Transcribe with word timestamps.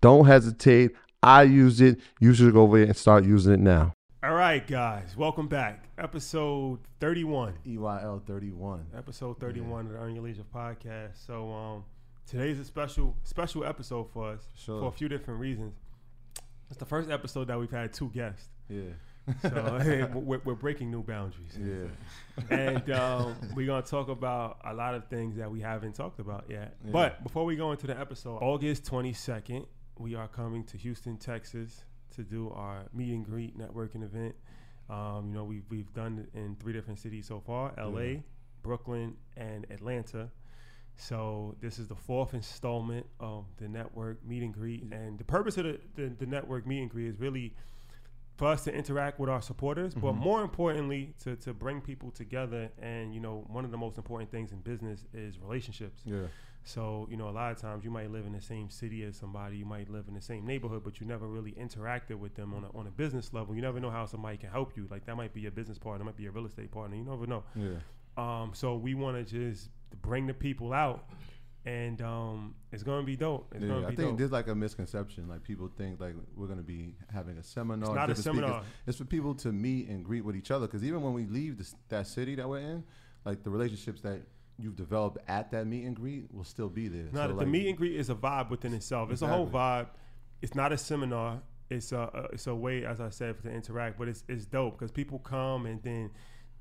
Don't 0.00 0.26
hesitate. 0.26 0.92
I 1.22 1.42
use 1.42 1.80
it. 1.80 1.98
You 2.20 2.32
should 2.32 2.52
go 2.52 2.62
over 2.62 2.78
there 2.78 2.86
and 2.86 2.96
start 2.96 3.24
using 3.24 3.54
it 3.54 3.60
now. 3.60 3.94
All 4.22 4.34
right, 4.34 4.64
guys, 4.64 5.16
welcome 5.16 5.48
back. 5.48 5.88
Episode 5.98 6.78
31. 7.00 7.54
EYL 7.66 8.24
31. 8.24 8.86
Episode 8.96 9.40
31 9.40 9.86
of 9.86 9.92
the 9.92 9.98
Earn 9.98 10.14
Your 10.14 10.24
Leisure 10.24 10.44
podcast. 10.54 11.26
So, 11.26 11.52
um, 11.52 11.84
today's 12.28 12.60
a 12.60 12.64
special 12.64 13.16
special 13.24 13.64
episode 13.64 14.08
for 14.12 14.30
us 14.32 14.42
Sure. 14.56 14.80
for 14.82 14.88
a 14.88 14.92
few 14.92 15.08
different 15.08 15.40
reasons. 15.40 15.74
It's 16.70 16.78
the 16.78 16.84
first 16.84 17.10
episode 17.10 17.48
that 17.48 17.58
we've 17.58 17.70
had 17.70 17.92
two 17.92 18.10
guests. 18.10 18.48
Yeah. 18.68 18.82
So, 19.42 20.08
we're, 20.14 20.40
we're 20.44 20.54
breaking 20.54 20.92
new 20.92 21.02
boundaries. 21.02 21.58
Yeah. 21.60 22.56
and 22.56 22.90
um, 22.92 23.34
we're 23.56 23.66
going 23.66 23.82
to 23.82 23.90
talk 23.90 24.08
about 24.08 24.58
a 24.64 24.72
lot 24.74 24.94
of 24.94 25.08
things 25.08 25.36
that 25.36 25.50
we 25.50 25.60
haven't 25.60 25.94
talked 25.94 26.20
about 26.20 26.44
yet. 26.48 26.76
Yeah. 26.84 26.92
But 26.92 27.24
before 27.24 27.44
we 27.44 27.56
go 27.56 27.72
into 27.72 27.88
the 27.88 27.98
episode, 27.98 28.38
August 28.38 28.84
22nd, 28.84 29.66
we 29.98 30.14
are 30.14 30.28
coming 30.28 30.64
to 30.64 30.76
Houston, 30.76 31.16
Texas 31.16 31.84
to 32.16 32.22
do 32.22 32.50
our 32.50 32.84
meet 32.92 33.12
and 33.12 33.24
greet 33.24 33.58
networking 33.58 34.02
event. 34.02 34.34
Um, 34.88 35.26
you 35.28 35.34
know, 35.34 35.44
we've, 35.44 35.64
we've 35.68 35.92
done 35.92 36.26
it 36.32 36.38
in 36.38 36.56
three 36.56 36.72
different 36.72 36.98
cities 36.98 37.26
so 37.26 37.40
far 37.40 37.72
LA, 37.76 38.00
Yeah. 38.00 38.16
Brooklyn, 38.62 39.14
and 39.36 39.66
Atlanta. 39.70 40.30
So 40.96 41.54
this 41.60 41.78
is 41.78 41.86
the 41.86 41.94
fourth 41.94 42.34
installment 42.34 43.06
of 43.20 43.44
the 43.58 43.68
network 43.68 44.24
meet 44.26 44.42
and 44.42 44.52
greet. 44.52 44.82
And 44.90 45.18
the 45.18 45.24
purpose 45.24 45.56
of 45.58 45.64
the, 45.64 45.78
the, 45.94 46.08
the 46.08 46.26
network 46.26 46.66
meet 46.66 46.80
and 46.80 46.90
greet 46.90 47.06
is 47.08 47.20
really 47.20 47.54
for 48.36 48.48
us 48.48 48.64
to 48.64 48.72
interact 48.72 49.18
with 49.18 49.28
our 49.28 49.42
supporters, 49.42 49.94
but 49.94 50.12
more 50.14 50.42
importantly, 50.42 51.12
to 51.24 51.34
to 51.36 51.52
bring 51.52 51.80
people 51.80 52.10
together. 52.12 52.70
And 52.80 53.12
you 53.12 53.20
know, 53.20 53.44
one 53.48 53.64
of 53.64 53.72
the 53.72 53.76
most 53.76 53.96
important 53.98 54.30
things 54.30 54.52
in 54.52 54.58
business 54.60 55.04
is 55.12 55.38
relationships. 55.40 56.02
Yeah. 56.04 56.22
So, 56.64 57.06
you 57.10 57.16
know, 57.16 57.28
a 57.28 57.30
lot 57.30 57.50
of 57.50 57.58
times 57.58 57.82
you 57.84 57.90
might 57.90 58.10
live 58.10 58.26
in 58.26 58.32
the 58.32 58.42
same 58.42 58.68
city 58.68 59.02
as 59.04 59.16
somebody, 59.16 59.56
you 59.56 59.64
might 59.64 59.88
live 59.88 60.04
in 60.06 60.12
the 60.14 60.20
same 60.20 60.44
neighborhood, 60.46 60.82
but 60.84 61.00
you 61.00 61.06
never 61.06 61.26
really 61.26 61.52
interacted 61.52 62.16
with 62.16 62.34
them 62.34 62.52
on 62.52 62.64
a, 62.64 62.76
on 62.78 62.86
a 62.86 62.90
business 62.90 63.32
level. 63.32 63.54
You 63.54 63.62
never 63.62 63.80
know 63.80 63.90
how 63.90 64.04
somebody 64.04 64.36
can 64.36 64.50
help 64.50 64.76
you. 64.76 64.86
Like 64.90 65.06
that 65.06 65.16
might 65.16 65.32
be 65.32 65.40
your 65.40 65.50
business 65.50 65.78
partner, 65.78 66.04
might 66.04 66.16
be 66.16 66.24
your 66.24 66.32
real 66.32 66.44
estate 66.46 66.70
partner. 66.70 66.96
You 66.96 67.04
never 67.04 67.26
know. 67.26 67.42
Yeah. 67.54 67.70
Um, 68.18 68.50
so 68.52 68.76
we 68.76 68.94
want 68.94 69.16
to 69.16 69.24
just 69.24 69.70
bring 70.02 70.26
the 70.26 70.34
people 70.34 70.74
out, 70.74 71.08
and 71.64 72.02
um, 72.02 72.54
it's 72.72 72.82
gonna 72.82 73.04
be 73.06 73.16
dope. 73.16 73.52
It's 73.54 73.62
Yeah, 73.62 73.68
gonna 73.68 73.86
I 73.86 73.94
think 73.94 74.10
dope. 74.10 74.18
there's 74.18 74.32
like 74.32 74.48
a 74.48 74.54
misconception. 74.54 75.26
Like 75.28 75.42
people 75.44 75.70
think 75.74 76.00
like 76.00 76.14
we're 76.36 76.48
gonna 76.48 76.62
be 76.62 76.96
having 77.10 77.38
a 77.38 77.42
seminar. 77.42 77.88
It's 77.90 77.94
not 77.96 78.10
a 78.10 78.14
different 78.14 78.36
speakers. 78.36 78.40
seminar. 78.50 78.62
It's 78.86 78.98
for 78.98 79.04
people 79.06 79.34
to 79.36 79.52
meet 79.52 79.88
and 79.88 80.04
greet 80.04 80.22
with 80.24 80.36
each 80.36 80.50
other. 80.50 80.66
Because 80.66 80.84
even 80.84 81.00
when 81.00 81.14
we 81.14 81.24
leave 81.26 81.56
this, 81.56 81.74
that 81.88 82.06
city 82.08 82.34
that 82.34 82.46
we're 82.48 82.58
in, 82.58 82.84
like 83.24 83.42
the 83.42 83.50
relationships 83.50 84.00
that 84.02 84.20
you've 84.58 84.76
developed 84.76 85.18
at 85.28 85.50
that 85.52 85.66
meet 85.66 85.84
and 85.84 85.94
greet 85.94 86.32
will 86.32 86.44
still 86.44 86.68
be 86.68 86.88
there. 86.88 87.04
No, 87.12 87.22
So, 87.22 87.28
the 87.28 87.34
like, 87.34 87.48
meet 87.48 87.68
and 87.68 87.76
greet 87.76 87.96
is 87.96 88.10
a 88.10 88.14
vibe 88.14 88.50
within 88.50 88.74
itself. 88.74 89.10
It's 89.10 89.22
a 89.22 89.26
whole 89.26 89.46
vibe. 89.46 89.88
It's 90.42 90.54
not 90.54 90.72
a 90.72 90.78
seminar. 90.78 91.40
It's 91.70 91.92
a, 91.92 92.28
it's 92.32 92.46
a 92.46 92.54
way, 92.54 92.84
as 92.84 93.00
I 93.00 93.10
said, 93.10 93.40
to 93.42 93.50
interact. 93.50 93.98
But 93.98 94.08
it's 94.08 94.24
it's 94.28 94.46
dope 94.46 94.78
because 94.78 94.90
people 94.90 95.18
come 95.18 95.66
and 95.66 95.82
then 95.82 96.10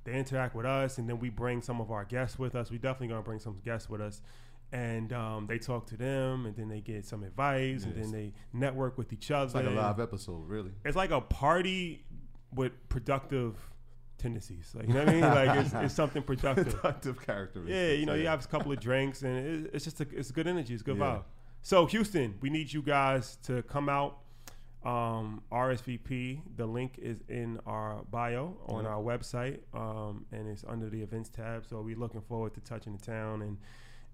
they 0.04 0.14
interact 0.14 0.56
with 0.56 0.66
us, 0.66 0.98
and 0.98 1.10
then 1.10 1.20
we 1.20 1.30
bring 1.30 1.62
some 1.62 1.82
of 1.82 1.92
our 1.92 2.06
guests 2.06 2.40
with 2.40 2.56
us. 2.56 2.72
We 2.72 2.78
definitely 2.78 3.10
gonna 3.10 3.22
bring 3.24 3.40
some 3.40 3.60
guests 3.64 3.90
with 3.90 4.02
us, 4.02 4.22
and 4.72 5.12
um, 5.14 5.48
they 5.48 5.58
talk 5.58 5.88
to 5.88 5.98
them, 5.98 6.46
and 6.46 6.56
then 6.56 6.70
they 6.70 6.82
get 6.82 7.06
some 7.06 7.24
advice, 7.24 7.84
and 7.84 7.96
then 7.96 8.12
they 8.12 8.34
network 8.54 8.98
with 8.98 9.12
each 9.12 9.32
other. 9.32 9.46
It's 9.46 9.56
like 9.56 9.66
a 9.66 9.70
live 9.70 10.00
episode, 10.00 10.48
really. 10.48 10.72
It's 10.86 10.96
like 10.96 11.12
a 11.12 11.22
party 11.22 12.06
with 12.54 12.72
productive 12.90 13.56
tendencies. 14.18 14.72
Like 14.75 14.88
you 14.88 14.94
know 14.94 15.00
what 15.02 15.10
I 15.10 15.14
mean? 15.14 15.22
Like 15.22 15.66
it's, 15.66 15.74
it's 15.74 15.94
something 16.02 16.24
productive. 16.24 16.75
Productive 16.75 17.22
characteristics. 17.25 17.75
Yeah, 17.75 17.92
you 17.94 18.06
know, 18.06 18.14
you 18.16 18.28
have 18.28 18.44
a 18.44 18.48
couple 18.48 18.72
of 18.72 18.80
drinks, 18.80 19.22
and 19.24 19.38
it, 19.66 19.72
it's 19.74 19.86
just 19.86 20.00
a, 20.02 20.08
it's 20.12 20.31
good 20.31 20.48
energy. 20.48 20.74
It's 20.74 20.84
good 20.84 20.98
Yeah. 20.98 21.04
vibe. 21.18 21.24
So 21.62 21.86
Houston, 21.88 22.36
we 22.42 22.50
need 22.50 22.72
you 22.72 22.81
guys 22.81 23.38
to 23.44 23.62
come 23.64 23.90
out. 23.90 24.19
Um, 24.86 25.42
RSVP. 25.52 26.42
The 26.56 26.66
link 26.66 26.98
is 27.02 27.22
in 27.28 27.60
our 27.66 28.04
bio 28.10 28.56
on 28.68 28.84
Yeah. 28.86 28.92
our 28.92 29.02
website, 29.02 29.60
um, 29.74 30.25
and 30.31 30.48
it's 30.48 30.64
under 30.66 30.90
the 30.90 31.02
events 31.02 31.30
tab. 31.30 31.66
So 31.66 31.81
we're 31.81 31.98
looking 31.98 32.22
forward 32.22 32.54
to 32.54 32.62
touching 32.62 32.96
the 32.96 33.04
town 33.04 33.42
and 33.42 33.58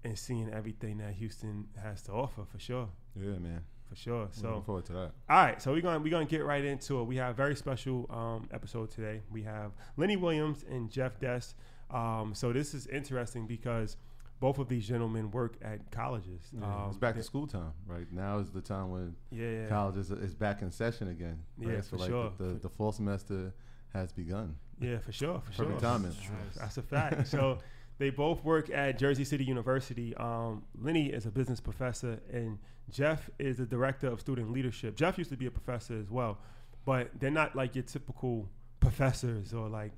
and 0.02 0.18
seeing 0.18 0.52
everything 0.52 0.98
that 0.98 1.14
Houston 1.14 1.66
has 1.82 2.02
to 2.02 2.12
offer 2.12 2.42
for 2.44 2.58
sure, 2.58 2.88
Yeah, 3.16 3.38
man. 3.38 3.62
For 3.94 4.00
sure. 4.00 4.28
So, 4.32 4.48
looking 4.48 4.62
forward 4.62 4.84
to 4.86 4.92
that. 4.94 5.10
all 5.30 5.44
right, 5.44 5.62
so 5.62 5.72
we're 5.72 5.80
gonna 5.80 6.00
we're 6.00 6.10
gonna 6.10 6.24
get 6.24 6.44
right 6.44 6.64
into 6.64 7.00
it. 7.00 7.04
We 7.04 7.16
have 7.16 7.30
a 7.30 7.34
very 7.34 7.54
special 7.54 8.06
um, 8.10 8.48
episode 8.52 8.90
today. 8.90 9.20
We 9.30 9.42
have 9.42 9.72
Lenny 9.96 10.16
Williams 10.16 10.64
and 10.68 10.90
Jeff 10.90 11.20
Dess. 11.20 11.54
Um, 11.90 12.32
so 12.34 12.52
this 12.52 12.74
is 12.74 12.86
interesting 12.88 13.46
because 13.46 13.96
both 14.40 14.58
of 14.58 14.68
these 14.68 14.86
gentlemen 14.86 15.30
work 15.30 15.54
at 15.62 15.90
colleges. 15.92 16.42
Yeah, 16.52 16.64
um, 16.64 16.88
it's 16.88 16.98
back 16.98 17.14
to 17.14 17.22
school 17.22 17.46
time, 17.46 17.72
right? 17.86 18.06
Now 18.10 18.38
is 18.38 18.50
the 18.50 18.60
time 18.60 18.90
when 18.90 19.14
Yeah, 19.30 19.48
yeah. 19.48 19.68
college 19.68 19.96
is, 19.96 20.34
back 20.34 20.62
in 20.62 20.70
session 20.72 21.08
again. 21.08 21.38
Right? 21.56 21.76
Yeah, 21.76 21.80
so 21.80 21.90
for 21.90 21.96
like 21.98 22.10
sure. 22.10 22.32
The, 22.36 22.44
the, 22.44 22.54
the 22.54 22.68
fall 22.68 22.90
semester 22.92 23.54
has 23.92 24.12
begun. 24.12 24.56
Yeah, 24.80 24.98
for 24.98 25.12
sure, 25.12 25.40
for 25.46 25.52
sure. 25.52 25.64
Perfect 25.66 25.82
timing. 25.82 26.12
That's 26.56 26.76
a 26.78 26.82
fact. 26.82 27.28
so 27.28 27.58
they 27.98 28.10
both 28.10 28.42
work 28.44 28.70
at 28.70 28.98
Jersey 28.98 29.24
City 29.24 29.44
University. 29.44 30.16
Um, 30.16 30.64
Lenny 30.80 31.06
is 31.10 31.26
a 31.26 31.30
business 31.30 31.60
professor, 31.60 32.18
and 32.32 32.58
Jeff 32.90 33.30
is 33.38 33.56
the 33.58 33.66
director 33.66 34.08
of 34.08 34.20
student 34.20 34.52
leadership. 34.52 34.96
Jeff 34.96 35.18
used 35.18 35.30
to 35.30 35.36
be 35.36 35.46
a 35.46 35.50
professor 35.50 35.98
as 35.98 36.10
well, 36.10 36.38
but 36.84 37.10
they're 37.18 37.30
not 37.30 37.56
like 37.56 37.74
your 37.74 37.84
typical 37.84 38.48
professors 38.80 39.52
or 39.54 39.68
like 39.68 39.92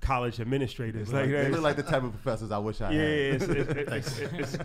college 0.00 0.40
administrators. 0.40 1.12
Like, 1.12 1.26
Like, 1.26 1.30
they 1.30 1.48
look 1.50 1.62
like 1.62 1.76
the 1.76 1.82
type 1.82 2.02
of 2.02 2.12
professors 2.12 2.50
I 2.50 2.58
wish 2.58 2.80
I 2.80 2.92
yeah, 2.92 3.00
had. 3.00 3.08
it's, 3.08 3.44
it's, 3.44 3.70
it's, 3.76 4.18
it's, 4.18 4.54
it's, 4.54 4.58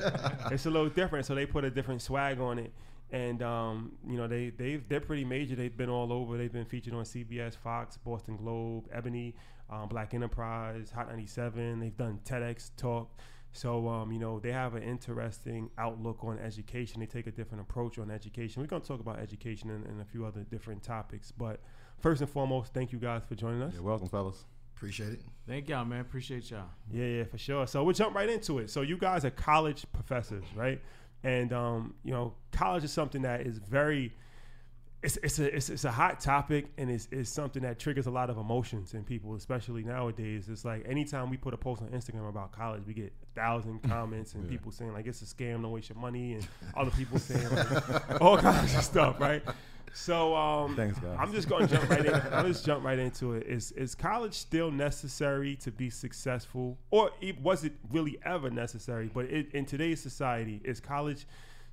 it's 0.52 0.66
a 0.66 0.70
little 0.70 0.90
different. 0.90 1.26
So 1.26 1.36
they 1.36 1.46
put 1.46 1.64
a 1.64 1.70
different 1.70 2.02
swag 2.02 2.40
on 2.40 2.60
it, 2.60 2.74
and 3.12 3.42
um, 3.42 3.94
you 4.08 4.18
know 4.18 4.28
they 4.28 4.50
they 4.50 4.78
they're 4.78 5.00
pretty 5.00 5.26
major. 5.26 5.56
They've 5.56 5.76
been 5.76 5.90
all 5.90 6.12
over. 6.12 6.38
They've 6.38 6.52
been 6.52 6.66
featured 6.66 6.94
on 6.94 7.04
CBS, 7.04 7.56
Fox, 7.56 7.98
Boston 7.98 8.38
Globe, 8.38 8.88
Ebony, 8.94 9.36
um, 9.70 9.88
Black 9.88 10.14
Enterprise, 10.14 10.92
Hot 10.92 11.08
97. 11.08 11.80
They've 11.80 11.98
done 11.98 12.20
TEDx 12.26 12.72
talk. 12.78 13.10
So 13.56 13.88
um, 13.88 14.12
you 14.12 14.20
know 14.20 14.40
they 14.40 14.52
have 14.52 14.76
an 14.76 14.84
interesting 14.84 15.70
outlook 15.78 16.24
on 16.24 16.40
education. 16.40 17.00
They 17.00 17.06
take 17.06 17.26
a 17.26 17.32
different 17.32 17.62
approach 17.62 17.98
on 17.98 18.12
education. 18.12 18.62
We're 18.62 18.68
gonna 18.68 18.84
talk 18.84 19.00
about 19.00 19.20
education 19.20 19.70
and, 19.70 19.86
and 19.86 20.02
a 20.02 20.06
few 20.06 20.26
other 20.26 20.42
different 20.42 20.84
topics. 20.84 21.32
But 21.32 21.62
first 22.00 22.22
and 22.22 22.30
foremost, 22.30 22.74
thank 22.74 22.92
you 22.92 23.00
guys 23.00 23.22
for 23.28 23.36
joining 23.36 23.62
us. 23.62 23.74
Yeah, 23.76 23.82
welcome, 23.82 24.10
fellas. 24.10 24.44
Appreciate 24.76 25.14
it. 25.14 25.22
Thank 25.48 25.70
y'all, 25.70 25.86
man. 25.86 26.02
Appreciate 26.02 26.52
y'all. 26.52 26.66
Yeah, 26.92 27.06
yeah, 27.06 27.24
for 27.24 27.38
sure. 27.38 27.66
So 27.66 27.82
we'll 27.84 27.94
jump 27.94 28.14
right 28.14 28.30
into 28.30 28.60
it. 28.60 28.70
So 28.70 28.82
you 28.82 28.98
guys 28.98 29.24
are 29.24 29.30
college 29.30 29.86
professors, 29.94 30.44
right? 30.54 30.82
And 31.24 31.54
um, 31.54 31.96
you 32.04 32.12
know, 32.12 32.34
college 32.52 32.84
is 32.84 32.92
something 32.92 33.22
that 33.22 33.42
is 33.42 33.58
very 33.58 34.14
it's 35.04 35.18
it's 35.18 35.38
a 35.40 35.56
it's, 35.56 35.70
it's 35.70 35.84
a 35.86 35.92
hot 35.92 36.20
topic 36.20 36.66
and 36.78 36.90
it's, 36.90 37.08
it's 37.12 37.30
something 37.30 37.62
that 37.62 37.78
triggers 37.78 38.08
a 38.08 38.12
lot 38.12 38.30
of 38.30 38.38
emotions 38.38 38.94
in 38.94 39.04
people, 39.04 39.36
especially 39.36 39.84
nowadays. 39.84 40.50
It's 40.50 40.66
like 40.66 40.84
anytime 40.88 41.30
we 41.30 41.38
put 41.38 41.54
a 41.54 41.58
post 41.58 41.82
on 41.84 41.90
Instagram 41.90 42.28
about 42.30 42.52
college, 42.52 42.84
we 42.88 42.94
get 42.94 43.14
a 43.24 43.40
thousand 43.40 43.84
comments 43.90 44.34
and 44.34 44.44
Yeah. 44.46 44.50
people 44.52 44.72
saying 44.72 44.94
like 44.94 45.06
it's 45.06 45.22
a 45.22 45.26
scam, 45.26 45.62
don't 45.62 45.72
waste 45.72 45.90
your 45.90 46.00
money, 46.00 46.34
and 46.34 46.48
other 46.76 46.92
people 46.92 47.20
saying 47.20 47.48
like, 47.54 48.22
all 48.22 48.38
kinds 48.50 48.76
of 48.76 48.84
stuff, 48.84 49.20
right? 49.20 49.44
So 49.94 50.36
um, 50.36 50.76
Thanks, 50.76 51.00
guys. 51.00 51.16
I'm 51.20 51.32
just 51.32 51.48
gonna 51.48 51.68
jump 51.68 51.90
right 51.90 52.06
in. 52.06 52.14
I'll 52.34 52.48
just 52.48 52.66
jump 52.66 52.84
right 52.84 53.00
into 53.00 53.34
it. 53.34 53.48
Is 53.48 53.72
is 53.74 53.96
college 53.96 54.34
still 54.34 54.70
necessary 54.72 55.56
to 55.58 55.72
be 55.72 55.90
successful, 55.90 56.78
or 56.92 57.12
e- 57.22 57.34
was 57.42 57.64
it 57.64 57.74
really 57.92 58.18
ever 58.26 58.50
necessary? 58.50 59.10
But 59.14 59.26
it, 59.26 59.52
in 59.54 59.66
today's 59.66 60.02
society, 60.02 60.60
is 60.66 60.80
college 60.82 61.26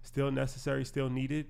still 0.02 0.30
necessary, 0.30 0.84
still 0.84 1.08
needed? 1.10 1.46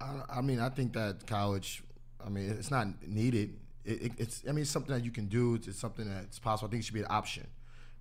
I, 0.00 0.38
I 0.38 0.40
mean, 0.40 0.60
I 0.60 0.68
think 0.68 0.92
that 0.94 1.26
college, 1.26 1.82
I 2.24 2.28
mean, 2.28 2.50
it's 2.50 2.70
not 2.70 2.86
needed. 3.06 3.56
It, 3.84 4.02
it, 4.02 4.12
it's, 4.18 4.42
I 4.48 4.52
mean, 4.52 4.62
it's 4.62 4.70
something 4.70 4.94
that 4.94 5.04
you 5.04 5.10
can 5.10 5.26
do. 5.26 5.54
It's, 5.54 5.68
it's 5.68 5.78
something 5.78 6.08
that's 6.08 6.38
possible. 6.38 6.68
I 6.68 6.70
think 6.70 6.82
it 6.82 6.86
should 6.86 6.94
be 6.94 7.00
an 7.00 7.06
option, 7.10 7.46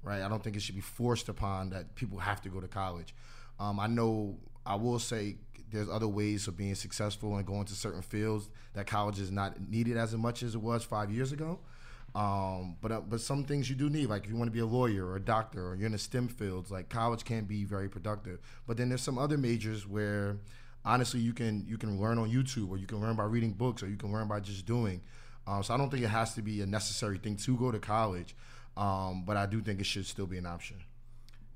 right? 0.04 0.22
I 0.22 0.30
don't 0.30 0.44
think 0.44 0.56
it 0.56 0.62
should 0.62 0.76
be 0.76 0.82
forced 0.82 1.30
upon 1.30 1.70
that 1.72 1.96
people 1.96 2.20
have 2.20 2.42
to 2.42 2.50
go 2.50 2.60
to 2.60 2.68
college. 2.68 3.14
Um, 3.60 3.80
I 3.80 3.88
know, 3.88 4.38
I 4.66 4.76
will 4.76 5.00
say, 5.00 5.38
there's 5.72 5.90
other 5.90 6.08
ways 6.08 6.48
of 6.48 6.58
being 6.58 6.74
successful 6.74 7.36
and 7.38 7.46
going 7.46 7.66
to 7.66 7.76
certain 7.76 8.02
fields 8.02 8.50
that 8.74 8.88
college 8.88 9.20
is 9.20 9.30
not 9.30 9.70
needed 9.70 9.98
as 9.98 10.16
much 10.16 10.42
as 10.42 10.56
it 10.56 10.62
was 10.62 10.84
five 10.84 11.12
years 11.12 11.32
ago. 11.32 11.60
Um, 12.16 12.76
but 12.82 12.92
uh, 12.92 13.02
but 13.02 13.22
some 13.22 13.44
things 13.44 13.70
you 13.70 13.76
do 13.76 13.88
need, 13.88 14.08
like 14.08 14.24
if 14.24 14.32
you 14.32 14.36
want 14.36 14.48
to 14.48 14.52
be 14.52 14.62
a 14.62 14.66
lawyer 14.66 15.06
or 15.06 15.16
a 15.18 15.22
doctor 15.22 15.68
or 15.68 15.76
you're 15.76 15.86
in 15.86 15.92
the 15.92 16.00
STEM 16.00 16.28
fields, 16.28 16.72
like 16.72 16.90
college 16.90 17.24
can 17.24 17.44
be 17.44 17.66
very 17.66 17.88
productive. 17.88 18.40
But 18.66 18.78
then 18.78 18.90
there's 18.90 19.04
some 19.04 19.20
other 19.20 19.38
majors 19.38 19.88
where 19.88 20.38
honestly 20.86 21.20
you 21.20 21.34
can 21.34 21.66
you 21.68 21.78
can 21.78 22.00
learn 22.00 22.18
on 22.18 22.30
YouTube 22.30 22.70
or 22.70 22.78
you 22.78 22.88
can 22.88 23.00
learn 23.00 23.16
by 23.16 23.24
reading 23.24 23.54
books 23.54 23.84
or 23.84 23.88
you 23.88 23.98
can 23.98 24.12
learn 24.12 24.28
by 24.28 24.40
just 24.40 24.66
doing. 24.66 25.02
Um, 25.48 25.64
so 25.64 25.74
I 25.74 25.78
don't 25.78 25.90
think 25.90 26.04
it 26.04 26.10
has 26.10 26.34
to 26.36 26.42
be 26.42 26.62
a 26.62 26.66
necessary 26.66 27.18
thing 27.18 27.36
to 27.38 27.58
go 27.58 27.72
to 27.72 27.80
college, 27.80 28.36
um, 28.78 29.24
but 29.26 29.36
I 29.36 29.46
do 29.46 29.62
think 29.62 29.80
it 29.80 29.86
should 29.86 30.06
still 30.06 30.28
be 30.28 30.38
an 30.38 30.46
option. 30.46 30.78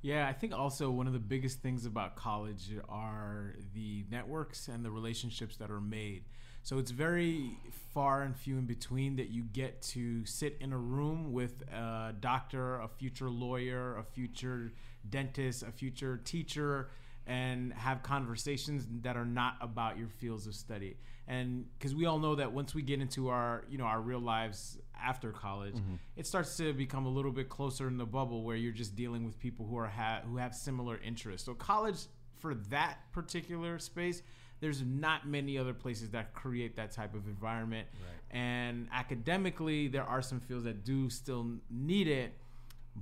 Yeah, 0.02 0.28
I 0.28 0.34
think 0.34 0.54
also 0.54 0.90
one 0.92 1.08
of 1.08 1.14
the 1.14 1.20
biggest 1.20 1.60
things 1.62 1.86
about 1.86 2.16
college 2.16 2.72
are 2.90 3.54
the 3.74 4.04
networks 4.12 4.68
and 4.68 4.84
the 4.84 4.92
relationships 4.92 5.56
that 5.58 5.72
are 5.72 5.80
made. 5.80 6.24
So 6.64 6.78
it's 6.78 6.92
very 6.92 7.58
far 7.94 8.24
and 8.24 8.36
few 8.36 8.58
in 8.58 8.66
between 8.66 9.18
that 9.18 9.30
you 9.30 9.44
get 9.44 9.82
to 9.82 10.26
sit 10.26 10.58
in 10.60 10.74
a 10.74 10.78
room 10.78 11.32
with 11.32 11.62
a 11.72 12.14
doctor, 12.20 12.80
a 12.80 12.88
future 12.88 13.30
lawyer, 13.30 13.98
a 13.98 14.04
future 14.04 14.74
dentist, 15.10 15.64
a 15.64 15.72
future 15.72 16.18
teacher, 16.18 16.90
and 17.26 17.74
have 17.74 18.04
conversations 18.04 18.86
that 19.02 19.16
are 19.16 19.26
not 19.26 19.56
about 19.62 19.98
your 19.98 20.10
fields 20.10 20.46
of 20.48 20.56
study. 20.56 20.98
And 21.28 21.66
because 21.78 21.96
we 21.96 22.06
all 22.06 22.20
know 22.20 22.36
that 22.36 22.52
once 22.52 22.76
we 22.76 22.82
get 22.82 23.00
into 23.00 23.30
our, 23.30 23.64
you 23.70 23.78
know, 23.78 23.86
our 23.86 24.02
real 24.02 24.20
lives 24.20 24.78
after 25.02 25.32
college, 25.32 25.76
mm-hmm. 25.76 25.96
it 26.18 26.28
starts 26.28 26.58
to 26.58 26.74
become 26.74 27.06
a 27.06 27.10
little 27.10 27.32
bit 27.32 27.48
closer 27.48 27.88
in 27.88 27.98
the 27.98 28.06
bubble 28.06 28.44
where 28.44 28.58
you're 28.58 28.74
just 28.74 28.96
dealing 28.96 29.26
with 29.26 29.40
people 29.40 29.66
who 29.66 29.78
are 29.78 29.88
ha- 29.88 30.22
who 30.26 30.38
have 30.38 30.54
similar 30.54 31.00
interests. 31.04 31.46
So 31.46 31.54
college 31.54 32.08
for 32.40 32.56
that 32.70 32.98
particular 33.14 33.80
space, 33.80 34.22
there's 34.60 34.82
not 34.82 35.28
many 35.28 35.58
other 35.58 35.74
places 35.74 36.10
that 36.12 36.34
create 36.34 36.76
that 36.76 36.92
type 36.92 37.14
of 37.16 37.28
environment. 37.28 37.88
And 38.32 38.90
academically, 38.92 39.88
there 39.88 40.04
are 40.04 40.22
some 40.22 40.42
fields 40.42 40.66
that 40.66 40.84
do 40.84 41.10
still 41.10 41.48
need 41.70 42.08
it, 42.08 42.34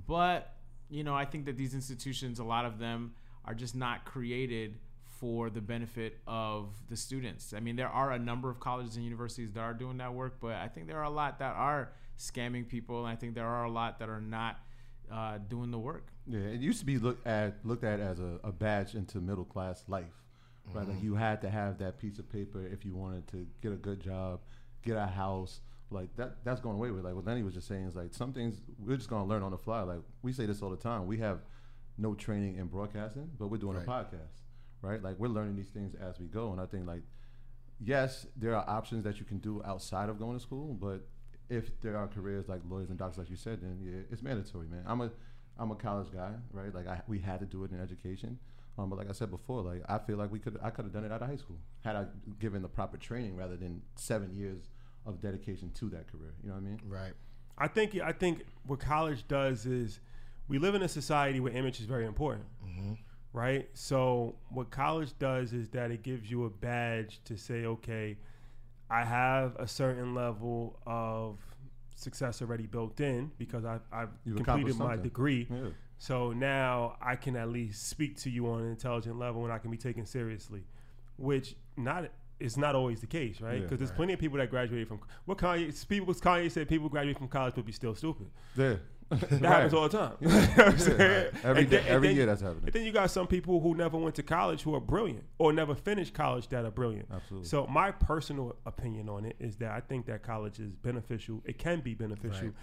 but 0.06 0.54
you 0.90 1.02
know, 1.02 1.14
I 1.14 1.24
think 1.24 1.46
that 1.46 1.56
these 1.56 1.74
institutions, 1.74 2.38
a 2.38 2.44
lot 2.44 2.66
of 2.66 2.78
them, 2.78 3.14
are 3.44 3.54
just 3.54 3.74
not 3.74 4.04
created 4.04 4.78
for 5.18 5.50
the 5.50 5.60
benefit 5.60 6.18
of 6.26 6.68
the 6.88 6.96
students. 6.96 7.54
I 7.56 7.60
mean, 7.60 7.76
there 7.76 7.88
are 7.88 8.12
a 8.12 8.18
number 8.18 8.50
of 8.50 8.58
colleges 8.58 8.96
and 8.96 9.04
universities 9.04 9.52
that 9.52 9.60
are 9.60 9.74
doing 9.74 9.98
that 9.98 10.12
work, 10.12 10.38
but 10.40 10.54
I 10.54 10.68
think 10.68 10.88
there 10.88 10.98
are 10.98 11.04
a 11.04 11.10
lot 11.10 11.38
that 11.38 11.54
are 11.54 11.92
scamming 12.18 12.68
people, 12.68 13.04
and 13.04 13.12
I 13.12 13.16
think 13.16 13.34
there 13.34 13.46
are 13.46 13.64
a 13.64 13.70
lot 13.70 13.98
that 14.00 14.08
are 14.08 14.20
not 14.20 14.58
uh, 15.10 15.38
doing 15.48 15.70
the 15.70 15.78
work. 15.78 16.08
Yeah, 16.26 16.40
it 16.40 16.60
used 16.60 16.80
to 16.80 16.86
be 16.86 16.98
looked 16.98 17.26
at 17.26 17.54
looked 17.64 17.84
at 17.84 18.00
as 18.00 18.20
a, 18.20 18.38
a 18.42 18.52
badge 18.52 18.94
into 18.94 19.20
middle 19.20 19.44
class 19.44 19.84
life, 19.86 20.24
right? 20.72 20.88
Like 20.88 21.02
you 21.02 21.14
had 21.14 21.40
to 21.42 21.50
have 21.50 21.78
that 21.78 21.98
piece 21.98 22.18
of 22.18 22.30
paper 22.30 22.66
if 22.66 22.84
you 22.84 22.94
wanted 22.94 23.26
to 23.28 23.46
get 23.60 23.72
a 23.72 23.76
good 23.76 24.00
job 24.00 24.40
get 24.82 24.96
a 24.96 25.06
house. 25.06 25.60
Like 25.90 26.14
that, 26.16 26.44
that's 26.44 26.60
going 26.60 26.76
away 26.76 26.90
with. 26.90 27.04
Like 27.04 27.14
what 27.14 27.26
Lenny 27.26 27.42
was 27.42 27.54
just 27.54 27.68
saying 27.68 27.84
is 27.86 27.96
like 27.96 28.14
some 28.14 28.32
things 28.32 28.60
we're 28.78 28.96
just 28.96 29.10
gonna 29.10 29.26
learn 29.26 29.42
on 29.42 29.50
the 29.50 29.58
fly. 29.58 29.82
Like 29.82 30.00
we 30.22 30.32
say 30.32 30.46
this 30.46 30.62
all 30.62 30.70
the 30.70 30.76
time. 30.76 31.06
We 31.06 31.18
have 31.18 31.40
no 31.98 32.14
training 32.14 32.56
in 32.56 32.66
broadcasting, 32.66 33.30
but 33.38 33.48
we're 33.48 33.58
doing 33.58 33.76
Right. 33.76 33.86
a 33.86 33.90
podcast, 33.90 34.40
right? 34.80 35.02
Like 35.02 35.18
we're 35.18 35.28
learning 35.28 35.56
these 35.56 35.68
things 35.70 35.94
as 35.94 36.18
we 36.18 36.26
go. 36.26 36.52
And 36.52 36.60
I 36.60 36.66
think 36.66 36.86
like 36.86 37.02
yes, 37.84 38.26
there 38.36 38.54
are 38.56 38.64
options 38.68 39.04
that 39.04 39.18
you 39.18 39.24
can 39.24 39.38
do 39.38 39.62
outside 39.64 40.08
of 40.08 40.18
going 40.18 40.36
to 40.36 40.42
school, 40.42 40.74
but 40.74 41.06
if 41.50 41.80
there 41.80 41.96
are 41.96 42.06
careers 42.08 42.48
like 42.48 42.60
lawyers 42.68 42.88
and 42.90 42.98
doctors, 42.98 43.18
like 43.18 43.30
you 43.30 43.36
said, 43.36 43.60
then 43.60 43.78
yeah, 43.82 44.00
it's 44.10 44.22
mandatory, 44.22 44.66
man. 44.68 44.84
I'm 44.86 45.00
a 45.00 45.10
I'm 45.58 45.70
a 45.70 45.74
college 45.76 46.10
guy, 46.12 46.32
right? 46.52 46.74
Like 46.74 46.86
I, 46.86 47.02
we 47.08 47.18
had 47.18 47.40
to 47.40 47.46
do 47.46 47.64
it 47.64 47.72
in 47.72 47.80
education. 47.80 48.38
Um, 48.78 48.88
but 48.88 48.98
like 48.98 49.10
I 49.10 49.12
said 49.12 49.30
before, 49.30 49.60
like 49.62 49.82
I 49.88 49.98
feel 49.98 50.16
like 50.16 50.32
we 50.32 50.38
could 50.38 50.58
I 50.62 50.70
could 50.70 50.84
have 50.86 50.94
done 50.94 51.04
it 51.04 51.12
out 51.12 51.20
of 51.22 51.28
high 51.28 51.36
school 51.36 51.58
had 51.84 51.94
I 51.96 52.06
given 52.40 52.62
the 52.62 52.68
proper 52.68 52.96
training 52.96 53.36
rather 53.36 53.56
than 53.56 53.82
seven 53.96 54.34
years 54.34 54.70
of 55.04 55.20
dedication 55.20 55.70
to 55.74 55.90
that 55.90 56.10
career. 56.10 56.32
You 56.42 56.48
know 56.48 56.54
what 56.54 56.60
I 56.62 56.66
mean? 56.66 56.80
Right. 56.86 57.12
I 57.58 57.68
think 57.68 57.96
I 58.00 58.12
think 58.12 58.44
what 58.66 58.80
college 58.80 59.28
does 59.28 59.66
is 59.66 60.00
we 60.48 60.58
live 60.58 60.74
in 60.74 60.82
a 60.82 60.88
society 60.88 61.40
where 61.40 61.52
image 61.52 61.80
is 61.80 61.86
very 61.86 62.06
important, 62.06 62.44
right? 63.32 63.68
So 63.74 64.34
what 64.50 64.70
college 64.70 65.12
does 65.18 65.52
is 65.52 65.68
that 65.70 65.90
it 65.90 66.02
gives 66.02 66.30
you 66.30 66.44
a 66.44 66.50
badge 66.50 67.20
to 67.24 67.36
say, 67.36 67.64
okay, 67.64 68.18
I 68.90 69.04
have 69.04 69.56
a 69.56 69.66
certain 69.66 70.14
level 70.14 70.78
of 70.86 71.38
success 71.94 72.42
already 72.42 72.66
built 72.66 73.00
in 73.00 73.30
because 73.38 73.64
I've, 73.64 73.80
I've 73.92 74.08
completed 74.44 74.76
my 74.76 74.96
degree. 74.96 75.46
Yeah. 75.50 75.68
So 75.98 76.32
now 76.32 76.96
I 77.00 77.14
can 77.16 77.36
at 77.36 77.48
least 77.48 77.88
speak 77.88 78.16
to 78.22 78.30
you 78.30 78.48
on 78.50 78.60
an 78.62 78.68
intelligent 78.70 79.18
level 79.18 79.44
and 79.44 79.52
I 79.52 79.58
can 79.58 79.70
be 79.70 79.76
taken 79.76 80.04
seriously, 80.04 80.64
which 81.16 81.54
not 81.76 82.10
is 82.40 82.56
not 82.56 82.74
always 82.74 83.00
the 83.00 83.06
case, 83.06 83.40
right? 83.40 83.54
Yeah. 83.54 83.60
Because 83.60 83.78
there's 83.78 83.90
Right. 83.90 83.96
plenty 83.98 84.12
of 84.14 84.18
people 84.18 84.36
that 84.38 84.50
graduated 84.50 84.88
from 84.88 84.98
what 85.26 85.38
Kanye 85.38 85.88
people 85.88 86.12
Kanye 86.12 86.50
said 86.50 86.68
people 86.68 86.88
graduate 86.88 87.16
from 87.16 87.28
college 87.28 87.54
but 87.54 87.64
be 87.64 87.70
still 87.72 87.94
stupid. 87.94 88.26
Yeah. 88.56 88.74
That 89.10 89.42
happens 89.42 89.74
all 89.74 89.88
the 89.88 89.98
time. 89.98 90.12
You 90.20 90.28
know 90.28 90.34
what 90.40 90.58
I'm 90.68 90.78
saying? 90.78 91.26
Every 91.44 91.62
And 91.62 91.70
day- 91.70 91.84
every 91.86 92.08
then- 92.08 92.16
year 92.16 92.26
that's 92.26 92.40
happening. 92.40 92.64
And 92.64 92.72
then 92.72 92.84
you 92.84 92.92
got 92.92 93.10
some 93.10 93.26
people 93.26 93.60
who 93.60 93.74
never 93.74 93.98
went 93.98 94.14
to 94.16 94.22
college 94.22 94.62
who 94.62 94.74
are 94.74 94.80
brilliant 94.80 95.24
or 95.38 95.52
never 95.52 95.74
finished 95.74 96.14
college 96.14 96.48
that 96.48 96.64
are 96.64 96.70
brilliant. 96.70 97.08
Absolutely. 97.12 97.48
So 97.48 97.66
my 97.66 97.90
personal 97.90 98.56
opinion 98.66 99.08
on 99.08 99.24
it 99.24 99.36
is 99.38 99.56
that 99.56 99.72
I 99.72 99.80
think 99.80 100.06
that 100.06 100.22
college 100.22 100.58
is 100.60 100.72
beneficial. 100.74 101.42
It 101.44 101.58
can 101.58 101.80
be 101.80 101.94
beneficial 101.94 102.46
Right. 102.48 102.54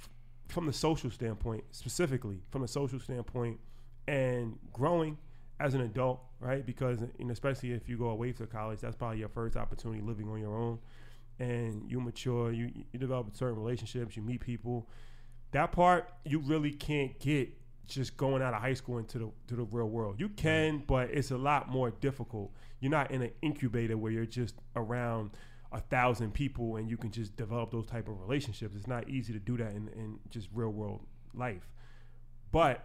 f- 0.00 0.08
from 0.48 0.66
the 0.66 0.72
social 0.72 1.10
standpoint, 1.10 1.64
specifically 1.72 2.40
from 2.50 2.62
the 2.62 2.68
social 2.68 2.98
standpoint, 3.00 3.58
and 4.06 4.58
growing 4.72 5.18
as 5.60 5.74
an 5.74 5.80
adult, 5.82 6.20
right? 6.40 6.64
Because 6.64 7.00
know, 7.00 7.30
especially 7.30 7.72
if 7.72 7.88
you 7.88 7.98
go 7.98 8.10
away 8.10 8.32
to 8.32 8.46
college, 8.46 8.80
that's 8.80 8.96
probably 8.96 9.18
your 9.18 9.28
first 9.28 9.56
opportunity 9.56 10.00
living 10.00 10.28
on 10.28 10.40
your 10.40 10.56
own, 10.56 10.78
and 11.40 11.90
you 11.90 12.00
mature, 12.00 12.52
you 12.52 12.70
you 12.92 12.98
develop 12.98 13.36
certain 13.36 13.56
relationships, 13.56 14.16
you 14.16 14.22
meet 14.22 14.40
people. 14.40 14.88
That 15.52 15.72
part 15.72 16.12
you 16.24 16.40
really 16.40 16.72
can't 16.72 17.18
get 17.18 17.50
just 17.86 18.16
going 18.18 18.42
out 18.42 18.52
of 18.52 18.60
high 18.60 18.74
school 18.74 18.98
into 18.98 19.18
the 19.18 19.30
to 19.48 19.56
the 19.56 19.62
real 19.64 19.88
world. 19.88 20.20
You 20.20 20.28
can, 20.28 20.82
but 20.86 21.10
it's 21.10 21.30
a 21.30 21.38
lot 21.38 21.68
more 21.70 21.90
difficult. 21.90 22.52
You're 22.80 22.90
not 22.90 23.10
in 23.10 23.22
an 23.22 23.30
incubator 23.42 23.96
where 23.96 24.12
you're 24.12 24.26
just 24.26 24.54
around 24.76 25.30
a 25.72 25.80
thousand 25.80 26.32
people 26.32 26.76
and 26.76 26.88
you 26.88 26.96
can 26.96 27.10
just 27.10 27.36
develop 27.36 27.70
those 27.70 27.86
type 27.86 28.08
of 28.08 28.20
relationships. 28.20 28.74
It's 28.76 28.86
not 28.86 29.08
easy 29.08 29.32
to 29.32 29.38
do 29.38 29.56
that 29.58 29.72
in, 29.72 29.88
in 29.88 30.18
just 30.30 30.48
real 30.52 30.70
world 30.70 31.00
life. 31.34 31.68
But 32.52 32.84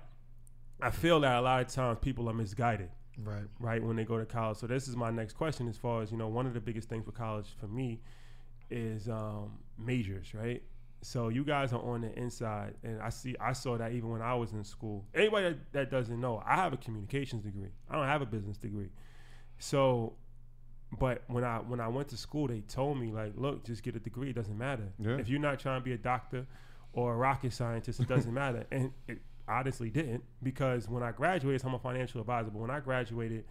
I 0.82 0.90
feel 0.90 1.20
that 1.22 1.38
a 1.38 1.42
lot 1.42 1.62
of 1.62 1.68
times 1.68 2.00
people 2.02 2.30
are 2.30 2.34
misguided 2.34 2.90
Right. 3.24 3.44
right 3.60 3.82
when 3.84 3.96
they 3.96 4.04
go 4.06 4.18
to 4.18 4.26
college. 4.26 4.58
So 4.58 4.68
this 4.68 4.88
is 4.88 4.96
my 4.96 5.12
next 5.12 5.34
question 5.34 5.68
as 5.68 5.78
far 5.78 6.02
as 6.02 6.12
you 6.12 6.18
know 6.18 6.28
one 6.28 6.48
of 6.48 6.54
the 6.54 6.60
biggest 6.60 6.90
things 6.90 7.06
for 7.06 7.12
college 7.12 7.46
for 7.60 7.68
me 7.68 8.02
is 8.72 9.08
um, 9.08 9.60
majors, 9.78 10.34
right? 10.34 10.64
So 11.04 11.28
you 11.30 11.44
guys 11.44 11.74
are 11.74 11.82
on 11.82 12.02
the 12.02 12.18
inside, 12.18 12.76
and 12.84 13.02
I 13.02 13.10
see 13.10 13.36
I 13.40 13.54
saw 13.54 13.78
that 13.78 13.92
even 13.92 14.10
when 14.10 14.22
I 14.22 14.34
was 14.36 14.54
in 14.54 14.64
school. 14.64 15.06
Anybody 15.14 15.50
that, 15.50 15.74
that 15.74 15.92
doesn't 15.92 16.20
know, 16.20 16.42
I 16.46 16.56
have 16.56 16.74
a 16.74 16.78
communications 16.78 17.44
degree. 17.44 17.70
I 17.90 17.96
don't 17.96 18.08
have 18.08 18.22
a 18.22 18.26
business 18.26 18.58
degree. 18.58 18.90
So, 19.60 20.14
but 21.00 21.24
when 21.28 21.44
I 21.44 21.58
when 21.58 21.80
I 21.80 21.88
went 21.88 22.08
to 22.10 22.18
school, 22.18 22.48
they 22.48 22.62
told 22.62 23.00
me 23.00 23.12
like, 23.12 23.34
look, 23.36 23.66
just 23.66 23.84
get 23.84 23.96
a 23.96 24.00
degree. 24.00 24.30
It 24.30 24.36
doesn't 24.36 24.58
matter 24.58 24.88
Yeah. 24.98 25.18
if 25.18 25.28
you're 25.30 25.40
not 25.40 25.60
trying 25.60 25.80
to 25.82 25.84
be 25.84 25.94
a 25.94 25.98
doctor 25.98 26.48
or 26.94 27.14
a 27.14 27.18
rocket 27.18 27.54
scientist. 27.54 28.00
It 28.00 28.08
doesn't 28.08 28.34
matter, 28.44 28.66
and 28.72 28.92
it 29.08 29.20
honestly 29.48 29.90
didn't 29.90 30.24
because 30.42 30.88
when 30.88 31.04
I 31.04 31.12
graduated, 31.12 31.62
so 31.62 31.68
I'm 31.68 31.74
a 31.74 31.80
financial 31.80 32.22
advisor. 32.22 32.50
But 32.50 32.60
when 32.60 32.72
I 32.72 32.80
graduated, 32.80 33.44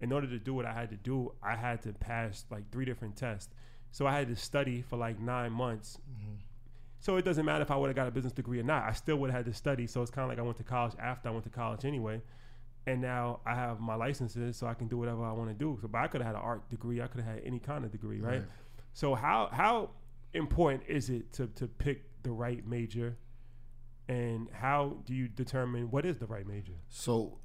in 0.00 0.12
order 0.12 0.26
to 0.26 0.38
do 0.38 0.52
what 0.54 0.66
I 0.66 0.72
had 0.72 0.90
to 0.90 0.96
do, 0.96 1.32
I 1.42 1.56
had 1.56 1.82
to 1.82 1.92
pass 1.94 2.44
like 2.50 2.70
three 2.70 2.84
different 2.84 3.16
tests. 3.16 3.48
So 3.90 4.06
I 4.06 4.12
had 4.18 4.28
to 4.28 4.36
study 4.36 4.82
for 4.82 4.96
like 4.96 5.18
nine 5.18 5.52
months. 5.52 5.98
Mm-hmm. 6.10 6.34
So 7.00 7.16
it 7.16 7.24
doesn't 7.24 7.44
matter 7.44 7.62
if 7.62 7.70
I 7.70 7.76
would 7.76 7.88
have 7.88 7.96
got 7.96 8.08
a 8.08 8.10
business 8.10 8.32
degree 8.32 8.58
or 8.58 8.64
not. 8.64 8.84
I 8.84 8.92
still 8.92 9.16
would 9.16 9.30
have 9.30 9.44
had 9.44 9.52
to 9.52 9.56
study. 9.56 9.86
So 9.86 10.02
it's 10.02 10.10
kind 10.10 10.24
of 10.24 10.30
like 10.30 10.38
I 10.38 10.42
went 10.42 10.56
to 10.58 10.64
college 10.64 10.94
after 10.98 11.28
I 11.28 11.32
went 11.32 11.44
to 11.44 11.50
college 11.50 11.84
anyway. 11.84 12.20
And 12.86 13.00
now 13.02 13.40
I 13.44 13.54
have 13.54 13.80
my 13.80 13.94
licenses, 13.94 14.56
so 14.56 14.66
I 14.66 14.74
can 14.74 14.88
do 14.88 14.96
whatever 14.96 15.22
I 15.24 15.32
want 15.32 15.50
to 15.50 15.54
do. 15.54 15.78
So, 15.82 15.88
but 15.88 15.98
I 15.98 16.06
could 16.06 16.22
have 16.22 16.34
had 16.34 16.36
an 16.36 16.42
art 16.42 16.68
degree. 16.70 17.02
I 17.02 17.06
could 17.06 17.20
have 17.20 17.34
had 17.34 17.44
any 17.44 17.58
kind 17.58 17.84
of 17.84 17.92
degree, 17.92 18.20
right? 18.20 18.40
Right. 18.40 18.42
So 18.94 19.14
how 19.14 19.50
how 19.52 19.90
important 20.32 20.84
is 20.88 21.10
it 21.10 21.30
to 21.34 21.48
to 21.48 21.66
pick 21.66 22.04
the 22.22 22.30
right 22.30 22.66
major, 22.66 23.18
and 24.08 24.48
how 24.52 24.96
do 25.04 25.14
you 25.14 25.28
determine 25.28 25.90
what 25.90 26.06
is 26.06 26.16
the 26.16 26.26
right 26.26 26.46
major? 26.46 26.72
So 26.88 27.38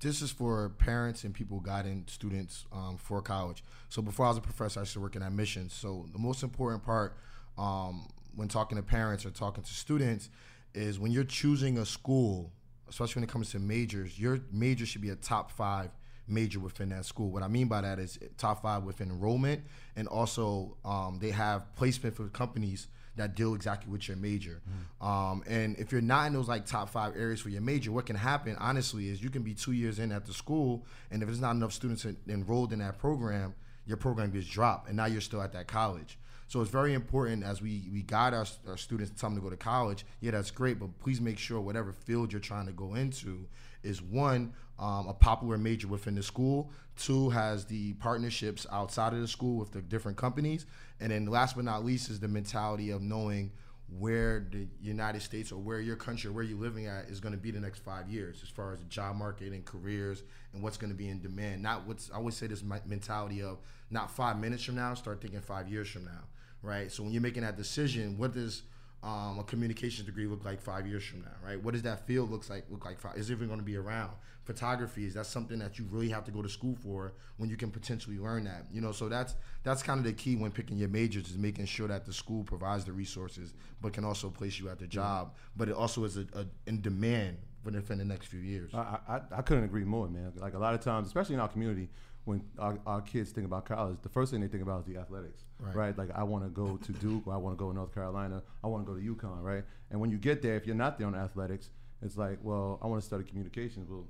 this 0.00 0.22
is 0.22 0.30
for 0.30 0.70
parents 0.70 1.24
and 1.24 1.34
people 1.34 1.60
guiding 1.60 2.04
students 2.06 2.64
um, 2.72 2.96
for 2.96 3.20
college. 3.20 3.62
So 3.90 4.00
before 4.02 4.26
I 4.26 4.28
was 4.30 4.38
a 4.38 4.42
professor, 4.42 4.80
I 4.80 4.82
used 4.82 4.94
to 4.94 5.00
work 5.00 5.16
in 5.16 5.22
admissions. 5.22 5.74
So 5.74 6.06
the 6.12 6.18
most 6.18 6.42
important 6.42 6.82
part 6.84 7.16
um, 7.58 8.08
when 8.36 8.48
talking 8.48 8.76
to 8.76 8.82
parents 8.82 9.26
or 9.26 9.30
talking 9.30 9.64
to 9.64 9.74
students 9.74 10.28
is 10.74 10.98
when 11.00 11.10
you're 11.10 11.24
choosing 11.24 11.78
a 11.78 11.86
school, 11.86 12.52
especially 12.88 13.20
when 13.20 13.28
it 13.28 13.32
comes 13.32 13.50
to 13.50 13.58
majors, 13.58 14.18
your 14.18 14.40
major 14.52 14.86
should 14.86 15.00
be 15.02 15.10
a 15.10 15.16
top 15.16 15.50
five 15.50 15.90
major 16.28 16.60
within 16.60 16.90
that 16.90 17.04
school. 17.04 17.30
What 17.30 17.42
I 17.42 17.48
mean 17.48 17.68
by 17.68 17.80
that 17.80 17.98
is 17.98 18.18
top 18.36 18.62
five 18.62 18.84
within 18.84 19.10
enrollment, 19.10 19.64
and 19.96 20.06
also 20.08 20.76
um, 20.84 21.18
they 21.20 21.30
have 21.30 21.74
placement 21.76 22.14
for 22.16 22.28
companies 22.28 22.88
that 23.16 23.34
deal 23.34 23.54
exactly 23.54 23.90
with 23.90 24.08
your 24.08 24.16
major. 24.18 24.60
Um, 25.00 25.42
and 25.48 25.78
if 25.78 25.90
you're 25.90 26.02
not 26.02 26.26
in 26.26 26.34
those 26.34 26.48
like 26.48 26.66
top 26.66 26.90
five 26.90 27.16
areas 27.16 27.40
for 27.40 27.48
your 27.48 27.62
major, 27.62 27.90
what 27.90 28.04
can 28.04 28.16
happen 28.16 28.56
honestly 28.58 29.08
is 29.08 29.22
you 29.22 29.30
can 29.30 29.42
be 29.42 29.54
two 29.54 29.72
years 29.72 29.98
in 29.98 30.12
at 30.12 30.26
the 30.26 30.34
school, 30.34 30.84
and 31.10 31.22
if 31.22 31.28
there's 31.28 31.40
not 31.40 31.52
enough 31.52 31.72
students 31.72 32.04
en- 32.04 32.18
enrolled 32.28 32.74
in 32.74 32.80
that 32.80 32.98
program, 32.98 33.54
your 33.86 33.96
program 33.96 34.30
gets 34.30 34.46
dropped, 34.46 34.88
and 34.88 34.96
now 34.96 35.06
you're 35.06 35.20
still 35.22 35.40
at 35.40 35.52
that 35.52 35.66
college. 35.66 36.18
So 36.48 36.60
it's 36.60 36.70
very 36.70 36.94
important 36.94 37.42
as 37.42 37.60
we, 37.60 37.88
we 37.92 38.02
guide 38.02 38.32
our, 38.32 38.46
our 38.68 38.76
students 38.76 39.10
to 39.10 39.18
tell 39.18 39.30
them 39.30 39.38
to 39.38 39.42
go 39.42 39.50
to 39.50 39.56
college. 39.56 40.06
Yeah, 40.20 40.30
that's 40.30 40.50
great, 40.50 40.78
but 40.78 40.96
please 41.00 41.20
make 41.20 41.38
sure 41.38 41.60
whatever 41.60 41.92
field 41.92 42.32
you're 42.32 42.40
trying 42.40 42.66
to 42.66 42.72
go 42.72 42.94
into 42.94 43.46
is 43.82 44.00
one, 44.00 44.52
um, 44.78 45.08
a 45.08 45.14
popular 45.14 45.58
major 45.58 45.88
within 45.88 46.14
the 46.14 46.22
school. 46.22 46.70
Two, 46.96 47.30
has 47.30 47.64
the 47.64 47.94
partnerships 47.94 48.66
outside 48.70 49.12
of 49.12 49.20
the 49.20 49.28
school 49.28 49.58
with 49.58 49.72
the 49.72 49.82
different 49.82 50.16
companies. 50.16 50.66
And 51.00 51.10
then 51.10 51.26
last 51.26 51.56
but 51.56 51.64
not 51.64 51.84
least 51.84 52.10
is 52.10 52.20
the 52.20 52.28
mentality 52.28 52.90
of 52.90 53.02
knowing 53.02 53.52
where 53.88 54.46
the 54.50 54.66
United 54.80 55.22
States 55.22 55.52
or 55.52 55.60
where 55.60 55.80
your 55.80 55.94
country 55.94 56.28
or 56.28 56.32
where 56.32 56.42
you're 56.42 56.58
living 56.58 56.86
at 56.86 57.04
is 57.04 57.20
going 57.20 57.32
to 57.32 57.38
be 57.38 57.50
the 57.50 57.60
next 57.60 57.84
five 57.84 58.08
years 58.08 58.40
as 58.42 58.48
far 58.48 58.72
as 58.72 58.80
the 58.80 58.84
job 58.86 59.14
market 59.14 59.52
and 59.52 59.64
careers 59.64 60.24
and 60.52 60.62
what's 60.62 60.76
going 60.76 60.90
to 60.90 60.96
be 60.96 61.08
in 61.08 61.20
demand. 61.20 61.62
Not 61.62 61.86
what's 61.86 62.10
I 62.10 62.16
always 62.16 62.36
say 62.36 62.48
this 62.48 62.64
mentality 62.64 63.42
of 63.42 63.58
not 63.90 64.10
five 64.10 64.40
minutes 64.40 64.64
from 64.64 64.74
now, 64.74 64.94
start 64.94 65.20
thinking 65.20 65.40
five 65.40 65.68
years 65.68 65.88
from 65.88 66.04
now, 66.04 66.24
right? 66.62 66.90
So 66.90 67.02
when 67.02 67.12
you're 67.12 67.22
making 67.22 67.42
that 67.42 67.56
decision, 67.56 68.18
what 68.18 68.34
does 68.34 68.62
um, 69.02 69.38
a 69.38 69.44
communications 69.44 70.06
degree 70.06 70.26
look 70.26 70.44
like 70.44 70.60
five 70.60 70.86
years 70.86 71.04
from 71.04 71.20
now, 71.20 71.34
right? 71.44 71.62
What 71.62 71.74
does 71.74 71.82
that 71.82 72.06
field 72.06 72.30
looks 72.30 72.50
like 72.50 72.64
look 72.70 72.84
like 72.84 72.98
five? 72.98 73.16
Is 73.16 73.30
it 73.30 73.34
even 73.34 73.46
going 73.46 73.60
to 73.60 73.64
be 73.64 73.76
around? 73.76 74.12
Photography 74.44 75.06
is 75.06 75.14
that 75.14 75.26
something 75.26 75.58
that 75.58 75.78
you 75.78 75.86
really 75.90 76.08
have 76.08 76.24
to 76.24 76.30
go 76.30 76.42
to 76.42 76.48
school 76.48 76.76
for 76.82 77.12
when 77.36 77.50
you 77.50 77.56
can 77.56 77.70
potentially 77.70 78.18
learn 78.18 78.44
that, 78.44 78.66
you 78.72 78.80
know? 78.80 78.92
So 78.92 79.08
that's 79.08 79.34
that's 79.62 79.82
kind 79.82 79.98
of 79.98 80.04
the 80.04 80.12
key 80.12 80.36
when 80.36 80.50
picking 80.50 80.76
your 80.76 80.88
majors 80.88 81.28
is 81.30 81.36
making 81.36 81.66
sure 81.66 81.88
that 81.88 82.04
the 82.04 82.12
school 82.12 82.42
provides 82.42 82.84
the 82.84 82.92
resources, 82.92 83.54
but 83.80 83.92
can 83.92 84.04
also 84.04 84.28
place 84.28 84.58
you 84.58 84.68
at 84.68 84.78
the 84.78 84.86
job, 84.86 85.34
but 85.56 85.68
it 85.68 85.74
also 85.74 86.04
is 86.04 86.16
a, 86.16 86.26
a, 86.34 86.46
in 86.66 86.80
demand 86.80 87.38
within 87.74 87.98
the 87.98 88.04
next 88.04 88.26
few 88.28 88.40
years. 88.40 88.72
I, 88.74 88.98
I 89.08 89.20
I 89.38 89.42
couldn't 89.42 89.64
agree 89.64 89.84
more, 89.84 90.08
man. 90.08 90.32
Like 90.36 90.54
a 90.54 90.58
lot 90.58 90.74
of 90.74 90.80
times, 90.80 91.06
especially 91.06 91.34
in 91.34 91.40
our 91.40 91.48
community, 91.48 91.88
when 92.24 92.42
our, 92.58 92.78
our 92.86 93.00
kids 93.00 93.30
think 93.30 93.46
about 93.46 93.66
college, 93.66 93.98
the 94.02 94.08
first 94.08 94.30
thing 94.32 94.40
they 94.40 94.48
think 94.48 94.62
about 94.62 94.80
is 94.80 94.86
the 94.86 94.98
athletics, 95.00 95.44
Right. 95.60 95.74
right? 95.76 95.98
Like 95.98 96.10
I 96.14 96.22
want 96.24 96.44
to 96.44 96.50
go 96.50 96.76
to 96.76 96.92
Duke, 97.04 97.26
or 97.26 97.34
I 97.34 97.36
want 97.36 97.56
to 97.56 97.62
go 97.62 97.70
to 97.70 97.74
North 97.76 97.94
Carolina, 97.94 98.42
I 98.64 98.66
want 98.66 98.86
to 98.86 98.92
go 98.92 98.98
to 98.98 99.14
UConn, 99.14 99.42
right? 99.42 99.64
And 99.90 100.00
when 100.00 100.10
you 100.10 100.18
get 100.18 100.42
there, 100.42 100.56
if 100.56 100.66
you're 100.66 100.74
not 100.76 100.98
there 100.98 101.06
on 101.06 101.14
athletics, 101.14 101.70
it's 102.02 102.16
like, 102.16 102.38
well, 102.42 102.78
I 102.82 102.86
want 102.88 103.00
to 103.00 103.06
study 103.06 103.24
communications. 103.24 103.88
Well, 103.88 104.06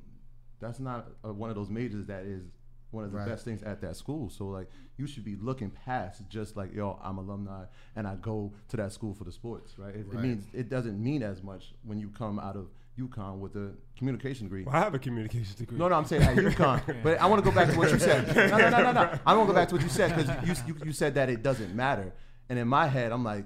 that's 0.61 0.81
not 0.81 1.09
uh, 1.25 1.33
one 1.33 1.51
of 1.51 1.57
those 1.57 1.69
majors 1.69 2.07
that 2.07 2.25
is 2.25 2.45
one 2.91 3.05
of 3.05 3.13
the 3.13 3.19
Right. 3.19 3.27
best 3.29 3.45
things 3.45 3.63
at 3.63 3.81
that 3.83 3.97
school. 3.97 4.31
So 4.31 4.47
like, 4.47 4.71
you 4.97 5.07
should 5.07 5.25
be 5.25 5.37
looking 5.37 5.71
past 5.71 6.23
just 6.31 6.57
like, 6.57 6.73
yo, 6.75 6.99
I'm 7.03 7.19
alumni 7.19 7.65
and 7.95 8.07
I 8.07 8.15
go 8.15 8.55
to 8.69 8.77
that 8.79 8.93
school 8.93 9.13
for 9.13 9.25
the 9.25 9.33
sports, 9.33 9.79
right? 9.79 9.95
It, 9.95 10.07
it 10.11 10.15
means 10.21 10.47
it 10.55 10.71
doesn't 10.71 10.99
mean 11.03 11.23
as 11.23 11.43
much 11.43 11.75
when 11.85 11.99
you 11.99 12.09
come 12.09 12.39
out 12.39 12.57
of 12.57 12.69
UConn 12.99 13.38
with 13.38 13.57
a 13.57 13.73
communication 13.97 14.47
degree. 14.47 14.65
Well, 14.65 14.75
I 14.75 14.79
have 14.79 14.95
a 14.95 14.99
communication 14.99 15.55
degree. 15.57 15.79
No, 15.79 15.88
no, 15.88 15.97
I'm 15.97 16.07
saying 16.07 16.23
at 16.23 16.37
UConn. 16.37 17.03
But 17.03 17.21
I 17.21 17.26
want 17.26 17.45
to 17.45 17.50
go 17.50 17.55
back 17.55 17.71
to 17.71 17.76
what 17.76 17.91
you 17.91 17.99
said. 17.99 18.35
No, 18.35 18.57
no, 18.57 18.71
no, 18.71 18.83
no, 18.83 18.93
no. 18.93 19.19
I 19.26 19.37
want 19.37 19.49
to 19.49 19.53
go 19.53 19.59
back 19.59 19.69
to 19.69 19.75
what 19.75 19.83
you 19.83 19.88
said 19.88 20.17
because 20.17 20.49
you, 20.49 20.75
you, 20.75 20.81
you 20.87 20.93
said 20.93 21.15
that 21.15 21.29
it 21.29 21.43
doesn't 21.43 21.75
matter. 21.75 22.12
And 22.49 22.59
in 22.59 22.69
my 22.69 22.87
head, 22.87 23.12
I'm 23.12 23.25
like, 23.25 23.45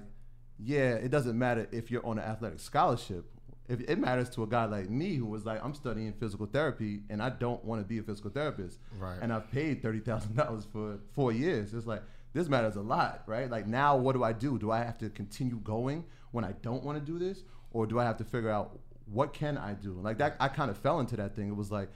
yeah, 0.57 0.93
it 0.93 1.09
doesn't 1.11 1.37
matter 1.37 1.67
if 1.71 1.91
you're 1.91 2.05
on 2.05 2.17
an 2.17 2.23
athletic 2.23 2.59
scholarship. 2.59 3.25
If 3.67 3.81
it 3.81 3.97
matters 3.99 4.29
to 4.31 4.43
a 4.43 4.47
guy 4.47 4.65
like 4.65 4.89
me 4.89 5.15
who 5.15 5.25
was 5.25 5.45
like, 5.45 5.63
I'm 5.63 5.73
studying 5.73 6.13
physical 6.13 6.45
therapy 6.45 7.01
and 7.09 7.21
I 7.21 7.29
don't 7.29 7.63
want 7.63 7.81
to 7.81 7.87
be 7.87 7.99
a 7.99 8.03
physical 8.03 8.29
therapist. 8.29 8.79
Right. 8.99 9.17
And 9.21 9.31
I've 9.31 9.49
paid 9.51 9.81
thirty 9.81 9.99
thousand 9.99 10.35
dollars 10.35 10.67
for 10.71 10.99
four 11.13 11.31
years. 11.31 11.73
It's 11.73 11.87
like 11.87 12.03
this 12.33 12.47
matters 12.49 12.75
a 12.75 12.81
lot, 12.81 13.23
right? 13.27 13.49
Like 13.49 13.67
now, 13.67 13.95
what 13.95 14.13
do 14.13 14.23
I 14.23 14.33
do? 14.33 14.57
Do 14.57 14.71
I 14.71 14.79
have 14.79 14.97
to 14.99 15.09
continue 15.09 15.59
going 15.63 16.03
when 16.31 16.43
I 16.43 16.53
don't 16.61 16.83
want 16.83 16.97
to 16.97 17.11
do 17.11 17.17
this, 17.17 17.43
or 17.71 17.85
do 17.85 17.99
I 17.99 18.03
have 18.03 18.17
to 18.17 18.23
figure 18.23 18.49
out 18.49 18.79
what 19.11 19.33
can 19.33 19.57
I 19.57 19.73
do? 19.73 19.99
Like 20.01 20.17
that, 20.19 20.37
I 20.39 20.47
kind 20.47 20.71
of 20.71 20.77
fell 20.77 20.99
into 20.99 21.15
that 21.17 21.35
thing. 21.35 21.49
It 21.49 21.55
was 21.55 21.71
like 21.71 21.89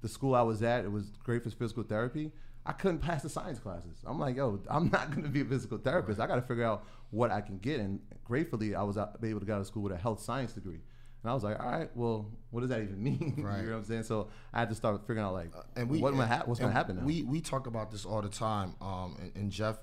the 0.00 0.08
school 0.08 0.34
I 0.34 0.42
was 0.42 0.62
at. 0.62 0.84
It 0.84 0.92
was 0.92 1.10
great 1.22 1.42
for 1.42 1.50
physical 1.50 1.82
therapy. 1.82 2.32
I 2.66 2.72
couldn't 2.72 3.00
pass 3.00 3.22
the 3.22 3.28
science 3.28 3.58
classes. 3.58 4.02
I'm 4.06 4.18
like, 4.18 4.36
yo, 4.36 4.60
I'm 4.68 4.88
not 4.92 5.10
going 5.10 5.22
to 5.24 5.28
be 5.28 5.42
a 5.42 5.44
physical 5.44 5.78
therapist. 5.78 6.20
I 6.20 6.26
got 6.26 6.36
to 6.36 6.42
figure 6.42 6.64
out 6.64 6.84
what 7.10 7.30
I 7.30 7.40
can 7.40 7.58
get. 7.58 7.80
And 7.80 8.00
gratefully, 8.24 8.74
I 8.74 8.82
was 8.82 8.96
able 8.96 9.40
to 9.40 9.46
go 9.46 9.54
out 9.54 9.60
of 9.60 9.66
school 9.66 9.82
with 9.82 9.92
a 9.92 9.96
health 9.96 10.20
science 10.20 10.52
degree. 10.52 10.80
And 11.22 11.30
I 11.30 11.34
was 11.34 11.42
like, 11.42 11.58
all 11.58 11.70
right, 11.70 11.90
well, 11.94 12.30
what 12.50 12.60
does 12.60 12.70
that 12.70 12.82
even 12.82 13.02
mean? 13.02 13.34
Right. 13.38 13.60
you 13.60 13.66
know 13.66 13.72
what 13.72 13.78
I'm 13.78 13.84
saying? 13.84 14.02
So 14.04 14.28
I 14.52 14.60
had 14.60 14.68
to 14.70 14.74
start 14.74 15.00
figuring 15.02 15.24
out 15.24 15.32
like, 15.32 15.52
and 15.76 15.88
we 15.88 15.98
what 15.98 16.14
and, 16.14 16.22
ha- 16.22 16.42
what's 16.44 16.60
going 16.60 16.72
to 16.72 16.76
happen 16.76 16.96
now? 16.96 17.04
We 17.04 17.22
we 17.22 17.40
talk 17.40 17.66
about 17.66 17.90
this 17.90 18.04
all 18.04 18.22
the 18.22 18.28
time. 18.28 18.74
Um, 18.80 19.16
and, 19.20 19.32
and 19.34 19.50
Jeff, 19.50 19.78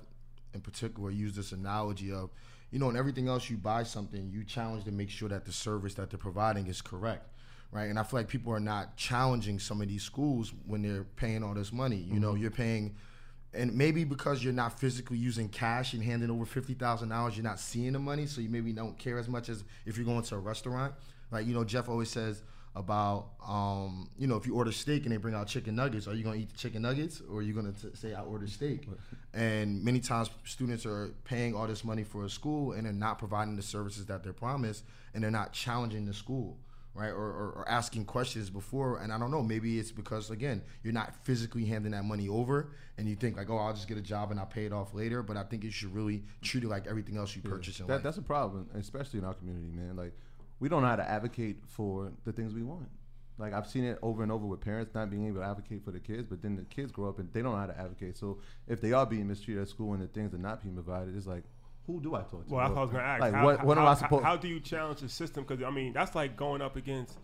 in 0.54 0.60
particular, 0.60 1.10
used 1.10 1.36
this 1.36 1.52
analogy 1.52 2.12
of, 2.12 2.30
you 2.72 2.78
know, 2.78 2.88
in 2.88 2.96
everything 2.96 3.28
else 3.28 3.48
you 3.50 3.58
buy 3.58 3.82
something, 3.82 4.30
you 4.32 4.44
challenge 4.44 4.84
to 4.84 4.90
make 4.90 5.10
sure 5.10 5.28
that 5.28 5.44
the 5.44 5.52
service 5.52 5.94
that 5.94 6.10
they're 6.10 6.18
providing 6.18 6.66
is 6.66 6.80
correct, 6.80 7.28
right? 7.70 7.90
And 7.90 7.98
I 7.98 8.02
feel 8.02 8.18
like 8.18 8.28
people 8.28 8.52
are 8.52 8.60
not 8.60 8.96
challenging 8.96 9.58
some 9.58 9.82
of 9.82 9.88
these 9.88 10.02
schools 10.02 10.54
when 10.66 10.82
they're 10.82 11.04
paying 11.04 11.44
all 11.44 11.52
this 11.52 11.70
money. 11.70 11.96
You 11.96 12.18
know, 12.18 12.32
mm-hmm. 12.32 12.42
you're 12.42 12.50
paying. 12.50 12.96
And 13.54 13.76
maybe 13.76 14.04
because 14.04 14.42
you're 14.42 14.54
not 14.54 14.80
physically 14.80 15.18
using 15.18 15.50
cash 15.50 15.92
and 15.92 16.02
handing 16.02 16.30
over 16.30 16.46
fifty 16.46 16.72
thousand 16.72 17.10
dollars, 17.10 17.36
you're 17.36 17.44
not 17.44 17.60
seeing 17.60 17.92
the 17.92 17.98
money, 17.98 18.24
so 18.24 18.40
you 18.40 18.48
maybe 18.48 18.72
don't 18.72 18.98
care 18.98 19.18
as 19.18 19.28
much 19.28 19.50
as 19.50 19.62
if 19.84 19.98
you're 19.98 20.06
going 20.06 20.22
to 20.22 20.34
a 20.34 20.38
restaurant. 20.38 20.94
Like 21.30 21.46
you 21.46 21.52
know, 21.52 21.62
Jeff 21.62 21.90
always 21.90 22.08
says 22.08 22.42
about 22.74 23.32
um, 23.46 24.08
you 24.18 24.26
know 24.26 24.36
if 24.36 24.46
you 24.46 24.54
order 24.54 24.72
steak 24.72 25.02
and 25.04 25.12
they 25.12 25.18
bring 25.18 25.34
out 25.34 25.46
chicken 25.46 25.74
nuggets, 25.74 26.08
are 26.08 26.14
you 26.14 26.24
gonna 26.24 26.36
eat 26.36 26.50
the 26.50 26.56
chicken 26.56 26.82
nuggets 26.82 27.20
or 27.30 27.38
are 27.38 27.42
you 27.42 27.52
gonna 27.52 27.72
t- 27.72 27.90
say 27.94 28.14
I 28.14 28.22
ordered 28.22 28.50
steak? 28.50 28.88
And 29.34 29.82
many 29.84 30.00
times 30.00 30.30
students 30.44 30.86
are 30.86 31.10
paying 31.24 31.54
all 31.54 31.66
this 31.66 31.84
money 31.84 32.02
for 32.04 32.24
a 32.24 32.30
school 32.30 32.72
and 32.72 32.86
they're 32.86 32.92
not 32.92 33.18
providing 33.18 33.56
the 33.56 33.62
services 33.62 34.06
that 34.06 34.22
they're 34.22 34.32
promised, 34.32 34.84
and 35.14 35.22
they're 35.22 35.30
not 35.30 35.52
challenging 35.52 36.06
the 36.06 36.14
school. 36.14 36.58
Right 36.94 37.08
or, 37.08 37.14
or, 37.14 37.52
or 37.56 37.64
asking 37.70 38.04
questions 38.04 38.50
before, 38.50 38.98
and 38.98 39.14
I 39.14 39.18
don't 39.18 39.30
know. 39.30 39.42
Maybe 39.42 39.78
it's 39.78 39.90
because 39.90 40.30
again 40.30 40.60
you're 40.82 40.92
not 40.92 41.14
physically 41.24 41.64
handing 41.64 41.92
that 41.92 42.04
money 42.04 42.28
over, 42.28 42.68
and 42.98 43.08
you 43.08 43.16
think 43.16 43.38
like, 43.38 43.48
oh, 43.48 43.56
I'll 43.56 43.72
just 43.72 43.88
get 43.88 43.96
a 43.96 44.02
job 44.02 44.30
and 44.30 44.38
I'll 44.38 44.44
pay 44.44 44.66
it 44.66 44.74
off 44.74 44.92
later. 44.92 45.22
But 45.22 45.38
I 45.38 45.42
think 45.44 45.64
you 45.64 45.70
should 45.70 45.94
really 45.94 46.22
treat 46.42 46.64
it 46.64 46.68
like 46.68 46.86
everything 46.86 47.16
else 47.16 47.34
you 47.34 47.40
purchase 47.40 47.80
in 47.80 47.86
that, 47.86 47.94
life. 47.94 48.02
that's 48.02 48.18
a 48.18 48.22
problem, 48.22 48.68
especially 48.74 49.20
in 49.20 49.24
our 49.24 49.32
community, 49.32 49.70
man. 49.74 49.96
Like 49.96 50.12
we 50.62 50.68
don't 50.68 50.82
know 50.82 50.88
how 50.88 50.96
to 50.96 51.10
advocate 51.10 51.56
for 51.66 52.12
the 52.24 52.32
things 52.32 52.54
we 52.54 52.62
want. 52.62 52.88
Like 53.36 53.52
I've 53.52 53.66
seen 53.66 53.82
it 53.84 53.98
over 54.00 54.22
and 54.22 54.30
over 54.30 54.46
with 54.46 54.60
parents 54.60 54.94
not 54.94 55.10
being 55.10 55.26
able 55.26 55.40
to 55.40 55.46
advocate 55.46 55.84
for 55.84 55.90
the 55.90 55.98
kids, 55.98 56.24
but 56.28 56.40
then 56.40 56.54
the 56.54 56.62
kids 56.62 56.92
grow 56.92 57.08
up 57.08 57.18
and 57.18 57.28
they 57.32 57.42
don't 57.42 57.52
know 57.52 57.58
how 57.58 57.66
to 57.66 57.76
advocate. 57.78 58.16
So 58.16 58.38
if 58.68 58.80
they 58.80 58.92
are 58.92 59.04
being 59.04 59.26
mistreated 59.26 59.62
at 59.64 59.68
school 59.68 59.92
and 59.94 60.02
the 60.02 60.06
things 60.06 60.32
are 60.34 60.38
not 60.38 60.62
being 60.62 60.74
provided, 60.76 61.16
it's 61.16 61.26
like, 61.26 61.42
who 61.88 62.00
do 62.00 62.14
I 62.14 62.20
talk 62.20 62.46
to? 62.46 62.54
Well, 62.54 62.64
I 62.64 62.68
was 62.80 62.90
going 62.90 63.02
to 63.02 63.08
ask. 63.08 63.20
Like 63.22 63.34
how, 63.34 63.44
what? 63.44 63.64
What 63.64 63.76
how, 63.76 63.82
am 63.82 63.88
I 63.88 63.90
how- 63.90 63.96
supposed? 63.96 64.24
How 64.24 64.36
do 64.36 64.46
you 64.46 64.60
challenge 64.60 65.00
the 65.00 65.08
system? 65.08 65.44
Because 65.44 65.64
I 65.64 65.70
mean, 65.70 65.92
that's 65.92 66.14
like 66.14 66.36
going 66.36 66.62
up 66.62 66.76
against 66.76 67.14
the 67.14 67.20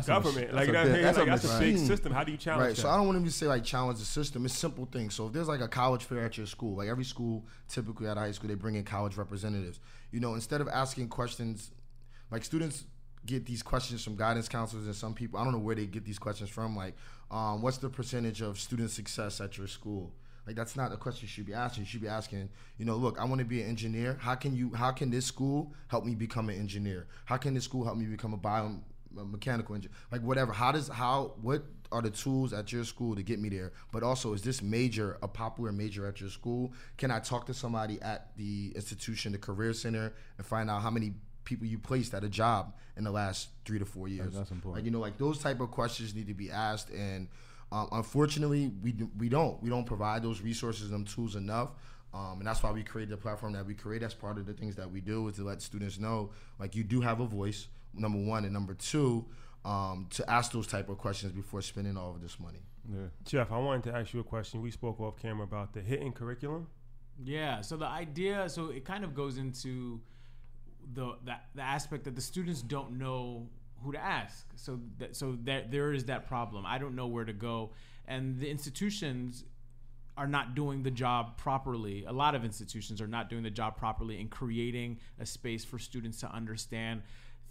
That's 0.00 0.08
a 0.08 0.10
mach- 0.10 0.24
government. 0.24 0.52
that's 0.52 0.56
like 0.56 0.64
a 0.64 0.66
you 0.68 0.72
know 0.74 0.78
what 0.80 0.82
I 0.82 0.84
big- 0.88 0.92
mean? 0.96 1.02
that's 1.04 1.16
a 1.16 1.20
Like 1.20 1.28
that's 1.30 1.44
a 1.44 1.58
big 1.58 1.72
machine. 1.74 1.86
system. 1.86 2.12
How 2.12 2.24
do 2.24 2.32
you 2.32 2.36
challenge 2.38 2.60
Right. 2.66 2.76
that? 2.76 2.82
So 2.82 2.90
I 2.90 2.96
don't 2.98 3.06
want 3.06 3.16
him 3.16 3.24
to 3.24 3.30
say 3.30 3.46
like 3.46 3.64
challenge 3.64 3.98
the 4.00 4.04
system. 4.04 4.44
It's 4.44 4.52
simple 4.58 4.84
things. 4.92 5.14
So 5.14 5.28
if 5.28 5.32
there's 5.32 5.48
like 5.48 5.62
a 5.62 5.68
college 5.68 6.04
fair 6.04 6.26
at 6.26 6.36
your 6.36 6.46
school, 6.46 6.76
like 6.76 6.88
every 6.88 7.04
school 7.04 7.46
typically 7.68 8.06
at 8.08 8.18
high 8.18 8.32
school, 8.32 8.48
they 8.48 8.54
bring 8.54 8.74
in 8.74 8.84
college 8.84 9.16
representatives. 9.16 9.80
You 10.10 10.20
know, 10.20 10.34
instead 10.34 10.60
of 10.60 10.68
asking 10.68 11.08
questions, 11.08 11.70
like 12.30 12.44
students 12.44 12.84
get 13.24 13.44
these 13.44 13.62
questions 13.62 14.04
from 14.04 14.16
guidance 14.16 14.48
counselors 14.48 14.86
and 14.86 14.94
some 14.94 15.14
people. 15.14 15.38
I 15.38 15.44
don't 15.44 15.52
know 15.52 15.58
where 15.58 15.74
they 15.74 15.86
get 15.86 16.04
these 16.04 16.18
questions 16.18 16.48
from. 16.48 16.76
Like, 16.76 16.94
um, 17.30 17.60
what's 17.60 17.78
the 17.78 17.88
percentage 17.88 18.40
of 18.40 18.58
student 18.58 18.90
success 18.90 19.40
at 19.40 19.58
your 19.58 19.66
school? 19.66 20.12
Like 20.46 20.54
that's 20.54 20.76
not 20.76 20.92
a 20.92 20.96
question 20.96 21.24
you 21.24 21.28
should 21.28 21.46
be 21.46 21.54
asking. 21.54 21.82
You 21.82 21.88
should 21.88 22.00
be 22.00 22.08
asking, 22.08 22.48
you 22.78 22.84
know, 22.84 22.94
look, 22.94 23.18
I 23.18 23.24
want 23.24 23.40
to 23.40 23.44
be 23.44 23.62
an 23.62 23.68
engineer. 23.68 24.16
How 24.20 24.36
can 24.36 24.54
you? 24.54 24.72
How 24.74 24.92
can 24.92 25.10
this 25.10 25.26
school 25.26 25.74
help 25.88 26.04
me 26.04 26.14
become 26.14 26.48
an 26.48 26.56
engineer? 26.56 27.08
How 27.24 27.36
can 27.36 27.52
this 27.54 27.64
school 27.64 27.84
help 27.84 27.96
me 27.96 28.06
become 28.06 28.32
a 28.32 28.36
bio 28.36 28.78
a 29.18 29.24
mechanical 29.24 29.74
engineer? 29.74 29.96
Like 30.12 30.22
whatever. 30.22 30.52
How 30.52 30.70
does 30.70 30.86
how 30.86 31.32
what 31.42 31.64
are 31.90 32.00
the 32.00 32.10
tools 32.10 32.52
at 32.52 32.72
your 32.72 32.84
school 32.84 33.16
to 33.16 33.24
get 33.24 33.40
me 33.40 33.48
there? 33.48 33.72
But 33.92 34.04
also, 34.04 34.34
is 34.34 34.42
this 34.42 34.62
major 34.62 35.18
a 35.20 35.26
popular 35.26 35.72
major 35.72 36.06
at 36.06 36.20
your 36.20 36.30
school? 36.30 36.72
Can 36.96 37.10
I 37.10 37.18
talk 37.18 37.46
to 37.46 37.54
somebody 37.54 38.00
at 38.00 38.36
the 38.36 38.72
institution, 38.76 39.32
the 39.32 39.38
career 39.38 39.72
center, 39.72 40.14
and 40.38 40.46
find 40.46 40.70
out 40.70 40.80
how 40.80 40.90
many 40.90 41.14
people 41.46 41.66
you 41.66 41.78
placed 41.78 42.12
at 42.12 42.22
a 42.22 42.28
job 42.28 42.74
in 42.98 43.04
the 43.04 43.10
last 43.10 43.48
three 43.64 43.78
to 43.78 43.86
four 43.86 44.08
years? 44.08 44.34
that's 44.34 44.50
important. 44.50 44.74
Like 44.74 44.84
you 44.84 44.90
know, 44.90 45.00
like 45.00 45.16
those 45.16 45.38
type 45.38 45.60
of 45.60 45.70
questions 45.70 46.14
need 46.14 46.26
to 46.28 46.34
be 46.34 46.50
asked 46.50 46.90
and. 46.90 47.28
Um, 47.72 47.88
unfortunately, 47.90 48.70
we 48.80 48.92
do, 48.92 49.10
we 49.18 49.28
don't 49.28 49.60
we 49.60 49.68
don't 49.68 49.84
provide 49.86 50.22
those 50.22 50.40
resources 50.40 50.92
and 50.92 51.04
tools 51.04 51.34
enough, 51.34 51.70
um, 52.14 52.38
and 52.38 52.46
that's 52.46 52.62
why 52.62 52.70
we 52.70 52.84
created 52.84 53.12
the 53.12 53.16
platform 53.16 53.54
that 53.54 53.66
we 53.66 53.74
create. 53.74 54.02
That's 54.02 54.14
part 54.14 54.38
of 54.38 54.46
the 54.46 54.52
things 54.52 54.76
that 54.76 54.88
we 54.88 55.00
do 55.00 55.26
is 55.26 55.34
to 55.34 55.42
let 55.42 55.60
students 55.60 55.98
know 55.98 56.30
like 56.60 56.76
you 56.76 56.84
do 56.84 57.00
have 57.00 57.18
a 57.18 57.26
voice. 57.26 57.66
Number 57.92 58.18
one 58.18 58.44
and 58.44 58.52
number 58.52 58.74
two, 58.74 59.24
um, 59.64 60.06
to 60.10 60.30
ask 60.30 60.52
those 60.52 60.68
type 60.68 60.88
of 60.88 60.98
questions 60.98 61.32
before 61.32 61.60
spending 61.60 61.96
all 61.96 62.10
of 62.10 62.22
this 62.22 62.38
money. 62.38 62.60
yeah. 62.88 63.06
Jeff, 63.24 63.50
I 63.50 63.58
wanted 63.58 63.82
to 63.90 63.96
ask 63.96 64.14
you 64.14 64.20
a 64.20 64.24
question. 64.24 64.62
We 64.62 64.70
spoke 64.70 65.00
off 65.00 65.16
camera 65.16 65.44
about 65.44 65.72
the 65.72 65.80
hidden 65.80 66.12
curriculum. 66.12 66.68
Yeah. 67.24 67.62
So 67.62 67.76
the 67.76 67.86
idea, 67.86 68.48
so 68.48 68.70
it 68.70 68.84
kind 68.84 69.02
of 69.02 69.14
goes 69.14 69.38
into 69.38 70.00
the 70.94 71.16
the, 71.24 71.34
the 71.54 71.62
aspect 71.62 72.04
that 72.04 72.14
the 72.14 72.20
students 72.22 72.62
don't 72.62 72.98
know 72.98 73.48
who 73.82 73.92
to 73.92 73.98
ask. 73.98 74.46
So 74.56 74.80
that 74.98 75.16
so 75.16 75.36
that 75.44 75.70
there 75.70 75.92
is 75.92 76.04
that 76.06 76.26
problem. 76.26 76.64
I 76.66 76.78
don't 76.78 76.94
know 76.94 77.06
where 77.06 77.24
to 77.24 77.32
go, 77.32 77.70
and 78.06 78.38
the 78.38 78.48
institutions 78.48 79.44
are 80.16 80.26
not 80.26 80.54
doing 80.54 80.82
the 80.82 80.90
job 80.90 81.36
properly. 81.36 82.04
A 82.06 82.12
lot 82.12 82.34
of 82.34 82.44
institutions 82.44 83.02
are 83.02 83.06
not 83.06 83.28
doing 83.28 83.42
the 83.42 83.50
job 83.50 83.76
properly 83.76 84.18
in 84.18 84.28
creating 84.28 84.98
a 85.20 85.26
space 85.26 85.62
for 85.64 85.78
students 85.78 86.20
to 86.20 86.32
understand 86.32 87.02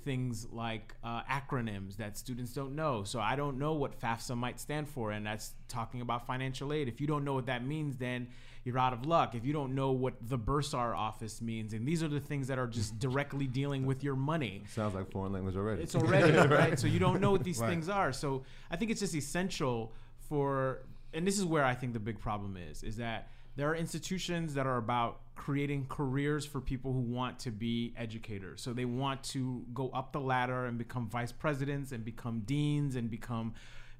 things 0.03 0.47
like 0.51 0.93
uh, 1.03 1.21
acronyms 1.23 1.97
that 1.97 2.17
students 2.17 2.53
don't 2.53 2.75
know. 2.75 3.03
So 3.03 3.19
I 3.19 3.35
don't 3.35 3.57
know 3.57 3.73
what 3.73 3.99
FAFSA 3.99 4.37
might 4.37 4.59
stand 4.59 4.87
for, 4.87 5.11
and 5.11 5.25
that's 5.25 5.53
talking 5.67 6.01
about 6.01 6.25
financial 6.25 6.73
aid. 6.73 6.87
If 6.87 7.01
you 7.01 7.07
don't 7.07 7.23
know 7.23 7.33
what 7.33 7.47
that 7.47 7.65
means, 7.65 7.97
then 7.97 8.27
you're 8.65 8.77
out 8.79 8.93
of 8.93 9.05
luck. 9.05 9.35
If 9.35 9.45
you 9.45 9.53
don't 9.53 9.75
know 9.75 9.91
what 9.91 10.15
the 10.27 10.37
Bursar 10.37 10.95
office 10.97 11.41
means, 11.41 11.71
and 11.73 11.87
these 11.87 12.01
are 12.03 12.07
the 12.07 12.19
things 12.19 12.47
that 12.47 12.57
are 12.59 12.67
just 12.67 12.97
directly 13.07 13.45
dealing 13.47 13.85
with 13.85 14.03
your 14.03 14.15
money. 14.15 14.63
Sounds 14.73 14.95
like 14.95 15.11
foreign 15.11 15.31
language 15.31 15.55
already. 15.55 15.83
It's 15.83 15.95
already 15.95 16.33
right. 16.53 16.77
So 16.79 16.87
you 16.87 16.99
don't 16.99 17.21
know 17.21 17.31
what 17.31 17.43
these 17.43 17.59
Right. 17.59 17.69
things 17.69 17.87
are. 17.87 18.11
So 18.11 18.43
I 18.71 18.75
think 18.75 18.91
it's 18.91 18.99
just 18.99 19.15
essential 19.15 19.93
for, 20.27 20.79
and 21.13 21.25
this 21.25 21.37
is 21.37 21.45
where 21.45 21.63
I 21.63 21.75
think 21.75 21.93
the 21.93 21.99
big 21.99 22.19
problem 22.19 22.57
is, 22.57 22.81
is 22.83 22.97
that 22.97 23.29
there 23.55 23.69
are 23.69 23.75
institutions 23.75 24.55
that 24.55 24.65
are 24.67 24.77
about 24.77 25.19
creating 25.35 25.85
careers 25.87 26.45
for 26.45 26.59
people 26.59 26.91
who 26.91 26.99
want 26.99 27.39
to 27.39 27.51
be 27.51 27.93
educators. 27.97 28.61
So 28.61 28.73
they 28.73 28.85
want 28.85 29.23
to 29.25 29.63
go 29.73 29.89
up 29.89 30.11
the 30.11 30.19
ladder 30.19 30.65
and 30.65 30.77
become 30.77 31.07
vice 31.07 31.31
presidents 31.31 31.91
and 31.91 32.03
become 32.03 32.39
deans 32.45 32.95
and 32.95 33.09
become 33.09 33.53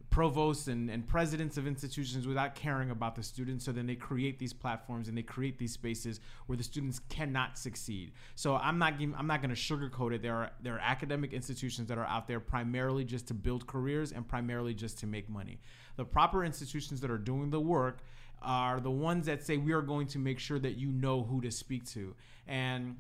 provosts 0.10 0.68
and, 0.68 0.90
and 0.90 1.08
presidents 1.08 1.58
of 1.58 1.68
institutions 1.68 2.28
without 2.28 2.56
caring 2.56 2.92
about 2.92 3.16
the 3.16 3.24
students. 3.24 3.66
So 3.66 3.72
then 3.72 3.86
they 3.86 3.96
create 3.96 4.40
these 4.40 4.54
platforms 4.54 5.08
and 5.08 5.18
they 5.18 5.24
create 5.24 5.58
these 5.58 5.74
spaces 5.74 6.20
where 6.46 6.58
the 6.58 6.64
students 6.64 7.00
cannot 7.10 7.58
succeed. 7.58 8.14
So 8.36 8.56
I'm 8.56 8.78
not 8.78 8.98
giving, 9.00 9.16
I'm 9.16 9.28
not 9.28 9.42
going 9.42 9.54
to 9.54 9.60
sugarcoat 9.60 10.14
it. 10.14 10.22
There 10.22 10.36
are 10.36 10.52
there 10.62 10.76
are 10.76 10.80
academic 10.80 11.34
institutions 11.34 11.88
that 11.90 11.98
are 11.98 12.06
out 12.06 12.28
there 12.28 12.40
primarily 12.40 13.04
just 13.04 13.28
to 13.28 13.34
build 13.34 13.68
careers 13.68 14.12
and 14.12 14.28
primarily 14.28 14.74
just 14.74 15.00
to 15.00 15.08
make 15.08 15.30
money. 15.30 15.60
The 15.98 16.06
proper 16.06 16.44
institutions 16.44 17.02
that 17.02 17.12
are 17.12 17.18
doing 17.18 17.50
the 17.50 17.60
work 17.60 18.00
are 18.42 18.80
the 18.80 18.92
ones 18.92 19.26
that 19.26 19.44
say 19.44 19.58
we 19.58 19.74
are 19.74 19.82
going 19.82 20.08
to 20.08 20.20
make 20.20 20.40
sure 20.40 20.60
that 20.60 20.78
you 20.78 20.92
know 20.92 21.24
who 21.24 21.42
to 21.42 21.52
speak 21.52 21.86
to 21.92 22.16
and 22.48 22.96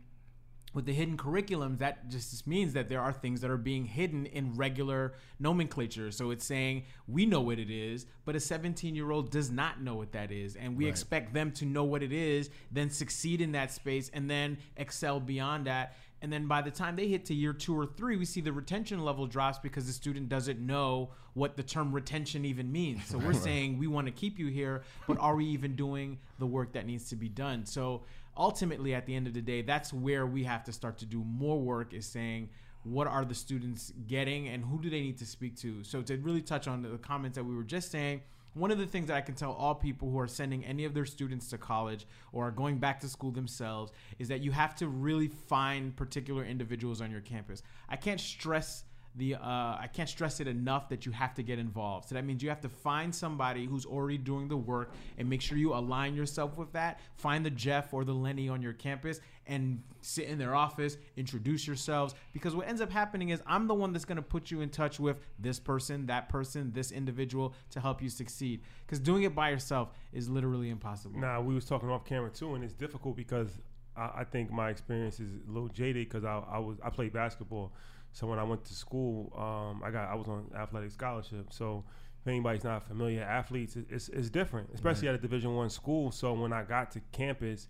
with 0.76 0.86
the 0.86 0.94
hidden 0.94 1.16
curriculums, 1.16 1.78
that 1.78 2.10
just 2.10 2.46
means 2.46 2.74
that 2.74 2.90
there 2.90 3.02
are 3.02 3.14
things 3.14 3.40
that 3.40 3.50
are 3.50 3.58
being 3.58 3.86
hidden 3.86 4.26
in 4.26 4.54
regular 4.56 5.14
nomenclature. 5.40 6.12
So 6.12 6.32
it's 6.32 6.44
saying 6.46 6.84
we 7.08 7.26
know 7.26 7.40
what 7.40 7.58
it 7.60 7.72
is, 7.72 8.06
but 8.26 8.36
a 8.36 8.42
17 8.42 8.94
year 8.94 9.10
old 9.10 9.32
does 9.32 9.50
not 9.50 9.82
know 9.82 9.96
what 9.96 10.12
that 10.12 10.32
is. 10.32 10.58
And 10.58 10.76
we 10.76 10.84
Right. 10.84 10.90
expect 10.90 11.34
them 11.34 11.52
to 11.54 11.66
know 11.66 11.86
what 11.86 12.04
it 12.04 12.12
is, 12.12 12.50
then 12.72 12.90
succeed 12.90 13.40
in 13.40 13.54
that 13.54 13.72
space, 13.72 14.10
and 14.10 14.30
then 14.30 14.58
excel 14.76 15.22
beyond 15.22 15.66
that. 15.66 15.96
And 16.22 16.32
then 16.32 16.48
by 16.48 16.62
the 16.62 16.72
time 16.72 16.96
they 16.96 17.08
hit 17.08 17.26
to 17.26 17.34
year 17.34 17.54
two 17.54 17.78
or 17.78 17.86
three, 17.86 18.18
we 18.18 18.26
see 18.26 18.42
the 18.42 18.52
retention 18.52 19.04
level 19.04 19.28
drops 19.28 19.60
because 19.60 19.86
the 19.86 19.94
student 19.94 20.28
doesn't 20.28 20.60
know 20.60 21.12
what 21.36 21.56
the 21.56 21.64
term 21.64 21.94
retention 21.94 22.44
even 22.46 22.72
means. 22.72 23.06
So 23.06 23.18
we're 23.26 23.34
saying 23.34 23.78
we 23.78 23.88
want 23.88 24.08
to 24.08 24.12
keep 24.12 24.40
you 24.40 24.48
here, 24.48 24.84
but 25.08 25.18
are 25.20 25.36
we 25.36 25.46
even 25.46 25.76
doing 25.76 26.18
the 26.40 26.48
work 26.48 26.74
that 26.74 26.86
needs 26.86 27.10
to 27.10 27.16
be 27.16 27.30
done? 27.30 27.66
So 27.66 28.04
ultimately 28.38 28.93
at 28.93 29.06
the 29.06 29.15
end 29.15 29.28
of 29.28 29.34
the 29.34 29.41
day 29.41 29.62
that's 29.62 29.93
where 29.93 30.26
we 30.26 30.43
have 30.43 30.63
to 30.63 30.71
start 30.71 30.98
to 30.98 31.06
do 31.06 31.24
more 31.24 31.60
work 31.60 31.93
is 31.93 32.06
saying 32.06 32.50
what 32.84 33.08
are 33.08 33.26
the 33.26 33.36
students 33.36 33.91
getting 34.08 34.48
and 34.48 34.63
who 34.63 34.80
do 34.80 34.89
they 34.89 35.02
need 35.02 35.17
to 35.17 35.26
speak 35.26 35.56
to 35.56 35.84
so 35.84 36.02
to 36.02 36.17
really 36.17 36.41
touch 36.41 36.67
on 36.67 36.82
the 36.82 36.98
comments 36.98 37.36
that 37.36 37.43
we 37.43 37.56
were 37.56 37.63
just 37.63 37.91
saying 37.91 38.21
one 38.56 38.71
of 38.71 38.78
the 38.78 38.86
things 38.86 39.08
that 39.08 39.17
I 39.17 39.21
can 39.21 39.36
tell 39.36 39.52
all 39.52 39.76
people 39.76 40.10
who 40.10 40.17
are 40.17 40.30
sending 40.30 40.65
any 40.65 40.86
of 40.86 40.93
their 40.93 41.06
students 41.06 41.50
to 41.50 41.58
college 41.58 42.08
or 42.32 42.48
are 42.48 42.52
going 42.52 42.78
back 42.78 43.02
to 43.02 43.10
school 43.10 43.32
themselves 43.32 43.91
is 44.17 44.30
that 44.30 44.39
you 44.39 44.52
have 44.52 44.74
to 44.76 44.88
really 44.88 45.28
find 45.28 45.93
particular 45.95 46.45
individuals 46.45 47.02
on 47.02 47.12
your 47.12 47.19
campus. 47.19 47.62
I 47.89 47.98
can't 47.98 48.19
stress 48.19 48.86
the 49.17 49.36
uh, 49.36 49.39
I 49.39 49.89
can't 49.93 50.10
stress 50.10 50.39
it 50.39 50.47
enough 50.47 50.89
that 50.89 51.06
you 51.06 51.12
have 51.12 51.34
to 51.36 51.43
get 51.43 51.60
involved. 51.60 52.10
So 52.10 52.15
that 52.15 52.25
means 52.25 52.43
you 52.43 52.49
have 52.49 52.62
to 52.62 52.69
find 52.69 53.13
somebody 53.13 53.65
who's 53.65 53.86
already 53.86 54.17
doing 54.17 54.47
the 54.47 54.58
work 54.58 54.91
and 55.17 55.30
make 55.30 55.41
sure 55.41 55.58
you 55.58 55.73
align 55.73 56.15
yourself 56.15 56.58
with 56.58 56.73
that. 56.73 56.99
Find 57.15 57.45
the 57.45 57.49
Jeff 57.49 57.93
or 57.93 58.04
the 58.04 58.13
Lenny 58.13 58.49
on 58.49 58.62
your 58.62 58.73
campus 58.73 59.21
and 59.47 59.82
sit 60.01 60.28
in 60.28 60.38
their 60.38 60.56
office, 60.56 60.97
introduce 61.17 61.67
yourselves. 61.67 62.15
Because 62.34 62.56
what 62.56 62.67
ends 62.67 62.82
up 62.82 62.91
happening 62.91 63.30
is 63.30 63.41
I'm 63.45 63.67
the 63.67 63.73
one 63.73 63.93
that's 63.93 64.06
going 64.06 64.17
to 64.17 64.21
put 64.21 64.51
you 64.51 64.62
in 64.62 64.69
touch 64.69 64.99
with 64.99 65.19
this 65.39 65.60
person, 65.60 66.08
that 66.08 66.30
person, 66.30 66.71
this 66.73 66.91
individual 66.91 67.54
to 67.71 67.80
help 67.80 68.01
you 68.01 68.10
succeed. 68.10 68.62
Because 68.86 68.99
doing 68.99 69.23
it 69.23 69.36
by 69.36 69.49
yourself 69.49 69.89
is 70.12 70.30
literally 70.30 70.69
impossible. 70.69 71.19
Nah, 71.19 71.39
we 71.39 71.54
was 71.54 71.65
talking 71.65 71.89
off 71.89 72.06
camera 72.06 72.30
too, 72.30 72.56
and 72.56 72.63
it's 72.63 72.73
difficult 72.73 73.15
because 73.15 73.60
I, 73.95 74.12
I 74.17 74.23
think 74.23 74.51
my 74.51 74.69
experience 74.69 75.19
is 75.19 75.30
a 75.47 75.51
little 75.51 75.69
jaded 75.69 76.08
because 76.10 76.25
I, 76.25 76.41
I 76.49 76.60
was 76.60 76.78
I 76.84 76.89
played 76.89 77.13
basketball. 77.13 77.71
So 78.15 78.28
when 78.28 78.39
I 78.39 78.43
went 78.43 78.63
to 78.63 78.73
school, 78.73 79.34
um, 79.38 79.84
I 79.84 79.91
got 79.91 80.10
I 80.10 80.15
was 80.15 80.30
on 80.30 80.49
athletic 80.58 80.89
scholarship. 80.89 81.51
So 81.51 81.84
if 82.21 82.28
anybody's 82.30 82.63
not 82.63 82.88
familiar, 82.88 83.21
athletes 83.21 83.75
it's, 83.75 84.08
it's 84.08 84.30
different, 84.30 84.69
especially 84.73 85.10
right. 85.10 85.15
at 85.15 85.19
a 85.19 85.21
Division 85.21 85.54
One 85.54 85.69
school. 85.69 86.12
So 86.12 86.32
when 86.32 86.54
I 86.54 86.63
got 86.63 86.91
to 86.91 87.01
campus, 87.12 87.67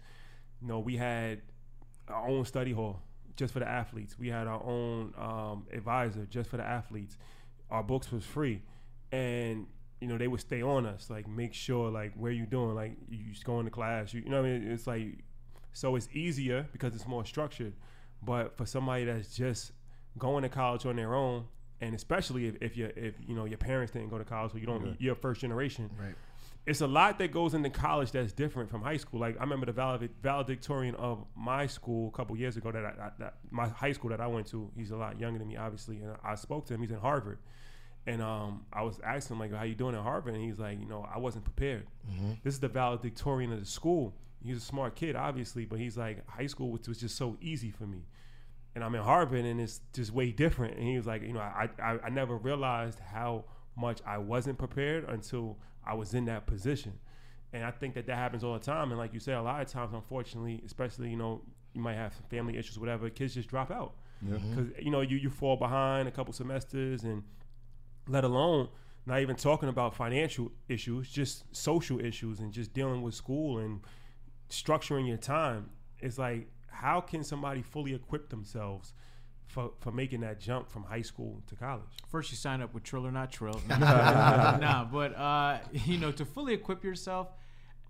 you 0.61 0.67
know, 0.67 0.77
we 0.77 0.97
had 0.97 1.41
our 2.07 2.27
own 2.27 2.45
study 2.45 2.73
hall 2.73 3.01
just 3.35 3.53
for 3.53 3.59
the 3.59 3.67
athletes. 3.67 4.19
We 4.19 4.27
had 4.27 4.45
our 4.45 4.63
own 4.63 5.15
um, 5.17 5.65
advisor 5.73 6.27
just 6.29 6.51
for 6.51 6.57
the 6.57 6.63
athletes. 6.63 7.17
Our 7.71 7.81
books 7.81 8.11
was 8.11 8.23
free, 8.23 8.61
and 9.11 9.65
you 9.99 10.07
know 10.07 10.19
they 10.19 10.27
would 10.27 10.41
stay 10.41 10.61
on 10.61 10.85
us, 10.85 11.09
like 11.09 11.27
make 11.27 11.55
sure 11.55 11.89
like 11.89 12.13
where 12.13 12.31
you 12.31 12.45
doing, 12.45 12.75
like 12.75 12.95
you 13.09 13.31
just 13.31 13.45
going 13.45 13.65
to 13.65 13.71
class. 13.71 14.13
You, 14.13 14.21
you 14.21 14.29
know 14.29 14.43
what 14.43 14.47
I 14.47 14.59
mean? 14.59 14.71
It's 14.71 14.85
like 14.85 15.23
so 15.73 15.95
it's 15.95 16.07
easier 16.13 16.67
because 16.71 16.93
it's 16.93 17.07
more 17.07 17.25
structured. 17.25 17.73
But 18.21 18.55
for 18.55 18.67
somebody 18.67 19.05
that's 19.05 19.35
just 19.35 19.71
going 20.17 20.43
to 20.43 20.49
college 20.49 20.85
on 20.85 20.95
their 20.95 21.13
own, 21.13 21.45
and 21.81 21.93
especially 21.93 22.47
if, 22.47 22.55
if 22.61 22.77
you 22.77 22.91
if 22.95 23.15
you 23.25 23.35
know 23.35 23.45
your 23.45 23.57
parents 23.57 23.91
didn't 23.91 24.09
go 24.09 24.17
to 24.17 24.23
college, 24.23 24.51
so 24.51 24.57
you 24.57 24.65
don't 24.65 24.95
you're 24.99 25.15
first 25.15 25.41
generation. 25.41 25.89
Right. 25.99 26.15
It's 26.65 26.81
a 26.81 26.87
lot 26.87 27.19
that 27.19 27.31
goes 27.31 27.53
into 27.53 27.69
college 27.69 28.11
that's 28.11 28.33
different 28.33 28.71
from 28.71 28.81
high 28.81 28.97
school. 28.97 29.19
Like 29.19 29.37
I 29.37 29.41
remember 29.41 29.67
the 29.67 30.09
valedictorian 30.23 30.95
of 30.95 31.23
my 31.35 31.67
school 31.67 32.07
a 32.07 32.17
couple 32.17 32.35
years 32.35 32.57
ago 32.57 32.71
that, 32.71 32.83
I, 32.83 33.11
that 33.19 33.35
my 33.51 33.67
high 33.67 33.91
school 33.91 34.09
that 34.09 34.19
I 34.19 34.25
went 34.25 34.47
to. 34.47 34.71
He's 34.75 34.89
a 34.89 34.95
lot 34.95 35.19
younger 35.19 35.37
than 35.37 35.47
me, 35.47 35.57
obviously, 35.57 35.97
and 35.97 36.15
I 36.23 36.33
spoke 36.35 36.65
to 36.67 36.73
him. 36.73 36.81
He's 36.81 36.89
in 36.89 36.97
Harvard, 36.97 37.37
and 38.07 38.21
um, 38.21 38.65
I 38.73 38.81
was 38.81 38.99
asking 39.03 39.35
him 39.35 39.41
like, 39.41 39.53
"How 39.53 39.63
you 39.63 39.75
doing 39.75 39.95
at 39.95 40.01
Harvard?" 40.01 40.33
And 40.33 40.43
he's 40.43 40.57
like, 40.57 40.79
"You 40.79 40.87
know, 40.87 41.07
I 41.13 41.19
wasn't 41.19 41.43
prepared. 41.43 41.85
Mm-hmm. 42.09 42.31
This 42.43 42.55
is 42.55 42.59
the 42.59 42.67
valedictorian 42.69 43.51
of 43.53 43.59
the 43.59 43.65
school. 43.65 44.15
He's 44.43 44.57
a 44.57 44.61
smart 44.61 44.95
kid, 44.95 45.15
obviously, 45.15 45.65
but 45.65 45.79
he's 45.79 45.97
like, 45.97 46.27
high 46.27 46.45
school 46.45 46.69
was 46.71 46.99
just 46.99 47.15
so 47.15 47.37
easy 47.41 47.69
for 47.69 47.85
me." 47.85 48.05
And 48.75 48.83
I'm 48.83 48.93
in 48.93 49.01
Harvard 49.01 49.45
and 49.45 49.59
it's 49.59 49.79
just 49.93 50.11
way 50.11 50.31
different. 50.31 50.77
And 50.77 50.87
he 50.87 50.97
was 50.97 51.07
like, 51.07 51.21
you 51.21 51.33
know, 51.33 51.39
I, 51.39 51.69
I, 51.81 51.97
I 52.05 52.09
never 52.09 52.37
realized 52.37 52.99
how 52.99 53.45
much 53.77 54.01
I 54.05 54.17
wasn't 54.17 54.57
prepared 54.57 55.05
until 55.09 55.57
I 55.85 55.93
was 55.95 56.13
in 56.13 56.25
that 56.25 56.45
position. 56.45 56.93
And 57.53 57.63
I 57.63 57.71
think 57.71 57.93
that 57.95 58.05
that 58.07 58.17
happens 58.17 58.43
all 58.43 58.53
the 58.53 58.59
time. 58.59 58.91
And 58.91 58.99
like 58.99 59.13
you 59.13 59.19
said, 59.19 59.35
a 59.35 59.41
lot 59.41 59.61
of 59.61 59.67
times, 59.67 59.93
unfortunately, 59.93 60.61
especially, 60.65 61.09
you 61.09 61.15
know, 61.15 61.41
you 61.73 61.81
might 61.81 61.95
have 61.95 62.13
family 62.29 62.57
issues, 62.57 62.77
whatever, 62.77 63.09
kids 63.09 63.33
just 63.33 63.47
drop 63.47 63.71
out. 63.71 63.93
Because, 64.21 64.41
mm-hmm. 64.41 64.81
you 64.81 64.91
know, 64.91 65.01
you, 65.01 65.17
you 65.17 65.29
fall 65.29 65.55
behind 65.55 66.07
a 66.07 66.11
couple 66.11 66.33
semesters 66.33 67.03
and 67.03 67.23
let 68.07 68.23
alone 68.23 68.69
not 69.05 69.21
even 69.21 69.35
talking 69.35 69.69
about 69.69 69.95
financial 69.95 70.51
issues, 70.67 71.09
just 71.09 71.43
social 71.55 71.99
issues 71.99 72.39
and 72.39 72.51
just 72.51 72.73
dealing 72.73 73.01
with 73.01 73.13
school 73.13 73.59
and 73.59 73.81
structuring 74.49 75.07
your 75.07 75.17
time. 75.17 75.69
It's 75.99 76.17
like 76.17 76.47
how 76.75 77.01
can 77.01 77.23
somebody 77.23 77.61
fully 77.61 77.93
equip 77.93 78.29
themselves 78.29 78.93
for, 79.47 79.71
for 79.79 79.91
making 79.91 80.21
that 80.21 80.39
jump 80.39 80.69
from 80.69 80.83
high 80.83 81.01
school 81.01 81.41
to 81.47 81.55
college? 81.55 81.83
First, 82.07 82.31
you 82.31 82.37
sign 82.37 82.61
up 82.61 82.73
with 82.73 82.83
Trill 82.83 83.05
or 83.05 83.11
Not 83.11 83.31
Trill. 83.31 83.59
nah, 83.69 84.85
but 84.85 85.15
uh, 85.15 85.59
you 85.71 85.97
know, 85.97 86.11
to 86.11 86.25
fully 86.25 86.53
equip 86.53 86.83
yourself, 86.83 87.29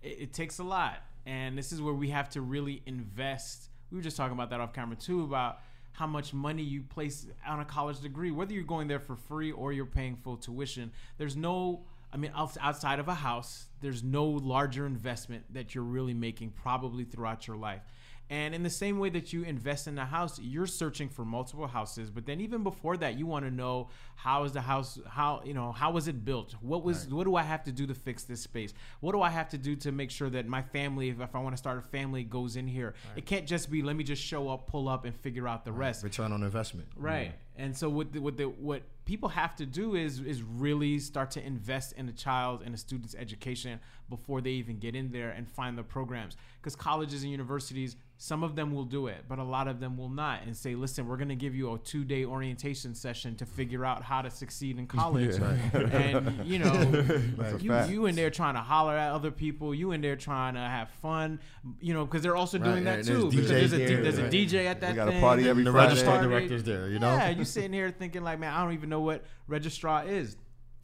it, 0.02 0.18
it, 0.20 0.32
takes 0.32 0.58
a 0.58 0.64
lot, 0.64 1.02
and 1.24 1.56
this 1.56 1.72
is 1.72 1.80
where 1.82 1.94
we 1.94 2.10
have 2.10 2.28
to 2.30 2.40
really 2.40 2.82
invest. 2.86 3.70
We 3.90 3.96
were 3.96 4.02
just 4.02 4.16
talking 4.16 4.34
about 4.34 4.50
that 4.50 4.60
off 4.60 4.72
camera 4.72 4.96
too 4.96 5.24
about 5.24 5.58
how 5.92 6.06
much 6.06 6.34
money 6.34 6.62
you 6.62 6.82
place 6.82 7.26
on 7.46 7.60
a 7.60 7.64
college 7.64 8.00
degree, 8.00 8.30
whether 8.30 8.52
you're 8.52 8.64
going 8.64 8.86
there 8.86 9.00
for 9.00 9.16
free 9.16 9.50
or 9.50 9.72
you're 9.72 9.86
paying 9.86 10.16
full 10.16 10.36
tuition. 10.36 10.92
There's 11.16 11.36
no 11.36 11.86
I 12.12 12.18
mean, 12.18 12.32
outside 12.34 12.98
of 12.98 13.08
a 13.08 13.14
house, 13.14 13.66
there's 13.80 14.02
no 14.02 14.24
larger 14.24 14.86
investment 14.86 15.52
that 15.52 15.74
you're 15.74 15.84
really 15.84 16.14
making 16.14 16.50
probably 16.50 17.04
throughout 17.04 17.46
your 17.46 17.56
life. 17.56 17.82
And 18.28 18.54
in 18.54 18.62
the 18.62 18.70
same 18.70 18.98
way 18.98 19.08
that 19.10 19.32
you 19.32 19.44
invest 19.44 19.86
in 19.86 19.96
a 19.98 20.04
house, 20.04 20.40
you're 20.40 20.66
searching 20.66 21.08
for 21.08 21.24
multiple 21.24 21.68
houses. 21.68 22.10
But 22.10 22.26
then 22.26 22.40
even 22.40 22.64
before 22.64 22.96
that, 22.96 23.16
you 23.16 23.24
want 23.24 23.44
to 23.44 23.50
know 23.50 23.90
how 24.16 24.44
is 24.44 24.52
the 24.52 24.60
house, 24.60 24.98
how 25.08 25.42
you 25.44 25.54
know, 25.54 25.70
how 25.70 25.92
was 25.92 26.08
it 26.08 26.24
built? 26.24 26.56
What 26.60 26.82
was, 26.82 27.04
right. 27.04 27.12
what 27.12 27.24
do 27.24 27.36
I 27.36 27.42
have 27.42 27.62
to 27.64 27.72
do 27.72 27.86
to 27.86 27.94
fix 27.94 28.24
this 28.24 28.40
space? 28.40 28.74
What 29.00 29.12
do 29.12 29.22
I 29.22 29.30
have 29.30 29.48
to 29.50 29.58
do 29.58 29.76
to 29.76 29.92
make 29.92 30.10
sure 30.10 30.28
that 30.30 30.48
my 30.48 30.62
family, 30.62 31.10
if, 31.10 31.20
if 31.20 31.36
I 31.36 31.38
want 31.38 31.54
to 31.54 31.58
start 31.58 31.78
a 31.78 31.82
family, 31.82 32.24
goes 32.24 32.56
in 32.56 32.66
here? 32.66 32.94
Right. 33.10 33.18
It 33.18 33.26
can't 33.26 33.46
just 33.46 33.70
be 33.70 33.82
let 33.82 33.94
me 33.94 34.02
just 34.02 34.22
show 34.22 34.48
up, 34.48 34.66
pull 34.66 34.88
up, 34.88 35.04
and 35.04 35.14
figure 35.14 35.46
out 35.46 35.64
the 35.64 35.72
right. 35.72 35.86
rest. 35.88 36.02
Return 36.02 36.32
on 36.32 36.42
investment. 36.42 36.88
Right. 36.96 37.26
Yeah. 37.26 37.32
And 37.58 37.76
so 37.76 37.88
what 37.88 38.12
the, 38.12 38.20
what 38.20 38.36
the 38.36 38.44
what 38.44 38.82
people 39.04 39.28
have 39.30 39.56
to 39.56 39.66
do 39.66 39.94
is 39.94 40.20
is 40.20 40.42
really 40.42 40.98
start 40.98 41.30
to 41.32 41.44
invest 41.44 41.92
in 41.92 42.08
a 42.08 42.12
child 42.12 42.62
and 42.64 42.74
a 42.74 42.78
student's 42.78 43.14
education 43.14 43.80
before 44.08 44.40
they 44.40 44.50
even 44.50 44.78
get 44.78 44.94
in 44.94 45.10
there 45.10 45.30
and 45.30 45.48
find 45.48 45.76
the 45.76 45.82
programs. 45.82 46.36
Because 46.60 46.76
colleges 46.76 47.22
and 47.22 47.30
universities 47.30 47.96
some 48.18 48.42
of 48.42 48.56
them 48.56 48.72
will 48.72 48.84
do 48.84 49.08
it 49.08 49.24
but 49.28 49.38
a 49.38 49.44
lot 49.44 49.68
of 49.68 49.78
them 49.78 49.96
will 49.98 50.08
not 50.08 50.40
and 50.46 50.56
say 50.56 50.74
listen 50.74 51.06
we're 51.06 51.18
going 51.18 51.28
to 51.28 51.34
give 51.34 51.54
you 51.54 51.74
a 51.74 51.78
two-day 51.78 52.24
orientation 52.24 52.94
session 52.94 53.36
to 53.36 53.44
figure 53.44 53.84
out 53.84 54.02
how 54.02 54.22
to 54.22 54.30
succeed 54.30 54.78
in 54.78 54.86
college. 54.86 55.36
Yeah. 55.46 55.80
and 55.80 56.46
you 56.46 56.58
know 56.58 56.72
you, 57.60 57.74
you 57.88 58.06
in 58.06 58.14
there 58.14 58.30
trying 58.30 58.54
to 58.54 58.60
holler 58.60 58.96
at 58.96 59.12
other 59.12 59.30
people 59.30 59.74
you 59.74 59.92
in 59.92 60.00
there 60.00 60.16
trying 60.16 60.54
to 60.54 60.60
have 60.60 60.88
fun 61.02 61.40
you 61.80 61.92
know 61.92 62.04
because 62.04 62.22
they're 62.22 62.36
also 62.36 62.58
doing 62.58 62.84
right, 62.84 63.02
that 63.02 63.04
too 63.04 63.30
because 63.30 63.48
there's 63.48 63.72
a, 63.72 63.76
there, 63.76 64.02
there's 64.02 64.20
right. 64.20 64.32
a 64.32 64.36
DJ 64.36 64.66
at 64.66 64.80
that 64.80 64.90
we 64.90 64.96
got 64.96 65.08
a 65.08 65.20
party 65.20 65.48
every 65.48 65.64
the 65.64 65.72
registrar 65.72 66.22
director's 66.22 66.64
there 66.64 66.88
you 66.88 66.98
know? 66.98 67.14
Yeah 67.14 67.30
you 67.30 67.44
sitting 67.54 67.72
here 67.72 67.90
thinking 67.90 68.22
like 68.22 68.38
man 68.38 68.52
I 68.52 68.62
don't 68.62 68.74
even 68.74 68.88
know 68.88 69.00
what 69.00 69.24
registrar 69.48 70.06
is 70.06 70.36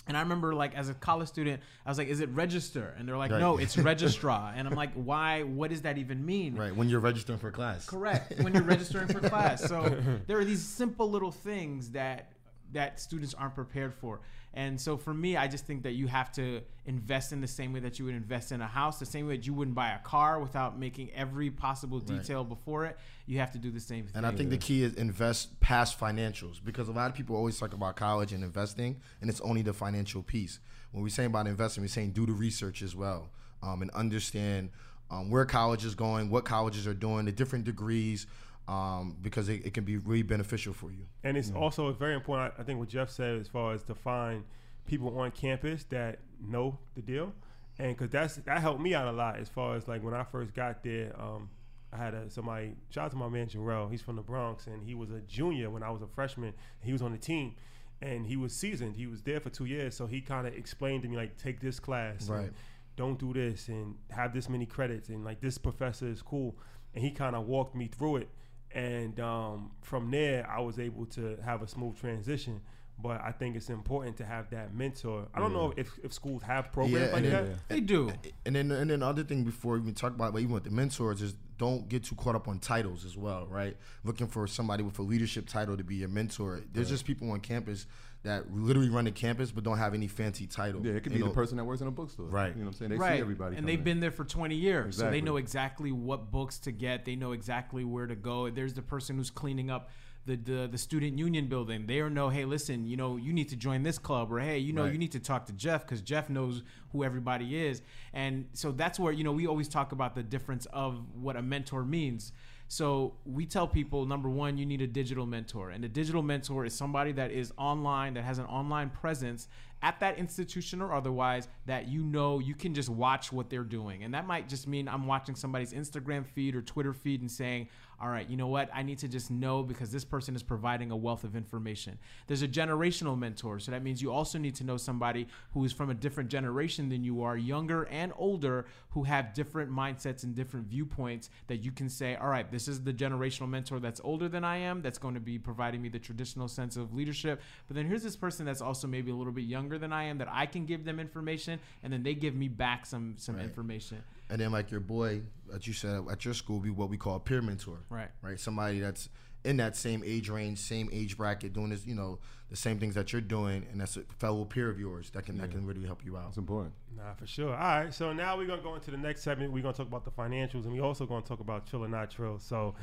and 0.06 0.16
I 0.16 0.20
remember, 0.20 0.52
like, 0.52 0.74
as 0.74 0.88
a 0.88 0.94
college 0.94 1.28
student, 1.28 1.62
I 1.86 1.88
was 1.88 1.96
like, 1.96 2.08
"Is 2.08 2.20
it 2.20 2.28
register?" 2.30 2.94
And 2.98 3.08
they're 3.08 3.16
like, 3.16 3.30
right. 3.30 3.40
"No, 3.40 3.56
it's 3.58 3.78
registrar." 3.78 4.52
and 4.54 4.66
I'm 4.66 4.74
like, 4.74 4.92
"Why? 4.94 5.42
What 5.42 5.70
does 5.70 5.82
that 5.82 5.98
even 5.98 6.24
mean?" 6.26 6.56
Right 6.56 6.74
when 6.74 6.88
you're 6.88 7.00
registering 7.00 7.38
for 7.38 7.50
class. 7.50 7.86
Correct. 7.86 8.40
When 8.40 8.52
you're 8.52 8.64
registering 8.64 9.08
for 9.08 9.20
class. 9.28 9.66
So 9.68 9.96
there 10.26 10.38
are 10.38 10.44
these 10.44 10.62
simple 10.62 11.08
little 11.08 11.30
things 11.30 11.90
that 11.90 12.31
that 12.72 13.00
students 13.00 13.34
aren't 13.34 13.54
prepared 13.54 13.94
for. 13.94 14.20
And 14.54 14.78
so 14.78 14.98
for 14.98 15.14
me, 15.14 15.36
I 15.36 15.48
just 15.48 15.66
think 15.66 15.82
that 15.84 15.92
you 15.92 16.06
have 16.08 16.30
to 16.32 16.60
invest 16.84 17.32
in 17.32 17.40
the 17.40 17.48
same 17.48 17.72
way 17.72 17.80
that 17.80 17.98
you 17.98 18.04
would 18.04 18.14
invest 18.14 18.52
in 18.52 18.60
a 18.60 18.66
house, 18.66 18.98
the 18.98 19.06
same 19.06 19.26
way 19.26 19.36
that 19.36 19.46
you 19.46 19.54
wouldn't 19.54 19.74
buy 19.74 19.90
a 19.90 19.98
car 20.00 20.40
without 20.40 20.78
making 20.78 21.10
every 21.12 21.50
possible 21.50 22.00
detail 22.00 22.40
right. 22.40 22.48
before 22.50 22.84
it. 22.84 22.98
You 23.24 23.38
have 23.38 23.50
to 23.52 23.58
do 23.58 23.70
the 23.70 23.80
same 23.80 24.04
thing. 24.04 24.12
And 24.16 24.26
I 24.26 24.32
think 24.32 24.50
the 24.50 24.58
key 24.58 24.82
is 24.82 24.94
invest 24.94 25.58
past 25.60 25.98
financials 25.98 26.62
because 26.62 26.88
a 26.88 26.92
lot 26.92 27.08
of 27.08 27.16
people 27.16 27.34
always 27.34 27.58
talk 27.58 27.72
about 27.72 27.96
college 27.96 28.32
and 28.32 28.44
investing, 28.44 29.00
and 29.22 29.30
it's 29.30 29.40
only 29.40 29.62
the 29.62 29.72
financial 29.72 30.22
piece. 30.22 30.58
When 30.90 31.02
we're 31.02 31.08
saying 31.08 31.28
about 31.28 31.46
investing, 31.46 31.82
we're 31.82 31.88
saying 31.88 32.10
do 32.10 32.26
the 32.26 32.32
research 32.32 32.82
as 32.82 32.94
well 32.94 33.30
um, 33.62 33.80
and 33.80 33.90
understand 33.92 34.68
um, 35.10 35.30
where 35.30 35.46
college 35.46 35.84
is 35.84 35.94
going, 35.94 36.28
what 36.28 36.44
colleges 36.44 36.86
are 36.86 36.94
doing, 36.94 37.24
the 37.24 37.32
different 37.32 37.64
degrees 37.64 38.26
um, 38.68 39.16
because 39.20 39.48
it, 39.48 39.66
it, 39.66 39.74
can 39.74 39.84
be 39.84 39.96
really 39.96 40.22
beneficial 40.22 40.72
for 40.72 40.90
you. 40.90 41.06
And 41.24 41.36
it's 41.36 41.50
also 41.50 41.92
very 41.92 42.14
important. 42.14 42.54
I 42.58 42.62
think 42.62 42.78
what 42.78 42.88
Jeff 42.88 43.10
said 43.10 43.38
as 43.38 43.48
far 43.48 43.72
as 43.72 43.82
to 43.84 43.94
find 43.94 44.44
people 44.86 45.18
on 45.18 45.30
campus 45.32 45.84
that 45.90 46.20
know 46.40 46.78
the 46.94 47.02
deal, 47.02 47.32
and 47.78 47.96
because 47.96 48.10
that's 48.10 48.36
that 48.36 48.60
helped 48.60 48.80
me 48.80 48.94
out 48.94 49.08
a 49.08 49.12
lot 49.12 49.38
as 49.38 49.48
far 49.48 49.76
as 49.76 49.88
like 49.88 50.02
when 50.02 50.14
I 50.14 50.24
first 50.24 50.54
got 50.54 50.82
there. 50.82 51.14
Um, 51.20 51.50
I 51.94 51.98
had 51.98 52.14
a, 52.14 52.30
somebody 52.30 52.72
shout 52.88 53.04
out 53.06 53.10
to 53.10 53.18
my 53.18 53.28
man 53.28 53.48
Jarrell. 53.48 53.90
He's 53.90 54.00
from 54.00 54.16
the 54.16 54.22
Bronx 54.22 54.66
and 54.66 54.82
he 54.82 54.94
was 54.94 55.10
a 55.10 55.20
junior 55.20 55.68
when 55.68 55.82
I 55.82 55.90
was 55.90 56.00
a 56.00 56.06
freshman. 56.06 56.54
He 56.80 56.90
was 56.90 57.02
on 57.02 57.12
the 57.12 57.18
team 57.18 57.54
and 58.02 58.26
he 58.26 58.36
was 58.36 58.54
seasoned. 58.54 58.96
He 58.96 59.06
was 59.06 59.22
there 59.22 59.40
for 59.40 59.48
two 59.48 59.64
years, 59.64 59.94
so 59.94 60.06
he 60.06 60.20
kind 60.20 60.46
of 60.46 60.54
explained 60.54 61.04
to 61.04 61.08
me 61.08 61.16
like, 61.16 61.38
take 61.38 61.60
this 61.60 61.78
class, 61.78 62.28
right? 62.28 62.50
don't 62.96 63.18
do 63.18 63.32
this, 63.32 63.68
and 63.68 63.94
have 64.10 64.34
this 64.34 64.48
many 64.48 64.66
credits, 64.66 65.08
and 65.08 65.24
like 65.24 65.40
this 65.40 65.56
professor 65.56 66.08
is 66.08 66.20
cool. 66.20 66.56
And 66.94 67.02
he 67.02 67.10
kind 67.10 67.34
of 67.34 67.46
walked 67.46 67.74
me 67.74 67.88
through 67.88 68.16
it 68.16 68.28
and 68.74 69.18
um, 69.20 69.70
from 69.82 70.10
there 70.10 70.48
I 70.50 70.60
was 70.60 70.78
able 70.78 71.06
to 71.06 71.36
have 71.44 71.62
a 71.62 71.66
smooth 71.68 71.98
transition. 71.98 72.60
but 73.02 73.20
I 73.20 73.32
think 73.32 73.56
it's 73.56 73.68
important 73.70 74.16
to 74.18 74.24
have 74.24 74.48
that 74.50 74.74
mentor. 74.74 75.26
I 75.34 75.40
don't 75.40 75.52
know 75.52 75.72
if, 75.76 75.88
if 76.04 76.12
schools 76.12 76.42
have 76.42 76.70
programs 76.72 77.06
Yeah, 77.08 77.12
like 77.12 77.24
and 77.24 77.32
that. 77.32 77.44
then- 77.46 77.58
They 77.68 77.80
do. 77.80 78.12
And 78.46 78.54
then 78.54 78.70
and 78.70 78.90
then 78.90 79.00
the 79.00 79.06
other 79.06 79.24
thing 79.24 79.42
before 79.44 79.74
we 79.74 79.80
even 79.80 79.94
talk 79.94 80.12
about 80.14 80.38
even 80.38 80.52
with 80.52 80.64
the 80.64 80.70
mentors 80.70 81.20
is 81.22 81.34
don't 81.58 81.88
get 81.88 82.04
too 82.04 82.14
caught 82.16 82.34
up 82.36 82.48
on 82.48 82.58
titles 82.58 83.04
as 83.04 83.16
well, 83.16 83.46
right? 83.46 83.76
Looking 84.04 84.26
for 84.28 84.46
somebody 84.46 84.82
with 84.82 84.98
a 84.98 85.02
leadership 85.02 85.46
title 85.48 85.76
to 85.76 85.84
be 85.84 85.96
your 85.96 86.08
mentor. 86.08 86.60
There's 86.72 86.88
just 86.88 87.04
people 87.04 87.30
on 87.30 87.40
campus 87.40 87.86
that 88.24 88.54
literally 88.54 88.88
run 88.88 89.04
the 89.04 89.10
campus 89.10 89.50
but 89.50 89.64
don't 89.64 89.78
have 89.78 89.94
any 89.94 90.06
fancy 90.06 90.46
title. 90.46 90.84
Yeah, 90.84 90.92
it 90.92 91.02
could 91.02 91.12
be 91.12 91.18
know, 91.18 91.28
the 91.28 91.34
person 91.34 91.56
that 91.56 91.64
works 91.64 91.80
in 91.80 91.88
a 91.88 91.90
bookstore. 91.90 92.26
Right. 92.26 92.48
You 92.54 92.60
know 92.60 92.66
what 92.66 92.66
I'm 92.68 92.72
saying? 92.74 92.90
They 92.92 92.96
right. 92.96 93.16
see 93.16 93.20
everybody. 93.20 93.56
and 93.56 93.68
they've 93.68 93.78
in. 93.78 93.84
been 93.84 94.00
there 94.00 94.10
for 94.10 94.24
20 94.24 94.54
years, 94.54 94.96
so 94.96 95.10
they 95.10 95.20
know 95.20 95.36
exactly 95.36 95.92
what 95.92 96.30
books 96.30 96.58
to 96.60 96.72
get. 96.72 97.04
They 97.04 97.16
know 97.16 97.32
exactly 97.32 97.84
where 97.84 98.06
to 98.06 98.14
go. 98.14 98.48
There's 98.50 98.74
the 98.74 98.82
person 98.82 99.16
who's 99.16 99.30
cleaning 99.30 99.70
up 99.70 99.90
the 100.24 100.36
the, 100.36 100.68
the 100.70 100.78
student 100.78 101.18
union 101.18 101.46
building. 101.46 101.86
They 101.86 102.00
know, 102.08 102.28
hey, 102.28 102.44
listen, 102.44 102.86
you 102.86 102.96
know, 102.96 103.16
you 103.16 103.32
need 103.32 103.48
to 103.48 103.56
join 103.56 103.82
this 103.82 103.98
club, 103.98 104.32
or 104.32 104.38
hey, 104.38 104.58
you 104.58 104.72
know, 104.72 104.84
Right. 104.84 104.92
you 104.92 104.98
need 104.98 105.12
to 105.12 105.20
talk 105.20 105.46
to 105.46 105.52
Jeff 105.52 105.82
because 105.82 106.00
Jeff 106.00 106.30
knows 106.30 106.62
who 106.92 107.04
everybody 107.04 107.66
is. 107.66 107.82
And 108.12 108.46
so 108.52 108.70
that's 108.72 108.98
where 109.00 109.12
you 109.12 109.24
know 109.24 109.32
we 109.32 109.46
always 109.46 109.68
talk 109.68 109.92
about 109.92 110.14
the 110.14 110.22
difference 110.22 110.66
of 110.66 111.00
what 111.14 111.36
a 111.36 111.42
mentor 111.42 111.84
means. 111.84 112.32
So 112.72 113.12
we 113.26 113.44
tell 113.44 113.68
people 113.68 114.06
number 114.06 114.30
one, 114.30 114.56
you 114.56 114.64
need 114.64 114.80
a 114.80 114.86
digital 114.86 115.26
mentor, 115.26 115.68
and 115.68 115.84
a 115.84 115.90
digital 115.90 116.22
mentor 116.22 116.64
is 116.64 116.72
somebody 116.72 117.12
that 117.12 117.30
is 117.30 117.52
online, 117.58 118.14
that 118.14 118.24
has 118.24 118.38
an 118.38 118.46
online 118.46 118.88
presence 118.88 119.48
at 119.82 120.00
that 120.00 120.16
institution 120.16 120.80
or 120.80 120.94
otherwise, 120.94 121.48
that 121.66 121.88
you 121.88 122.02
know 122.02 122.38
you 122.38 122.54
can 122.54 122.72
just 122.72 122.88
watch 122.88 123.30
what 123.30 123.50
they're 123.50 123.62
doing, 123.62 124.04
and 124.04 124.14
that 124.14 124.26
might 124.26 124.48
just 124.48 124.66
mean 124.66 124.88
I'm 124.88 125.06
watching 125.06 125.34
somebody's 125.34 125.74
Instagram 125.74 126.24
feed 126.24 126.56
or 126.56 126.62
Twitter 126.62 126.94
feed 126.94 127.20
and 127.20 127.30
saying, 127.30 127.68
all 128.02 128.08
right, 128.08 128.28
you 128.28 128.36
know 128.36 128.48
what, 128.48 128.68
I 128.74 128.82
need 128.82 128.98
to 128.98 129.08
just 129.08 129.30
know 129.30 129.62
because 129.62 129.92
this 129.92 130.04
person 130.04 130.34
is 130.34 130.42
providing 130.42 130.90
a 130.90 130.96
wealth 130.96 131.22
of 131.22 131.36
information. 131.36 131.96
There's 132.26 132.42
a 132.42 132.48
generational 132.48 133.16
mentor, 133.16 133.60
so 133.60 133.70
that 133.70 133.84
means 133.84 134.02
you 134.02 134.10
also 134.12 134.38
need 134.38 134.56
to 134.56 134.64
know 134.64 134.76
somebody 134.76 135.28
who 135.54 135.64
is 135.64 135.72
from 135.72 135.88
a 135.88 135.94
different 135.94 136.28
generation 136.28 136.88
than 136.88 137.04
you 137.04 137.22
are, 137.22 137.36
younger 137.36 137.84
and 137.84 138.12
older, 138.16 138.66
who 138.90 139.04
have 139.04 139.32
different 139.34 139.70
mindsets 139.70 140.24
and 140.24 140.34
different 140.34 140.66
viewpoints 140.66 141.30
that 141.46 141.58
you 141.58 141.70
can 141.70 141.88
say, 141.88 142.16
all 142.16 142.28
right, 142.28 142.50
this 142.50 142.66
is 142.66 142.82
the 142.82 142.92
generational 142.92 143.48
mentor 143.48 143.78
that's 143.78 144.00
older 144.02 144.28
than 144.28 144.42
I 144.42 144.56
am, 144.56 144.82
that's 144.82 144.98
going 144.98 145.14
to 145.14 145.20
be 145.20 145.38
providing 145.38 145.80
me 145.80 145.88
the 145.88 146.00
traditional 146.00 146.48
sense 146.48 146.76
of 146.76 146.92
leadership. 146.92 147.40
But 147.68 147.76
then 147.76 147.86
here's 147.86 148.02
this 148.02 148.16
person 148.16 148.44
that's 148.44 148.60
also 148.60 148.88
maybe 148.88 149.12
a 149.12 149.14
little 149.14 149.32
bit 149.32 149.44
younger 149.44 149.78
than 149.78 149.92
I 149.92 150.04
am 150.04 150.18
that 150.18 150.28
I 150.28 150.46
can 150.46 150.66
give 150.66 150.84
them 150.84 150.98
information 150.98 151.60
and 151.84 151.92
then 151.92 152.02
they 152.02 152.14
give 152.14 152.34
me 152.34 152.48
back 152.48 152.84
some 152.84 153.14
some 153.16 153.36
Right. 153.36 153.44
information. 153.44 154.02
And 154.32 154.40
then 154.40 154.50
like 154.50 154.70
your 154.70 154.80
boy 154.80 155.20
that 155.50 155.66
you 155.66 155.74
said 155.74 156.04
at 156.10 156.24
your 156.24 156.32
school 156.32 156.58
be 156.58 156.70
what 156.70 156.88
we 156.88 156.96
call 156.96 157.16
a 157.16 157.20
peer 157.20 157.42
mentor. 157.42 157.80
Right. 157.90 158.08
Right. 158.22 158.40
Somebody 158.40 158.80
that's 158.80 159.10
in 159.44 159.58
that 159.58 159.76
same 159.76 160.02
age 160.06 160.30
range, 160.30 160.58
same 160.58 160.88
age 160.90 161.18
bracket, 161.18 161.52
doing 161.52 161.68
this, 161.68 161.84
you 161.84 161.94
know, 161.94 162.18
the 162.48 162.56
same 162.56 162.78
things 162.78 162.94
that 162.94 163.12
you're 163.12 163.20
doing, 163.20 163.66
and 163.70 163.78
that's 163.78 163.98
a 163.98 164.02
fellow 164.18 164.46
peer 164.46 164.70
of 164.70 164.78
yours 164.80 165.10
that 165.10 165.26
can 165.26 165.36
that 165.36 165.50
can 165.50 165.66
really 165.66 165.84
help 165.84 166.02
you 166.02 166.16
out. 166.16 166.28
It's 166.28 166.38
important. 166.38 166.72
Nah, 166.96 167.12
for 167.14 167.26
sure. 167.26 167.50
All 167.50 167.80
right, 167.80 167.92
so 167.92 168.14
now 168.14 168.38
we're 168.38 168.46
gonna 168.46 168.62
go 168.62 168.74
into 168.74 168.90
the 168.90 168.96
next 168.96 169.22
segment. 169.22 169.52
We're 169.52 169.62
gonna 169.62 169.74
talk 169.74 169.86
about 169.86 170.04
the 170.04 170.10
financials, 170.10 170.64
and 170.64 170.72
we 170.72 170.80
also 170.80 171.04
gonna 171.04 171.22
talk 171.22 171.40
about 171.40 171.66
trill 171.66 171.84
or 171.84 171.88
not 171.88 172.10
trill. 172.10 172.38
So, 172.38 172.74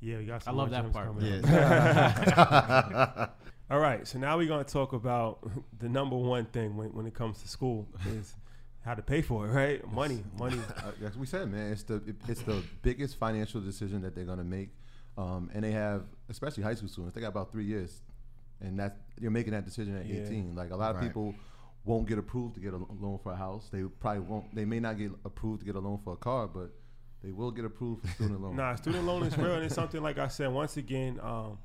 yeah, 0.00 0.18
we 0.18 0.24
got. 0.24 0.42
Some 0.42 0.54
I 0.54 0.58
love 0.58 0.70
that 0.70 0.92
part. 0.92 1.06
coming 1.08 1.42
Yeah. 1.44 3.26
All 3.70 3.80
right, 3.80 4.06
so 4.06 4.18
now 4.18 4.38
we're 4.38 4.48
gonna 4.48 4.64
talk 4.64 4.94
about 4.94 5.46
the 5.78 5.88
number 5.88 6.16
one 6.16 6.46
thing 6.46 6.76
when, 6.76 6.88
when 6.94 7.06
it 7.06 7.14
comes 7.14 7.42
to 7.42 7.48
school 7.48 7.86
is 8.16 8.34
how 8.88 8.94
to 8.94 9.02
pay 9.02 9.20
for 9.22 9.46
it, 9.46 9.50
right? 9.50 9.92
Money, 9.92 10.24
money. 10.38 10.58
Uh, 10.78 10.90
like 11.00 11.14
we 11.16 11.26
said, 11.26 11.50
man, 11.50 11.72
it's 11.72 11.82
the 11.84 11.96
it, 11.96 12.16
it's 12.26 12.42
the 12.42 12.62
biggest 12.82 13.16
financial 13.18 13.60
decision 13.60 14.00
that 14.02 14.14
they're 14.14 14.24
gonna 14.24 14.42
make, 14.44 14.70
um, 15.16 15.50
and 15.54 15.62
they 15.62 15.72
have, 15.72 16.02
especially 16.30 16.62
high 16.62 16.74
school 16.74 16.88
students, 16.88 17.14
they 17.14 17.20
got 17.20 17.28
about 17.28 17.52
three 17.52 17.64
years, 17.66 18.00
and 18.60 18.78
that 18.80 18.96
you're 19.20 19.30
making 19.30 19.52
that 19.52 19.64
decision 19.64 19.96
at 19.96 20.06
Yeah. 20.06 20.22
18. 20.22 20.54
Like 20.56 20.70
a 20.70 20.76
lot 20.76 20.90
of 20.94 20.96
Right. 20.96 21.06
people 21.06 21.34
won't 21.84 22.08
get 22.08 22.18
approved 22.18 22.54
to 22.54 22.60
get 22.60 22.72
a 22.72 22.78
loan 22.78 23.18
for 23.22 23.32
a 23.32 23.36
house. 23.36 23.68
They 23.70 23.82
probably 23.82 24.20
won't. 24.20 24.54
They 24.54 24.64
may 24.64 24.80
not 24.80 24.96
get 24.98 25.12
approved 25.24 25.60
to 25.60 25.66
get 25.66 25.76
a 25.76 25.80
loan 25.80 25.98
for 26.02 26.14
a 26.14 26.16
car, 26.16 26.48
but 26.48 26.70
they 27.22 27.30
will 27.32 27.50
get 27.50 27.64
approved 27.66 28.02
for 28.06 28.08
student 28.14 28.40
loan. 28.44 28.56
Nah, 28.56 28.74
student 28.76 29.04
loan 29.04 29.22
is 29.24 29.36
real, 29.36 29.54
and 29.54 29.64
it's 29.64 29.74
something 29.74 30.02
like 30.02 30.18
I 30.18 30.28
said. 30.28 30.50
Once 30.52 30.76
again, 30.78 31.18
um, 31.22 31.58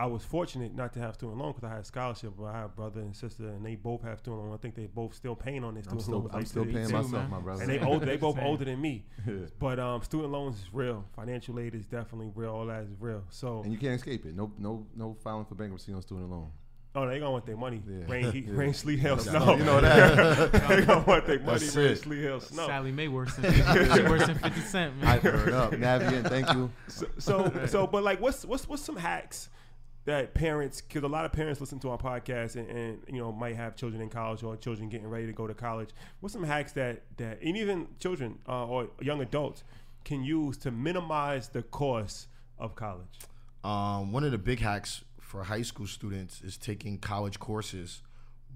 I 0.00 0.06
was 0.06 0.22
fortunate 0.24 0.72
not 0.76 0.92
to 0.92 1.00
have 1.00 1.14
student 1.14 1.38
loan 1.38 1.52
because 1.52 1.64
I 1.68 1.74
had 1.74 1.84
scholarship. 1.84 2.32
But 2.38 2.44
I 2.44 2.52
have 2.58 2.66
a 2.66 2.68
brother 2.68 3.00
and 3.00 3.14
sister, 3.16 3.48
and 3.48 3.66
they 3.66 3.74
both 3.74 4.02
have 4.02 4.20
student 4.20 4.44
loan. 4.44 4.54
I 4.54 4.56
think 4.56 4.76
they 4.76 4.86
both 4.86 5.12
still 5.12 5.34
paying 5.34 5.64
on 5.64 5.74
this 5.74 5.86
I'm 5.86 5.98
student 5.98 6.02
still, 6.04 6.18
loans. 6.20 6.30
I'm 6.34 6.44
still 6.46 6.64
paying 6.64 6.76
extent- 6.78 7.04
myself, 7.04 7.22
man. 7.22 7.30
my 7.30 7.40
brother. 7.40 7.62
and 7.62 7.70
they 7.70 7.80
old, 7.80 8.02
they 8.02 8.16
both 8.16 8.38
older 8.40 8.64
than 8.64 8.80
me. 8.80 9.04
Yeah. 9.26 9.34
But 9.58 9.78
um, 9.80 10.02
student 10.02 10.30
loans 10.32 10.56
is 10.56 10.72
real. 10.72 11.04
Financial 11.14 11.58
aid 11.58 11.74
is 11.74 11.84
definitely 11.84 12.30
real. 12.34 12.50
All 12.50 12.66
that 12.66 12.84
is 12.84 12.88
real. 12.98 13.24
So, 13.28 13.62
and 13.62 13.72
you 13.72 13.78
can't 13.78 13.94
escape 13.94 14.24
it. 14.24 14.34
No, 14.34 14.52
no, 14.56 14.86
no 14.96 15.16
filing 15.22 15.44
for 15.44 15.54
bankruptcy 15.54 15.92
on 15.92 16.00
student 16.00 16.30
loan. 16.30 16.48
oh, 16.94 17.06
they 17.06 17.18
gonna 17.18 17.32
want 17.32 17.44
their 17.44 17.56
money. 17.56 17.82
Yeah. 17.86 18.04
Rain, 18.08 18.30
heat, 18.32 18.46
Yeah. 18.48 18.54
rain, 18.54 18.72
sleet, 18.72 19.00
hail, 19.00 19.18
snow. 19.18 19.56
you 19.56 19.64
know 19.64 19.80
that. 19.80 20.52
they 20.68 20.82
gonna 20.82 21.04
want 21.04 21.26
their 21.26 21.40
money. 21.40 21.58
That's 21.58 21.76
Rain, 21.76 21.96
sleet, 21.96 22.22
hail, 22.22 22.40
snow. 22.40 22.66
Sallie 22.68 22.92
Mae 22.92 23.08
worse 23.08 23.34
than 23.34 23.52
50, 23.52 23.94
she 23.94 24.02
worse 24.08 24.26
than 24.26 24.38
50 24.38 24.60
Cent, 24.60 24.96
man. 24.98 25.06
I 25.08 25.18
heard 25.18 25.52
up. 25.52 25.72
Navient, 25.72 26.28
thank 26.28 26.50
you. 26.54 26.70
So, 26.86 27.06
so, 27.18 27.66
so, 27.66 27.86
but 27.86 28.02
like, 28.04 28.20
what's 28.20 28.44
what's 28.46 28.66
what's 28.68 28.82
some 28.82 28.96
hacks 28.96 29.50
that 30.08 30.34
parents? 30.34 30.80
Because 30.80 31.02
a 31.04 31.08
lot 31.08 31.24
of 31.24 31.32
parents 31.32 31.60
listen 31.60 31.78
to 31.80 31.90
our 31.90 31.98
podcast 31.98 32.56
and, 32.56 32.68
and 32.68 32.98
you 33.08 33.20
know 33.20 33.32
might 33.32 33.56
have 33.56 33.76
children 33.76 34.02
in 34.02 34.08
college 34.08 34.42
or 34.42 34.56
children 34.56 34.88
getting 34.88 35.08
ready 35.08 35.26
to 35.26 35.32
go 35.32 35.46
to 35.46 35.54
college. 35.54 35.90
What's 36.20 36.32
some 36.32 36.44
hacks 36.44 36.72
that 36.72 37.02
that 37.16 37.40
and 37.42 37.56
even 37.56 37.88
children 38.00 38.38
uh, 38.48 38.66
or 38.66 38.88
young 39.00 39.20
adults 39.20 39.62
can 40.04 40.24
use 40.24 40.56
to 40.58 40.70
minimize 40.70 41.48
the 41.48 41.62
cost 41.62 42.28
of 42.58 42.74
college? 42.74 43.18
Um, 43.64 44.12
one 44.12 44.24
of 44.24 44.32
the 44.32 44.38
big 44.38 44.60
hacks 44.60 45.04
for 45.20 45.44
high 45.44 45.62
school 45.62 45.86
students 45.86 46.40
is 46.42 46.56
taking 46.56 46.98
college 46.98 47.38
courses 47.38 48.02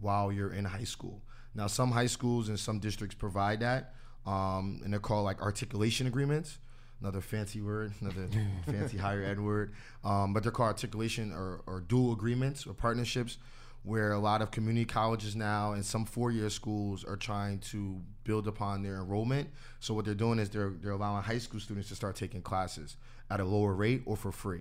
while 0.00 0.32
you're 0.32 0.52
in 0.52 0.64
high 0.64 0.84
school. 0.84 1.22
Now, 1.54 1.66
some 1.66 1.90
high 1.90 2.06
schools 2.06 2.48
and 2.48 2.58
some 2.58 2.78
districts 2.78 3.14
provide 3.14 3.60
that, 3.60 3.94
um, 4.24 4.80
and 4.82 4.92
they're 4.92 5.00
called 5.00 5.24
like 5.24 5.42
articulation 5.42 6.06
agreements. 6.06 6.58
Another 7.02 7.20
fancy 7.20 7.60
word, 7.60 7.92
another 8.00 8.28
fancy 8.66 8.96
higher 8.96 9.24
ed 9.24 9.40
word. 9.40 9.72
Um, 10.04 10.32
but 10.32 10.44
they're 10.44 10.52
called 10.52 10.68
articulation 10.68 11.32
or, 11.32 11.60
or 11.66 11.80
dual 11.80 12.12
agreements 12.12 12.64
or 12.64 12.74
partnerships, 12.74 13.38
where 13.82 14.12
a 14.12 14.18
lot 14.20 14.40
of 14.40 14.52
community 14.52 14.84
colleges 14.84 15.34
now 15.34 15.72
and 15.72 15.84
some 15.84 16.04
four-year 16.04 16.48
schools 16.48 17.02
are 17.04 17.16
trying 17.16 17.58
to 17.58 18.00
build 18.22 18.46
upon 18.46 18.82
their 18.84 18.94
enrollment. 18.96 19.48
So 19.80 19.94
what 19.94 20.04
they're 20.04 20.14
doing 20.14 20.38
is 20.38 20.48
they're 20.50 20.70
they're 20.80 20.92
allowing 20.92 21.24
high 21.24 21.38
school 21.38 21.58
students 21.58 21.88
to 21.88 21.96
start 21.96 22.14
taking 22.14 22.40
classes 22.40 22.96
at 23.30 23.40
a 23.40 23.44
lower 23.44 23.74
rate 23.74 24.02
or 24.06 24.16
for 24.16 24.30
free. 24.30 24.60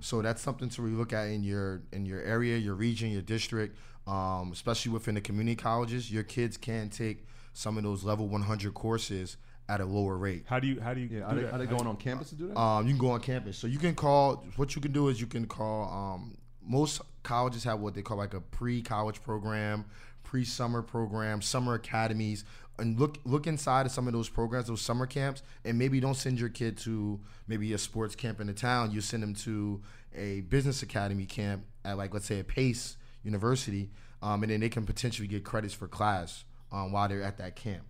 So 0.00 0.20
that's 0.20 0.42
something 0.42 0.68
to 0.70 0.82
really 0.82 0.96
look 0.96 1.12
at 1.14 1.28
in 1.28 1.42
your 1.44 1.80
in 1.92 2.04
your 2.04 2.20
area, 2.22 2.58
your 2.58 2.74
region, 2.74 3.10
your 3.10 3.22
district, 3.22 3.78
um, 4.06 4.50
especially 4.52 4.92
within 4.92 5.14
the 5.14 5.20
community 5.22 5.56
colleges. 5.56 6.12
Your 6.12 6.24
kids 6.24 6.56
can 6.58 6.90
take 6.90 7.24
some 7.54 7.78
of 7.78 7.84
those 7.84 8.02
level 8.04 8.26
100 8.28 8.74
courses 8.74 9.36
at 9.70 9.80
a 9.80 9.84
lower 9.84 10.16
rate. 10.16 10.44
How 10.46 10.58
do 10.58 10.66
you 10.66 10.80
how 10.80 10.92
do 10.92 11.00
you 11.00 11.08
Yeah, 11.08 11.20
do 11.20 11.24
are 11.24 11.34
they, 11.34 11.50
are 11.50 11.58
they 11.58 11.66
going 11.66 11.86
on 11.86 11.96
campus 11.96 12.30
to 12.30 12.34
do 12.34 12.48
that? 12.48 12.58
Um, 12.58 12.86
you 12.86 12.92
can 12.92 13.00
go 13.00 13.10
on 13.12 13.20
campus. 13.20 13.56
So 13.56 13.68
you 13.68 13.78
can 13.78 13.94
call. 13.94 14.44
What 14.56 14.74
you 14.74 14.82
can 14.82 14.92
do 14.92 15.08
is 15.08 15.20
you 15.20 15.28
can 15.28 15.46
call. 15.46 15.90
Um, 15.90 16.36
most 16.62 17.00
colleges 17.22 17.64
have 17.64 17.80
what 17.80 17.94
they 17.94 18.02
call 18.02 18.16
like 18.16 18.34
a 18.34 18.40
pre-college 18.40 19.22
program, 19.22 19.84
pre-summer 20.24 20.82
program, 20.82 21.40
summer 21.40 21.74
academies, 21.74 22.44
and 22.78 22.98
look 22.98 23.18
look 23.24 23.46
inside 23.46 23.86
of 23.86 23.92
some 23.92 24.08
of 24.08 24.12
those 24.12 24.28
programs, 24.28 24.66
those 24.66 24.82
summer 24.82 25.06
camps, 25.06 25.42
and 25.64 25.78
maybe 25.78 26.00
don't 26.00 26.16
send 26.16 26.40
your 26.40 26.48
kid 26.48 26.76
to 26.78 27.20
maybe 27.46 27.72
a 27.72 27.78
sports 27.78 28.16
camp 28.16 28.40
in 28.40 28.48
the 28.48 28.52
town. 28.52 28.90
You 28.90 29.00
send 29.00 29.22
them 29.22 29.34
to 29.36 29.80
a 30.14 30.40
business 30.42 30.82
academy 30.82 31.26
camp 31.26 31.64
at 31.84 31.96
like 31.96 32.12
let's 32.12 32.26
say 32.26 32.40
a 32.40 32.44
Pace 32.44 32.96
University, 33.22 33.90
um, 34.20 34.42
and 34.42 34.50
then 34.50 34.60
they 34.60 34.68
can 34.68 34.84
potentially 34.84 35.28
get 35.28 35.44
credits 35.44 35.74
for 35.74 35.86
class 35.86 36.44
um, 36.72 36.90
while 36.90 37.08
they're 37.08 37.22
at 37.22 37.38
that 37.38 37.54
camp. 37.54 37.84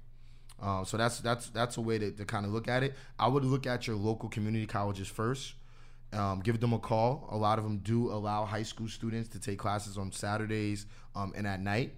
Um, 0.62 0.84
so 0.84 0.96
that's 0.96 1.20
that's 1.20 1.48
that's 1.50 1.76
a 1.76 1.80
way 1.80 1.98
to, 1.98 2.10
to 2.10 2.24
kind 2.24 2.44
of 2.44 2.52
look 2.52 2.68
at 2.68 2.82
it. 2.82 2.94
I 3.18 3.28
would 3.28 3.44
look 3.44 3.66
at 3.66 3.86
your 3.86 3.96
local 3.96 4.28
community 4.28 4.66
colleges 4.66 5.08
first. 5.08 5.54
Um, 6.12 6.40
give 6.40 6.58
them 6.60 6.72
a 6.72 6.78
call. 6.78 7.28
A 7.30 7.36
lot 7.36 7.58
of 7.58 7.64
them 7.64 7.78
do 7.78 8.10
allow 8.10 8.44
high 8.44 8.64
school 8.64 8.88
students 8.88 9.28
to 9.30 9.40
take 9.40 9.58
classes 9.58 9.96
on 9.96 10.10
Saturdays 10.10 10.86
um, 11.14 11.32
and 11.36 11.46
at 11.46 11.60
night. 11.60 11.94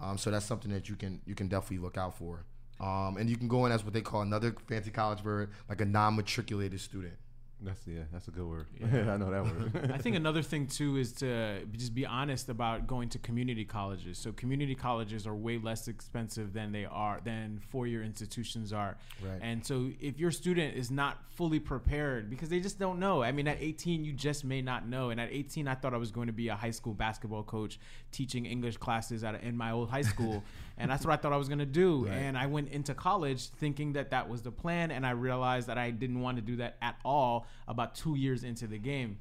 Um, 0.00 0.18
so 0.18 0.30
that's 0.30 0.44
something 0.44 0.70
that 0.70 0.88
you 0.88 0.96
can 0.96 1.20
you 1.26 1.34
can 1.34 1.48
definitely 1.48 1.78
look 1.78 1.96
out 1.96 2.16
for. 2.16 2.44
Um, 2.80 3.16
and 3.16 3.30
you 3.30 3.36
can 3.36 3.48
go 3.48 3.66
in 3.66 3.72
as 3.72 3.84
what 3.84 3.94
they 3.94 4.00
call 4.00 4.22
another 4.22 4.54
fancy 4.66 4.90
college 4.90 5.24
word, 5.24 5.50
like 5.68 5.80
a 5.80 5.84
non-matriculated 5.84 6.80
student. 6.80 7.14
That's 7.60 7.86
yeah, 7.86 8.02
that's 8.12 8.28
a 8.28 8.30
good 8.30 8.46
word. 8.46 8.66
I 8.84 9.16
know 9.16 9.30
that 9.30 9.44
word. 9.44 9.90
I 9.94 9.98
think 9.98 10.16
another 10.16 10.42
thing 10.42 10.66
too 10.66 10.96
is 10.96 11.12
to 11.14 11.64
just 11.72 11.94
be 11.94 12.04
honest 12.04 12.48
about 12.48 12.86
going 12.86 13.08
to 13.10 13.18
community 13.18 13.64
colleges. 13.64 14.18
So 14.18 14.32
community 14.32 14.74
colleges 14.74 15.26
are 15.26 15.34
way 15.34 15.58
less 15.58 15.88
expensive 15.88 16.52
than 16.52 16.72
they 16.72 16.84
are 16.84 17.20
than 17.24 17.60
four-year 17.70 18.02
institutions 18.02 18.72
are. 18.72 18.96
Right. 19.22 19.40
And 19.40 19.64
so 19.64 19.90
if 20.00 20.18
your 20.18 20.30
student 20.30 20.76
is 20.76 20.90
not 20.90 21.18
fully 21.30 21.58
prepared 21.58 22.28
because 22.28 22.48
they 22.48 22.60
just 22.60 22.78
don't 22.78 22.98
know. 22.98 23.22
I 23.22 23.32
mean 23.32 23.48
at 23.48 23.58
18 23.60 24.04
you 24.04 24.12
just 24.12 24.44
may 24.44 24.60
not 24.60 24.86
know. 24.86 25.10
And 25.10 25.20
at 25.20 25.30
18 25.32 25.68
I 25.68 25.74
thought 25.74 25.94
I 25.94 25.98
was 25.98 26.10
going 26.10 26.26
to 26.26 26.32
be 26.32 26.48
a 26.48 26.56
high 26.56 26.70
school 26.70 26.92
basketball 26.92 27.44
coach 27.44 27.78
teaching 28.12 28.46
English 28.46 28.76
classes 28.76 29.24
at 29.24 29.42
in 29.42 29.56
my 29.56 29.70
old 29.70 29.90
high 29.90 30.02
school. 30.02 30.42
and 30.76 30.90
that's 30.90 31.04
what 31.04 31.12
I 31.12 31.16
thought 31.16 31.32
I 31.32 31.36
was 31.36 31.48
going 31.48 31.60
to 31.60 31.66
do. 31.66 32.06
Right. 32.06 32.14
And 32.14 32.36
I 32.36 32.46
went 32.46 32.70
into 32.70 32.94
college 32.94 33.48
thinking 33.48 33.92
that 33.92 34.10
that 34.10 34.28
was 34.28 34.42
the 34.42 34.50
plan 34.50 34.90
and 34.90 35.06
I 35.06 35.10
realized 35.10 35.68
that 35.68 35.78
I 35.78 35.90
didn't 35.90 36.20
want 36.20 36.36
to 36.36 36.42
do 36.42 36.56
that 36.56 36.76
at 36.82 36.96
all 37.04 37.46
about 37.68 37.94
2 37.94 38.16
years 38.16 38.44
into 38.44 38.66
the 38.66 38.78
game 38.78 39.18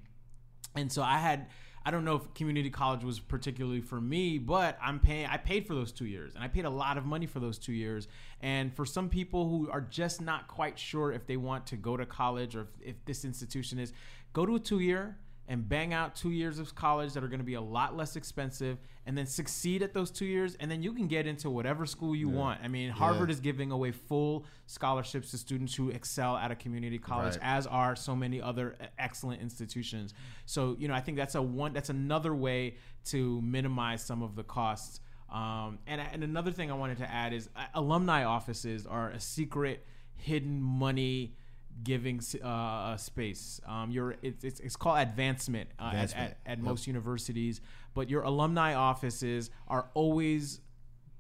and 0.76 0.92
so 0.92 1.02
I 1.02 1.18
had 1.18 1.48
I 1.86 1.92
don't 1.92 2.06
know 2.06 2.16
if 2.16 2.34
community 2.34 2.70
college 2.70 3.04
was 3.04 3.20
particularly 3.20 3.82
for 3.82 4.00
me, 4.00 4.38
but 4.38 4.78
I'm 4.82 5.00
paying. 5.00 5.26
I 5.26 5.36
paid 5.36 5.68
for 5.68 5.74
those 5.74 5.92
two 5.92 6.06
years, 6.06 6.34
and 6.34 6.42
I 6.42 6.48
paid 6.48 6.64
a 6.64 6.70
lot 6.70 6.98
of 6.98 7.06
money 7.06 7.26
for 7.26 7.42
those 7.42 7.58
two 7.58 7.74
years. 7.74 8.08
And 8.42 8.74
for 8.74 8.86
some 8.86 9.10
people 9.10 9.50
who 9.50 9.70
are 9.70 9.82
just 9.82 10.22
not 10.22 10.48
quite 10.48 10.80
sure 10.80 11.12
if 11.12 11.28
they 11.28 11.36
want 11.36 11.68
to 11.68 11.76
go 11.76 11.98
to 11.98 12.06
college 12.06 12.56
or 12.56 12.62
if, 12.62 12.68
if 12.82 13.06
this 13.06 13.26
institution 13.26 13.80
is, 13.80 13.92
go 14.32 14.46
to 14.46 14.56
a 14.56 14.60
two 14.60 14.80
year 14.80 15.18
and 15.48 15.68
bang 15.68 15.94
out 15.94 16.16
two 16.16 16.32
years 16.32 16.58
of 16.58 16.74
college 16.74 17.12
that 17.14 17.24
are 17.24 17.28
going 17.28 17.40
to 17.40 17.46
be 17.46 17.56
a 17.56 17.62
lot 17.62 17.98
less 17.98 18.16
expensive 18.16 18.78
and 19.06 19.18
then 19.18 19.26
succeed 19.26 19.84
at 19.84 19.94
those 19.94 20.10
two 20.10 20.26
years 20.26 20.56
and 20.62 20.72
then 20.72 20.82
you 20.82 20.94
can 20.94 21.08
get 21.08 21.28
into 21.28 21.50
whatever 21.50 21.86
school 21.86 22.16
you 22.16 22.30
want 22.30 22.62
i 22.64 22.68
mean 22.70 22.90
harvard 22.90 23.28
Yeah. 23.30 23.34
is 23.34 23.40
giving 23.42 23.70
away 23.72 23.92
full 23.92 24.46
scholarships 24.68 25.32
to 25.32 25.38
students 25.38 25.76
who 25.76 25.90
excel 25.90 26.38
at 26.38 26.50
a 26.52 26.56
community 26.56 26.98
college 26.98 27.34
Right. 27.36 27.44
as 27.58 27.68
are 27.68 27.96
so 27.98 28.16
many 28.16 28.42
other 28.42 28.76
excellent 28.98 29.42
institutions 29.42 30.14
so 30.46 30.76
you 30.80 30.88
know 30.88 30.94
i 30.94 31.02
think 31.02 31.18
that's 31.18 31.36
a 31.36 31.42
one 31.42 31.74
that's 31.74 31.90
another 31.90 32.34
way 32.34 32.78
to 33.06 33.42
minimize 33.42 34.02
some 34.02 34.24
of 34.24 34.36
the 34.36 34.44
costs 34.44 35.02
um, 35.30 35.80
and, 35.88 36.00
and 36.00 36.24
another 36.24 36.52
thing 36.52 36.72
i 36.72 36.74
wanted 36.74 37.00
to 37.00 37.12
add 37.12 37.34
is 37.34 37.50
uh, 37.56 37.66
alumni 37.74 38.24
offices 38.24 38.86
are 38.88 39.10
a 39.10 39.20
secret 39.20 39.86
hidden 40.16 40.62
money 40.62 41.36
giving 41.84 42.18
s- 42.18 42.36
uh, 42.36 42.96
space. 42.98 43.60
Um, 43.66 43.90
your 43.92 44.16
it's, 44.22 44.44
it's 44.44 44.60
it's 44.60 44.76
called 44.76 45.00
advancement, 45.00 45.70
uh, 45.80 45.84
at- 45.84 45.90
Advancement. 45.94 46.34
at, 46.46 46.52
at, 46.54 46.60
most 46.60 46.88
universities, 46.88 47.62
but 47.94 48.10
your 48.10 48.22
alumni 48.24 48.74
offices 48.76 49.50
are 49.68 49.90
always 49.94 50.60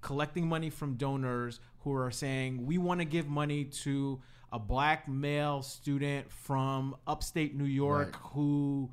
collecting 0.01 0.47
money 0.47 0.69
from 0.69 0.95
donors 0.95 1.59
who 1.79 1.93
are 1.93 2.11
saying 2.11 2.65
we 2.65 2.77
want 2.77 2.99
to 2.99 3.05
give 3.05 3.27
money 3.27 3.63
to 3.65 4.21
a 4.51 4.59
black 4.59 5.07
male 5.07 5.61
student 5.61 6.31
from 6.31 6.95
upstate 7.07 7.55
New 7.55 7.63
York 7.65 8.13
Right. 8.13 8.31
who 8.33 8.91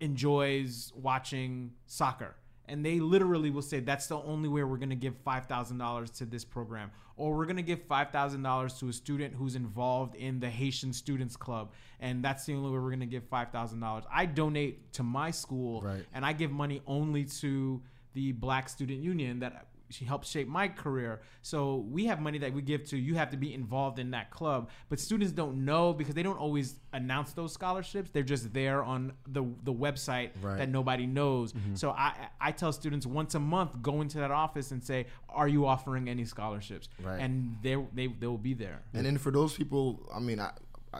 enjoys 0.00 0.92
watching 0.94 1.72
soccer. 1.86 2.36
And 2.68 2.84
they 2.84 2.98
literally 3.00 3.50
will 3.50 3.62
say 3.62 3.80
that's 3.80 4.06
the 4.08 4.16
only 4.16 4.48
way 4.48 4.64
we're 4.64 4.76
going 4.76 4.90
to 4.90 4.96
give 4.96 5.22
$5,000 5.24 6.16
to 6.18 6.24
this 6.24 6.44
program. 6.44 6.90
Or 7.16 7.34
we're 7.36 7.44
going 7.46 7.56
to 7.56 7.62
give 7.62 7.86
$5,000 7.88 8.78
to 8.80 8.88
a 8.88 8.92
student 8.92 9.34
who's 9.34 9.54
involved 9.54 10.14
in 10.16 10.40
the 10.40 10.50
Haitian 10.50 10.92
Students 10.92 11.36
Club. 11.36 11.72
And 12.00 12.22
that's 12.22 12.44
the 12.44 12.54
only 12.54 12.70
way 12.70 12.78
we're 12.78 12.90
going 12.90 13.00
to 13.00 13.06
give 13.06 13.28
$5,000. 13.30 14.02
I 14.12 14.26
donate 14.26 14.92
to 14.94 15.02
my 15.02 15.30
school 15.30 15.80
Right. 15.82 16.04
and 16.12 16.26
I 16.26 16.32
give 16.32 16.50
money 16.50 16.82
only 16.86 17.24
to 17.40 17.80
the 18.14 18.32
Black 18.32 18.68
Student 18.68 19.02
Union 19.02 19.38
that 19.40 19.68
she 19.90 20.04
helped 20.04 20.26
shape 20.26 20.48
my 20.48 20.68
career. 20.68 21.20
So 21.42 21.86
we 21.90 22.06
have 22.06 22.20
money 22.20 22.38
that 22.38 22.52
we 22.52 22.62
give 22.62 22.84
to. 22.90 22.96
You 22.98 23.14
have 23.14 23.30
to 23.30 23.36
be 23.36 23.54
involved 23.54 23.98
in 23.98 24.10
that 24.12 24.30
club, 24.30 24.70
but 24.88 24.98
students 25.00 25.32
don't 25.32 25.64
know 25.64 25.92
because 25.92 26.14
they 26.14 26.22
don't 26.22 26.38
always 26.38 26.76
announce 26.92 27.32
those 27.32 27.52
scholarships. 27.52 28.10
They're 28.12 28.22
just 28.22 28.52
there 28.52 28.82
on 28.82 29.12
the 29.26 29.44
the 29.64 29.72
website 29.72 30.30
Right. 30.42 30.58
that 30.58 30.68
nobody 30.68 31.06
knows. 31.06 31.52
Mm-hmm. 31.52 31.74
So 31.76 31.90
I 31.90 32.28
I 32.40 32.52
tell 32.52 32.72
students 32.72 33.06
once 33.06 33.34
a 33.34 33.40
month 33.40 33.80
go 33.82 34.00
into 34.00 34.18
that 34.18 34.30
office 34.30 34.70
and 34.72 34.82
say, 34.82 35.06
"Are 35.28 35.48
you 35.48 35.66
offering 35.66 36.08
any 36.08 36.24
scholarships?" 36.24 36.88
Right. 37.02 37.20
And 37.20 37.56
they 37.62 37.76
they 37.94 38.06
they 38.08 38.26
will 38.26 38.38
be 38.38 38.54
there. 38.54 38.82
And 38.94 39.06
then 39.06 39.18
for 39.18 39.30
those 39.30 39.54
people, 39.54 40.08
I 40.14 40.18
mean, 40.20 40.40
I, 40.40 40.50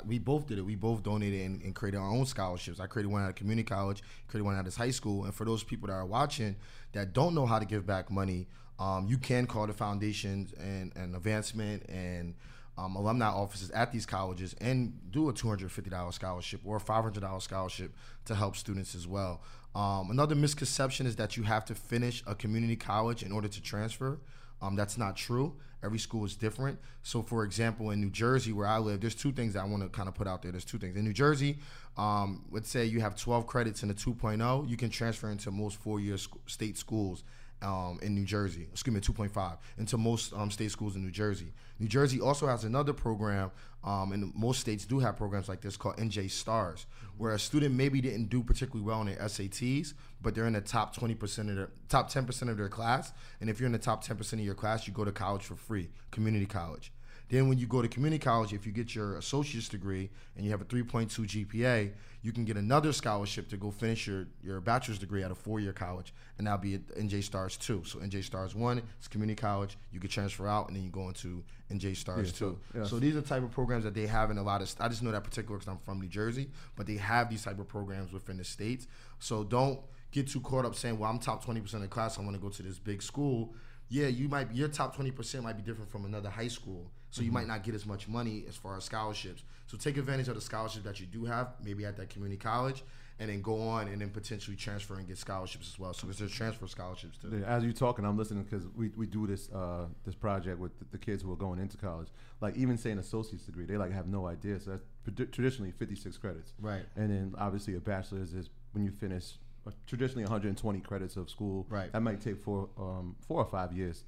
we 0.04 0.18
both 0.18 0.46
did 0.46 0.58
it. 0.58 0.62
We 0.62 0.74
both 0.74 1.02
donated 1.02 1.40
and, 1.46 1.62
and 1.62 1.74
created 1.74 1.98
our 1.98 2.10
own 2.10 2.26
scholarships. 2.26 2.80
I 2.80 2.86
created 2.86 3.10
one 3.10 3.22
at 3.22 3.30
a 3.30 3.32
community 3.32 3.64
college, 3.66 4.02
created 4.28 4.44
one 4.44 4.54
at 4.56 4.64
this 4.64 4.76
high 4.76 4.90
school. 4.90 5.24
And 5.24 5.34
for 5.34 5.44
those 5.46 5.62
people 5.64 5.86
that 5.88 5.94
are 5.94 6.04
watching 6.04 6.56
that 6.92 7.12
don't 7.14 7.34
know 7.34 7.46
how 7.46 7.58
to 7.58 7.64
give 7.64 7.86
back 7.86 8.10
money, 8.10 8.46
um, 8.78 9.06
you 9.06 9.18
can 9.18 9.46
call 9.46 9.66
the 9.66 9.72
foundations 9.72 10.52
and, 10.54 10.92
and 10.96 11.14
advancement 11.14 11.84
and 11.88 12.34
um, 12.78 12.94
alumni 12.96 13.28
offices 13.28 13.70
at 13.70 13.90
these 13.92 14.04
colleges 14.04 14.54
and 14.60 14.92
do 15.10 15.28
a 15.28 15.32
$250 15.32 16.12
scholarship 16.12 16.60
or 16.64 16.76
a 16.76 16.80
$500 16.80 17.42
scholarship 17.42 17.92
to 18.26 18.34
help 18.34 18.56
students 18.56 18.94
as 18.94 19.06
well. 19.06 19.40
Um, 19.74 20.10
another 20.10 20.34
misconception 20.34 21.06
is 21.06 21.16
that 21.16 21.36
you 21.36 21.42
have 21.44 21.64
to 21.66 21.74
finish 21.74 22.22
a 22.26 22.34
community 22.34 22.76
college 22.76 23.22
in 23.22 23.32
order 23.32 23.48
to 23.48 23.62
transfer. 23.62 24.18
Um, 24.60 24.76
that's 24.76 24.96
not 24.96 25.16
true. 25.16 25.54
Every 25.82 25.98
school 25.98 26.24
is 26.24 26.34
different. 26.34 26.78
So, 27.02 27.22
for 27.22 27.44
example, 27.44 27.90
in 27.90 28.00
New 28.00 28.10
Jersey, 28.10 28.52
where 28.52 28.66
I 28.66 28.78
live, 28.78 29.00
there's 29.00 29.14
two 29.14 29.32
things 29.32 29.52
that 29.52 29.60
I 29.60 29.64
want 29.66 29.82
to 29.82 29.88
kind 29.90 30.08
of 30.08 30.14
put 30.14 30.26
out 30.26 30.42
there. 30.42 30.50
There's 30.50 30.64
two 30.64 30.78
things. 30.78 30.96
In 30.96 31.04
New 31.04 31.12
Jersey, 31.12 31.58
um, 31.96 32.44
let's 32.50 32.68
say 32.70 32.86
you 32.86 33.00
have 33.00 33.16
12 33.16 33.46
credits 33.46 33.82
in 33.82 33.90
a 33.90 33.94
2.0, 33.94 34.68
you 34.68 34.76
can 34.76 34.90
transfer 34.90 35.30
into 35.30 35.50
most 35.50 35.78
four-year 35.78 36.16
sc- 36.16 36.36
state 36.46 36.78
schools 36.78 37.22
um, 37.62 37.98
in 38.02 38.14
New 38.14 38.24
Jersey. 38.24 38.66
Excuse 38.72 38.94
me, 38.94 39.00
2.5 39.00 39.58
into 39.78 39.98
most 39.98 40.32
um, 40.34 40.50
state 40.50 40.70
schools 40.70 40.96
in 40.96 41.02
New 41.02 41.10
Jersey. 41.10 41.52
New 41.78 41.88
Jersey 41.88 42.20
also 42.20 42.46
has 42.46 42.64
another 42.64 42.92
program, 42.92 43.50
um, 43.84 44.12
and 44.12 44.34
most 44.34 44.60
states 44.60 44.84
do 44.84 44.98
have 44.98 45.16
programs 45.16 45.48
like 45.48 45.60
this 45.60 45.76
called 45.76 45.96
NJ 45.96 46.30
Stars, 46.30 46.86
where 47.18 47.32
a 47.32 47.38
student 47.38 47.74
maybe 47.74 48.00
didn't 48.00 48.26
do 48.26 48.42
particularly 48.42 48.86
well 48.86 49.00
in 49.00 49.08
their 49.08 49.16
SATs, 49.16 49.94
but 50.22 50.34
they're 50.34 50.46
in 50.46 50.54
the 50.54 50.60
top 50.60 50.96
20% 50.96 51.50
of 51.50 51.56
their 51.56 51.70
top 51.88 52.10
10% 52.10 52.48
of 52.48 52.56
their 52.56 52.68
class. 52.68 53.12
And 53.40 53.50
if 53.50 53.60
you're 53.60 53.66
in 53.66 53.72
the 53.72 53.78
top 53.78 54.04
10% 54.04 54.32
of 54.34 54.40
your 54.40 54.54
class, 54.54 54.86
you 54.86 54.92
go 54.92 55.04
to 55.04 55.12
college 55.12 55.42
for 55.42 55.56
free, 55.56 55.90
community 56.10 56.46
college. 56.46 56.92
Then 57.28 57.48
when 57.48 57.58
you 57.58 57.66
go 57.66 57.82
to 57.82 57.88
community 57.88 58.22
college, 58.22 58.52
if 58.52 58.66
you 58.66 58.72
get 58.72 58.94
your 58.94 59.16
associate's 59.16 59.68
degree 59.68 60.10
and 60.36 60.44
you 60.44 60.50
have 60.52 60.60
a 60.60 60.64
3.2 60.64 61.46
GPA, 61.46 61.90
you 62.22 62.32
can 62.32 62.44
get 62.44 62.56
another 62.56 62.92
scholarship 62.92 63.48
to 63.48 63.56
go 63.56 63.70
finish 63.70 64.06
your, 64.06 64.26
your 64.42 64.60
bachelor's 64.60 64.98
degree 64.98 65.22
at 65.22 65.30
a 65.30 65.34
four-year 65.34 65.72
college, 65.72 66.12
and 66.38 66.46
that'll 66.46 66.58
be 66.58 66.74
at 66.74 66.86
NJ 66.96 67.22
Stars 67.22 67.56
2. 67.56 67.82
So 67.84 67.98
NJ 67.98 68.22
Stars 68.24 68.54
1 68.54 68.82
is 69.00 69.08
community 69.08 69.40
college. 69.40 69.76
You 69.92 70.00
can 70.00 70.08
transfer 70.10 70.46
out, 70.46 70.68
and 70.68 70.76
then 70.76 70.84
you 70.84 70.90
go 70.90 71.08
into 71.08 71.42
NJ 71.72 71.96
Stars 71.96 72.28
Yeah, 72.28 72.36
so- 72.38 72.50
2. 72.50 72.78
yeah. 72.78 72.84
So 72.84 72.98
these 72.98 73.16
are 73.16 73.20
the 73.20 73.28
type 73.28 73.42
of 73.42 73.50
programs 73.50 73.84
that 73.84 73.94
they 73.94 74.06
have 74.06 74.30
in 74.30 74.38
a 74.38 74.42
lot 74.42 74.62
of. 74.62 74.72
I 74.80 74.88
just 74.88 75.02
know 75.02 75.10
that 75.12 75.24
particular 75.24 75.58
because 75.58 75.68
I'm 75.72 75.78
from 75.78 76.00
New 76.00 76.08
Jersey, 76.08 76.48
but 76.76 76.86
they 76.86 76.96
have 76.96 77.28
these 77.28 77.42
type 77.44 77.58
of 77.58 77.68
programs 77.68 78.12
within 78.12 78.36
the 78.38 78.44
states. 78.44 78.86
So 79.18 79.42
don't 79.44 79.80
get 80.12 80.28
too 80.28 80.40
caught 80.40 80.64
up 80.64 80.74
saying, 80.76 80.98
"Well, 80.98 81.10
I'm 81.10 81.18
top 81.18 81.44
20 81.44 81.60
percent 81.60 81.82
of 81.82 81.90
the 81.90 81.94
class. 81.94 82.18
I 82.18 82.22
want 82.22 82.34
to 82.34 82.40
go 82.42 82.48
to 82.50 82.62
this 82.62 82.78
big 82.78 83.02
school." 83.02 83.52
Yeah, 83.88 84.08
you 84.08 84.28
might. 84.28 84.52
Your 84.52 84.66
top 84.68 84.96
20 84.96 85.12
percent 85.12 85.44
might 85.44 85.56
be 85.56 85.62
different 85.62 85.90
from 85.92 86.04
another 86.04 86.28
high 86.30 86.48
school, 86.48 86.90
so 87.16 87.22
you 87.22 87.32
might 87.32 87.46
not 87.46 87.62
get 87.62 87.74
as 87.74 87.86
much 87.86 88.08
money 88.08 88.44
as 88.46 88.56
far 88.56 88.76
as 88.76 88.84
scholarships. 88.84 89.42
So 89.68 89.78
take 89.78 89.96
advantage 89.96 90.28
of 90.28 90.34
the 90.34 90.40
scholarship 90.42 90.84
that 90.84 91.00
you 91.00 91.06
do 91.06 91.24
have, 91.24 91.54
maybe 91.64 91.86
at 91.86 91.96
that 91.96 92.10
community 92.10 92.38
college, 92.38 92.84
and 93.18 93.30
then 93.30 93.40
go 93.40 93.58
on 93.58 93.88
and 93.88 94.02
then 94.02 94.10
potentially 94.10 94.54
transfer 94.54 94.96
and 94.96 95.08
get 95.08 95.16
scholarships 95.16 95.66
as 95.72 95.78
well. 95.78 95.94
So 95.94 96.06
there's 96.08 96.30
transfer 96.30 96.66
scholarships 96.66 97.16
too. 97.16 97.38
Yeah, 97.40 97.46
As 97.46 97.64
you're 97.64 97.72
talking, 97.72 98.04
I'm 98.04 98.18
listening 98.18 98.44
because 98.44 98.66
we, 98.76 98.90
we 98.90 99.06
do 99.06 99.26
this 99.26 99.50
uh, 99.50 99.86
this 100.04 100.14
project 100.14 100.58
with 100.58 100.72
the, 100.92 100.98
kids 100.98 101.22
who 101.22 101.32
are 101.32 101.36
going 101.36 101.58
into 101.58 101.78
college. 101.78 102.08
Like 102.42 102.54
even 102.56 102.76
saying 102.76 102.98
associate's 102.98 103.46
degree, 103.46 103.64
they 103.64 103.78
like 103.78 103.92
have 103.92 104.08
no 104.08 104.26
idea. 104.26 104.60
So 104.60 104.72
that's 104.72 104.84
trad- 105.08 105.32
traditionally 105.32 105.70
56 105.70 106.18
credits. 106.18 106.52
Right. 106.60 106.84
And 106.96 107.10
then 107.10 107.34
obviously 107.38 107.76
a 107.76 107.80
bachelor's 107.80 108.34
is 108.34 108.50
when 108.72 108.84
you 108.84 108.90
finish 108.90 109.38
uh, 109.66 109.70
traditionally 109.86 110.24
120 110.24 110.80
credits 110.80 111.16
of 111.16 111.30
school. 111.30 111.66
Right. 111.70 111.90
That 111.92 112.02
might 112.02 112.20
take 112.20 112.38
four 112.38 112.68
um, 112.76 113.16
four 113.26 113.38
or 113.38 113.46
five 113.46 113.72
years. 113.72 114.04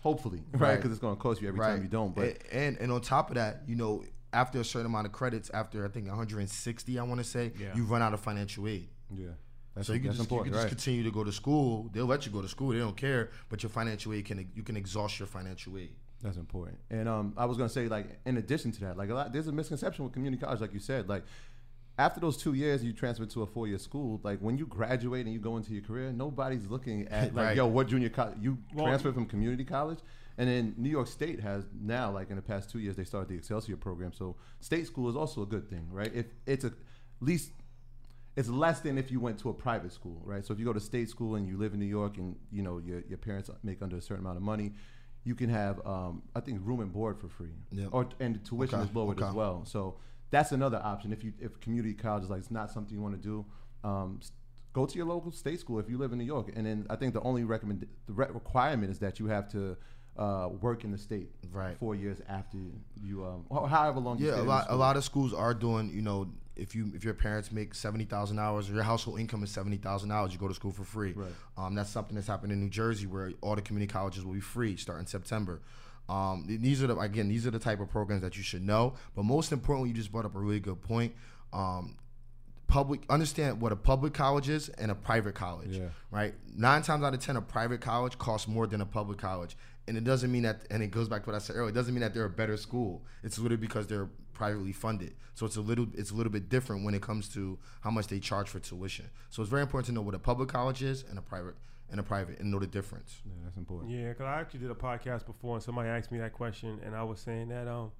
Hopefully, 0.00 0.42
right? 0.52 0.60
Right. 0.60 0.76
Because 0.76 0.92
it's 0.92 1.00
going 1.00 1.14
to 1.16 1.20
cost 1.20 1.40
you 1.42 1.48
every 1.48 1.60
time 1.60 1.82
you 1.82 1.88
don't. 1.88 2.14
But 2.14 2.24
A- 2.50 2.54
and 2.54 2.78
and 2.78 2.90
on 2.92 3.00
top 3.02 3.28
of 3.30 3.34
that, 3.36 3.62
you 3.66 3.76
know, 3.76 4.04
after 4.32 4.60
a 4.60 4.64
certain 4.64 4.86
amount 4.86 5.06
of 5.06 5.12
credits, 5.12 5.50
after 5.50 5.84
I 5.84 5.88
think 5.88 6.06
160, 6.06 6.98
I 6.98 7.02
want 7.02 7.18
to 7.20 7.24
say, 7.24 7.52
Yeah. 7.58 7.74
you 7.74 7.84
run 7.84 8.00
out 8.02 8.14
of 8.14 8.20
financial 8.20 8.66
aid. 8.68 8.88
yeah, 9.14 9.28
that's, 9.74 9.86
So 9.88 9.92
you 9.92 10.00
can 10.00 10.12
just, 10.12 10.30
you 10.30 10.38
can 10.42 10.52
just 10.52 10.62
right? 10.64 10.68
continue 10.68 11.02
to 11.02 11.10
go 11.10 11.24
to 11.24 11.32
school. 11.32 11.90
They'll 11.92 12.06
let 12.06 12.24
you 12.26 12.32
go 12.32 12.40
to 12.40 12.48
school. 12.48 12.70
They 12.70 12.78
don't 12.78 12.96
care, 12.96 13.30
but 13.48 13.62
your 13.62 13.70
financial 13.70 14.12
aid 14.14 14.24
can 14.24 14.48
you 14.54 14.62
can 14.62 14.76
exhaust 14.76 15.18
your 15.18 15.26
financial 15.26 15.76
aid. 15.76 15.94
That's 16.22 16.36
important. 16.36 16.78
And 16.90 17.08
um, 17.08 17.34
I 17.36 17.44
was 17.46 17.56
gonna 17.56 17.68
say, 17.70 17.88
like, 17.88 18.06
in 18.26 18.36
addition 18.36 18.72
to 18.72 18.80
that, 18.82 18.96
like, 18.96 19.08
a 19.10 19.14
lot, 19.14 19.32
there's 19.32 19.48
a 19.48 19.52
misconception 19.52 20.04
with 20.04 20.12
community 20.14 20.42
college, 20.42 20.60
like 20.60 20.72
you 20.74 20.80
said, 20.80 21.08
like, 21.08 21.24
after 21.98 22.20
those 22.20 22.36
two 22.36 22.54
years, 22.54 22.82
you 22.82 22.92
transfer 22.92 23.26
to 23.26 23.42
a 23.42 23.46
four-year 23.46 23.78
school. 23.78 24.20
Like, 24.22 24.38
when 24.40 24.56
you 24.56 24.66
graduate 24.66 25.26
and 25.26 25.34
you 25.34 25.40
go 25.40 25.56
into 25.58 25.72
your 25.74 25.82
career, 25.82 26.12
nobody's 26.12 26.66
looking 26.68 27.06
at 27.08 27.34
like, 27.34 27.46
Right. 27.48 27.56
yo, 27.56 27.66
what 27.66 27.88
junior 27.88 28.08
college 28.08 28.38
you 28.40 28.58
Well- 28.74 28.86
transfer 28.86 29.12
from 29.12 29.26
community 29.26 29.64
college. 29.64 29.98
And 30.38 30.48
then 30.48 30.74
New 30.78 30.88
York 30.88 31.06
State 31.08 31.40
has 31.40 31.64
now, 31.78 32.10
like 32.10 32.30
in 32.30 32.36
the 32.36 32.42
past 32.42 32.70
two 32.70 32.78
years, 32.78 32.96
they 32.96 33.04
started 33.04 33.28
the 33.28 33.34
Excelsior 33.34 33.76
program. 33.76 34.12
So 34.14 34.36
state 34.60 34.86
school 34.86 35.10
is 35.10 35.16
also 35.16 35.42
a 35.42 35.46
good 35.46 35.68
thing, 35.68 35.86
right? 35.92 36.10
If 36.14 36.26
it's 36.46 36.64
a, 36.64 36.68
at 36.68 36.72
least 37.20 37.50
it's 38.36 38.48
less 38.48 38.80
than 38.80 38.96
if 38.96 39.10
you 39.10 39.20
went 39.20 39.38
to 39.40 39.50
a 39.50 39.52
private 39.52 39.92
school, 39.92 40.22
right? 40.24 40.42
So 40.46 40.54
if 40.54 40.58
you 40.58 40.64
go 40.64 40.72
to 40.72 40.80
state 40.80 41.10
school 41.10 41.34
and 41.34 41.46
you 41.46 41.58
live 41.58 41.74
in 41.74 41.80
New 41.80 41.84
York 41.84 42.16
and 42.16 42.36
you 42.50 42.62
know 42.62 42.78
your, 42.78 43.00
your 43.06 43.18
parents 43.18 43.50
make 43.62 43.82
under 43.82 43.96
a 43.96 44.00
certain 44.00 44.24
amount 44.24 44.38
of 44.38 44.42
money, 44.42 44.72
you 45.24 45.34
can 45.34 45.50
have 45.50 45.84
um, 45.86 46.22
I 46.34 46.40
think 46.40 46.60
room 46.64 46.80
and 46.80 46.90
board 46.90 47.18
for 47.20 47.28
free, 47.28 47.52
Yep. 47.72 47.88
or 47.92 48.08
and 48.20 48.36
the 48.36 48.38
tuition 48.38 48.80
Okay, 48.80 48.88
is 48.88 48.94
lowered 48.96 49.20
as 49.22 49.34
well. 49.34 49.66
So 49.66 49.96
that's 50.30 50.52
another 50.52 50.80
option 50.82 51.12
if 51.12 51.22
you 51.24 51.32
if 51.40 51.58
community 51.60 51.94
college 51.94 52.24
is 52.24 52.30
like 52.30 52.40
it's 52.40 52.50
not 52.50 52.70
something 52.70 52.94
you 52.94 53.02
want 53.02 53.20
to 53.20 53.22
do. 53.22 53.44
Um, 53.84 54.20
Go 54.72 54.86
to 54.86 54.96
your 54.96 55.06
local 55.06 55.32
state 55.32 55.58
school 55.58 55.80
if 55.80 55.90
you 55.90 55.98
live 55.98 56.12
in 56.12 56.18
New 56.18 56.24
York, 56.24 56.52
and 56.54 56.64
then 56.64 56.86
I 56.88 56.94
think 56.94 57.12
the 57.12 57.20
only 57.22 57.42
recommend 57.42 57.84
the 58.06 58.12
re- 58.12 58.28
requirement 58.32 58.92
is 58.92 59.00
that 59.00 59.18
you 59.18 59.26
have 59.26 59.50
to 59.50 59.76
uh, 60.16 60.48
work 60.60 60.84
in 60.84 60.92
the 60.92 60.98
state 60.98 61.28
Right. 61.52 61.76
four 61.76 61.96
years 61.96 62.18
after 62.28 62.56
you, 63.02 63.24
um, 63.24 63.46
however 63.68 63.98
long. 63.98 64.18
you 64.20 64.28
Yeah, 64.28 64.40
a 64.40 64.42
lot 64.42 64.66
a 64.68 64.76
lot 64.76 64.96
of 64.96 65.02
schools 65.02 65.34
are 65.34 65.54
doing. 65.54 65.90
You 65.92 66.02
know, 66.02 66.28
if 66.54 66.76
you 66.76 66.92
if 66.94 67.02
your 67.02 67.14
parents 67.14 67.50
make 67.50 67.74
seventy 67.74 68.04
thousand 68.04 68.36
dollars 68.36 68.70
or 68.70 68.74
your 68.74 68.84
household 68.84 69.18
income 69.18 69.42
is 69.42 69.50
seventy 69.50 69.76
thousand 69.76 70.08
dollars, 70.10 70.32
you 70.32 70.38
go 70.38 70.46
to 70.46 70.54
school 70.54 70.70
for 70.70 70.84
free. 70.84 71.14
Right. 71.14 71.32
Um, 71.58 71.74
that's 71.74 71.90
something 71.90 72.14
that's 72.14 72.28
happened 72.28 72.52
in 72.52 72.60
New 72.60 72.70
Jersey 72.70 73.06
where 73.08 73.32
all 73.40 73.56
the 73.56 73.62
community 73.62 73.92
colleges 73.92 74.24
will 74.24 74.34
be 74.34 74.40
free 74.40 74.76
starting 74.76 75.06
September. 75.08 75.62
Um, 76.10 76.44
these 76.48 76.82
are 76.82 76.88
the 76.88 76.98
again 76.98 77.28
these 77.28 77.46
are 77.46 77.52
the 77.52 77.60
type 77.60 77.78
of 77.78 77.88
programs 77.88 78.22
that 78.22 78.36
you 78.36 78.42
should 78.42 78.62
know. 78.62 78.94
But 79.14 79.24
most 79.24 79.52
importantly, 79.52 79.90
you 79.90 79.94
just 79.94 80.10
brought 80.10 80.24
up 80.24 80.34
a 80.34 80.38
really 80.40 80.58
good 80.58 80.82
point. 80.82 81.14
Um, 81.52 81.96
public 82.66 83.02
understand 83.08 83.60
what 83.60 83.70
a 83.70 83.76
public 83.76 84.12
college 84.12 84.48
is 84.48 84.70
and 84.70 84.90
a 84.90 84.94
private 84.94 85.36
college. 85.36 85.76
Yeah. 85.76 85.90
Right. 86.10 86.34
Nine 86.56 86.82
times 86.82 87.04
out 87.04 87.14
of 87.14 87.20
ten, 87.20 87.36
a 87.36 87.40
private 87.42 87.80
college 87.80 88.18
costs 88.18 88.48
more 88.48 88.66
than 88.66 88.80
a 88.80 88.86
public 88.86 89.18
college, 89.18 89.56
and 89.86 89.96
it 89.96 90.02
doesn't 90.02 90.32
mean 90.32 90.42
that. 90.42 90.62
And 90.70 90.82
it 90.82 90.90
goes 90.90 91.08
back 91.08 91.22
to 91.22 91.30
what 91.30 91.36
I 91.36 91.38
said 91.38 91.54
earlier. 91.54 91.70
It 91.70 91.74
doesn't 91.74 91.94
mean 91.94 92.02
that 92.02 92.12
they're 92.12 92.24
a 92.24 92.30
better 92.30 92.56
school. 92.56 93.02
It's 93.22 93.38
literally 93.38 93.60
because 93.60 93.86
they're 93.86 94.08
privately 94.32 94.72
funded. 94.72 95.14
So 95.34 95.46
it's 95.46 95.56
a 95.56 95.60
little 95.60 95.86
it's 95.94 96.10
a 96.10 96.14
little 96.14 96.32
bit 96.32 96.48
different 96.48 96.84
when 96.84 96.94
it 96.94 97.02
comes 97.02 97.28
to 97.34 97.56
how 97.82 97.90
much 97.90 98.08
they 98.08 98.18
charge 98.18 98.48
for 98.48 98.58
tuition. 98.58 99.10
So 99.28 99.42
it's 99.42 99.50
very 99.50 99.62
important 99.62 99.86
to 99.86 99.92
know 99.92 100.02
what 100.02 100.14
a 100.16 100.18
public 100.18 100.48
college 100.48 100.82
is 100.82 101.04
and 101.08 101.18
a 101.18 101.22
private 101.22 101.54
and 101.90 102.00
a 102.00 102.02
private 102.02 102.38
and 102.40 102.50
know 102.50 102.58
the 102.58 102.66
difference. 102.66 103.20
Yeah, 103.24 103.32
that's 103.44 103.56
important. 103.56 103.90
Yeah, 103.90 104.10
because 104.10 104.26
I 104.26 104.40
actually 104.40 104.60
did 104.60 104.70
a 104.70 104.74
podcast 104.74 105.26
before, 105.26 105.54
and 105.54 105.62
somebody 105.62 105.88
asked 105.88 106.12
me 106.12 106.18
that 106.18 106.32
question, 106.32 106.80
and 106.84 106.94
I 106.94 107.02
was 107.02 107.20
saying 107.20 107.48
that 107.48 107.68
um, 107.68 107.92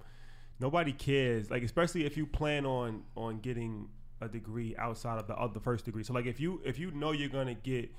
nobody 0.59 0.93
cares. 0.93 1.49
Like, 1.49 1.63
especially 1.63 2.05
if 2.05 2.17
you 2.17 2.25
plan 2.25 2.65
on 2.65 3.03
on 3.15 3.39
getting 3.39 3.89
a 4.21 4.27
degree 4.27 4.75
outside 4.77 5.19
of 5.19 5.27
the 5.27 5.33
of 5.33 5.53
the 5.53 5.59
first 5.59 5.85
degree. 5.85 6.03
So, 6.03 6.13
like, 6.13 6.25
if 6.25 6.39
you 6.39 6.61
if 6.63 6.79
you 6.79 6.91
know 6.91 7.11
you're 7.11 7.29
gonna 7.29 7.55
get 7.55 7.91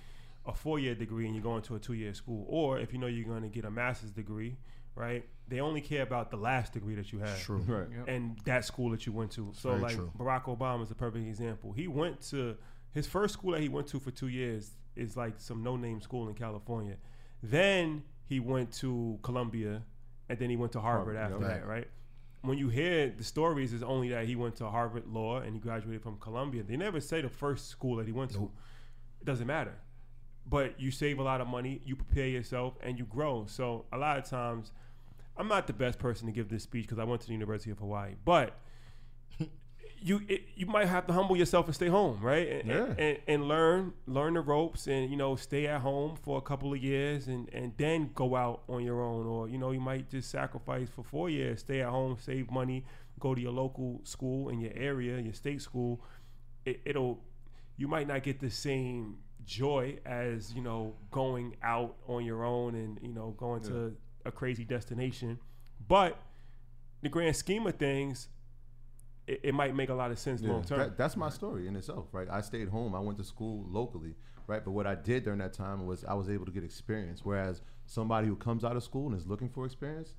a 0.47 0.53
four 0.53 0.79
year 0.79 0.95
degree 0.95 1.27
and 1.27 1.35
you're 1.35 1.45
going 1.45 1.63
to 1.63 1.77
a 1.77 1.79
two 1.79 1.93
year 1.95 2.15
school, 2.15 2.47
or 2.49 2.79
if 2.79 2.93
you 2.93 2.99
know 2.99 3.07
you're 3.07 3.29
gonna 3.29 3.49
get 3.49 3.65
a 3.65 3.71
master's 3.71 4.11
degree, 4.11 4.57
right? 4.95 5.25
They 5.49 5.61
only 5.61 5.81
care 5.81 6.03
about 6.03 6.31
the 6.31 6.37
last 6.37 6.73
degree 6.73 6.95
that 6.95 7.13
you 7.13 7.19
have 7.19 7.39
True. 7.43 7.59
Right. 7.59 7.89
Yep. 7.95 8.09
and 8.09 8.39
that 8.45 8.65
school 8.65 8.91
that 8.91 9.07
you 9.07 9.13
went 9.13 9.33
to. 9.33 9.53
So 9.55 9.71
Very 9.71 9.83
like 9.83 9.95
true. 9.97 10.11
Barack 10.19 10.45
Obama 10.45 10.83
is 10.83 10.91
a 10.91 10.95
perfect 10.95 11.27
example. 11.27 11.73
He 11.73 11.89
went 11.89 12.21
to 12.31 12.57
his 12.93 13.07
first 13.07 13.35
school 13.35 13.53
that 13.53 13.61
he 13.61 13.69
went 13.69 13.87
to 13.89 14.01
for 14.01 14.11
two 14.11 14.29
years 14.29 14.73
is 14.97 15.17
like 15.17 15.35
some 15.39 15.63
no 15.63 15.77
name 15.77 16.01
school 16.01 16.29
in 16.29 16.35
California. 16.35 16.97
Then 17.43 18.05
he 18.27 18.41
went 18.41 18.73
to 18.75 19.19
Columbia, 19.23 19.83
and 20.29 20.39
then 20.39 20.51
he 20.51 20.57
went 20.57 20.73
to 20.73 20.81
Harvard, 20.81 21.17
Harvard, 21.17 21.43
after 21.43 21.49
that, 21.49 21.67
right? 21.67 21.89
When 22.43 22.59
you 22.59 22.69
hear 22.69 23.09
the 23.17 23.25
stories, 23.25 23.73
it's 23.73 23.83
only 23.83 24.09
that 24.11 24.27
he 24.27 24.37
went 24.37 24.57
to 24.57 24.69
Harvard 24.69 25.07
Law 25.07 25.39
and 25.39 25.55
he 25.55 25.61
graduated 25.61 26.03
from 26.03 26.19
Columbia. 26.19 26.65
They 26.65 26.77
never 26.77 27.01
say 27.01 27.21
the 27.21 27.29
first 27.29 27.69
school 27.69 27.97
that 27.97 28.07
he 28.07 28.13
went 28.13 28.33
to. 28.33 28.51
It 29.21 29.27
doesn't 29.27 29.47
matter. 29.47 29.75
But 30.45 30.81
you 30.81 30.91
save 30.91 31.21
a 31.21 31.23
lot 31.23 31.41
of 31.41 31.47
money, 31.47 31.83
you 31.85 31.95
prepare 31.95 32.27
yourself, 32.27 32.75
and 32.83 32.99
you 32.99 33.05
grow. 33.05 33.47
So 33.47 33.85
a 33.93 33.97
lot 33.97 34.19
of 34.19 34.25
times, 34.25 34.73
I'm 35.37 35.47
not 35.47 35.69
the 35.69 35.73
best 35.73 36.01
person 36.01 36.27
to 36.27 36.33
give 36.33 36.49
this 36.49 36.65
speech 36.65 36.87
because 36.87 36.99
I 36.99 37.05
went 37.05 37.21
to 37.21 37.29
the 37.29 37.33
University 37.33 37.71
of 37.71 37.79
Hawaii, 37.79 38.15
but 38.25 38.59
you 40.03 40.21
it, 40.29 40.43
you 40.57 40.67
might 40.67 40.89
have 40.89 41.07
to 41.07 41.13
humble 41.13 41.37
yourself 41.37 41.67
and 41.67 41.75
stay 41.75 41.89
home, 41.89 42.19
right? 42.21 42.49
And, 42.49 42.69
Yeah. 42.69 42.85
and, 42.85 42.99
and, 42.99 43.19
and 43.27 43.49
learn 43.49 43.93
learn 44.07 44.35
the 44.35 44.41
ropes, 44.41 44.87
and 44.87 45.11
you 45.11 45.17
know 45.17 45.37
stay 45.37 45.67
at 45.67 45.81
home 45.81 46.17
for 46.17 46.39
a 46.39 46.41
couple 46.43 46.73
of 46.73 46.83
years, 46.83 47.29
and 47.29 47.49
and 47.53 47.73
then 47.77 48.11
go 48.15 48.35
out 48.37 48.63
on 48.69 48.85
your 48.85 49.01
own, 49.03 49.27
or 49.27 49.49
you 49.49 49.59
know 49.59 49.71
you 49.71 49.81
might 49.81 50.11
just 50.11 50.31
sacrifice 50.31 50.89
for 50.89 51.03
four 51.03 51.31
years, 51.31 51.61
stay 51.61 51.81
at 51.83 51.89
home, 51.89 52.17
save 52.21 52.51
money, 52.51 52.85
go 53.21 53.35
to 53.35 53.41
your 53.41 53.53
local 53.53 54.01
school 54.05 54.49
in 54.49 54.61
your 54.61 54.73
area, 54.75 55.19
your 55.21 55.35
state 55.35 55.63
school. 55.63 56.01
It, 56.65 56.81
it'll 56.85 57.21
you 57.77 57.89
might 57.89 58.07
not 58.07 58.23
get 58.23 58.41
the 58.41 58.51
same 58.51 59.17
joy 59.45 59.99
as 60.07 60.53
you 60.55 60.63
know 60.63 60.95
going 61.11 61.57
out 61.63 61.97
on 62.07 62.25
your 62.25 62.45
own 62.45 62.75
and 62.77 62.99
you 63.03 63.13
know 63.13 63.35
going 63.37 63.61
to 63.63 63.93
a 64.25 64.31
crazy 64.31 64.65
destination 64.65 65.37
but 65.89 66.17
the 67.03 67.09
grand 67.09 67.35
scheme 67.35 67.67
of 67.67 67.75
things 67.75 68.29
it, 69.27 69.41
it 69.45 69.55
might 69.55 69.75
make 69.75 69.89
a 69.89 69.95
lot 69.95 70.11
of 70.11 70.19
sense 70.19 70.41
Yeah, 70.41 70.51
long 70.53 70.65
term 70.65 70.79
that- 70.79 70.97
that's 70.97 71.17
my 71.17 71.29
story 71.31 71.67
in 71.69 71.77
itself, 71.77 72.09
right? 72.13 72.29
I 72.31 72.41
stayed 72.41 72.69
home. 72.69 72.95
I 72.95 73.01
went 73.01 73.19
to 73.19 73.25
school 73.25 73.65
locally, 73.69 74.15
right? 74.47 74.65
But 74.65 74.73
what 74.73 74.87
I 74.87 74.95
did 74.95 75.25
during 75.25 75.39
that 75.41 75.53
time 75.53 75.87
was 75.87 76.05
I 76.05 76.15
was 76.15 76.29
able 76.29 76.45
to 76.47 76.53
get 76.53 76.65
experience. 76.65 77.25
Whereas 77.25 77.63
somebody 77.87 78.27
who 78.29 78.37
comes 78.37 78.65
out 78.65 78.77
of 78.77 78.83
school 78.83 79.07
and 79.09 79.17
is 79.17 79.27
looking 79.27 79.49
for 79.49 79.65
experience, 79.65 80.15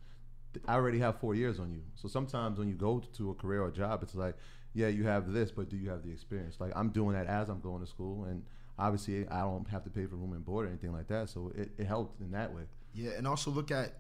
I 0.67 0.75
already 0.75 0.99
have 0.99 1.19
four 1.19 1.35
years 1.35 1.59
on 1.59 1.71
you. 1.73 1.81
So 1.95 2.07
sometimes 2.07 2.59
when 2.59 2.67
you 2.67 2.75
go 2.75 2.99
to 2.99 3.31
a 3.31 3.33
career 3.33 3.61
or 3.63 3.71
job, 3.71 4.03
it's 4.03 4.15
like, 4.15 4.35
yeah, 4.73 4.87
you 4.87 5.03
have 5.05 5.31
this, 5.33 5.51
but 5.51 5.69
do 5.69 5.77
you 5.77 5.89
have 5.89 6.03
the 6.03 6.11
experience? 6.11 6.59
Like 6.59 6.71
I'm 6.75 6.89
doing 6.89 7.13
that 7.15 7.27
as 7.27 7.49
I'm 7.49 7.59
going 7.59 7.81
to 7.81 7.87
school, 7.87 8.25
and 8.25 8.43
obviously 8.79 9.27
I 9.27 9.41
don't 9.41 9.67
have 9.69 9.83
to 9.83 9.89
pay 9.89 10.05
for 10.05 10.15
room 10.15 10.33
and 10.33 10.45
board 10.45 10.65
or 10.65 10.69
anything 10.69 10.93
like 10.93 11.07
that. 11.07 11.29
So 11.29 11.51
it, 11.55 11.71
it 11.77 11.85
helped 11.87 12.21
in 12.21 12.31
that 12.31 12.53
way. 12.53 12.63
Yeah, 12.93 13.11
and 13.17 13.27
also 13.27 13.49
look 13.51 13.71
at 13.71 13.95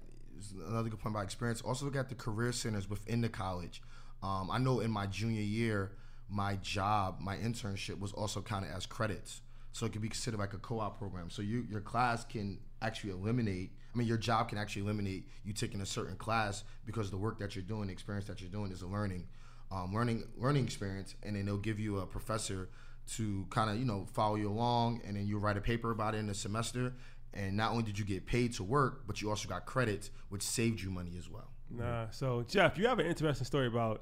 another 0.67 0.89
good 0.89 0.99
point 0.99 1.15
about 1.15 1.23
experience. 1.25 1.61
Also 1.61 1.85
look 1.85 1.95
at 1.95 2.09
the 2.09 2.15
career 2.15 2.51
centers 2.51 2.89
within 2.89 3.21
the 3.21 3.29
college. 3.29 3.81
Um, 4.23 4.49
I 4.49 4.57
know 4.57 4.79
in 4.79 4.89
my 4.89 5.05
junior 5.05 5.41
year, 5.41 5.91
my 6.29 6.55
job, 6.57 7.17
my 7.19 7.35
internship 7.35 7.99
was 7.99 8.13
also 8.13 8.41
counted 8.41 8.71
as 8.73 8.85
credits, 8.85 9.41
so 9.73 9.85
it 9.85 9.91
could 9.91 10.01
be 10.01 10.07
considered 10.07 10.39
like 10.39 10.53
a 10.53 10.57
co-op 10.57 10.97
program. 10.97 11.29
So 11.29 11.41
you 11.41 11.65
your 11.69 11.81
class 11.81 12.23
can 12.23 12.59
actually 12.81 13.11
eliminate. 13.11 13.71
I 13.93 13.97
mean, 13.97 14.07
your 14.07 14.17
job 14.17 14.49
can 14.49 14.57
actually 14.57 14.83
eliminate 14.83 15.27
you 15.43 15.53
taking 15.53 15.81
a 15.81 15.85
certain 15.85 16.15
class 16.15 16.63
because 16.85 17.11
the 17.11 17.17
work 17.17 17.37
that 17.39 17.55
you're 17.55 17.63
doing, 17.63 17.87
the 17.87 17.93
experience 17.93 18.25
that 18.27 18.41
you're 18.41 18.49
doing, 18.49 18.71
is 18.71 18.81
a 18.81 18.87
learning, 18.87 19.27
um, 19.71 19.93
learning, 19.93 20.23
learning 20.37 20.63
experience, 20.63 21.15
and 21.23 21.35
then 21.35 21.45
they'll 21.45 21.57
give 21.57 21.79
you 21.79 21.99
a 21.99 22.05
professor 22.05 22.69
to 23.15 23.45
kind 23.49 23.69
of 23.69 23.77
you 23.77 23.85
know 23.85 24.07
follow 24.13 24.35
you 24.35 24.49
along, 24.49 25.01
and 25.05 25.17
then 25.17 25.27
you 25.27 25.37
write 25.37 25.57
a 25.57 25.61
paper 25.61 25.91
about 25.91 26.15
it 26.15 26.19
in 26.19 26.27
the 26.27 26.33
semester. 26.33 26.93
And 27.35 27.57
not 27.57 27.71
only 27.71 27.83
did 27.83 27.97
you 27.97 28.05
get 28.05 28.27
paid 28.27 28.53
to 28.53 28.63
work, 28.63 29.05
but 29.07 29.21
you 29.21 29.29
also 29.29 29.49
got 29.49 29.65
credits, 29.65 30.11
which 30.29 30.43
saved 30.43 30.81
you 30.81 30.91
money 30.91 31.15
as 31.17 31.29
well. 31.29 31.52
Nah 31.77 32.05
so 32.11 32.43
jeff 32.47 32.77
you 32.77 32.87
have 32.87 32.99
an 32.99 33.05
interesting 33.05 33.45
story 33.45 33.67
about 33.67 34.01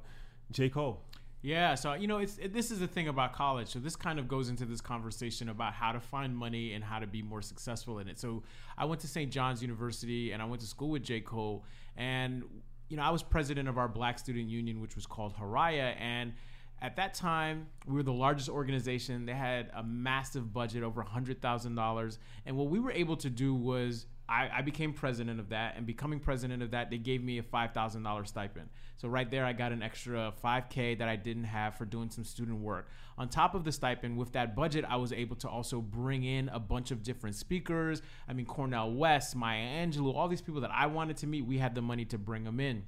j 0.52 0.70
cole 0.70 1.02
Yeah, 1.44 1.74
so 1.74 1.94
you 1.94 2.06
know, 2.08 2.20
it's 2.20 2.38
it, 2.38 2.54
this 2.54 2.70
is 2.70 2.80
the 2.80 2.88
thing 2.88 3.08
about 3.08 3.34
college. 3.34 3.70
So 3.70 3.80
this 3.80 3.96
kind 3.96 4.20
of 4.20 4.28
goes 4.28 4.48
into 4.50 4.64
this 4.64 4.80
conversation 4.80 5.50
about 5.50 5.74
how 5.74 5.92
to 5.92 6.00
find 6.00 6.38
money 6.38 6.74
and 6.74 6.84
how 6.84 7.00
to 7.00 7.08
be 7.08 7.24
more 7.24 7.42
successful 7.42 7.98
in 7.98 8.08
it. 8.08 8.20
So 8.20 8.44
I 8.78 8.86
went 8.86 9.02
to 9.02 9.08
St. 9.08 9.32
John's 9.32 9.60
University 9.60 10.34
and 10.34 10.42
I 10.42 10.46
went 10.46 10.62
to 10.62 10.68
school 10.68 10.90
with 10.90 11.04
J. 11.04 11.20
Cole, 11.20 11.66
and 11.98 12.44
you 12.90 12.98
know, 12.98 13.02
I 13.04 13.10
was 13.10 13.24
president 13.24 13.68
of 13.70 13.80
our 13.80 13.88
Black 13.88 14.20
Student 14.20 14.50
Union, 14.50 14.82
which 14.82 14.96
was 14.96 15.08
called 15.08 15.34
Haraya, 15.36 15.96
and 16.00 16.34
at 16.82 16.96
that 16.96 17.14
time, 17.14 17.68
we 17.86 17.94
were 17.94 18.04
the 18.04 18.14
largest 18.14 18.50
organization. 18.50 19.26
They 19.26 19.34
had 19.34 19.70
a 19.76 19.84
massive 19.84 20.52
budget, 20.52 20.82
over 20.84 21.04
$100,000. 21.04 22.18
And 22.46 22.58
what 22.58 22.68
we 22.70 22.80
were 22.80 22.92
able 22.92 23.16
to 23.18 23.30
do 23.30 23.54
was 23.54 24.08
I, 24.32 24.50
I 24.60 24.62
became 24.62 24.94
president 24.94 25.40
of 25.42 25.50
that. 25.50 25.76
And 25.76 25.86
becoming 25.86 26.20
president 26.20 26.64
of 26.64 26.72
that, 26.72 26.90
they 26.90 26.98
gave 26.98 27.22
me 27.22 27.38
a 27.38 27.44
$5,000 27.44 28.28
stipend. 28.28 28.70
So 28.96 29.10
right 29.10 29.30
there, 29.30 29.46
I 29.46 29.52
got 29.52 29.74
an 29.74 29.84
extra 29.84 30.34
5K 30.44 30.98
that 31.00 31.10
I 31.10 31.18
didn't 31.18 31.44
have 31.44 31.76
for 31.76 31.84
doing 31.84 32.10
some 32.10 32.24
student 32.24 32.60
work. 32.60 32.88
On 33.18 33.28
top 33.28 33.54
of 33.56 33.66
the 33.66 33.72
stipend, 33.72 34.18
with 34.18 34.32
that 34.32 34.56
budget, 34.56 34.86
I 34.88 34.96
was 34.96 35.12
able 35.12 35.36
to 35.38 35.50
also 35.50 35.82
bring 35.82 36.24
in 36.24 36.48
a 36.50 36.60
bunch 36.60 36.92
of 36.92 37.04
different 37.04 37.36
speakers. 37.36 38.02
I 38.28 38.34
mean, 38.34 38.46
Cornel 38.46 38.94
West, 38.94 39.36
Maya 39.36 39.86
Angelou, 39.86 40.16
all 40.16 40.30
these 40.30 40.42
people 40.42 40.62
that 40.62 40.72
I 40.72 40.86
wanted 40.86 41.18
to 41.18 41.28
meet, 41.28 41.46
we 41.46 41.58
had 41.58 41.76
the 41.76 41.82
money 41.82 42.06
to 42.06 42.18
bring 42.18 42.46
them 42.46 42.62
in. 42.62 42.84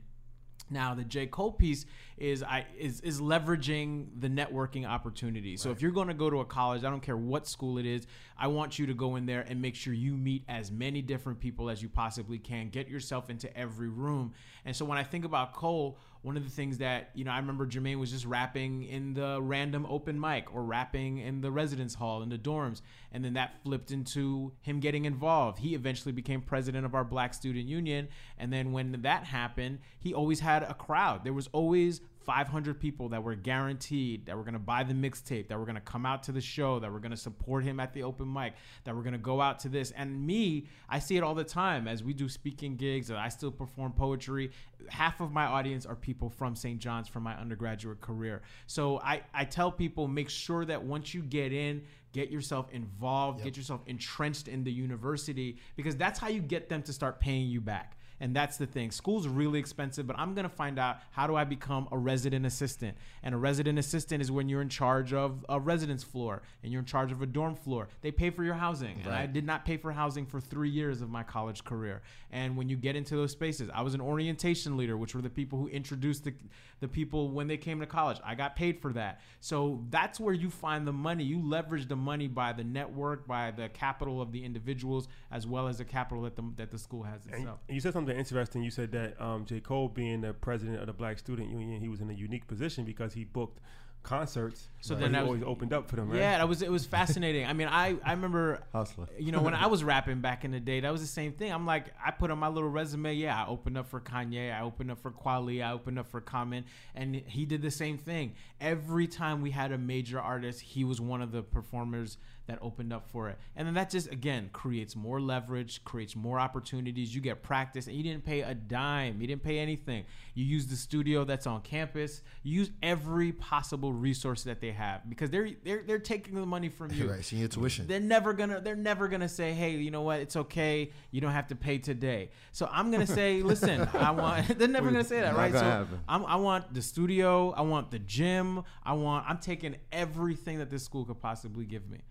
Now 0.70 0.94
the 0.96 1.04
J 1.04 1.28
Cole 1.28 1.52
piece 1.52 1.86
is 2.18 2.42
I 2.42 2.66
is 2.78 3.02
is 3.02 3.22
leveraging 3.22 4.08
the 4.20 4.30
networking 4.30 4.88
opportunity. 4.88 5.58
So 5.58 5.72
if 5.72 5.82
you're 5.82 5.92
going 5.92 6.08
to 6.08 6.14
go 6.14 6.30
to 6.30 6.40
a 6.40 6.46
college, 6.46 6.84
I 6.84 6.90
don't 6.90 7.02
care 7.02 7.18
what 7.18 7.48
school 7.48 7.78
it 7.78 7.86
is, 7.86 8.08
I 8.38 8.48
want 8.48 8.80
you 8.80 8.86
to 8.88 8.94
go 8.94 9.16
in 9.16 9.26
there 9.26 9.46
and 9.48 9.62
make 9.62 9.76
sure 9.76 9.94
you 9.94 10.14
meet 10.14 10.44
as 10.48 10.72
many 10.72 11.02
different 11.02 11.40
people 11.40 11.70
as 11.70 11.82
you 11.82 11.90
possibly 11.90 12.40
can. 12.40 12.70
Get 12.70 12.88
yourself 12.88 13.30
into 13.30 13.56
every 13.58 13.90
room. 13.90 14.34
And 14.66 14.76
so 14.76 14.86
when 14.86 14.98
I 14.98 15.04
think 15.04 15.26
about 15.26 15.54
Cole, 15.54 15.98
one 16.24 16.38
of 16.38 16.44
the 16.44 16.50
things 16.50 16.80
that 16.80 17.12
you 17.14 17.24
know 17.24 17.32
I 17.32 17.38
remember 17.38 17.68
Jermaine 17.68 18.00
was 18.00 18.12
just 18.12 18.26
rapping 18.26 18.84
in 18.84 19.14
the 19.14 19.40
random 19.42 19.86
open 19.88 20.20
mic 20.20 20.54
or 20.54 20.64
rapping 20.64 21.20
in 21.20 21.42
the 21.42 21.52
residence 21.52 21.94
hall 21.94 22.24
in 22.24 22.30
the 22.30 22.38
dorms, 22.38 22.82
and 23.12 23.24
then 23.24 23.34
that 23.34 23.62
flipped 23.64 23.92
into 23.92 24.54
him 24.62 24.80
getting 24.80 25.06
involved. 25.06 25.60
He 25.60 25.76
eventually 25.76 26.14
became 26.14 26.42
president 26.42 26.86
of 26.86 26.96
our 26.96 27.04
Black 27.04 27.34
Student 27.34 27.68
Union, 27.68 28.08
and 28.38 28.52
then 28.52 28.72
when 28.72 29.02
that 29.04 29.26
happened, 29.26 29.80
he 30.00 30.14
always 30.14 30.40
had 30.40 30.64
a 30.64 30.74
crowd. 30.74 31.24
There 31.24 31.34
was 31.34 31.50
always 31.52 32.02
500 32.26 32.80
people 32.80 33.10
that 33.10 33.24
were 33.24 33.36
guaranteed 33.36 34.26
that 34.26 34.38
were 34.38 34.44
going 34.44 34.54
to 34.54 34.60
buy 34.60 34.84
the 34.84 34.94
mixtape, 34.94 35.48
that 35.48 35.58
were 35.58 35.66
going 35.66 35.76
to 35.76 35.82
come 35.82 36.06
out 36.06 36.24
to 36.24 36.32
the 36.32 36.42
show, 36.42 36.80
that 36.80 36.92
were 36.92 37.00
going 37.00 37.12
to 37.12 37.18
support 37.18 37.64
him 37.64 37.80
at 37.80 37.94
the 37.94 38.04
open 38.04 38.32
mic, 38.32 38.54
that 38.84 38.96
were 38.96 39.04
going 39.04 39.14
to 39.14 39.20
go 39.20 39.42
out 39.42 39.60
to 39.60 39.70
this. 39.70 39.92
And 39.92 40.26
me, 40.26 40.68
I 40.90 41.00
see 41.00 41.18
it 41.18 41.24
all 41.24 41.36
the 41.36 41.44
time 41.44 41.88
as 41.88 42.04
we 42.04 42.14
do 42.14 42.30
speaking 42.30 42.76
gigs, 42.76 43.10
and 43.10 43.20
I 43.20 43.30
still 43.30 43.52
perform 43.52 43.94
poetry. 43.94 44.52
Half 44.90 45.22
of 45.22 45.32
my 45.32 45.46
audience 45.46 45.86
are 45.86 45.96
people 45.96 46.30
from 46.30 46.56
St. 46.56 46.80
John's 46.80 47.08
from 47.08 47.24
my 47.24 47.36
undergraduate 47.36 48.02
career. 48.02 48.42
So 48.68 49.00
I, 49.00 49.22
I 49.34 49.46
tell 49.46 49.72
people 49.72 50.08
make 50.08 50.30
sure 50.30 50.66
that 50.66 50.84
once 50.84 51.14
you 51.14 51.22
get 51.22 51.54
in, 51.54 51.84
get 52.14 52.30
yourself 52.30 52.70
involved, 52.72 53.44
get 53.44 53.58
yourself 53.58 53.82
entrenched 53.88 54.48
in 54.48 54.64
the 54.64 54.72
university, 54.72 55.58
because 55.76 55.98
that's 55.98 56.20
how 56.20 56.28
you 56.28 56.42
get 56.42 56.70
them 56.70 56.84
to 56.84 56.94
start 56.94 57.20
paying 57.20 57.48
you 57.48 57.60
back. 57.60 57.98
And 58.20 58.36
that's 58.36 58.58
the 58.58 58.66
thing. 58.66 58.92
School's 58.92 59.28
really 59.28 59.60
expensive, 59.60 60.08
but 60.08 60.18
I'm 60.18 60.34
going 60.34 60.44
to 60.48 60.56
find 60.56 60.80
out 60.80 60.98
how 61.12 61.28
do 61.28 61.36
I 61.36 61.44
become 61.44 61.88
a 61.92 61.98
resident 61.98 62.46
assistant? 62.46 62.98
And 63.22 63.36
a 63.36 63.38
resident 63.38 63.80
assistant 63.80 64.22
is 64.22 64.32
when 64.32 64.48
you're 64.50 64.62
in 64.62 64.70
charge 64.70 65.14
of 65.14 65.46
a 65.50 65.60
residence 65.60 66.04
floor 66.04 66.42
and 66.64 66.72
you're 66.72 66.80
in 66.80 66.86
charge 66.86 67.12
of 67.12 67.22
a 67.22 67.26
dorm 67.26 67.56
floor. 67.56 67.88
They 68.02 68.12
pay 68.12 68.30
for 68.30 68.44
your 68.44 68.54
housing. 68.54 69.02
And 69.04 69.14
I 69.14 69.26
did 69.26 69.46
not 69.46 69.66
pay 69.66 69.78
for 69.78 69.92
housing 69.92 70.26
for 70.26 70.40
three 70.40 70.70
years 70.70 71.02
of 71.02 71.10
my 71.10 71.24
college 71.24 71.64
career. 71.64 72.02
And 72.32 72.56
when 72.58 72.70
you 72.70 72.76
get 72.78 72.96
into 72.96 73.16
those 73.16 73.32
spaces, 73.32 73.70
I 73.74 73.82
was 73.82 73.94
an 73.94 74.02
orientation 74.02 74.78
leader, 74.78 74.98
which 74.98 75.14
were 75.16 75.22
the 75.22 75.30
people 75.30 75.60
who 75.60 75.68
introduced 75.68 76.24
the, 76.24 76.34
the 76.80 76.88
people 76.88 77.30
when 77.30 77.48
they 77.48 77.58
came 77.58 77.80
to 77.80 77.86
college. 77.86 78.18
I 78.24 78.36
got 78.36 78.56
paid 78.56 78.80
for 78.82 78.94
that. 78.94 79.22
So 79.40 79.84
that's 79.90 80.20
where 80.20 80.34
you 80.34 80.50
find 80.50 80.88
the 80.88 80.94
money. 80.94 81.24
You 81.24 81.42
leverage 81.48 81.88
the 81.88 81.96
money 81.96 82.28
by 82.28 82.54
the 82.54 82.64
network, 82.64 83.28
by 83.28 83.52
the 83.52 83.70
capital 83.70 84.22
of 84.22 84.32
the 84.32 84.44
individuals, 84.44 85.08
as 85.32 85.46
well 85.46 85.68
as 85.68 85.78
the 85.78 85.86
capital 85.86 86.24
that 86.24 86.36
the, 86.36 86.44
that 86.56 86.72
the 86.72 86.78
school 86.78 87.04
has 87.04 87.26
And 87.26 87.36
itself. 87.42 87.60
you 87.70 87.80
said 87.80 87.94
something 87.94 88.03
interesting. 88.12 88.64
You 88.64 88.72
said 88.72 88.92
that 88.92 89.20
um, 89.22 89.46
J. 89.46 89.60
Cole, 89.60 89.88
being 89.90 90.22
the 90.22 90.34
president 90.34 90.80
of 90.80 90.88
the 90.88 90.94
Black 90.94 91.20
Student 91.20 91.50
Union, 91.50 91.80
he 91.82 91.90
was 91.90 92.02
in 92.02 92.10
a 92.10 92.14
unique 92.14 92.48
position 92.48 92.84
because 92.86 93.14
he 93.14 93.24
booked 93.24 93.60
concerts. 94.04 94.68
So 94.82 94.96
but 94.96 95.02
then 95.02 95.12
he 95.14 95.18
I 95.18 95.22
was- 95.22 95.28
always 95.30 95.44
opened 95.44 95.72
up 95.74 95.90
for 95.90 95.96
them, 95.96 96.10
right? 96.10 96.20
Yeah, 96.20 96.38
that 96.40 96.48
was 96.50 96.62
it 96.62 96.70
was 96.70 96.86
fascinating. 96.86 97.46
I 97.46 97.54
mean, 97.54 97.70
I 97.70 97.96
I 98.04 98.12
remember 98.12 98.62
Hustler. 98.74 99.08
you 99.18 99.32
know 99.32 99.42
when 99.42 99.54
I 99.54 99.68
was 99.68 99.82
rapping 99.84 100.20
back 100.20 100.44
in 100.44 100.52
the 100.52 100.60
day, 100.60 100.82
that 100.82 100.92
was 100.92 101.00
the 101.00 101.08
same 101.08 101.32
thing. 101.32 101.54
I'm 101.54 101.66
like, 101.66 101.86
I 102.06 102.12
put 102.12 102.30
on 102.30 102.38
my 102.38 102.50
little 102.50 102.70
resume. 102.70 103.14
Yeah, 103.14 103.42
I 103.42 103.48
opened 103.48 103.78
up 103.78 103.88
for 103.88 104.02
Kanye. 104.02 104.54
I 104.54 104.62
opened 104.62 104.92
up 104.92 105.00
for 105.00 105.12
Kweli. 105.12 105.64
I 105.64 105.72
opened 105.72 106.00
up 106.00 106.08
for 106.10 106.20
Common, 106.20 106.66
and 106.96 107.16
he 107.16 107.46
did 107.46 107.62
the 107.62 107.72
same 107.72 107.98
thing. 107.98 108.34
Every 108.60 109.08
time 109.08 109.42
we 109.42 109.52
had 109.52 109.72
a 109.72 109.78
major 109.78 110.20
artist, 110.20 110.60
he 110.60 110.84
was 110.84 111.00
one 111.00 111.22
of 111.22 111.32
the 111.32 111.42
performers 111.42 112.18
that 112.54 112.64
opened 112.64 112.94
up 112.94 113.10
for 113.10 113.30
it. 113.30 113.38
And 113.56 113.68
then 113.68 113.74
that 113.74 113.90
just 113.90 114.12
again 114.12 114.50
creates 114.54 114.96
more 114.96 115.20
leverage, 115.20 115.84
creates 115.84 116.16
more 116.16 116.40
opportunities. 116.40 117.14
You 117.14 117.22
get 117.22 117.42
practice, 117.42 117.88
and 117.88 117.96
you 117.96 118.04
didn't 118.04 118.24
pay 118.24 118.42
a 118.42 118.54
dime. 118.54 119.20
You 119.20 119.28
didn't 119.28 119.44
pay 119.44 119.60
anything. 119.60 120.06
You 120.36 120.46
use 120.46 120.68
the 120.68 120.76
studio 120.76 121.24
that's 121.24 121.48
on 121.48 121.62
campus. 121.62 122.22
You 122.44 122.60
use 122.60 122.72
every 122.82 123.32
possible 123.32 123.92
resource 123.92 124.44
that 124.44 124.62
they 124.62 124.72
have 124.72 125.10
because 125.10 125.30
they're 125.32 125.50
they're 125.64 125.84
they're 125.86 126.00
taking 126.00 126.36
the 126.36 126.46
money 126.46 126.70
from 126.70 126.92
you. 126.94 127.10
right, 127.10 127.26
senior 127.26 127.48
tuition. 127.48 127.88
They're 127.88 128.00
never 128.00 128.34
gonna 128.34 128.62
they're 128.62 128.76
never 128.76 129.08
gonna 129.08 129.30
say, 129.30 129.54
hey, 129.54 129.72
you 129.72 129.92
know 129.92 130.04
what, 130.04 130.20
it's 130.20 130.36
okay, 130.36 130.92
you 131.12 131.22
don't 131.22 131.32
have 131.32 131.48
to 131.48 131.56
pay 131.56 131.80
today. 131.80 132.30
So 132.52 132.70
I'm 132.72 132.92
gonna 132.92 133.08
say, 133.08 133.42
listen, 133.54 133.88
I 133.94 134.12
want 134.12 134.58
they're 134.60 134.68
never 134.68 134.92
gonna 134.92 135.04
say 135.04 135.22
that, 135.22 135.36
right? 135.36 135.54
So. 135.54 135.88
I'm, 136.08 136.26
I 136.26 136.36
want 136.36 136.74
the 136.74 136.82
studio, 136.82 137.52
I 137.52 137.62
want 137.62 137.90
the 137.90 138.00
gym, 138.00 138.64
I 138.84 138.94
want 138.94 139.26
I'm 139.28 139.40
taking 139.40 139.76
everything 139.92 140.60
that 140.60 140.70
this 140.70 140.84
school 140.84 141.06
could 141.06 141.20
possibly 141.20 141.66
give 141.66 141.90
me. 141.90 142.02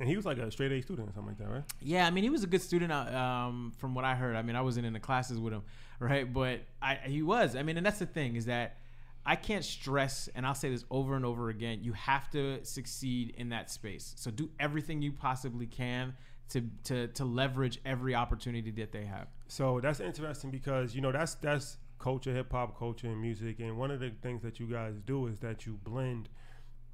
And 0.00 0.08
he 0.08 0.16
was 0.16 0.24
like 0.24 0.38
a 0.38 0.50
straight 0.50 0.72
A 0.72 0.80
student 0.82 1.08
or 1.08 1.12
something 1.12 1.28
like 1.28 1.38
that, 1.38 1.48
right? 1.48 1.64
Yeah, 1.80 2.06
I 2.06 2.10
mean, 2.10 2.24
he 2.24 2.30
was 2.30 2.42
a 2.42 2.46
good 2.46 2.62
student. 2.62 2.90
uh, 2.90 2.96
Um, 3.16 3.72
from 3.76 3.94
what 3.94 4.04
I 4.04 4.14
heard, 4.14 4.34
I 4.34 4.42
mean, 4.42 4.56
I 4.56 4.62
wasn't 4.62 4.86
in 4.86 4.92
the 4.94 5.00
classes 5.00 5.38
with 5.38 5.52
him, 5.52 5.62
right? 5.98 6.30
But 6.32 6.62
I, 6.80 6.94
he 7.04 7.22
was. 7.22 7.54
I 7.54 7.62
mean, 7.62 7.76
and 7.76 7.84
that's 7.84 7.98
the 7.98 8.06
thing 8.06 8.34
is 8.34 8.46
that 8.46 8.78
I 9.26 9.36
can't 9.36 9.64
stress, 9.64 10.28
and 10.34 10.46
I'll 10.46 10.54
say 10.54 10.70
this 10.70 10.84
over 10.90 11.14
and 11.16 11.24
over 11.26 11.50
again. 11.50 11.80
You 11.82 11.92
have 11.92 12.30
to 12.30 12.64
succeed 12.64 13.34
in 13.36 13.50
that 13.50 13.70
space. 13.70 14.14
So 14.16 14.30
do 14.30 14.48
everything 14.58 15.02
you 15.02 15.12
possibly 15.12 15.66
can 15.66 16.14
to 16.48 16.62
to 16.84 17.08
to 17.08 17.24
leverage 17.24 17.78
every 17.84 18.14
opportunity 18.14 18.70
that 18.72 18.92
they 18.92 19.04
have. 19.04 19.28
So 19.48 19.80
that's 19.80 20.00
interesting 20.00 20.50
because 20.50 20.94
you 20.94 21.02
know 21.02 21.12
that's 21.12 21.34
that's 21.34 21.76
culture, 21.98 22.32
hip 22.32 22.50
hop 22.50 22.78
culture, 22.78 23.08
and 23.08 23.20
music. 23.20 23.60
And 23.60 23.76
one 23.76 23.90
of 23.90 24.00
the 24.00 24.10
things 24.22 24.40
that 24.42 24.58
you 24.58 24.66
guys 24.66 24.94
do 25.04 25.26
is 25.26 25.38
that 25.40 25.66
you 25.66 25.78
blend 25.84 26.30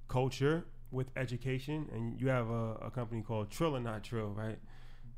culture 0.08 0.64
with 0.90 1.08
education, 1.16 1.88
and 1.92 2.20
you 2.20 2.28
have 2.28 2.48
a, 2.48 2.74
a 2.82 2.90
company 2.90 3.22
called 3.22 3.50
Trill 3.50 3.76
or 3.76 3.80
Not 3.80 4.02
Trill, 4.04 4.28
right? 4.28 4.58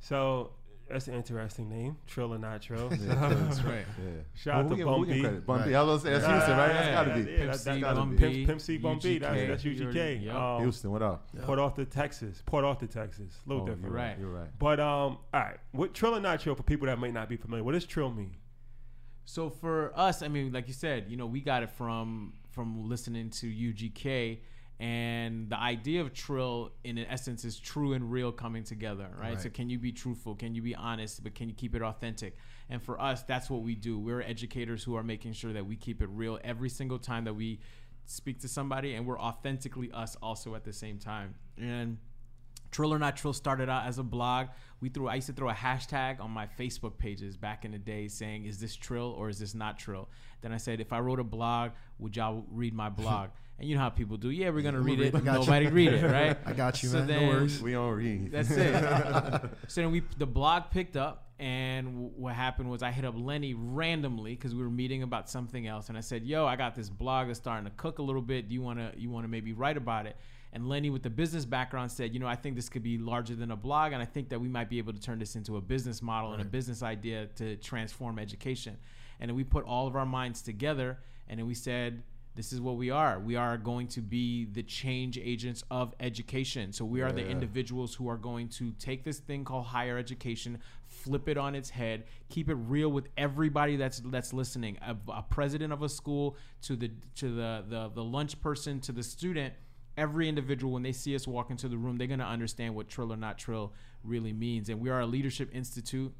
So 0.01 0.53
that's 0.89 1.07
an 1.09 1.15
interesting 1.15 1.69
name, 1.69 1.97
Trill 2.07 2.33
or 2.33 2.39
Not 2.39 2.63
Trill. 2.63 2.89
That's 2.89 3.61
right. 3.65 3.85
Yeah. 4.03 4.11
Shout 4.35 4.55
out 4.55 4.63
to 4.63 4.69
we 4.69 4.77
give- 4.77 4.87
we 4.87 4.93
Bun 4.93 5.05
give 5.05 5.15
B. 5.17 5.21
credit. 5.21 5.47
Bun 5.47 5.59
B. 5.59 5.65
Right. 5.75 5.75
I 5.79 5.83
was 5.83 6.03
gonna 6.03 6.15
say 6.15 6.21
that's 6.21 6.33
Houston, 6.33 6.57
right? 6.59 6.69
That's 6.73 6.89
gotta 6.89 7.15
be. 7.23 7.31
Yeah, 7.33 7.47
that, 7.47 7.57
C, 7.57 7.65
that 7.71 7.81
gotta 7.81 7.97
Bun 7.97 8.11
be. 8.11 8.17
B, 8.17 8.23
Pimp, 8.35 8.47
Pimp 8.47 8.61
C, 8.61 8.77
Bun 8.79 8.99
B. 9.03 9.19
That's, 9.19 9.37
UGK. 9.37 9.49
that's 9.49 9.65
UGK. 9.65 10.25
yep. 10.25 10.35
Um, 10.35 10.63
Houston, 10.63 10.91
what 10.91 11.03
up? 11.03 11.29
Port 11.43 11.59
Arthur, 11.59 11.85
Texas. 11.85 12.43
Port 12.47 12.65
Arthur, 12.65 12.87
Texas. 12.87 13.35
A 13.45 13.49
little 13.49 13.65
Oh, 13.65 13.67
different. 13.67 13.85
You're 13.87 13.93
right. 13.95 14.09
Right. 14.09 14.19
You're 14.19 14.31
right. 14.31 14.59
But 14.59 14.81
um, 14.81 15.19
all 15.35 15.41
right. 15.41 15.59
What 15.73 15.93
trill 15.95 16.17
or 16.17 16.21
not 16.21 16.41
trill 16.41 16.55
for 16.55 16.63
people 16.63 16.87
that 16.87 16.99
may 16.99 17.11
not 17.11 17.29
be 17.29 17.37
familiar? 17.37 17.63
What 17.65 17.73
does 17.73 17.85
trill 17.85 18.11
mean? 18.11 18.37
So 19.27 19.51
for 19.51 19.93
us, 19.95 20.23
I 20.23 20.29
mean, 20.29 20.53
like 20.53 20.69
you 20.69 20.73
said, 20.75 21.05
you 21.09 21.19
know, 21.19 21.27
we 21.27 21.41
got 21.43 21.63
it 21.63 21.71
from 21.71 22.33
from 22.51 22.89
listening 22.89 23.29
to 23.31 23.47
UGK, 23.47 24.39
and 24.81 25.51
the 25.51 25.59
idea 25.59 26.01
of 26.01 26.15
trill, 26.15 26.71
in 26.85 26.99
essence, 26.99 27.45
is 27.45 27.59
true 27.59 27.95
and 27.95 28.13
real 28.13 28.31
coming 28.31 28.63
together, 28.63 29.09
right? 29.19 29.31
Right. 29.31 29.41
So 29.41 29.49
can 29.49 29.69
you 29.69 29.79
be 29.79 29.91
truthful? 29.91 30.37
Can 30.37 30.55
you 30.55 30.63
be 30.63 30.75
honest? 30.75 31.23
But 31.25 31.35
can 31.35 31.49
you 31.49 31.55
keep 31.55 31.75
it 31.75 31.83
authentic? 31.83 32.37
And 32.71 32.81
for 32.81 33.01
us, 33.01 33.23
that's 33.25 33.51
what 33.51 33.63
we 33.63 33.75
do. 33.75 33.99
We're 33.99 34.21
educators 34.21 34.85
who 34.85 34.95
are 34.95 35.03
making 35.03 35.33
sure 35.33 35.53
that 35.53 35.67
we 35.67 35.75
keep 35.75 36.01
it 36.01 36.09
real 36.13 36.39
every 36.45 36.69
single 36.69 36.99
time 36.99 37.25
that 37.25 37.35
we 37.35 37.61
speak 38.07 38.41
to 38.41 38.49
somebody, 38.49 38.95
and 38.95 39.05
we're 39.05 39.19
authentically 39.19 39.91
us 39.93 40.17
also 40.23 40.55
at 40.55 40.65
the 40.65 40.73
same 40.73 40.99
time. 40.99 41.35
And 41.61 41.99
Trill 42.71 42.95
or 42.95 42.99
Not 42.99 43.17
Trill 43.17 43.33
started 43.33 43.69
out 43.69 43.87
as 43.87 43.99
a 43.99 44.03
blog. 44.03 44.49
We 44.81 44.91
threw 44.91 45.09
I 45.09 45.17
used 45.17 45.27
to 45.27 45.33
throw 45.33 45.49
a 45.49 45.55
hashtag 45.55 46.21
on 46.21 46.31
my 46.31 46.47
Facebook 46.47 46.99
pages 46.99 47.37
back 47.37 47.65
in 47.65 47.73
the 47.73 47.79
day 47.79 48.09
saying, 48.09 48.45
"Is 48.45 48.61
this 48.61 48.77
Trill 48.77 49.11
or 49.19 49.29
is 49.29 49.39
this 49.39 49.55
not 49.55 49.79
Trill?" 49.79 50.09
Then 50.41 50.53
I 50.53 50.59
said, 50.59 50.81
"If 50.81 50.93
I 50.93 51.01
wrote 51.01 51.19
a 51.19 51.25
blog, 51.25 51.73
would 51.99 52.17
y'all 52.17 52.45
read 52.51 52.75
my 52.75 52.89
blog?" 52.91 53.31
and 53.59 53.69
you 53.69 53.75
know 53.75 53.81
how 53.83 53.89
people 53.91 54.17
do. 54.17 54.31
Yeah, 54.31 54.51
we're 54.51 54.63
gonna 54.63 54.79
I'm 54.79 54.85
read 54.85 54.97
gonna 54.99 55.09
it. 55.09 55.15
read- 55.15 55.29
I 55.29 55.33
you. 55.35 55.41
Nobody 55.41 55.67
read 55.67 55.93
it, 55.95 56.05
right? 56.05 56.39
I 56.47 56.53
got 56.53 56.83
you, 56.83 56.89
So 56.91 56.99
man. 56.99 57.07
then- 57.09 57.23
no 57.23 57.29
worries. 57.29 57.61
We 57.63 57.75
on 57.75 57.93
read. 57.95 58.31
That's 58.33 58.51
it. 58.51 59.51
so 59.69 59.81
then 59.83 59.91
we 59.91 60.03
the 60.17 60.27
blog 60.27 60.65
picked 60.71 60.97
up, 60.97 61.27
and 61.39 61.87
w- 61.89 62.11
what 62.17 62.35
happened 62.35 62.71
was 62.71 62.83
I 62.83 62.91
hit 62.93 63.05
up 63.05 63.15
Lenny 63.17 63.55
randomly 63.55 64.35
because 64.35 64.55
we 64.55 64.63
were 64.63 64.71
meeting 64.71 65.03
about 65.03 65.29
something 65.29 65.67
else, 65.67 65.89
and 65.89 65.99
I 65.99 66.01
said, 66.03 66.25
"Yo, 66.25 66.47
I 66.47 66.57
got 66.57 66.75
this 66.75 66.89
blog 66.89 67.27
that's 67.29 67.39
starting 67.39 67.65
to 67.65 67.73
cook 67.77 67.99
a 67.99 68.03
little 68.03 68.23
bit. 68.23 68.49
Do 68.49 68.55
you 68.55 68.63
wanna 68.63 68.93
you 68.97 69.11
wanna 69.11 69.29
maybe 69.29 69.53
write 69.53 69.77
about 69.77 70.07
it?" 70.07 70.17
And 70.53 70.67
Lenny, 70.67 70.89
with 70.89 71.03
the 71.03 71.11
business 71.11 71.45
background, 71.45 71.93
said, 71.93 72.15
"You 72.15 72.21
know, 72.21 72.27
I 72.27 72.35
think 72.37 72.57
this 72.57 72.69
could 72.71 72.83
be 72.83 72.97
larger 72.97 73.35
than 73.35 73.51
a 73.51 73.57
blog, 73.57 73.93
and 73.93 74.01
I 74.01 74.07
think 74.07 74.31
that 74.31 74.41
we 74.41 74.49
might 74.49 74.71
be 74.71 74.79
able 74.79 74.93
to 74.95 75.01
turn 75.01 75.19
this 75.19 75.37
into 75.37 75.57
a 75.57 75.61
business 75.61 76.01
model 76.01 76.33
and 76.33 76.41
a 76.41 76.45
business 76.45 76.83
idea 76.83 77.27
to 77.37 77.57
transform 77.57 78.19
education." 78.19 78.77
And 79.21 79.29
then 79.29 79.37
we 79.37 79.43
put 79.45 79.65
all 79.65 79.87
of 79.89 79.95
our 79.97 80.07
minds 80.07 80.41
together, 80.43 80.99
and 81.29 81.39
then 81.41 81.47
we 81.47 81.55
said 81.55 82.03
this 82.39 82.53
is 82.53 82.61
what 82.61 82.77
we 82.77 82.89
are. 82.89 83.19
We 83.19 83.35
are 83.35 83.59
going 83.59 83.89
to 83.89 84.01
be 84.01 84.45
the 84.45 84.63
change 84.63 85.19
agents 85.19 85.65
of 85.73 85.93
education. 85.99 86.73
So 86.73 86.85
we 86.85 87.03
are 87.03 87.11
the 87.11 87.27
individuals 87.29 87.97
who 87.97 88.09
are 88.09 88.17
going 88.17 88.49
to 88.51 88.71
take 88.79 89.03
this 89.03 89.19
thing 89.19 89.45
called 89.45 89.67
higher 89.67 89.99
education, 89.99 90.61
flip 90.87 91.29
it 91.29 91.37
on 91.37 91.57
its 91.57 91.69
head, 91.69 92.05
keep 92.29 92.49
it 92.49 92.55
real 92.55 92.91
with 92.91 93.09
everybody 93.17 93.75
that's 93.75 93.99
that's 94.05 94.33
listening. 94.33 94.79
A, 94.83 94.97
a 95.13 95.25
president 95.25 95.73
of 95.73 95.83
a 95.83 95.89
school 95.89 96.37
to 96.63 96.77
the 96.77 96.93
to 97.17 97.35
the, 97.35 97.65
the 97.69 97.91
the 97.93 98.05
lunch 98.05 98.41
person 98.41 98.79
to 98.83 98.93
the 98.93 99.03
student. 99.03 99.53
Every 99.97 100.29
individual, 100.29 100.73
when 100.75 100.85
they 100.85 100.93
see 100.93 101.17
us 101.17 101.27
walk 101.27 101.51
into 101.51 101.67
the 101.67 101.77
room, 101.77 101.99
they're 101.99 102.07
going 102.07 102.21
to 102.21 102.25
understand 102.25 102.77
what 102.77 102.89
trill 102.89 103.13
or 103.13 103.17
not 103.17 103.37
trill 103.37 103.73
really 104.05 104.33
means. 104.33 104.69
And 104.69 104.81
we 104.81 104.91
are 104.91 105.01
a 105.01 105.07
leadership 105.07 105.51
institute 105.53 106.15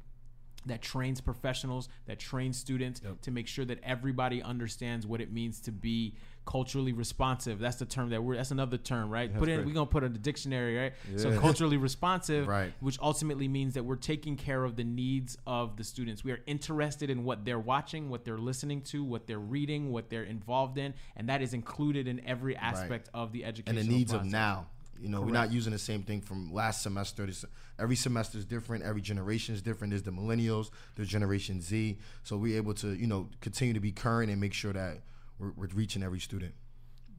that 0.65 0.81
trains 0.81 1.21
professionals, 1.21 1.89
that 2.05 2.19
trains 2.19 2.57
students 2.57 3.01
to 3.21 3.31
make 3.31 3.47
sure 3.47 3.65
that 3.65 3.79
everybody 3.83 4.41
understands 4.41 5.07
what 5.07 5.21
it 5.21 5.31
means 5.31 5.59
to 5.61 5.71
be 5.71 6.15
culturally 6.45 6.93
responsive. 6.93 7.59
That's 7.59 7.75
the 7.75 7.85
term 7.85 8.09
that 8.09 8.23
we're. 8.23 8.35
That's 8.35 8.49
another 8.51 8.77
term, 8.77 9.09
right? 9.09 9.31
put 9.39 9.49
in. 9.49 9.65
We're 9.65 9.73
gonna 9.73 9.85
put 9.85 10.03
in 10.03 10.13
the 10.13 10.19
dictionary, 10.19 10.77
right? 10.77 10.93
So 11.15 11.37
culturally 11.39 11.77
responsive, 11.77 12.47
Right. 12.47 12.73
Which 12.79 12.97
ultimately 13.01 13.47
means 13.47 13.75
that 13.75 13.83
we're 13.83 13.95
taking 13.95 14.35
care 14.35 14.63
of 14.63 14.75
the 14.75 14.83
needs 14.83 15.37
of 15.45 15.77
the 15.77 15.83
students. 15.83 16.23
We 16.23 16.31
are 16.31 16.39
interested 16.47 17.09
in 17.09 17.23
what 17.23 17.45
they're 17.45 17.59
watching, 17.59 18.09
what 18.09 18.25
they're 18.25 18.37
listening 18.37 18.81
to, 18.83 19.03
what 19.03 19.27
they're 19.27 19.37
reading, 19.37 19.91
what 19.91 20.09
they're 20.09 20.23
involved 20.23 20.77
in, 20.77 20.93
and 21.15 21.29
that 21.29 21.41
is 21.41 21.53
included 21.53 22.07
in 22.07 22.25
every 22.25 22.55
aspect 22.55 23.09
of 23.13 23.31
the 23.31 23.45
education 23.45 23.77
and 23.77 23.87
the 23.87 23.91
needs 23.93 24.13
of 24.13 24.25
now. 24.25 24.67
You 25.01 25.09
know, 25.09 25.21
we're 25.21 25.31
not 25.31 25.51
using 25.51 25.71
the 25.71 25.79
same 25.79 26.03
thing 26.03 26.21
from 26.21 26.53
last 26.53 26.83
semester. 26.83 27.25
This, 27.25 27.45
every 27.79 27.95
semester 27.95 28.37
is 28.37 28.45
different. 28.45 28.83
Every 28.83 29.01
generation 29.01 29.55
is 29.55 29.61
different. 29.61 29.91
There's 29.91 30.03
the 30.03 30.11
millennials. 30.11 30.69
There's 30.95 31.07
Generation 31.07 31.61
Z. 31.61 31.97
So 32.23 32.37
we're 32.37 32.57
able 32.57 32.73
to, 32.75 32.93
you 32.93 33.07
know, 33.07 33.29
continue 33.41 33.73
to 33.73 33.79
be 33.79 33.91
current 33.91 34.29
and 34.29 34.41
make 34.41 34.53
sure 34.53 34.73
that 34.73 35.01
we're, 35.39 35.51
we're 35.55 35.67
reaching 35.73 36.03
every 36.03 36.19
student. 36.19 36.53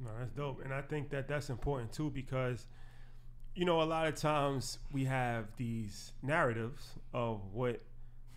No, 0.03 0.11
that's 0.19 0.33
dope, 0.33 0.65
and 0.65 0.73
I 0.73 0.81
think 0.83 1.11
that 1.11 1.29
that's 1.29 1.51
important 1.51 1.93
too 1.93 2.11
because, 2.11 2.67
you 3.55 3.67
know, 3.67 3.83
a 3.83 3.85
lot 3.85 4.07
of 4.07 4.15
times 4.15 4.79
we 4.93 5.05
have 5.05 5.47
these 5.57 6.13
narratives 6.23 6.95
of 7.13 7.41
what 7.53 7.83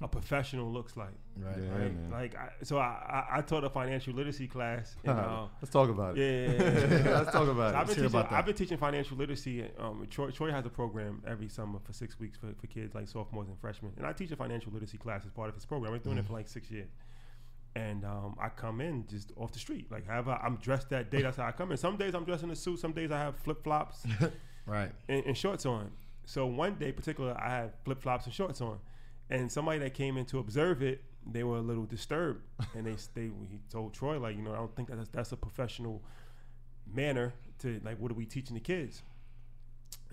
a 0.02 0.08
professional 0.08 0.72
looks 0.72 0.98
like. 0.98 1.14
Right. 1.38 1.56
Yeah, 1.58 1.70
Right? 1.72 1.96
man. 1.96 2.10
Like, 2.12 2.36
I, 2.36 2.50
so 2.64 2.78
I, 2.78 3.26
I 3.32 3.38
I 3.38 3.42
taught 3.42 3.64
a 3.64 3.70
financial 3.70 4.14
literacy 4.14 4.48
class. 4.48 4.96
And, 5.06 5.18
uh, 5.18 5.46
Let's 5.62 5.72
talk 5.72 5.90
about 5.90 6.18
it. 6.18 6.52
yeah, 6.52 7.12
Let's 7.20 7.32
talk 7.32 7.48
about 7.48 7.72
So 7.72 7.78
I've 7.78 7.84
it. 7.84 7.88
been, 7.88 7.96
teaching, 7.96 8.06
about 8.06 8.30
that. 8.30 8.36
I've 8.38 8.46
been 8.46 8.56
teaching 8.56 8.78
financial 8.78 9.16
literacy. 9.18 9.66
Um, 9.80 10.06
Troy, 10.10 10.32
Troy 10.32 10.52
has 10.52 10.66
a 10.66 10.70
program 10.70 11.24
every 11.26 11.48
summer 11.48 11.80
for 11.84 11.94
six 11.94 12.20
weeks 12.20 12.38
for, 12.38 12.48
for 12.60 12.68
kids 12.68 12.94
like 12.94 13.08
sophomores 13.08 13.48
and 13.48 13.58
freshmen. 13.60 13.94
And 13.98 14.06
I 14.06 14.12
teach 14.14 14.32
a 14.32 14.36
financial 14.36 14.74
literacy 14.74 14.98
class 14.98 15.24
as 15.26 15.32
part 15.32 15.48
of 15.50 15.56
his 15.56 15.66
program. 15.66 15.94
I've 15.94 16.04
been 16.04 16.12
doing 16.14 16.24
it 16.24 16.28
for 16.28 16.34
like 16.34 16.48
six 16.50 16.70
years. 16.70 16.90
And 17.76 18.04
um, 18.06 18.36
I 18.40 18.50
come 18.50 18.82
in 18.82 19.08
just 19.08 19.32
off 19.36 19.52
the 19.52 19.58
street. 19.60 19.90
Like, 19.92 20.06
however, 20.06 20.38
I'm 20.44 20.58
dressed 20.58 20.90
that 20.92 21.10
day. 21.10 21.22
That's 21.24 21.38
how 21.38 21.46
I 21.48 21.52
come 21.54 21.72
in. 21.72 21.78
Some 21.78 21.98
days 21.98 22.14
I'm 22.14 22.24
dressed 22.24 22.44
in 22.44 22.52
a 22.52 22.56
suit. 22.56 22.78
Some 22.80 22.92
days 22.92 23.10
I 23.12 23.18
have 23.18 23.36
flip 23.38 23.64
flops 23.64 24.04
Right. 24.68 24.92
and, 25.10 25.26
and 25.26 25.36
shorts 25.38 25.66
on. 25.66 25.90
So 26.26 26.46
one 26.46 26.76
day, 26.76 26.92
particular, 26.92 27.36
I 27.40 27.50
had 27.50 27.72
flip 27.84 28.02
flops 28.02 28.26
and 28.26 28.34
shorts 28.34 28.62
on, 28.62 28.78
and 29.30 29.52
somebody 29.52 29.80
that 29.80 29.94
came 29.94 30.18
in 30.18 30.26
to 30.26 30.40
observe 30.40 30.82
it, 30.84 31.04
they 31.26 31.44
were 31.44 31.58
a 31.58 31.62
little 31.62 31.86
disturbed, 31.86 32.42
and 32.76 32.86
they 32.86 32.96
they 33.14 33.32
he 33.50 33.60
told 33.70 33.94
Troy 33.94 34.20
like, 34.20 34.36
you 34.36 34.42
know, 34.42 34.54
I 34.54 34.58
don't 34.58 34.76
think 34.76 34.90
that's 34.90 35.08
that's 35.10 35.32
a 35.32 35.38
professional 35.38 36.02
manner 36.94 37.34
to 37.60 37.80
like, 37.84 37.98
what 38.00 38.12
are 38.12 38.16
we 38.16 38.26
teaching 38.26 38.54
the 38.56 38.60
kids? 38.60 39.02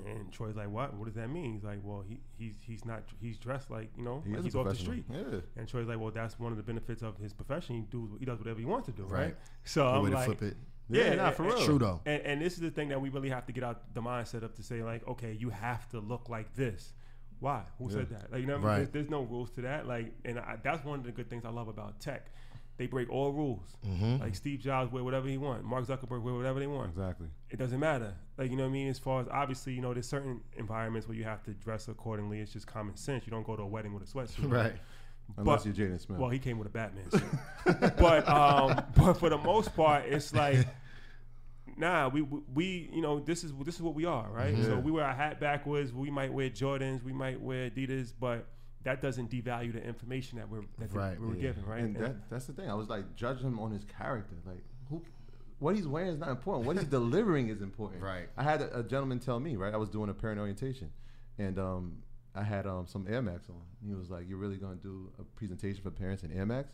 And 0.07 0.33
Troy's 0.33 0.57
like, 0.57 0.71
what? 0.71 0.95
What 0.95 1.07
does 1.07 1.15
that 1.17 1.29
mean? 1.29 1.53
He's 1.53 1.65
like, 1.65 1.81
well, 1.83 2.03
he 2.07 2.21
he's 2.39 2.55
he's 2.63 2.85
not 2.87 3.03
he's 3.21 3.37
dressed 3.39 3.71
like 3.71 3.91
you 3.99 4.03
know 4.05 4.23
He 4.27 4.35
like 4.35 4.45
he's 4.45 4.55
off 4.55 4.69
the 4.69 4.75
street. 4.75 5.05
Yeah. 5.11 5.41
And 5.57 5.69
Troy's 5.69 5.89
like, 5.89 5.99
well, 6.01 6.11
that's 6.11 6.39
one 6.39 6.53
of 6.53 6.57
the 6.57 6.63
benefits 6.65 7.03
of 7.03 7.19
his 7.19 7.33
profession. 7.35 7.77
He 7.77 7.83
do 7.83 8.17
he 8.19 8.25
does 8.25 8.39
whatever 8.39 8.59
he 8.59 8.65
wants 8.65 8.87
to 8.87 8.93
do, 8.93 9.03
right? 9.05 9.21
Right. 9.25 9.37
So 9.65 9.83
Good 9.85 9.95
I'm 9.95 10.03
way 10.05 10.11
to 10.11 10.17
like, 10.17 10.25
flip 10.27 10.43
it. 10.43 10.57
Yeah, 10.89 11.15
nah, 11.15 11.27
and- 11.27 11.37
for 11.37 11.43
real. 11.45 11.65
True 11.65 11.79
though. 11.79 12.01
and, 12.07 12.23
and 12.23 12.43
this 12.43 12.55
is 12.55 12.61
the 12.61 12.71
thing 12.71 12.89
that 12.89 13.01
we 13.01 13.11
really 13.11 13.29
have 13.29 13.45
to 13.47 13.53
get 13.53 13.63
out 13.63 13.93
the 13.95 14.01
mindset 14.01 14.43
of 14.43 14.55
to 14.55 14.63
say 14.63 14.83
like, 14.83 15.07
okay, 15.07 15.37
you 15.39 15.51
have 15.51 15.89
to 15.91 16.01
look 16.01 16.29
like 16.29 16.55
this. 16.55 16.95
Why? 17.41 17.63
Who 17.79 17.91
said 17.91 18.11
that? 18.11 18.31
Like, 18.31 18.43
you 18.43 18.47
know, 18.47 18.59
what 18.59 18.59
I 18.59 18.63
mean? 18.63 18.67
Right. 18.67 18.77
there's, 18.77 18.89
there's 18.91 19.11
no 19.11 19.23
rules 19.23 19.51
to 19.53 19.63
that. 19.63 19.89
Like, 19.89 20.13
and 20.25 20.39
I, 20.39 20.57
that's 20.63 20.85
one 20.85 21.01
of 21.01 21.05
the 21.05 21.13
good 21.13 21.29
things 21.29 21.45
I 21.45 21.51
love 21.51 21.69
about 21.69 21.99
tech 22.01 22.31
they 22.81 22.87
break 22.87 23.11
all 23.11 23.31
rules. 23.31 23.77
Mm-hmm. 23.87 24.23
Like 24.23 24.35
Steve 24.35 24.59
Jobs 24.59 24.91
wear 24.91 25.05
whatever 25.05 25.29
he 25.29 25.37
want, 25.37 25.63
Mark 25.65 25.85
Zuckerberg 25.85 26.23
wear 26.23 26.33
whatever 26.33 26.59
they 26.59 26.67
want. 26.67 26.89
Exactly. 26.89 27.27
It 27.51 27.59
doesn't 27.59 27.79
matter. 27.79 28.15
Like 28.39 28.51
you 28.51 28.57
know 28.57 28.63
what 28.63 28.71
I 28.71 28.73
mean. 28.73 28.89
As 28.89 28.99
far 28.99 29.21
as 29.21 29.29
obviously, 29.31 29.75
you 29.75 29.83
know, 29.83 29.93
there's 29.93 30.09
certain 30.09 30.41
environments 30.57 31.07
where 31.07 31.15
you 31.15 31.25
have 31.25 31.43
to 31.45 31.51
dress 31.51 31.89
accordingly. 31.89 32.41
It's 32.41 32.55
just 32.55 32.67
common 32.67 32.97
sense. 32.97 33.27
You 33.27 33.33
don't 33.33 33.45
go 33.47 33.55
to 33.55 33.65
a 33.65 33.67
wedding 33.67 33.93
with 33.93 34.03
a 34.03 34.07
sweatsuit. 34.07 34.45
on. 34.45 34.51
Right. 34.61 34.73
Unless 35.37 35.65
But- 35.65 35.77
you're 35.77 35.89
Jaden 35.89 36.01
Smith. 36.01 36.19
Well, 36.19 36.31
he 36.31 36.39
came 36.39 36.59
with 36.59 36.69
a 36.69 36.71
Batman 36.71 37.11
suit. 37.11 37.23
but 37.99 38.27
um, 38.27 38.83
but 38.97 39.13
for 39.13 39.29
the 39.29 39.37
most 39.39 39.77
part, 39.77 40.07
it's 40.07 40.33
like, 40.33 40.67
nah, 41.81 42.09
we 42.09 42.23
we 42.23 42.91
you 42.93 43.01
know 43.03 43.19
this 43.19 43.43
is 43.45 43.53
this 43.65 43.75
is 43.77 43.83
what 43.83 43.95
we 43.95 44.05
are, 44.05 44.29
right? 44.31 44.55
Mhm. 44.55 44.65
So 44.65 44.79
we 44.79 44.91
wear 44.93 45.05
our 45.05 45.15
hat 45.15 45.41
backwards. 45.41 45.93
We 45.93 46.11
might 46.11 46.33
wear 46.33 46.49
Jordans. 46.51 47.03
We 47.03 47.13
might 47.13 47.41
wear 47.41 47.71
Adidas, 47.71 48.13
but 48.19 48.47
that 48.85 49.03
doesn't 49.03 49.31
devalue 49.31 49.73
the 49.73 49.83
information 49.83 50.39
that 50.39 50.49
we're 50.49 50.63
that 50.79 50.93
Right, 50.93 51.21
we 51.21 51.27
were 51.27 51.35
Yeah. 51.35 51.41
given, 51.43 51.65
right? 51.67 51.83
And 51.83 51.97
And- 51.97 52.05
that, 52.07 52.31
that's 52.31 52.47
the 52.47 52.53
thing. 52.53 52.71
I 52.71 52.75
was 52.75 52.89
like 52.89 53.15
judging 53.15 53.47
him 53.47 53.59
on 53.59 53.71
his 53.73 53.85
character. 53.85 54.37
Like 54.47 54.63
who, 54.89 55.03
what 55.59 55.75
he's 55.77 55.87
wearing 55.87 56.11
is 56.11 56.19
not 56.19 56.31
important. 56.31 56.67
What 56.67 56.77
he's 56.79 56.87
delivering 56.99 57.49
is 57.49 57.61
important. 57.63 58.03
Right. 58.03 58.29
I 58.37 58.43
had 58.43 58.63
a, 58.63 58.79
a 58.79 58.83
gentleman 58.83 59.19
tell 59.19 59.41
me, 59.41 59.57
right? 59.57 59.75
I 59.75 59.77
was 59.77 59.89
doing 59.91 60.09
a 60.09 60.15
parent 60.15 60.41
orientation, 60.41 60.91
and 61.39 61.59
um, 61.59 61.99
I 62.35 62.43
had 62.43 62.67
um 62.67 62.87
some 62.87 63.07
Air 63.09 63.21
Max 63.23 63.49
on. 63.51 63.61
He 63.87 63.95
was 63.95 64.09
like, 64.11 64.29
"You're 64.29 64.39
really 64.39 64.57
gonna 64.57 64.77
do 64.77 65.11
a 65.19 65.25
presentation 65.25 65.83
for 65.83 65.91
parents 65.91 66.23
in 66.23 66.33
Air 66.33 66.47
Max?" 66.47 66.73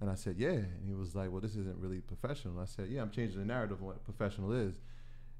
And 0.00 0.08
I 0.10 0.14
said, 0.14 0.36
"Yeah." 0.38 0.50
And 0.50 0.86
he 0.86 0.94
was 0.94 1.14
like, 1.14 1.30
"Well, 1.30 1.40
this 1.40 1.56
isn't 1.56 1.76
really 1.78 2.00
professional." 2.00 2.58
I 2.60 2.64
said, 2.64 2.88
"Yeah, 2.88 3.02
I'm 3.02 3.10
changing 3.10 3.38
the 3.38 3.44
narrative 3.44 3.78
of 3.78 3.82
what 3.82 4.02
professional 4.04 4.52
is." 4.52 4.74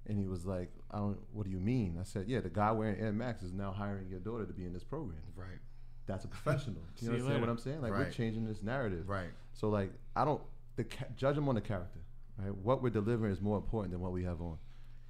And 0.07 0.19
he 0.19 0.27
was 0.27 0.45
like, 0.45 0.71
"I 0.91 0.99
don't. 0.99 1.19
What 1.33 1.45
do 1.47 1.51
you 1.51 1.61
mean?" 1.61 1.97
I 1.99 2.05
said, 2.05 2.27
"Yeah, 2.29 2.41
the 2.41 2.51
guy 2.51 2.71
wearing 2.73 2.99
Air 3.01 3.13
Max 3.13 3.43
is 3.43 3.53
now 3.53 3.73
hiring 3.73 4.09
your 4.09 4.21
daughter 4.21 4.45
to 4.47 4.53
be 4.53 4.65
in 4.67 4.73
this 4.73 4.85
program. 4.85 5.21
Right. 5.35 5.59
That's 6.07 6.25
a 6.25 6.29
professional. 6.29 6.83
See 6.97 7.07
you 7.07 7.13
you 7.13 7.17
understand 7.19 7.41
what. 7.41 7.49
I'm 7.51 7.59
saying? 7.59 7.81
Like 7.83 7.93
we're 7.93 8.11
changing 8.11 8.45
this 8.47 8.63
narrative. 8.63 9.09
Right. 9.09 9.31
So 9.55 9.69
like 9.71 9.93
I 10.15 10.25
don't 10.25 10.43
the 10.77 10.85
ca- 10.85 11.07
judge 11.17 11.37
them 11.37 11.49
on 11.49 11.55
the 11.55 11.61
character. 11.61 12.01
Right. 12.39 12.55
What 12.55 12.83
we're 12.83 12.91
delivering 12.91 13.33
is 13.33 13.41
more 13.41 13.57
important 13.57 13.93
than 13.93 14.01
what 14.01 14.13
we 14.13 14.25
have 14.25 14.41
on. 14.43 14.59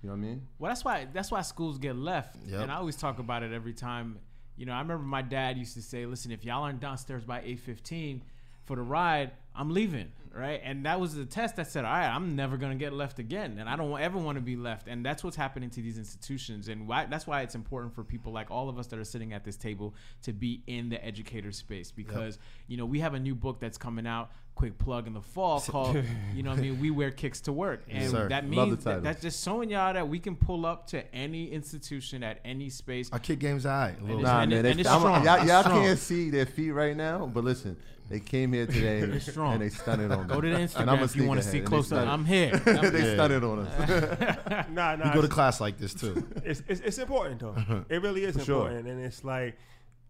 You 0.03 0.09
know 0.09 0.15
what 0.15 0.19
I 0.23 0.29
mean? 0.29 0.47
Well, 0.59 0.71
that's 0.71 0.85
why 0.85 1.09
that's 1.13 1.31
why 1.33 1.43
schools 1.43 1.79
get 1.79 1.97
left, 1.97 2.37
Yep. 2.47 2.63
and 2.63 2.71
I 2.73 2.77
always 2.77 2.97
talk 2.97 3.19
about 3.19 3.43
it 3.43 3.53
every 3.53 3.75
time. 3.75 4.19
You 4.57 4.67
know, 4.67 4.73
I 4.73 4.81
remember 4.81 5.05
my 5.05 5.23
dad 5.23 5.59
used 5.59 5.75
to 5.75 5.83
say, 5.83 6.07
"Listen, 6.07 6.31
if 6.33 6.45
y'all 6.45 6.63
aren't 6.63 6.81
downstairs 6.81 7.25
by 7.25 7.41
eight 7.43 7.61
fifteen 7.61 8.23
for 8.65 8.77
the 8.77 8.83
ride, 8.83 9.33
I'm 9.55 9.71
leaving." 9.71 10.13
Right, 10.33 10.61
and 10.63 10.87
that 10.87 11.01
was 11.01 11.17
the 11.17 11.25
test 11.25 11.57
that 11.57 11.69
said, 11.73 11.85
"All 11.85 11.91
right, 11.91 12.07
I'm 12.09 12.37
never 12.37 12.57
gonna 12.57 12.77
get 12.77 12.93
left 12.93 13.19
again, 13.19 13.57
and 13.59 13.69
I 13.69 13.75
don't 13.75 14.01
ever 14.01 14.17
want 14.17 14.37
to 14.39 14.41
be 14.41 14.55
left." 14.55 14.87
And 14.87 15.05
that's 15.05 15.25
what's 15.25 15.35
happening 15.35 15.71
to 15.71 15.83
these 15.83 15.99
institutions, 15.99 16.69
and 16.69 16.87
why 16.87 17.07
that's 17.07 17.27
why 17.27 17.43
it's 17.43 17.57
important 17.57 17.93
for 17.97 18.05
people 18.05 18.31
like 18.33 18.49
all 18.49 18.69
of 18.69 18.79
us 18.79 18.87
that 18.89 18.99
are 19.01 19.05
sitting 19.05 19.33
at 19.33 19.43
this 19.45 19.57
table 19.57 19.93
to 20.23 20.33
be 20.33 20.63
in 20.69 20.89
the 20.89 21.05
educator 21.05 21.51
space 21.51 21.91
because 21.91 22.39
you 22.69 22.77
know 22.77 22.87
we 22.87 23.01
have 23.01 23.15
a 23.15 23.19
new 23.19 23.35
book 23.35 23.59
that's 23.59 23.77
coming 23.77 24.07
out. 24.07 24.31
Quick 24.55 24.79
plug 24.79 25.09
in 25.09 25.15
the 25.15 25.21
fall 25.23 25.61
called, 25.69 25.97
you 26.35 26.43
know, 26.45 26.51
what 26.51 26.59
I 26.59 26.63
mean, 26.63 26.81
we 26.81 26.91
wear 26.91 27.11
kicks 27.11 27.41
to 27.43 27.53
work, 27.53 27.83
and 27.89 28.03
Yes, 28.13 28.29
that 28.29 28.47
means 28.47 28.85
that, 28.85 29.03
that's 29.03 29.23
just 29.23 29.43
showing 29.43 29.71
y'all 29.71 29.95
that 29.95 30.07
we 30.09 30.19
can 30.21 30.37
pull 30.37 30.65
up 30.67 30.87
to 30.89 31.13
any 31.15 31.51
institution 31.51 32.23
at 32.23 32.41
any 32.45 32.69
space. 32.69 33.11
Our 33.11 33.19
kid 33.19 33.39
game's 33.41 33.65
all 33.67 33.73
right. 33.73 33.99
A 33.99 34.05
little 34.05 34.21
Nah, 34.23 34.43
and 34.43 34.51
man. 34.51 34.59
it- 34.61 34.63
they- 34.63 34.71
and 34.73 34.81
it's 34.81 34.89
I'm- 34.89 35.01
strong. 35.01 35.25
Y'all, 35.25 35.47
y'all 35.47 35.63
strong. 35.63 35.83
can't 35.83 35.99
see 35.99 36.31
their 36.31 36.47
feet 36.47 36.73
right 36.73 36.97
now, 36.97 37.27
but 37.27 37.43
listen, 37.43 37.77
they 38.11 38.21
came 38.21 38.53
here 38.53 38.67
today 38.67 38.99
It's 39.17 39.31
strong. 39.31 39.55
and 39.55 39.63
they 39.63 39.69
stunted 39.71 40.11
on 40.13 40.27
me. 40.27 40.35
Go 40.35 40.41
to 40.43 40.49
the 40.51 40.55
And 40.57 40.63
I'm 40.91 40.99
Instagram 40.99 41.01
a 41.01 41.05
if 41.05 41.17
you 41.17 41.25
want 41.27 41.41
to 41.43 41.47
sneakerhead, 41.47 41.51
see 41.51 41.59
and 41.59 41.67
they 41.67 41.71
closer. 41.71 41.87
stunted- 41.89 42.09
I'm 42.09 42.25
here. 42.27 42.57
they 42.91 43.07
Yeah. 43.07 43.15
stunted 43.15 43.45
on 43.45 43.59
us. 43.67 44.69
nah, 44.71 44.97
nah. 44.97 45.05
we 45.09 45.15
go 45.15 45.23
to 45.23 45.29
class 45.29 45.61
like 45.61 45.79
this 45.79 45.95
too. 45.95 46.27
it's, 46.45 46.63
it's, 46.69 46.81
it's 46.83 46.99
important 46.99 47.41
though. 47.41 47.85
it 47.89 48.03
really 48.03 48.25
is 48.25 48.37
For 48.37 48.45
sure. 48.45 48.57
important, 48.69 48.89
and 48.89 49.01
it's 49.05 49.25
like 49.25 49.57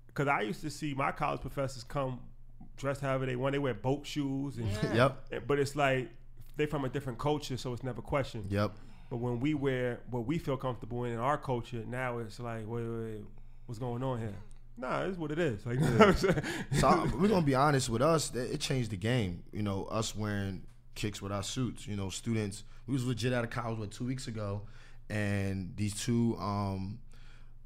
because 0.07 0.26
I 0.26 0.40
used 0.40 0.61
to 0.62 0.70
see 0.70 0.92
my 0.94 1.12
college 1.12 1.40
professors 1.40 1.84
come 1.84 2.18
dressed 2.76 3.01
however 3.03 3.26
they 3.26 3.36
want. 3.36 3.53
They 3.53 3.59
wear 3.61 3.74
boat 3.74 4.05
shoes, 4.07 4.57
and 4.57 4.68
yep. 4.94 5.22
but 5.46 5.59
it's 5.61 5.76
like 5.76 6.11
they 6.57 6.66
from 6.66 6.84
a 6.84 6.88
different 6.88 7.18
culture, 7.18 7.57
so 7.57 7.72
it's 7.72 7.84
never 7.84 8.03
questioned. 8.03 8.51
Yep. 8.51 8.72
But 9.11 9.16
when 9.18 9.40
we 9.40 9.55
wear 9.55 10.01
what 10.11 10.24
we 10.26 10.38
feel 10.38 10.57
comfortable 10.57 11.05
in, 11.05 11.12
in 11.12 11.18
our 11.18 11.36
culture, 11.36 11.82
now 11.86 12.18
it's 12.18 12.38
like, 12.40 12.66
wait, 12.66 12.84
wait, 12.84 13.05
wait 13.05 13.24
what's 13.66 13.78
going 13.78 14.03
on 14.03 14.18
here? 14.20 14.34
Nah, 14.81 15.03
it's 15.03 15.18
what 15.18 15.31
it 15.31 15.39
is. 15.39 15.64
Like, 15.66 15.74
you 15.81 15.89
know 15.91 16.07
what 16.07 16.24
I'm? 16.24 16.74
So 16.78 17.11
we're 17.18 17.28
gonna 17.28 17.43
be 17.45 17.55
honest 17.55 17.91
with 17.91 18.01
us. 18.01 18.35
It 18.35 18.61
changed 18.61 18.91
the 18.91 18.97
game. 18.97 19.43
You 19.53 19.62
know, 19.62 19.85
us 19.85 20.16
wearing 20.16 20.62
kicks 20.95 21.20
with 21.20 21.33
our 21.33 21.43
suits. 21.43 21.87
You 21.87 21.97
know, 21.97 22.09
students. 22.09 22.64
We 22.87 22.95
was 22.95 23.05
legit 23.05 23.33
out 23.33 23.45
of 23.45 23.51
college 23.51 23.78
what 23.78 23.91
two 23.91 24.07
weeks 24.07 24.26
ago, 24.26 24.62
and 25.09 25.74
these 25.76 25.95
two 25.95 26.37
um, 26.41 26.99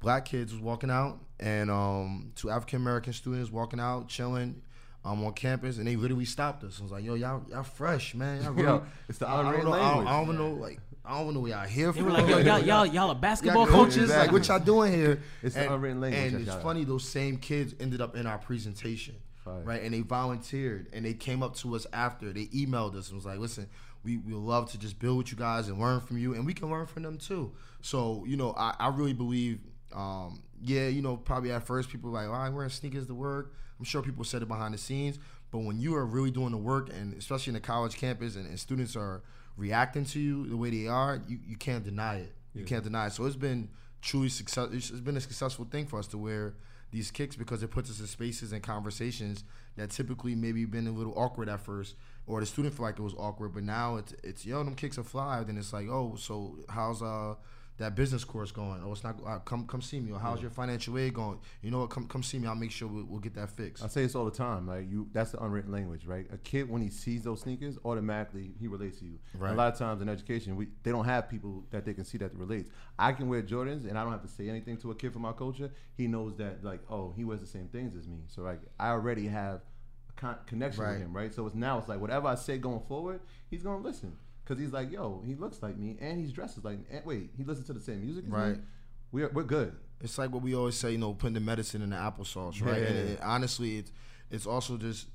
black 0.01 0.25
kids 0.25 0.51
was 0.51 0.61
walking 0.61 0.91
out, 0.91 1.19
and 1.39 1.71
um, 1.71 2.33
two 2.35 2.49
African 2.49 2.81
American 2.81 3.13
students 3.13 3.49
walking 3.51 3.79
out, 3.79 4.07
chilling. 4.07 4.61
Um, 5.07 5.23
on 5.23 5.33
campus, 5.33 5.77
and 5.77 5.85
they 5.85 5.95
literally 5.97 6.25
stopped 6.25 6.63
us. 6.63 6.79
I 6.79 6.81
was 6.81 6.91
like, 6.91 7.03
"Yo, 7.03 7.13
y'all, 7.13 7.45
y'all 7.51 7.61
fresh, 7.61 8.15
man. 8.15 8.41
Y'all 8.41 8.51
really, 8.53 8.67
Yo, 8.67 8.83
it's 9.07 9.19
the 9.19 9.27
I, 9.27 9.41
I 9.41 9.51
don't 9.51 9.63
know. 9.63 9.73
I 9.73 9.93
don't. 9.93 10.07
I 10.07 10.25
don't 10.25 10.35
know. 10.35 10.53
Like, 10.53 10.79
I 11.07 11.11
don't 11.13 11.23
even 11.23 11.33
know 11.35 11.39
what 11.41 11.51
y'all 11.51 11.65
here 11.67 11.91
for. 11.93 11.97
They 11.99 12.03
were 12.03 12.11
like, 12.11 12.27
yo, 12.27 12.37
y'all, 12.39 12.59
y'all, 12.59 12.85
y'all 12.85 13.09
are 13.09 13.15
basketball 13.15 13.65
Y'all 13.67 13.75
coaches. 13.85 13.95
coaches, 13.95 14.09
like 14.15 14.31
what 14.31 14.47
y'all 14.47 14.59
doing 14.59 14.93
here? 14.93 15.21
It's 15.43 15.55
the 15.55 15.71
unwritten 15.73 16.01
language 16.01 16.23
And 16.33 16.41
it's 16.41 16.47
y'all- 16.51 16.61
funny, 16.61 16.83
those 16.83 17.07
same 17.07 17.37
kids 17.37 17.75
ended 17.79 18.01
up 18.01 18.15
in 18.15 18.25
our 18.25 18.37
presentation, 18.37 19.15
Fire. 19.43 19.61
right? 19.63 19.81
And 19.83 19.93
they 19.93 20.01
volunteered, 20.01 20.87
and 20.93 21.05
they 21.05 21.13
came 21.13 21.43
up 21.43 21.55
to 21.57 21.75
us 21.75 21.85
after. 21.93 22.33
They 22.33 22.45
emailed 22.47 22.95
us 22.95 23.09
and 23.09 23.15
was 23.17 23.25
like, 23.25 23.37
"Listen, 23.39 23.67
we 24.03 24.17
we 24.17 24.33
love 24.33 24.71
to 24.71 24.77
just 24.79 24.97
build 24.99 25.17
with 25.17 25.31
you 25.31 25.37
guys 25.37 25.67
and 25.67 25.79
learn 25.79 25.99
from 26.01 26.17
you, 26.17 26.33
and 26.33 26.45
we 26.45 26.53
can 26.53 26.69
learn 26.69 26.85
from 26.87 27.03
them 27.03 27.17
too." 27.17 27.51
So 27.81 28.23
you 28.27 28.37
know, 28.37 28.53
I, 28.57 28.73
I 28.79 28.87
really 28.89 29.13
believe, 29.13 29.59
um, 29.93 30.41
yeah, 30.61 30.87
you 30.87 31.01
know, 31.01 31.17
probably 31.17 31.51
at 31.51 31.65
first 31.67 31.89
people 31.89 32.09
were 32.09 32.17
like, 32.17 32.27
"Oh, 32.27 32.33
I'm 32.33 32.55
wearing 32.55 32.69
sneakers 32.71 33.05
to 33.07 33.13
work." 33.15 33.53
I'm 33.77 33.85
sure 33.85 34.01
people 34.01 34.23
said 34.23 34.41
it 34.41 34.47
behind 34.47 34.73
the 34.73 34.77
scenes, 34.77 35.19
but 35.51 35.59
when 35.59 35.79
you 35.79 35.95
are 35.95 36.05
really 36.05 36.31
doing 36.31 36.51
the 36.51 36.57
work, 36.57 36.89
and 36.89 37.13
especially 37.13 37.51
in 37.51 37.55
the 37.55 37.59
college 37.59 37.97
campus, 37.97 38.35
and, 38.37 38.47
and 38.47 38.57
students 38.59 38.95
are 38.95 39.21
reacting 39.57 40.05
to 40.05 40.19
you 40.19 40.47
the 40.47 40.57
way 40.57 40.69
they 40.69 40.87
are, 40.87 41.21
you, 41.27 41.39
you 41.45 41.55
can't 41.55 41.83
deny 41.83 42.17
it. 42.17 42.35
You 42.53 42.63
can't 42.63 42.83
deny 42.83 43.07
it. 43.07 43.11
So 43.11 43.25
it's 43.25 43.35
been 43.35 43.69
truly 44.01 44.29
success. 44.29 44.69
It's 44.71 44.91
been 44.91 45.17
a 45.17 45.21
successful 45.21 45.65
thing 45.65 45.87
for 45.87 45.99
us 45.99 46.07
to 46.07 46.17
wear 46.17 46.53
these 46.91 47.11
kicks 47.11 47.35
because 47.35 47.61
it 47.63 47.71
puts 47.71 47.89
us 47.89 47.99
in 47.99 48.07
spaces 48.07 48.53
and 48.53 48.63
conversations 48.63 49.43
that 49.75 49.89
typically 49.89 50.35
maybe 50.35 50.63
been 50.63 50.87
a 50.87 50.91
little 50.91 51.13
awkward 51.17 51.49
at 51.49 51.59
first, 51.59 51.95
or 52.27 52.39
the 52.39 52.45
student 52.45 52.73
feel 52.73 52.85
like 52.85 52.97
it 52.97 53.01
was 53.01 53.15
awkward. 53.15 53.53
But 53.53 53.63
now 53.63 53.97
it's 53.97 54.13
it's 54.23 54.45
yo, 54.45 54.63
them 54.63 54.75
kicks 54.75 54.97
are 54.97 55.03
fly. 55.03 55.43
Then 55.43 55.57
it's 55.57 55.73
like, 55.73 55.89
oh, 55.89 56.15
so 56.17 56.55
how's 56.69 57.01
uh 57.01 57.35
that 57.77 57.93
business 57.95 58.23
course 58.23 58.51
going? 58.51 58.81
Oh, 58.85 58.91
it's 58.93 59.03
not. 59.03 59.15
Uh, 59.25 59.39
come 59.39 59.65
come 59.67 59.81
see 59.81 59.99
me. 59.99 60.11
Or 60.11 60.19
how's 60.19 60.41
your 60.41 60.49
financial 60.51 60.97
aid 60.97 61.13
going? 61.13 61.39
You 61.61 61.71
know 61.71 61.79
what? 61.79 61.89
Come 61.89 62.07
come 62.07 62.23
see 62.23 62.39
me. 62.39 62.47
I'll 62.47 62.55
make 62.55 62.71
sure 62.71 62.87
we'll, 62.87 63.03
we'll 63.05 63.19
get 63.19 63.35
that 63.35 63.49
fixed. 63.49 63.83
I 63.83 63.87
say 63.87 64.03
this 64.03 64.15
all 64.15 64.25
the 64.25 64.31
time. 64.31 64.67
Like 64.67 64.89
you, 64.89 65.09
that's 65.11 65.31
the 65.31 65.43
unwritten 65.43 65.71
language, 65.71 66.05
right? 66.05 66.25
A 66.31 66.37
kid 66.37 66.69
when 66.69 66.81
he 66.81 66.89
sees 66.89 67.23
those 67.23 67.41
sneakers, 67.41 67.77
automatically 67.83 68.53
he 68.59 68.67
relates 68.67 68.99
to 68.99 69.05
you. 69.05 69.19
And 69.33 69.41
Right. 69.41 69.51
A 69.51 69.55
lot 69.55 69.73
of 69.73 69.77
times 69.77 70.01
in 70.01 70.07
education, 70.09 70.55
we 70.55 70.67
they 70.83 70.91
don't 70.91 71.05
have 71.05 71.29
people 71.29 71.65
that 71.71 71.85
they 71.85 71.93
can 71.93 72.05
see 72.05 72.17
that 72.19 72.33
relates. 72.35 72.69
I 72.97 73.11
can 73.11 73.27
wear 73.27 73.41
Jordans, 73.41 73.87
and 73.89 73.97
I 73.97 74.03
don't 74.03 74.11
have 74.13 74.21
to 74.23 74.27
say 74.29 74.47
anything 74.49 74.77
to 74.77 74.91
a 74.91 74.95
kid 74.95 75.11
from 75.13 75.25
our 75.25 75.33
culture. 75.33 75.69
He 75.95 76.07
knows 76.07 76.35
that, 76.37 76.63
like, 76.63 76.81
oh, 76.89 77.13
he 77.15 77.25
wears 77.25 77.41
the 77.41 77.47
same 77.47 77.67
things 77.67 77.95
as 77.95 78.07
me. 78.07 78.19
So 78.27 78.41
like, 78.41 78.61
I 78.79 78.89
already 78.89 79.27
have 79.27 79.61
a 80.09 80.13
con- 80.15 80.37
connection 80.47 80.83
Right. 80.83 80.91
with 80.93 81.01
him, 81.01 81.13
right? 81.13 81.33
So 81.33 81.45
it's 81.45 81.55
now 81.55 81.77
it's 81.79 81.89
like 81.89 81.99
whatever 81.99 82.27
I 82.27 82.35
say 82.35 82.57
going 82.57 82.81
forward, 82.87 83.19
he's 83.49 83.63
gonna 83.63 83.83
listen 83.83 84.13
because 84.45 84.61
he's 84.61 84.71
like, 84.71 84.91
yo, 84.91 85.23
he 85.25 85.35
looks 85.35 85.61
like 85.61 85.77
me, 85.77 85.97
and 85.99 86.19
he's 86.19 86.31
dressed 86.31 86.63
like. 86.63 86.79
And 86.91 87.05
wait, 87.05 87.31
he 87.35 87.43
listens 87.43 87.67
to 87.67 87.73
the 87.73 87.79
same 87.79 88.01
music, 88.01 88.25
as 88.25 88.31
me? 88.31 88.37
Right. 88.37 88.57
We're 89.11 89.29
we're 89.29 89.43
good. 89.43 89.75
It's 90.01 90.17
like 90.17 90.31
what 90.31 90.43
we 90.43 90.55
always 90.55 90.75
say, 90.75 90.91
you 90.91 90.97
know, 90.97 91.13
putting 91.13 91.33
the 91.33 91.39
medicine 91.39 91.81
in 91.81 91.89
the 91.91 91.95
applesauce, 91.95 92.63
right? 92.63 92.81
Yeah. 92.81 92.87
And 92.87 93.09
it, 93.09 93.19
honestly, 93.23 93.77
it's 93.77 93.91
it's 94.29 94.45
also 94.45 94.77
just 94.77 95.07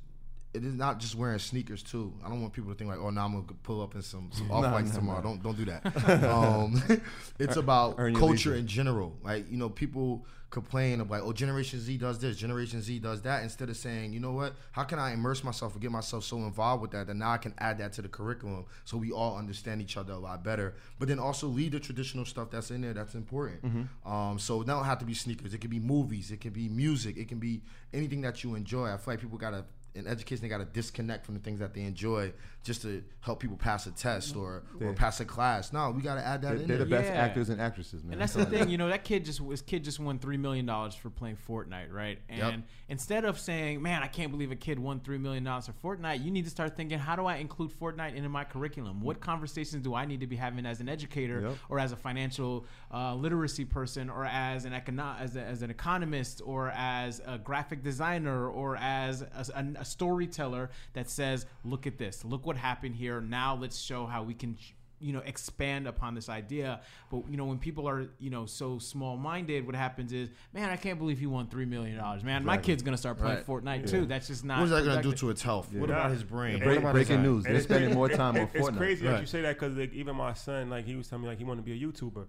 it 0.52 0.64
is 0.64 0.74
not 0.74 0.98
just 0.98 1.14
wearing 1.14 1.38
sneakers 1.38 1.82
too. 1.82 2.12
I 2.24 2.28
don't 2.28 2.40
want 2.40 2.52
people 2.52 2.70
to 2.70 2.76
think 2.76 2.90
like, 2.90 2.98
oh, 2.98 3.10
now 3.10 3.24
I'm 3.24 3.32
gonna 3.32 3.44
pull 3.62 3.82
up 3.82 3.94
in 3.94 4.02
some, 4.02 4.30
some 4.32 4.50
off 4.50 4.64
whites 4.72 4.92
no, 4.92 5.00
tomorrow. 5.00 5.20
no. 5.20 5.28
Don't 5.28 5.42
don't 5.42 5.56
do 5.56 5.64
that. 5.66 6.24
um, 6.28 6.82
it's 7.38 7.56
about 7.56 7.96
culture 7.96 8.26
leisure. 8.26 8.54
in 8.56 8.66
general. 8.66 9.16
Like 9.22 9.50
you 9.50 9.56
know, 9.56 9.68
people 9.68 10.26
complain 10.50 11.00
of 11.00 11.08
like, 11.08 11.22
oh, 11.22 11.32
Generation 11.32 11.78
Z 11.78 11.96
does 11.98 12.18
this, 12.18 12.36
Generation 12.36 12.82
Z 12.82 12.98
does 12.98 13.22
that. 13.22 13.44
Instead 13.44 13.70
of 13.70 13.76
saying, 13.76 14.12
you 14.12 14.18
know 14.18 14.32
what, 14.32 14.54
how 14.72 14.82
can 14.82 14.98
I 14.98 15.12
immerse 15.12 15.44
myself 15.44 15.74
and 15.74 15.80
get 15.80 15.92
myself 15.92 16.24
so 16.24 16.38
involved 16.38 16.82
with 16.82 16.90
that 16.90 17.06
that 17.06 17.14
now 17.14 17.30
I 17.30 17.38
can 17.38 17.54
add 17.58 17.78
that 17.78 17.92
to 17.94 18.02
the 18.02 18.08
curriculum 18.08 18.66
so 18.84 18.96
we 18.96 19.12
all 19.12 19.36
understand 19.38 19.80
each 19.80 19.96
other 19.96 20.12
a 20.12 20.18
lot 20.18 20.42
better. 20.42 20.74
But 20.98 21.08
then 21.08 21.20
also 21.20 21.46
lead 21.46 21.72
the 21.72 21.80
traditional 21.80 22.24
stuff 22.24 22.50
that's 22.50 22.72
in 22.72 22.80
there 22.80 22.92
that's 22.92 23.14
important. 23.14 23.62
Mm-hmm. 23.62 24.12
Um, 24.12 24.38
so 24.40 24.60
it 24.60 24.66
don't 24.66 24.84
have 24.84 24.98
to 24.98 25.04
be 25.04 25.14
sneakers. 25.14 25.54
It 25.54 25.58
could 25.58 25.70
be 25.70 25.80
movies. 25.80 26.32
It 26.32 26.40
could 26.40 26.52
be 26.52 26.68
music. 26.68 27.16
It 27.16 27.28
can 27.28 27.38
be 27.38 27.62
anything 27.94 28.20
that 28.22 28.42
you 28.42 28.56
enjoy. 28.56 28.88
I 28.88 28.96
feel 28.96 29.14
like 29.14 29.20
people 29.20 29.38
gotta 29.38 29.64
in 29.94 30.06
education 30.06 30.42
they 30.42 30.48
gotta 30.48 30.64
disconnect 30.64 31.24
from 31.26 31.34
the 31.34 31.40
things 31.40 31.60
that 31.60 31.74
they 31.74 31.82
enjoy 31.82 32.32
just 32.62 32.82
to 32.82 33.02
help 33.20 33.40
people 33.40 33.56
pass 33.56 33.86
a 33.86 33.90
test 33.90 34.36
or, 34.36 34.62
or 34.80 34.92
pass 34.92 35.18
a 35.20 35.24
class. 35.24 35.72
No, 35.72 35.90
we 35.90 36.02
gotta 36.02 36.26
add 36.26 36.42
that 36.42 36.48
They're, 36.52 36.56
in 36.62 36.68
they're 36.68 36.78
the 36.78 36.84
best 36.86 37.08
Yeah. 37.10 37.20
actors 37.20 37.48
and 37.48 37.60
actresses, 37.60 38.02
man. 38.04 38.12
And 38.14 38.20
that's 38.20 38.34
the 38.34 38.44
thing, 38.44 38.68
you 38.68 38.76
know, 38.78 38.88
that 38.88 39.02
kid 39.04 39.24
just 39.24 39.46
this 39.48 39.62
kid 39.62 39.82
just 39.84 39.98
won 39.98 40.18
three 40.18 40.36
million 40.36 40.66
dollars 40.66 40.94
for 40.94 41.08
playing 41.10 41.36
Fortnite, 41.48 41.90
right? 41.92 42.18
And 42.28 42.38
Yep. 42.38 42.60
instead 42.90 43.24
of 43.24 43.38
saying, 43.38 43.80
"Man, 43.82 44.02
I 44.02 44.06
can't 44.08 44.30
believe 44.30 44.50
a 44.50 44.56
kid 44.56 44.78
won 44.78 45.00
three 45.00 45.16
million 45.18 45.42
dollars 45.44 45.68
for 45.68 45.96
Fortnite," 45.96 46.22
you 46.22 46.30
need 46.30 46.44
to 46.44 46.50
start 46.50 46.76
thinking, 46.76 46.98
"How 46.98 47.16
do 47.16 47.24
I 47.26 47.36
include 47.36 47.72
Fortnite 47.72 48.14
into 48.14 48.28
my 48.28 48.44
curriculum? 48.44 49.00
What 49.00 49.20
conversations 49.20 49.82
do 49.82 49.94
I 49.94 50.04
need 50.04 50.20
to 50.20 50.26
be 50.26 50.36
having 50.36 50.66
as 50.66 50.80
an 50.80 50.88
educator, 50.88 51.40
Yep. 51.40 51.56
or 51.70 51.78
as 51.78 51.92
a 51.92 51.96
financial 51.96 52.66
uh, 52.92 53.14
literacy 53.14 53.64
person, 53.64 54.10
or 54.10 54.24
as 54.26 54.64
an 54.64 54.72
econo- 54.72 55.18
as, 55.20 55.36
a, 55.36 55.42
as 55.42 55.62
an 55.62 55.70
economist, 55.70 56.42
or 56.44 56.70
as 56.70 57.22
a 57.26 57.38
graphic 57.38 57.82
designer, 57.82 58.48
or 58.48 58.76
as 58.76 59.22
a, 59.22 59.46
a, 59.54 59.80
a 59.80 59.84
storyteller 59.84 60.70
that 60.94 61.08
says, 61.08 61.46
"Look 61.64 61.86
at 61.86 61.96
this. 61.98 62.24
Look 62.24 62.44
what 62.46 62.49
happened 62.56 62.94
here. 62.96 63.20
Now 63.20 63.54
let's 63.56 63.78
show 63.80 64.06
how 64.06 64.22
we 64.22 64.34
can." 64.34 64.56
you 65.02 65.14
know 65.14 65.20
expand 65.24 65.86
upon 65.88 66.14
this 66.14 66.28
idea 66.28 66.78
but 67.10 67.22
you 67.30 67.38
know 67.38 67.46
when 67.46 67.56
people 67.58 67.88
are 67.88 68.10
you 68.18 68.28
know 68.28 68.44
so 68.44 68.78
small 68.78 69.16
minded 69.16 69.64
what 69.64 69.74
happens 69.74 70.12
is 70.12 70.28
man 70.52 70.68
i 70.68 70.76
can't 70.76 70.98
believe 70.98 71.18
he 71.18 71.24
won 71.24 71.46
three 71.46 71.64
million 71.64 71.96
dollars 71.96 72.22
man 72.22 72.44
my 72.44 72.58
kid's 72.58 72.82
gonna 72.82 72.98
start 72.98 73.16
playing 73.16 73.36
Right. 73.36 73.46
Fortnite 73.46 73.88
too 73.90 74.04
that's 74.04 74.26
just 74.26 74.44
not 74.44 74.58
What 74.58 74.64
is 74.66 74.70
that 74.72 74.84
going 74.84 74.98
to 74.98 75.02
do 75.02 75.14
to 75.16 75.30
its 75.30 75.40
health? 75.40 75.72
What 75.72 75.88
Yeah. 75.88 75.96
about 75.96 76.10
his 76.10 76.22
brain? 76.22 76.58
Yeah, 76.58 76.58
What 76.58 76.64
Break, 76.66 76.78
about 76.80 76.94
his 76.96 77.06
breaking 77.08 77.22
eye? 77.24 77.28
news. 77.28 77.44
They're 77.44 77.60
spending 77.62 77.94
more 77.94 78.08
time 78.20 78.34
on 78.36 78.42
it- 78.42 78.50
It's 78.52 78.68
Fortnite. 78.68 78.76
crazy 78.76 79.06
that 79.06 79.20
you 79.22 79.26
say 79.26 79.40
that 79.40 79.58
because 79.58 79.74
like, 79.74 79.94
even 79.94 80.16
my 80.16 80.34
son, 80.34 80.68
like 80.68 80.84
he 80.84 80.94
was 80.96 81.08
telling 81.08 81.22
me 81.22 81.28
like 81.30 81.38
he 81.38 81.44
wanted 81.44 81.64
to 81.64 81.72
be 81.74 81.82
a 81.82 81.86
YouTuber, 81.88 82.26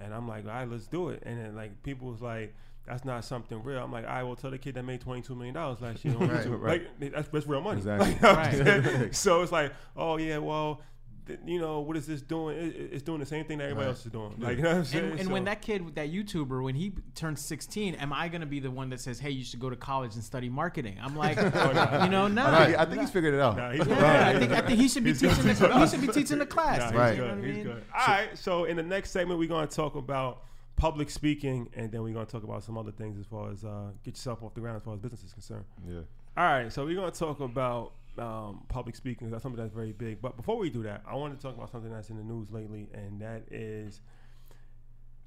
and 0.00 0.12
I'm 0.12 0.26
like, 0.26 0.44
all 0.44 0.50
right, 0.50 0.68
let's 0.68 0.88
do 0.88 1.10
it. 1.10 1.22
And 1.24 1.38
then 1.38 1.54
like 1.54 1.84
people 1.84 2.08
was 2.10 2.20
like, 2.20 2.52
that's 2.88 3.04
not 3.04 3.24
something 3.24 3.62
real. 3.62 3.78
I'm 3.82 3.92
like, 3.92 4.06
I 4.06 4.22
will 4.22 4.36
tell 4.36 4.50
the 4.50 4.58
kid 4.58 4.74
that 4.74 4.84
made 4.84 5.00
22 5.00 5.34
million 5.34 5.54
dollars 5.54 5.80
last 5.80 6.04
year 6.04 6.14
on 6.20 6.28
Right, 6.28 6.46
YouTube. 6.46 6.60
right. 6.60 6.82
Like 7.00 7.12
that's, 7.12 7.28
that's 7.28 7.46
real 7.46 7.60
money. 7.60 7.78
Exactly. 7.78 8.16
Like, 8.22 8.52
you 8.52 8.64
know 8.64 8.76
what 8.80 8.86
I'm 8.86 9.00
Right. 9.02 9.14
so 9.14 9.42
it's 9.42 9.52
like, 9.52 9.72
oh 9.96 10.16
yeah, 10.16 10.38
well. 10.38 10.80
th- 11.26 11.38
You 11.44 11.60
know 11.60 11.80
what 11.80 11.94
is 11.98 12.06
this 12.06 12.22
doing? 12.22 12.56
It, 12.56 12.74
it- 12.74 12.90
it's 12.94 13.02
doing 13.02 13.20
the 13.20 13.26
same 13.26 13.44
thing 13.44 13.58
that 13.58 13.64
everybody 13.64 13.86
Right. 13.86 13.90
else 13.92 14.06
is 14.06 14.10
doing. 14.12 14.34
Like 14.38 14.56
you 14.56 14.62
know 14.62 14.70
what 14.70 14.78
I'm 14.78 14.84
saying? 14.86 15.10
and, 15.10 15.20
and 15.20 15.30
when 15.30 15.44
that 15.44 15.60
kid, 15.60 15.94
that 15.96 16.10
YouTuber, 16.10 16.62
when 16.62 16.74
he 16.74 16.94
turns 17.14 17.40
16, 17.44 17.96
am 17.96 18.14
I 18.14 18.28
going 18.28 18.40
to 18.40 18.46
be 18.46 18.60
the 18.60 18.70
one 18.70 18.88
that 18.90 19.00
says, 19.00 19.18
"Hey, 19.20 19.28
you 19.30 19.44
should 19.44 19.60
go 19.60 19.68
to 19.68 19.76
college 19.76 20.14
and 20.14 20.24
study 20.24 20.48
marketing"? 20.48 20.96
I'm 21.02 21.14
like, 21.14 21.36
oh, 21.38 21.72
no. 21.72 22.04
you 22.04 22.10
know, 22.10 22.28
no. 22.28 22.46
I 22.46 22.64
think, 22.66 22.78
I 22.78 22.84
think 22.86 23.00
he's 23.02 23.10
figured 23.10 23.34
it 23.34 23.40
out. 23.40 23.56
Nah, 23.58 23.70
he's 23.72 23.86
Yeah, 23.86 24.28
I 24.34 24.38
think 24.38 24.52
I 24.52 24.60
think 24.62 24.78
he 24.80 24.88
should 24.88 25.04
be 25.04 25.10
He's 25.10 25.20
teaching. 25.20 25.42
good. 25.44 25.56
The, 25.56 25.78
he 25.80 25.86
should 25.86 26.00
be 26.00 26.08
teaching 26.08 26.38
the 26.38 26.46
class. 26.46 26.78
Nah, 26.78 26.86
he's 26.86 26.94
Right. 26.96 27.16
You 27.16 27.20
know 27.22 27.28
good. 27.28 27.36
what 27.36 27.44
He's 27.46 27.56
mean? 27.56 27.64
good. 27.74 27.84
All 27.94 28.06
right. 28.14 28.38
So 28.38 28.64
in 28.64 28.76
the 28.78 28.82
next 28.82 29.10
segment, 29.10 29.38
we're 29.38 29.48
going 29.48 29.68
to 29.68 29.76
talk 29.76 29.96
about 29.96 30.44
public 30.78 31.10
speaking, 31.10 31.68
and 31.74 31.92
then 31.92 32.02
we're 32.02 32.14
going 32.14 32.24
to 32.24 32.32
talk 32.32 32.44
about 32.44 32.62
some 32.64 32.78
other 32.78 32.92
things 32.92 33.18
as 33.18 33.26
far 33.26 33.50
as 33.50 33.64
uh, 33.64 33.90
get 34.04 34.14
yourself 34.14 34.42
off 34.42 34.54
the 34.54 34.60
ground 34.60 34.76
as 34.76 34.82
far 34.82 34.94
as 34.94 35.00
business 35.00 35.22
is 35.24 35.32
concerned. 35.32 35.64
Yeah. 35.86 36.00
All 36.36 36.44
right. 36.44 36.72
So 36.72 36.84
we're 36.86 36.94
going 36.94 37.10
to 37.12 37.18
talk 37.18 37.40
about 37.40 37.92
um, 38.16 38.64
public 38.68 38.96
speaking. 38.96 39.30
That's 39.30 39.42
something 39.42 39.60
that's 39.60 39.74
very 39.74 39.92
big. 39.92 40.22
But 40.22 40.36
before 40.36 40.56
we 40.56 40.70
do 40.70 40.82
that, 40.84 41.02
I 41.06 41.14
want 41.16 41.36
to 41.36 41.42
talk 41.42 41.56
about 41.56 41.70
something 41.70 41.90
that's 41.92 42.10
in 42.10 42.16
the 42.16 42.22
news 42.24 42.50
lately, 42.50 42.88
and 42.94 43.20
that 43.20 43.42
is 43.50 44.00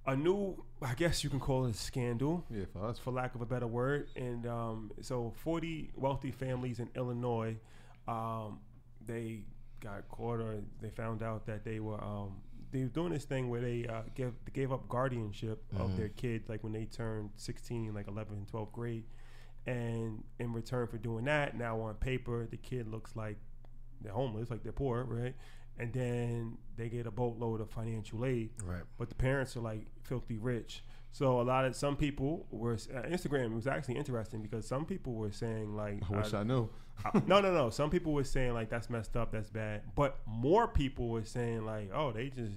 a 0.07 0.15
new, 0.15 0.63
I 0.81 0.93
guess 0.95 1.23
you 1.23 1.29
can 1.29 1.39
call 1.39 1.65
it 1.65 1.75
a 1.75 1.77
scandal 1.77 2.43
Yeah, 2.49 2.63
for 2.73 2.85
us. 2.87 2.97
for 2.97 3.11
lack 3.11 3.35
of 3.35 3.41
a 3.41 3.45
better 3.45 3.67
word. 3.67 4.07
And 4.15 4.47
um, 4.47 4.91
so, 5.01 5.31
40 5.43 5.91
wealthy 5.95 6.31
families 6.31 6.79
in 6.79 6.89
Illinois, 6.95 7.55
um, 8.07 8.59
they 9.05 9.43
got 9.79 10.07
caught 10.09 10.39
or 10.39 10.55
they 10.81 10.89
found 10.89 11.21
out 11.23 11.45
that 11.47 11.63
they 11.65 11.79
were 11.79 12.01
um, 12.03 12.37
they 12.71 12.83
were 12.83 12.89
doing 12.89 13.11
this 13.13 13.25
thing 13.25 13.49
where 13.49 13.61
they 13.61 13.85
uh, 13.87 14.01
gave 14.15 14.33
they 14.45 14.51
gave 14.53 14.71
up 14.71 14.87
guardianship 14.89 15.63
of 15.77 15.97
their 15.97 16.09
kids, 16.09 16.47
like 16.49 16.63
when 16.63 16.73
they 16.73 16.85
turned 16.85 17.29
16, 17.35 17.93
like 17.93 18.07
11 18.07 18.33
and 18.33 18.47
12th 18.47 18.71
grade. 18.71 19.03
And 19.67 20.23
in 20.39 20.53
return 20.53 20.87
for 20.87 20.97
doing 20.97 21.25
that, 21.25 21.55
now 21.57 21.79
on 21.81 21.93
paper, 21.95 22.47
the 22.49 22.57
kid 22.57 22.87
looks 22.87 23.15
like 23.15 23.37
they're 24.01 24.11
homeless, 24.13 24.49
like 24.49 24.63
they're 24.63 24.71
poor, 24.71 25.03
right? 25.03 25.35
And 25.77 25.93
then 25.93 26.57
they 26.77 26.89
get 26.89 27.05
a 27.07 27.11
boatload 27.11 27.61
of 27.61 27.69
financial 27.69 28.25
aid 28.25 28.49
Right. 28.63 28.83
but 28.97 29.09
the 29.09 29.15
parents 29.15 29.55
are 29.55 29.61
like 29.61 29.85
filthy 30.03 30.37
rich. 30.37 30.83
So 31.11 31.41
a 31.41 31.43
lot 31.43 31.65
of 31.65 31.75
some 31.75 31.95
people 31.95 32.47
were 32.51 32.73
uh, 32.73 33.01
Instagram 33.03 33.53
was 33.53 33.67
actually 33.67 33.97
interesting 33.97 34.41
because 34.41 34.65
some 34.67 34.85
people 34.85 35.13
were 35.13 35.31
saying 35.31 35.75
like 35.75 36.01
I 36.11 36.17
wish 36.17 36.33
uh, 36.33 36.39
I 36.39 36.43
knew. 36.43 36.69
no 37.27 37.41
no 37.41 37.53
no. 37.53 37.69
Some 37.69 37.89
people 37.89 38.13
were 38.13 38.23
saying 38.23 38.53
like 38.53 38.69
that's 38.69 38.89
messed 38.89 39.15
up 39.15 39.31
that's 39.31 39.49
bad. 39.49 39.81
But 39.95 40.17
more 40.25 40.67
people 40.67 41.09
were 41.09 41.25
saying 41.25 41.65
like 41.65 41.89
oh 41.93 42.11
they 42.11 42.29
just 42.29 42.53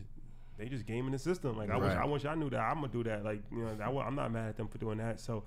they 0.59 0.66
just 0.66 0.86
gaming 0.86 1.12
the 1.12 1.18
system. 1.18 1.57
Like 1.57 1.70
I 1.70 1.76
wish 1.76 1.92
I 1.92 2.05
wish 2.05 2.24
I 2.24 2.34
knew 2.34 2.51
that. 2.51 2.61
I'm 2.61 2.76
gonna 2.76 2.88
do 2.88 3.05
that. 3.05 3.24
Like 3.24 3.42
you 3.51 3.59
know 3.59 3.76
I, 3.80 4.07
I'm 4.07 4.14
not 4.14 4.30
mad 4.30 4.51
at 4.51 4.57
them 4.57 4.68
for 4.68 4.78
doing 4.78 4.99
that. 4.99 5.20
So 5.20 5.45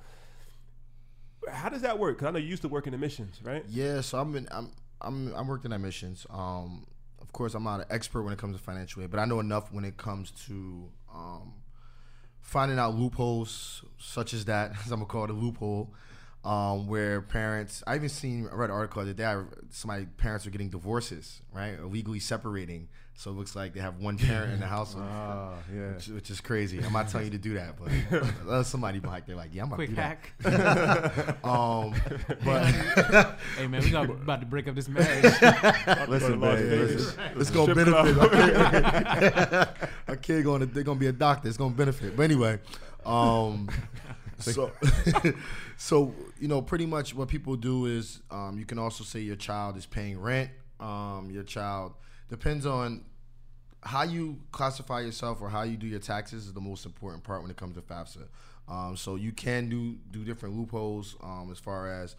how 1.51 1.69
does 1.69 1.81
that 1.81 1.97
work? 1.97 2.17
Because 2.17 2.27
I 2.27 2.31
know 2.31 2.39
you 2.39 2.47
used 2.47 2.63
to 2.63 2.67
work 2.67 2.87
in 2.87 2.93
admissions 2.93 3.39
right? 3.43 3.63
Yeah, 3.69 4.01
so 4.01 4.19
I'm 4.19 4.35
in, 4.35 4.47
I'm 4.51 4.71
I'm 5.01 5.33
I'm 5.33 5.47
working 5.47 5.71
admissions. 5.71 6.25
Um, 6.29 6.85
of 7.21 7.31
course, 7.31 7.53
I'm 7.55 7.63
not 7.63 7.81
an 7.81 7.85
expert 7.89 8.23
when 8.23 8.33
it 8.33 8.39
comes 8.39 8.57
to 8.57 8.61
financial 8.61 9.03
aid, 9.03 9.11
but 9.11 9.19
I 9.19 9.25
know 9.25 9.39
enough 9.39 9.71
when 9.71 9.85
it 9.85 9.97
comes 9.97 10.31
to 10.47 10.89
um, 11.13 11.53
finding 12.41 12.79
out 12.79 12.95
loopholes 12.95 13.83
such 13.97 14.33
as 14.33 14.45
that, 14.45 14.71
as 14.85 14.91
I'm 14.91 14.99
gonna 14.99 15.05
call 15.05 15.25
it 15.25 15.29
a 15.29 15.33
loophole, 15.33 15.93
um, 16.43 16.87
where 16.87 17.21
parents. 17.21 17.83
I 17.87 17.95
even 17.95 18.09
seen 18.09 18.47
I 18.51 18.55
read 18.55 18.69
an 18.69 18.75
article 18.75 19.03
the 19.03 19.11
other 19.11 19.17
day. 19.17 19.25
I, 19.25 19.43
somebody 19.71 20.05
parents 20.05 20.45
are 20.47 20.49
getting 20.49 20.69
divorces, 20.69 21.41
right, 21.53 21.79
or 21.79 21.85
legally 21.85 22.19
separating. 22.19 22.89
So 23.19 23.31
it 23.31 23.33
looks 23.33 23.55
like 23.55 23.73
they 23.73 23.79
have 23.79 23.97
one 23.97 24.15
parent 24.19 24.53
in 24.53 24.59
the 24.59 24.67
household. 24.67 25.07
Ah, 25.09 25.55
yeah. 25.73 25.93
Which, 25.93 26.07
which 26.07 26.29
is 26.29 26.39
crazy. 26.39 26.79
I'm 26.83 26.93
not 26.93 27.09
telling 27.09 27.25
you 27.25 27.31
to 27.31 27.39
do 27.39 27.55
that, 27.55 27.73
but 27.79 27.91
uh, 28.49 28.61
somebody 28.63 28.99
back 28.99 29.25
there 29.25 29.35
like, 29.35 29.55
yeah, 29.55 29.63
I'm 29.63 29.69
about 29.69 29.77
Quick 29.77 29.89
to 29.89 29.95
do 29.95 30.01
hack. 30.01 30.33
that. 30.41 31.37
Um, 31.43 31.95
but 32.45 32.63
hey 33.57 33.65
man, 33.67 33.81
we 33.81 33.89
got 33.89 34.07
about 34.07 34.41
to 34.41 34.45
break 34.45 34.67
up 34.67 34.75
this 34.75 34.87
marriage. 34.87 35.23
Listen, 36.07 36.39
Las 36.39 36.59
babe, 36.59 36.69
Vegas. 36.69 37.17
listen. 37.17 37.21
It's 37.37 37.49
gonna 37.49 37.73
Strip 37.73 37.91
benefit. 37.91 38.17
A 40.07 40.17
kid 40.17 40.43
going 40.43 40.59
to 40.59 40.65
they're 40.67 40.83
gonna 40.83 40.99
be 40.99 41.07
a 41.07 41.11
doctor. 41.11 41.47
It's 41.47 41.57
gonna 41.57 41.73
benefit. 41.73 42.15
But 42.15 42.21
anyway, 42.23 42.59
um, 43.05 43.67
so 44.37 44.71
so 45.77 46.13
you 46.39 46.47
know, 46.47 46.61
pretty 46.61 46.85
much 46.85 47.15
what 47.15 47.27
people 47.27 47.55
do 47.55 47.85
is 47.85 48.21
um, 48.31 48.57
you 48.57 48.65
can 48.65 48.79
also 48.79 49.03
say 49.03 49.19
your 49.19 49.35
child 49.35 49.77
is 49.77 49.85
paying 49.85 50.19
rent. 50.19 50.49
Um, 50.79 51.29
your 51.31 51.43
child 51.43 51.93
depends 52.29 52.65
on 52.65 53.03
how 53.83 54.03
you 54.03 54.37
classify 54.51 55.01
yourself 55.01 55.41
or 55.41 55.49
how 55.49 55.63
you 55.63 55.77
do 55.77 55.87
your 55.87 55.99
taxes 55.99 56.45
is 56.47 56.53
the 56.53 56.61
most 56.61 56.85
important 56.85 57.23
part 57.23 57.41
when 57.41 57.51
it 57.51 57.57
comes 57.57 57.75
to 57.75 57.81
FAFSA. 57.81 58.27
Um, 58.67 58.97
so 58.97 59.15
you 59.15 59.31
can 59.31 59.69
do 59.69 59.95
do 60.11 60.25
different 60.25 60.57
loopholes 60.57 61.15
um, 61.23 61.49
as 61.51 61.59
far 61.59 61.89
as 61.89 62.15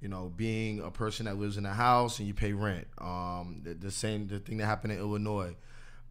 you 0.00 0.08
know 0.08 0.32
being 0.36 0.80
a 0.80 0.90
person 0.90 1.26
that 1.26 1.36
lives 1.36 1.56
in 1.56 1.66
a 1.66 1.74
house 1.74 2.18
and 2.18 2.28
you 2.28 2.34
pay 2.34 2.52
rent. 2.52 2.86
Um, 2.98 3.60
the, 3.64 3.74
the 3.74 3.90
same 3.90 4.28
the 4.28 4.38
thing 4.38 4.58
that 4.58 4.66
happened 4.66 4.92
in 4.92 4.98
Illinois. 5.00 5.56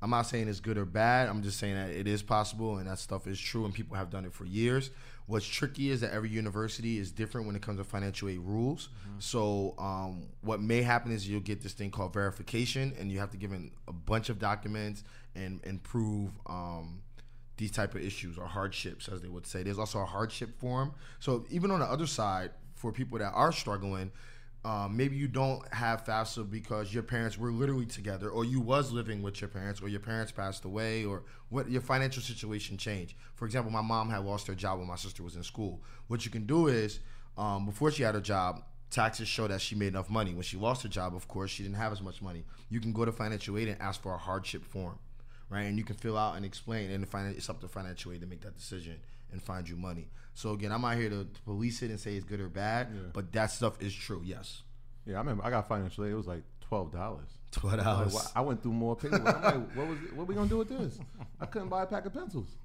I'm 0.02 0.10
not 0.10 0.24
saying 0.24 0.48
it's 0.48 0.60
good 0.60 0.78
or 0.78 0.86
bad. 0.86 1.28
I'm 1.28 1.42
just 1.42 1.58
saying 1.58 1.76
that 1.76 1.90
it 1.90 2.08
is 2.08 2.22
possible 2.22 2.78
and 2.78 2.88
that 2.88 3.00
stuff 3.00 3.26
is 3.28 3.40
true 3.40 3.66
and 3.66 3.74
people 3.74 3.96
have 3.98 4.10
done 4.10 4.26
it 4.26 4.34
for 4.34 4.46
years. 4.46 4.92
What's 5.26 5.46
tricky 5.46 5.90
is 5.90 6.02
that 6.02 6.14
every 6.14 6.30
university 6.30 7.00
is 7.00 7.12
different 7.12 7.48
when 7.48 7.56
it 7.56 7.62
comes 7.62 7.80
to 7.80 7.84
financial 7.84 8.30
aid 8.30 8.40
rules. 8.40 8.90
So 9.20 9.76
um, 9.78 10.28
what 10.42 10.62
may 10.62 10.82
happen 10.82 11.12
is 11.12 11.28
you'll 11.28 11.42
get 11.42 11.62
this 11.62 11.74
thing 11.74 11.92
called 11.92 12.14
verification 12.14 12.94
and 13.00 13.12
you 13.12 13.20
have 13.20 13.32
to 13.32 13.38
give 13.38 13.52
in 13.52 13.72
a 13.88 13.94
bunch 13.94 14.30
of 14.30 14.40
documents 14.40 15.04
and, 15.36 15.60
and 15.66 15.84
prove 15.84 16.32
um, 16.46 17.02
these 17.58 17.72
type 17.72 17.96
of 17.96 18.02
issues 18.02 18.38
or 18.38 18.46
hardships, 18.46 19.10
as 19.10 19.22
they 19.22 19.28
would 19.28 19.46
say. 19.46 19.64
There's 19.64 19.80
also 19.80 20.00
a 20.00 20.06
hardship 20.06 20.58
form. 20.60 20.94
So 21.20 21.46
even 21.50 21.72
on 21.72 21.80
the 21.80 21.88
other 21.88 22.08
side, 22.08 22.52
for 22.78 22.92
people 22.92 23.18
that 23.18 23.34
are 23.34 23.52
struggling, 23.52 24.12
um, 24.68 24.98
maybe 24.98 25.16
you 25.16 25.30
don't 25.30 25.66
have 25.74 26.04
FAFSA 26.04 26.52
because 26.52 26.94
your 26.94 27.02
parents 27.02 27.38
were 27.38 27.52
literally 27.52 27.86
together, 27.86 28.30
or 28.30 28.44
you 28.44 28.60
was 28.60 28.92
living 28.92 29.22
with 29.22 29.40
your 29.40 29.48
parents, 29.48 29.82
or 29.82 29.88
your 29.88 30.02
parents 30.02 30.30
passed 30.30 30.66
away, 30.66 31.06
or 31.06 31.24
what 31.48 31.72
your 31.72 31.80
financial 31.80 32.22
situation 32.22 32.76
changed. 32.76 33.16
For 33.36 33.46
example, 33.46 33.72
my 33.72 33.82
mom 33.82 34.10
had 34.10 34.26
lost 34.26 34.46
her 34.48 34.56
job 34.56 34.80
when 34.80 34.88
my 34.90 34.98
sister 34.98 35.24
was 35.24 35.38
in 35.38 35.44
school. 35.44 35.82
What 36.08 36.26
you 36.26 36.32
can 36.32 36.46
do 36.46 36.68
is, 36.68 37.00
um, 37.38 37.66
before 37.66 37.92
she 37.92 38.04
had 38.04 38.16
her 38.16 38.20
job, 38.20 38.62
taxes 38.90 39.30
show 39.30 39.48
that 39.48 39.62
she 39.62 39.74
made 39.74 39.88
enough 39.88 40.10
money. 40.10 40.34
When 40.34 40.44
she 40.44 40.58
lost 40.58 40.84
her 40.84 40.90
job, 40.90 41.16
of 41.16 41.30
course, 41.30 41.50
she 41.50 41.64
didn't 41.64 41.78
have 41.78 41.94
as 41.94 42.02
much 42.02 42.22
money. 42.22 42.44
You 42.70 42.82
can 42.82 42.92
go 42.92 43.06
to 43.06 43.14
financial 43.14 43.58
aid 43.58 43.70
and 43.70 43.82
ask 43.82 44.02
for 44.02 44.14
a 44.14 44.18
hardship 44.18 44.66
form 44.66 45.00
right? 45.50 45.62
And 45.62 45.78
you 45.78 45.86
can 45.86 45.96
fill 45.96 46.18
out 46.18 46.36
and 46.36 46.44
explain, 46.44 46.92
and 46.92 47.08
it's 47.34 47.50
up 47.50 47.62
to 47.62 47.70
financial 47.70 48.12
aid 48.12 48.20
to 48.20 48.28
make 48.28 48.42
that 48.42 48.58
decision 48.58 49.00
and 49.32 49.42
find 49.42 49.68
you 49.68 49.76
money. 49.76 50.08
So 50.34 50.52
again, 50.52 50.72
I'm 50.72 50.82
not 50.82 50.96
here 50.98 51.10
to, 51.10 51.26
to 51.26 51.42
police 51.46 51.82
it 51.82 51.90
and 51.90 52.00
say 52.00 52.16
it's 52.16 52.24
good 52.26 52.40
or 52.40 52.50
bad, 52.50 52.90
Yeah. 52.94 53.00
but 53.14 53.32
that 53.34 53.52
stuff 53.52 53.82
is 53.82 53.94
true. 53.94 54.22
Yes, 54.24 54.62
Yeah, 55.06 55.16
I 55.16 55.20
remember 55.20 55.44
I 55.46 55.50
got 55.50 55.68
financial 55.68 56.06
aid. 56.06 56.12
It 56.12 56.16
was 56.16 56.28
like 56.28 56.44
twelve 56.62 56.92
dollars. 56.92 57.28
twelve 57.52 58.14
Like, 58.14 58.24
I 58.36 58.42
went 58.42 58.62
through 58.62 58.74
more 58.74 58.96
paperwork. 58.96 59.36
I'm 59.36 59.42
like, 59.44 59.76
what 59.76 59.88
was 59.88 59.98
what 60.14 60.24
are 60.24 60.26
we 60.26 60.36
gonna 60.36 60.50
do 60.50 60.58
with 60.58 60.70
this? 60.70 61.00
I 61.42 61.46
couldn't 61.48 61.70
buy 61.70 61.84
a 61.84 61.86
pack 61.86 62.06
of 62.06 62.14
pencils. 62.14 62.48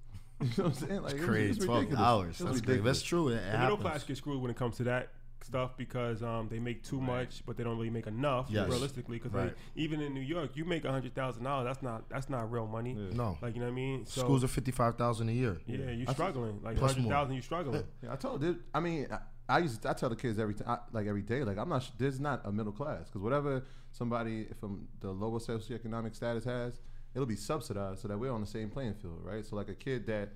You 0.42 0.48
know 0.58 0.64
what 0.64 0.66
I'm 0.82 0.88
saying? 0.88 1.02
Like 1.02 1.12
it 1.14 1.20
was- 1.20 1.22
it 1.22 1.26
Crazy, 1.26 1.48
was 1.58 1.58
twelve 1.66 1.80
ridiculous. 1.82 2.04
dollars. 2.04 2.40
It 2.40 2.44
was 2.44 2.52
That's 2.54 2.66
great. 2.66 2.84
That's 2.84 3.02
true. 3.02 3.28
It 3.28 3.52
the 3.52 3.58
middle 3.58 3.76
class 3.76 4.02
gets 4.02 4.18
screwed 4.18 4.42
when 4.42 4.50
it 4.50 4.56
comes 4.56 4.76
to 4.78 4.84
that 4.84 5.10
stuff 5.44 5.76
because 5.76 6.22
um, 6.22 6.48
they 6.50 6.58
make 6.58 6.82
too 6.82 7.00
much, 7.00 7.42
but 7.46 7.56
they 7.56 7.64
don't 7.64 7.76
really 7.76 7.90
make 7.90 8.06
enough 8.06 8.46
Yes. 8.50 8.68
realistically. 8.68 9.18
Because 9.18 9.32
Right. 9.32 9.54
even 9.74 10.00
in 10.00 10.14
New 10.14 10.20
York, 10.20 10.50
you 10.56 10.64
make 10.64 10.84
a 10.84 10.90
hundred 10.92 11.14
thousand 11.14 11.44
dollars. 11.44 11.66
That's 11.66 11.82
not 11.82 12.08
that's 12.08 12.28
not 12.28 12.50
real 12.50 12.66
money. 12.66 12.94
Yeah. 12.98 13.14
No, 13.16 13.38
Like 13.42 13.54
you 13.54 13.60
know 13.60 13.66
what 13.66 13.72
I 13.72 13.76
mean? 13.76 14.06
So 14.06 14.20
schools 14.22 14.44
are 14.44 14.48
fifty 14.48 14.70
five 14.70 14.96
thousand 14.96 15.28
a 15.28 15.32
year. 15.32 15.60
yeah, 15.66 15.90
you're 15.90 16.08
I- 16.10 16.12
struggling. 16.12 16.60
Like 16.62 16.76
Plus 16.76 16.92
hundred 16.94 17.10
more. 17.10 17.32
you're 17.32 17.42
struggling. 17.42 17.84
Yeah, 18.02 18.12
I 18.12 18.16
told 18.16 18.42
it. 18.44 18.56
I 18.74 18.80
mean, 18.80 19.08
I, 19.10 19.18
I 19.48 19.58
used 19.58 19.82
to, 19.82 19.90
I 19.90 19.92
tell 19.92 20.08
the 20.08 20.16
kids 20.16 20.38
every 20.38 20.54
time, 20.54 20.78
like 20.92 21.06
every 21.06 21.22
day, 21.22 21.42
like 21.44 21.58
I'm 21.58 21.68
not. 21.68 21.82
sh- 21.82 21.90
There's 21.98 22.20
not 22.20 22.42
a 22.44 22.52
middle 22.52 22.72
class 22.72 23.06
because 23.08 23.22
whatever 23.22 23.64
somebody 23.90 24.46
from 24.60 24.88
the 25.00 25.10
lower 25.10 25.38
socioeconomic 25.40 26.14
status 26.14 26.44
has, 26.44 26.80
it'll 27.14 27.26
be 27.26 27.36
subsidized 27.36 28.00
so 28.00 28.08
that 28.08 28.16
we're 28.18 28.32
on 28.32 28.40
the 28.40 28.46
same 28.46 28.70
playing 28.70 28.94
field, 28.94 29.20
right? 29.24 29.44
So 29.44 29.56
like 29.56 29.68
a 29.68 29.74
kid 29.74 30.06
that 30.06 30.30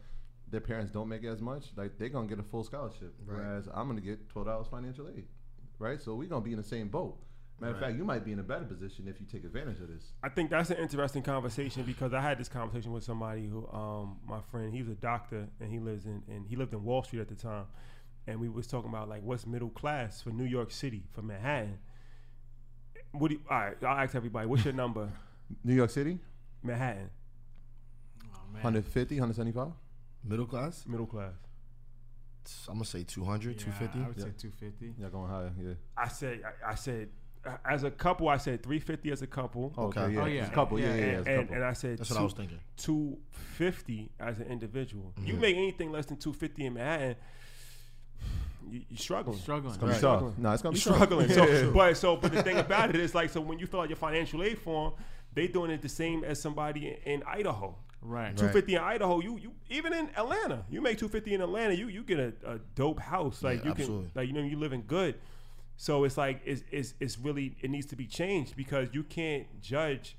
their 0.50 0.60
parents 0.60 0.92
don't 0.92 1.08
make 1.08 1.24
as 1.24 1.40
much, 1.40 1.66
like 1.76 1.98
they're 1.98 2.08
gonna 2.08 2.28
get 2.28 2.38
a 2.38 2.42
full 2.42 2.62
scholarship, 2.64 3.14
Right. 3.24 3.36
whereas 3.38 3.68
I'm 3.74 3.88
gonna 3.88 4.00
get 4.00 4.28
twelve 4.28 4.46
dollars 4.46 4.66
financial 4.68 5.08
aid, 5.08 5.26
right? 5.78 6.00
So 6.00 6.14
we're 6.14 6.28
gonna 6.28 6.44
be 6.44 6.52
in 6.52 6.58
the 6.58 6.62
same 6.62 6.88
boat. 6.88 7.18
Matter 7.58 7.72
of 7.74 7.80
Right. 7.80 7.86
fact, 7.88 7.96
you 7.98 8.04
might 8.04 8.22
be 8.24 8.32
in 8.32 8.38
a 8.38 8.42
better 8.42 8.66
position 8.66 9.08
if 9.08 9.18
you 9.18 9.26
take 9.26 9.42
advantage 9.44 9.80
of 9.80 9.88
this. 9.88 10.12
I 10.22 10.28
think 10.28 10.50
that's 10.50 10.68
an 10.70 10.76
interesting 10.76 11.22
conversation 11.22 11.84
because 11.84 12.12
I 12.12 12.20
had 12.20 12.36
this 12.38 12.50
conversation 12.50 12.92
with 12.92 13.02
somebody 13.02 13.46
who, 13.48 13.66
um, 13.68 14.20
my 14.26 14.40
friend, 14.42 14.74
he 14.74 14.82
was 14.82 14.90
a 14.90 14.94
doctor 15.00 15.48
and 15.58 15.70
he 15.72 15.78
lives 15.78 16.04
in 16.04 16.22
and 16.28 16.46
he 16.46 16.54
lived 16.54 16.74
in 16.74 16.84
Wall 16.84 17.02
Street 17.02 17.20
at 17.20 17.28
the 17.28 17.34
time, 17.34 17.66
and 18.26 18.38
we 18.40 18.48
was 18.50 18.66
talking 18.66 18.90
about 18.90 19.08
like 19.08 19.22
what's 19.22 19.46
middle 19.46 19.70
class 19.70 20.20
for 20.22 20.30
New 20.30 20.44
York 20.44 20.70
City 20.70 21.04
for 21.12 21.22
Manhattan. 21.22 21.78
What 23.12 23.28
do 23.28 23.34
you, 23.36 23.40
all 23.50 23.58
right? 23.58 23.82
I'll 23.82 23.98
ask 24.04 24.14
everybody. 24.14 24.46
What's 24.46 24.64
your 24.64 24.74
number? 24.74 25.10
New 25.64 25.74
York 25.74 25.90
City, 25.90 26.18
Manhattan, 26.62 27.08
Oh, 28.34 28.40
man. 28.52 28.62
150, 28.62 29.14
175. 29.18 29.72
Middle 30.26 30.46
class. 30.46 30.84
middle 30.86 31.06
class. 31.06 31.32
I'm 32.68 32.74
gonna 32.74 32.84
say 32.84 33.02
200, 33.02 33.56
Yeah, 33.56 33.58
250. 33.64 33.98
I 33.98 34.06
would 34.08 34.16
Yeah. 34.18 34.24
say 34.24 34.30
250. 34.38 34.94
Yeah, 34.98 35.08
going 35.08 35.28
higher. 35.30 35.52
Yeah. 35.60 35.72
I 35.96 36.08
said, 36.08 36.42
I, 36.64 36.72
I 36.72 36.74
said, 36.76 37.08
uh, 37.44 37.56
as 37.64 37.82
a 37.84 37.90
couple, 37.90 38.28
I 38.28 38.36
said 38.36 38.62
350 38.62 39.10
as 39.10 39.22
a 39.22 39.26
couple. 39.26 39.72
Okay. 39.76 40.00
Okay. 40.00 40.14
Yeah. 40.14 40.20
Oh, 40.22 40.26
yeah. 40.26 40.40
It's 40.42 40.50
a 40.50 40.54
couple. 40.54 40.78
Yeah. 40.78 40.86
and, 40.86 40.98
Yeah. 41.00 41.06
yeah, 41.06 41.18
it's 41.18 41.26
a 41.26 41.30
and, 41.30 41.40
couple. 41.42 41.54
and 41.56 41.64
I 41.64 41.72
said 41.72 41.98
That's 41.98 42.08
two, 42.08 42.14
what 42.14 42.20
I 42.20 42.24
was 42.24 42.32
thinking. 42.34 42.58
250 42.76 44.10
as 44.20 44.38
an 44.40 44.46
individual. 44.46 45.12
You 45.24 45.34
Mhm. 45.34 45.40
make 45.40 45.56
anything 45.56 45.90
less 45.92 46.06
than 46.06 46.16
250 46.18 46.66
in 46.66 46.74
Manhattan, 46.74 47.16
you, 48.68 48.82
you're 48.90 48.98
struggling. 48.98 49.38
Struggling. 49.38 49.70
It's 49.70 49.78
gonna 49.78 49.92
Right. 49.92 49.98
be 49.98 50.02
tough. 50.02 50.18
Struggling. 50.18 50.42
No, 50.42 50.52
it's 50.52 50.62
gonna 50.62 50.72
be 50.72 50.78
You're 50.80 50.84
tough. 50.94 51.02
struggling. 51.08 51.28
Yeah. 51.30 51.34
So, 51.64 51.72
but 51.72 51.96
so, 51.96 52.16
but 52.16 52.32
the 52.32 52.42
thing 52.42 52.58
about 52.58 52.90
it 52.90 52.96
is 53.00 53.14
like, 53.14 53.30
so 53.30 53.40
when 53.40 53.58
you 53.58 53.66
fill 53.66 53.80
out 53.80 53.88
your 53.88 53.96
financial 53.96 54.42
aid 54.42 54.58
form, 54.58 54.94
they 55.34 55.46
doing 55.48 55.70
it 55.70 55.82
the 55.82 55.88
same 55.88 56.24
as 56.24 56.40
somebody 56.40 56.88
in, 56.88 56.94
in 57.14 57.22
Idaho. 57.24 57.76
Right. 58.06 58.28
Right. 58.28 58.36
250 58.36 58.74
in 58.74 58.80
Idaho, 58.80 59.20
you 59.20 59.38
you 59.38 59.52
even 59.70 59.92
in 59.92 60.08
Atlanta, 60.16 60.64
you 60.70 60.80
make 60.80 60.98
250 60.98 61.34
in 61.34 61.40
Atlanta, 61.40 61.74
you 61.74 61.88
you 61.88 62.02
get 62.02 62.18
a, 62.18 62.32
a 62.44 62.58
dope 62.74 63.00
house. 63.00 63.42
Like 63.42 63.58
Yeah, 63.60 63.64
you 63.66 63.70
absolutely. 63.72 64.10
can 64.10 64.12
like 64.14 64.28
you 64.28 64.32
know 64.34 64.42
you 64.42 64.58
living 64.58 64.84
good. 64.86 65.16
So 65.76 66.04
it's 66.04 66.16
like 66.16 66.40
it's, 66.44 66.62
it's 66.70 66.94
it's 67.00 67.18
really 67.18 67.56
it 67.60 67.70
needs 67.70 67.86
to 67.86 67.96
be 67.96 68.06
changed 68.06 68.56
because 68.56 68.88
you 68.92 69.02
can't 69.02 69.60
judge 69.60 70.16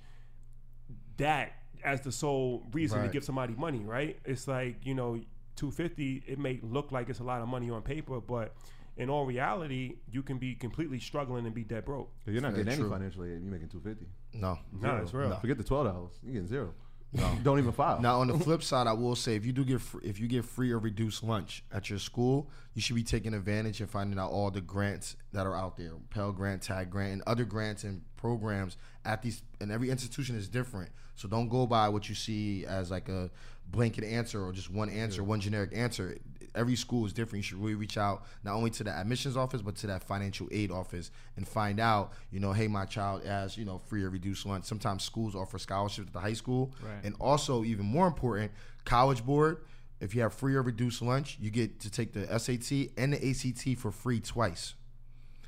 that 1.17 1.53
as 1.83 2.01
the 2.01 2.11
sole 2.11 2.63
reason 2.71 3.01
to 3.03 3.07
give 3.09 3.23
somebody 3.23 3.55
money, 3.55 3.79
right? 3.79 4.19
It's 4.25 4.47
like, 4.47 4.85
you 4.85 4.93
know, 4.93 5.19
250 5.55 6.23
it 6.27 6.38
may 6.39 6.59
look 6.61 6.91
like 6.91 7.09
it's 7.09 7.19
a 7.19 7.23
lot 7.23 7.41
of 7.41 7.47
money 7.47 7.69
on 7.69 7.81
paper, 7.81 8.19
but 8.19 8.53
in 8.97 9.09
all 9.09 9.25
reality, 9.25 9.95
you 10.11 10.23
can 10.23 10.38
be 10.38 10.55
completely 10.55 10.99
struggling 10.99 11.45
and 11.45 11.53
be 11.53 11.63
dead 11.63 11.85
broke. 11.85 12.11
You're 12.25 12.41
not 12.41 12.55
getting 12.55 12.67
any 12.67 12.81
true. 12.81 12.89
financial 12.89 13.23
aid. 13.23 13.29
You're 13.29 13.51
making 13.51 13.69
250. 13.69 14.07
No. 14.33 14.59
No, 14.79 14.97
it's 14.97 15.13
real. 15.13 15.29
No. 15.29 15.35
Forget 15.38 15.57
the 15.57 15.63
twelve 15.63 15.85
dollars. 15.85 16.11
You're 16.23 16.33
getting 16.33 16.47
zero. 16.47 16.73
No. 17.13 17.37
Don't 17.43 17.59
even 17.59 17.71
file. 17.71 18.01
Now, 18.01 18.19
on 18.19 18.27
the 18.27 18.37
flip 18.37 18.61
side, 18.61 18.87
I 18.87 18.93
will 18.93 19.15
say 19.15 19.35
if 19.35 19.45
you 19.45 19.53
do 19.53 19.63
get 19.63 19.81
fr- 19.81 19.99
if 20.03 20.19
you 20.19 20.27
get 20.27 20.45
free 20.45 20.71
or 20.71 20.79
reduced 20.79 21.23
lunch 21.23 21.63
at 21.71 21.89
your 21.89 21.99
school, 21.99 22.49
you 22.73 22.81
should 22.81 22.95
be 22.95 23.03
taking 23.03 23.33
advantage 23.33 23.79
and 23.79 23.89
finding 23.89 24.19
out 24.19 24.31
all 24.31 24.51
the 24.51 24.61
grants 24.61 25.15
that 25.31 25.47
are 25.47 25.55
out 25.55 25.77
there, 25.77 25.93
Pell 26.09 26.31
Grant, 26.31 26.61
Tag 26.61 26.89
Grant, 26.89 27.13
and 27.13 27.23
other 27.25 27.45
grants 27.45 27.83
and 27.83 28.01
programs 28.17 28.77
at 29.05 29.21
these. 29.21 29.41
And 29.61 29.71
every 29.71 29.89
institution 29.89 30.35
is 30.35 30.47
different, 30.47 30.91
so 31.15 31.27
don't 31.27 31.47
go 31.47 31.65
by 31.65 31.89
what 31.89 32.09
you 32.09 32.15
see 32.15 32.65
as 32.65 32.91
like 32.91 33.09
a 33.09 33.31
blanket 33.69 34.03
answer 34.03 34.43
or 34.43 34.51
just 34.51 34.71
one 34.71 34.89
answer, 34.89 35.23
one 35.23 35.39
generic 35.39 35.71
answer. 35.73 36.17
Every 36.57 36.75
school 36.75 37.05
is 37.05 37.13
different. 37.13 37.37
You 37.37 37.43
should 37.49 37.59
really 37.61 37.75
reach 37.75 37.97
out 37.97 38.23
not 38.43 38.55
only 38.55 38.69
to 38.71 38.83
the 38.83 38.91
admissions 38.91 39.37
office 39.37 39.61
but 39.61 39.75
to 39.77 39.87
that 39.87 40.03
financial 40.03 40.47
aid 40.51 40.71
office 40.71 41.11
and 41.35 41.47
find 41.47 41.79
out, 41.79 42.13
you 42.31 42.39
know, 42.39 42.51
hey, 42.51 42.67
my 42.67 42.85
child 42.85 43.23
has 43.25 43.57
you 43.57 43.65
know 43.65 43.77
free 43.77 44.03
or 44.03 44.09
reduced 44.09 44.45
lunch. 44.45 44.65
Sometimes 44.65 45.03
schools 45.03 45.35
offer 45.35 45.57
scholarships 45.59 46.07
at 46.07 46.13
the 46.13 46.19
high 46.19 46.33
school, 46.33 46.73
Right. 46.81 47.03
and 47.03 47.15
also 47.19 47.63
even 47.63 47.85
more 47.85 48.07
important, 48.07 48.51
College 48.85 49.25
Board. 49.25 49.59
If 49.99 50.13
you 50.13 50.21
have 50.21 50.33
free 50.33 50.53
or 50.55 50.61
reduced 50.61 51.01
lunch, 51.01 51.37
you 51.39 51.49
get 51.49 51.79
to 51.79 51.89
take 51.89 52.13
the 52.13 52.27
SAT 52.39 52.91
and 52.97 53.13
the 53.13 53.29
ACT 53.29 53.77
for 53.79 53.91
free 53.91 54.19
twice. 54.19 54.75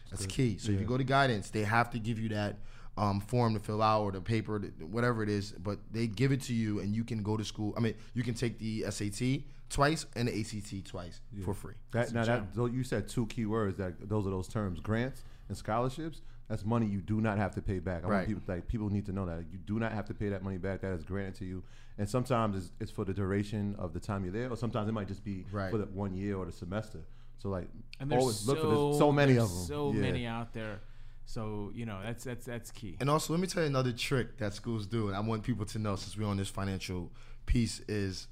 That's 0.09 0.25
key. 0.25 0.57
So 0.57 0.71
if 0.71 0.79
you 0.79 0.85
go 0.87 0.97
to 0.97 1.03
guidance, 1.03 1.51
they 1.51 1.63
have 1.63 1.91
to 1.91 1.99
give 1.99 2.17
you 2.19 2.29
that 2.29 2.57
um, 2.97 3.19
form 3.21 3.53
to 3.53 3.59
fill 3.59 3.83
out 3.83 4.01
or 4.01 4.11
the 4.11 4.21
paper, 4.21 4.59
whatever 4.81 5.21
it 5.21 5.29
is. 5.29 5.51
But 5.51 5.77
they 5.91 6.07
give 6.07 6.31
it 6.31 6.41
to 6.43 6.53
you, 6.55 6.79
and 6.79 6.95
you 6.95 7.03
can 7.03 7.21
go 7.21 7.37
to 7.37 7.45
school. 7.45 7.75
I 7.77 7.79
mean, 7.79 7.93
you 8.15 8.23
can 8.23 8.33
take 8.33 8.57
the 8.57 8.85
SAT 8.89 9.43
twice 9.69 10.05
and 10.15 10.27
the 10.27 10.39
ACT 10.39 10.85
twice 10.87 11.21
for 11.43 11.53
free. 11.53 11.75
That, 11.91 12.13
now 12.13 12.25
that 12.25 12.43
so 12.55 12.65
you 12.65 12.83
said 12.83 13.07
two 13.07 13.25
key 13.27 13.45
words 13.45 13.77
that 13.77 14.09
those 14.09 14.25
are 14.27 14.31
those 14.31 14.47
terms 14.47 14.79
grants 14.79 15.23
and 15.47 15.57
scholarships. 15.57 16.21
That's 16.47 16.65
money 16.65 16.87
you 16.87 17.01
do 17.01 17.21
not 17.21 17.37
have 17.37 17.53
to 17.55 17.61
pay 17.61 17.77
back. 17.77 18.03
I 18.03 18.07
Right. 18.07 18.15
want 18.15 18.27
people 18.27 18.43
like 18.47 18.67
people 18.67 18.89
need 18.89 19.05
to 19.05 19.11
know 19.11 19.25
that 19.27 19.45
you 19.51 19.59
do 19.59 19.77
not 19.77 19.91
have 19.91 20.05
to 20.07 20.15
pay 20.15 20.29
that 20.29 20.43
money 20.43 20.57
back. 20.57 20.81
That 20.81 20.93
is 20.93 21.03
granted 21.03 21.35
to 21.35 21.45
you, 21.45 21.63
and 21.99 22.09
sometimes 22.09 22.55
it's, 22.57 22.71
it's 22.79 22.91
for 22.91 23.05
the 23.05 23.13
duration 23.13 23.75
of 23.77 23.93
the 23.93 23.99
time 23.99 24.23
you're 24.23 24.33
there, 24.33 24.49
or 24.49 24.57
sometimes 24.57 24.89
it 24.89 24.93
might 24.93 25.07
just 25.07 25.23
be 25.23 25.45
Right. 25.51 25.69
for 25.69 25.77
the 25.77 25.85
one 25.85 26.15
year 26.15 26.35
or 26.37 26.45
the 26.45 26.51
semester. 26.51 27.01
So 27.37 27.49
like 27.49 27.69
And 27.99 28.09
there's 28.11 28.21
always 28.21 28.37
so, 28.39 28.51
look 28.51 28.61
for 28.61 28.67
this, 28.67 28.97
so 28.97 29.11
many 29.11 29.33
of 29.37 29.47
them. 29.49 29.65
So 29.65 29.91
Yeah. 29.93 30.01
many 30.01 30.25
out 30.25 30.53
there. 30.53 30.79
So 31.25 31.71
you 31.75 31.85
know 31.85 31.99
that's 32.03 32.23
that's 32.23 32.47
that's 32.47 32.71
key. 32.71 32.97
And 32.99 33.07
also, 33.11 33.33
let 33.33 33.39
me 33.39 33.45
tell 33.45 33.61
you 33.61 33.69
another 33.69 33.91
trick 33.91 34.37
that 34.39 34.55
schools 34.55 34.87
do, 34.87 35.07
and 35.09 35.15
I 35.15 35.19
want 35.19 35.43
people 35.43 35.65
to 35.67 35.77
know 35.77 35.95
since 35.95 36.17
we're 36.17 36.25
on 36.27 36.37
this 36.37 36.49
financial 36.49 37.11
piece 37.45 37.81
is 37.87 38.27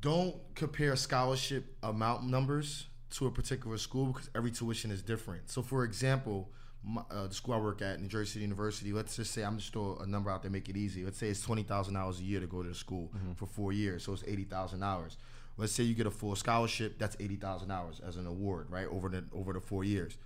don't 0.00 0.36
compare 0.54 0.94
scholarship 0.96 1.76
amount 1.82 2.24
numbers 2.24 2.86
to 3.10 3.26
a 3.26 3.30
particular 3.30 3.78
school 3.78 4.06
because 4.06 4.28
every 4.34 4.50
tuition 4.50 4.90
is 4.90 5.02
different. 5.02 5.50
So, 5.50 5.62
for 5.62 5.84
example, 5.84 6.50
my, 6.84 7.02
uh, 7.10 7.26
the 7.26 7.34
school 7.34 7.54
I 7.54 7.58
work 7.58 7.82
at, 7.82 8.00
New 8.00 8.08
Jersey 8.08 8.32
City 8.32 8.42
University, 8.42 8.92
let's 8.92 9.16
just 9.16 9.32
say 9.32 9.42
I'm 9.42 9.58
just 9.58 9.72
throw 9.72 9.98
a 10.00 10.06
number 10.06 10.30
out 10.30 10.42
there, 10.42 10.50
make 10.50 10.68
it 10.68 10.76
easy. 10.76 11.04
Let's 11.04 11.18
say 11.18 11.28
it's 11.28 11.40
twenty 11.40 11.62
thousand 11.62 11.94
dollars 11.94 12.20
a 12.20 12.22
year 12.22 12.40
to 12.40 12.46
go 12.46 12.62
to 12.62 12.68
the 12.68 12.74
school 12.74 13.10
for 13.36 13.46
four 13.46 13.72
years, 13.72 14.04
so 14.04 14.12
it's 14.12 14.24
eighty 14.26 14.44
thousand 14.44 14.80
dollars. 14.80 15.16
Let's 15.56 15.72
say 15.72 15.84
you 15.84 15.94
get 15.94 16.06
a 16.06 16.10
full 16.10 16.36
scholarship, 16.36 16.98
that's 16.98 17.16
eighty 17.18 17.36
thousand 17.36 17.68
dollars 17.68 18.00
as 18.06 18.16
an 18.16 18.26
award, 18.26 18.70
right 18.70 18.86
over 18.88 19.08
the 19.08 19.24
over 19.32 19.52
the 19.52 19.60
four 19.60 19.84
years. 19.84 20.18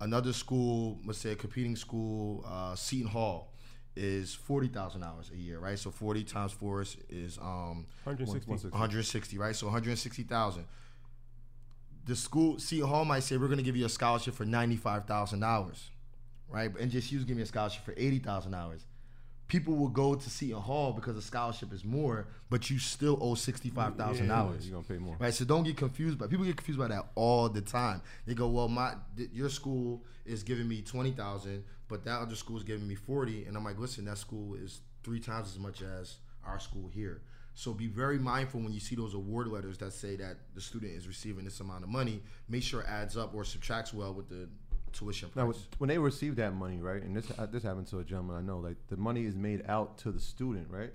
Another 0.00 0.32
school, 0.32 1.00
let's 1.04 1.18
say 1.18 1.32
a 1.32 1.36
competing 1.36 1.74
school, 1.74 2.44
uh, 2.46 2.74
Seton 2.74 3.08
Hall, 3.08 3.52
is 3.96 4.34
forty 4.34 4.68
thousand 4.68 5.00
dollars 5.00 5.30
a 5.32 5.36
year, 5.36 5.58
right? 5.58 5.78
So 5.78 5.90
forty 5.90 6.22
times 6.22 6.52
four 6.52 6.82
is, 6.82 6.96
is 7.08 7.38
um, 7.38 7.86
160. 8.04 8.48
160. 8.48 8.70
160, 8.70 9.38
right? 9.38 9.56
So 9.56 9.66
160,000. 9.66 10.64
The 12.04 12.14
school, 12.14 12.58
Seton 12.60 12.88
Hall 12.88 13.04
might 13.04 13.24
say, 13.24 13.36
we're 13.36 13.48
going 13.48 13.58
to 13.58 13.64
give 13.64 13.76
you 13.76 13.84
a 13.84 13.88
scholarship 13.88 14.34
for 14.34 14.44
$95,000, 14.44 15.80
right? 16.48 16.70
And 16.78 16.88
just 16.88 17.10
you 17.10 17.18
give 17.24 17.36
me 17.36 17.42
a 17.42 17.46
scholarship 17.46 17.84
for 17.84 17.94
$80,000. 17.94 18.84
People 19.48 19.76
will 19.76 19.88
go 19.88 20.14
to 20.16 20.28
Seton 20.30 20.60
Hall 20.60 20.92
because 20.92 21.14
the 21.14 21.22
scholarship 21.22 21.72
is 21.72 21.84
more, 21.84 22.26
but 22.50 22.68
you 22.68 22.78
still 22.80 23.16
owe 23.20 23.34
$65,000. 23.34 24.64
You're 24.64 24.72
gonna 24.72 24.82
pay 24.82 24.98
more. 24.98 25.16
Right, 25.20 25.32
so 25.32 25.44
don't 25.44 25.62
get 25.62 25.76
confused. 25.76 26.18
But 26.18 26.30
people 26.30 26.44
get 26.44 26.56
confused 26.56 26.80
by 26.80 26.88
that 26.88 27.06
all 27.14 27.48
the 27.48 27.60
time. 27.60 28.02
They 28.26 28.34
go, 28.34 28.48
"Well, 28.48 28.68
my 28.68 28.94
th- 29.16 29.30
your 29.32 29.48
school 29.48 30.04
is 30.24 30.42
giving 30.42 30.66
me 30.68 30.82
twenty 30.82 31.12
thousand, 31.12 31.64
but 31.88 32.04
that 32.04 32.20
other 32.20 32.34
school 32.34 32.56
is 32.56 32.64
giving 32.64 32.88
me 32.88 32.96
40. 32.96 33.44
And 33.44 33.56
I'm 33.56 33.64
like, 33.64 33.78
"Listen, 33.78 34.04
that 34.06 34.18
school 34.18 34.54
is 34.54 34.80
three 35.04 35.20
times 35.20 35.48
as 35.48 35.58
much 35.58 35.80
as 35.82 36.16
our 36.44 36.58
school 36.58 36.88
here." 36.88 37.22
So 37.54 37.72
be 37.72 37.86
very 37.86 38.18
mindful 38.18 38.60
when 38.60 38.74
you 38.74 38.80
see 38.80 38.96
those 38.96 39.14
award 39.14 39.46
letters 39.48 39.78
that 39.78 39.92
say 39.94 40.14
that 40.16 40.36
the 40.54 40.60
student 40.60 40.92
is 40.92 41.08
receiving 41.08 41.44
this 41.44 41.60
amount 41.60 41.84
of 41.84 41.88
money. 41.88 42.20
Make 42.50 42.62
sure 42.62 42.82
it 42.82 42.86
adds 42.86 43.16
up 43.16 43.32
or 43.34 43.44
subtracts 43.44 43.94
well 43.94 44.12
with 44.12 44.28
the 44.28 44.46
tuition 44.96 45.28
price. 45.28 45.44
Now, 45.44 45.54
when 45.78 45.88
they 45.88 45.98
receive 45.98 46.36
that 46.36 46.54
money, 46.54 46.78
right, 46.80 47.02
and 47.02 47.16
this 47.16 47.26
uh, 47.38 47.46
this 47.46 47.62
happened 47.62 47.86
to 47.88 47.98
a 47.98 48.04
gentleman 48.04 48.36
I 48.36 48.40
know, 48.40 48.58
like 48.58 48.76
the 48.88 48.96
money 48.96 49.24
is 49.24 49.36
made 49.36 49.64
out 49.68 49.98
to 49.98 50.12
the 50.12 50.20
student, 50.20 50.68
right? 50.70 50.92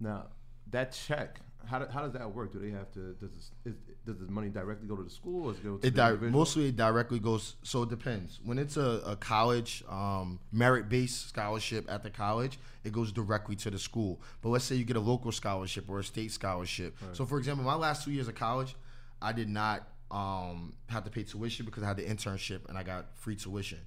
Now, 0.00 0.26
that 0.70 0.92
check, 0.92 1.38
how, 1.66 1.78
do, 1.78 1.86
how 1.92 2.02
does 2.02 2.12
that 2.12 2.34
work? 2.34 2.52
Do 2.52 2.58
they 2.58 2.70
have 2.70 2.90
to? 2.92 3.14
Does 3.20 3.30
this, 3.30 3.50
is, 3.64 3.74
does 4.04 4.18
the 4.18 4.30
money 4.32 4.48
directly 4.48 4.88
go 4.88 4.96
to 4.96 5.02
the 5.02 5.10
school, 5.10 5.46
or 5.46 5.52
does 5.52 5.60
it 5.60 5.64
go 5.64 5.76
to 5.76 5.86
It 5.86 5.94
the 5.94 6.16
di- 6.16 6.30
mostly 6.30 6.68
it 6.68 6.76
directly 6.76 7.18
goes. 7.18 7.56
So 7.62 7.82
it 7.84 7.88
depends. 7.88 8.40
When 8.44 8.58
it's 8.58 8.76
a, 8.76 9.02
a 9.06 9.16
college 9.16 9.84
um, 9.88 10.40
merit 10.50 10.88
based 10.88 11.28
scholarship 11.28 11.90
at 11.90 12.02
the 12.02 12.10
college, 12.10 12.58
it 12.84 12.92
goes 12.92 13.12
directly 13.12 13.56
to 13.56 13.70
the 13.70 13.78
school. 13.78 14.20
But 14.40 14.48
let's 14.50 14.64
say 14.64 14.74
you 14.76 14.84
get 14.84 14.96
a 14.96 15.00
local 15.00 15.30
scholarship 15.32 15.84
or 15.88 16.00
a 16.00 16.04
state 16.04 16.32
scholarship. 16.32 16.96
So 17.12 17.24
for 17.26 17.38
example, 17.38 17.64
my 17.64 17.74
last 17.74 18.04
two 18.04 18.12
years 18.12 18.28
of 18.28 18.34
college, 18.34 18.74
I 19.20 19.32
did 19.32 19.48
not 19.48 19.86
um, 20.12 20.74
have 20.88 21.04
to 21.04 21.10
pay 21.10 21.22
tuition 21.24 21.64
because 21.64 21.82
I 21.82 21.86
had 21.86 21.96
the 21.96 22.04
internship 22.04 22.68
and 22.68 22.76
I 22.76 22.82
got 22.82 23.16
free 23.16 23.34
tuition. 23.34 23.78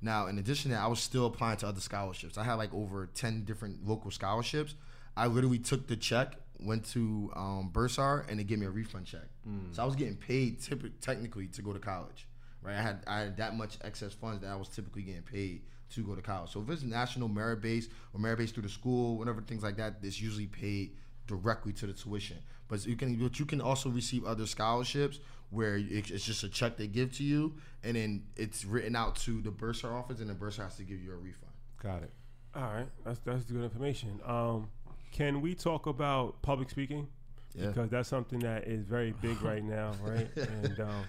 Now, 0.00 0.26
in 0.28 0.38
addition 0.38 0.70
to 0.70 0.76
that, 0.76 0.82
I 0.82 0.86
was 0.86 1.00
still 1.00 1.26
applying 1.26 1.58
to 1.58 1.66
other 1.68 1.80
scholarships. 1.80 2.38
I 2.38 2.44
had 2.44 2.54
like 2.54 2.72
over 2.72 3.08
ten 3.14 3.44
different 3.44 3.86
local 3.86 4.10
scholarships. 4.10 4.74
I 5.16 5.26
literally 5.26 5.58
took 5.58 5.86
the 5.86 5.96
check, 5.96 6.34
went 6.58 6.84
to 6.92 7.30
um, 7.36 7.70
Bursar, 7.72 8.24
and 8.28 8.38
they 8.38 8.44
gave 8.44 8.58
me 8.58 8.66
a 8.66 8.70
refund 8.70 9.06
check. 9.06 9.28
So 9.72 9.82
I 9.82 9.86
was 9.86 9.94
getting 9.94 10.16
paid 10.16 10.58
technically 11.00 11.46
to 11.48 11.62
go 11.62 11.72
to 11.72 11.78
college, 11.78 12.26
right? 12.62 12.76
I 12.76 12.82
had 12.82 13.02
I 13.06 13.18
had 13.20 13.36
that 13.36 13.56
much 13.56 13.76
excess 13.82 14.12
funds 14.12 14.40
that 14.42 14.50
I 14.50 14.56
was 14.56 14.68
typically 14.68 15.02
getting 15.02 15.22
paid 15.22 15.62
to 15.94 16.02
go 16.02 16.14
to 16.14 16.22
college. 16.22 16.50
So 16.52 16.62
if 16.62 16.70
it's 16.70 16.82
national 16.82 17.28
merit 17.28 17.60
based 17.60 17.90
or 18.14 18.20
merit 18.20 18.38
based 18.38 18.54
through 18.54 18.62
the 18.64 18.68
school, 18.70 19.18
whatever 19.18 19.40
things 19.40 19.62
like 19.62 19.76
that, 19.76 19.96
it's 20.02 20.20
usually 20.20 20.46
paid 20.46 20.92
directly 21.26 21.72
to 21.74 21.86
the 21.86 21.92
tuition. 21.92 22.38
But 22.68 22.86
you 22.86 22.96
can 22.96 23.16
but 23.16 23.38
you 23.38 23.46
can 23.46 23.60
also 23.60 23.90
receive 23.90 24.24
other 24.24 24.46
scholarships 24.46 25.18
where 25.52 25.76
it's 25.76 26.24
just 26.24 26.42
a 26.42 26.48
check 26.48 26.76
they 26.76 26.88
give 26.88 27.12
to 27.18 27.22
you, 27.22 27.54
and 27.84 27.94
then 27.94 28.24
it's 28.36 28.64
written 28.64 28.96
out 28.96 29.14
to 29.16 29.40
the 29.42 29.50
bursar 29.52 29.92
office, 29.92 30.18
and 30.20 30.28
the 30.28 30.34
bursar 30.34 30.64
has 30.64 30.74
to 30.76 30.82
give 30.82 31.00
you 31.00 31.12
a 31.12 31.16
refund. 31.16 31.52
Got 31.80 32.02
it. 32.02 32.10
All 32.54 32.62
right, 32.62 32.88
that's 33.04 33.20
that's 33.20 33.44
good 33.44 33.62
information. 33.62 34.20
Um, 34.26 34.68
can 35.12 35.40
we 35.40 35.54
talk 35.54 35.86
about 35.86 36.42
public 36.42 36.68
speaking? 36.70 37.06
Yeah. 37.54 37.68
Because 37.68 37.90
that's 37.90 38.08
something 38.08 38.38
that 38.40 38.66
is 38.66 38.84
very 38.86 39.12
big 39.20 39.40
right 39.50 39.62
now, 39.62 39.92
right? 40.02 40.28
and 40.36 40.80
um, 40.80 41.04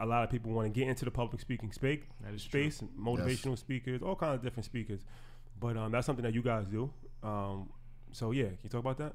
a 0.00 0.06
lot 0.06 0.24
of 0.24 0.30
people 0.30 0.50
want 0.50 0.72
to 0.72 0.80
get 0.80 0.88
into 0.88 1.04
the 1.04 1.10
public 1.10 1.40
speaking 1.42 1.70
space, 1.72 2.00
That 2.22 2.32
is 2.34 2.42
true. 2.44 2.70
space, 2.70 2.82
motivational 2.98 3.58
speakers, 3.58 4.00
all 4.02 4.16
kinds 4.16 4.36
of 4.36 4.42
different 4.42 4.64
speakers. 4.64 5.00
But 5.60 5.76
um, 5.76 5.92
that's 5.92 6.06
something 6.06 6.22
that 6.24 6.32
you 6.34 6.40
guys 6.42 6.66
do. 6.66 6.90
Um, 7.22 7.68
so 8.12 8.30
yeah, 8.30 8.44
can 8.46 8.58
you 8.62 8.70
talk 8.70 8.80
about 8.80 8.96
that? 8.98 9.12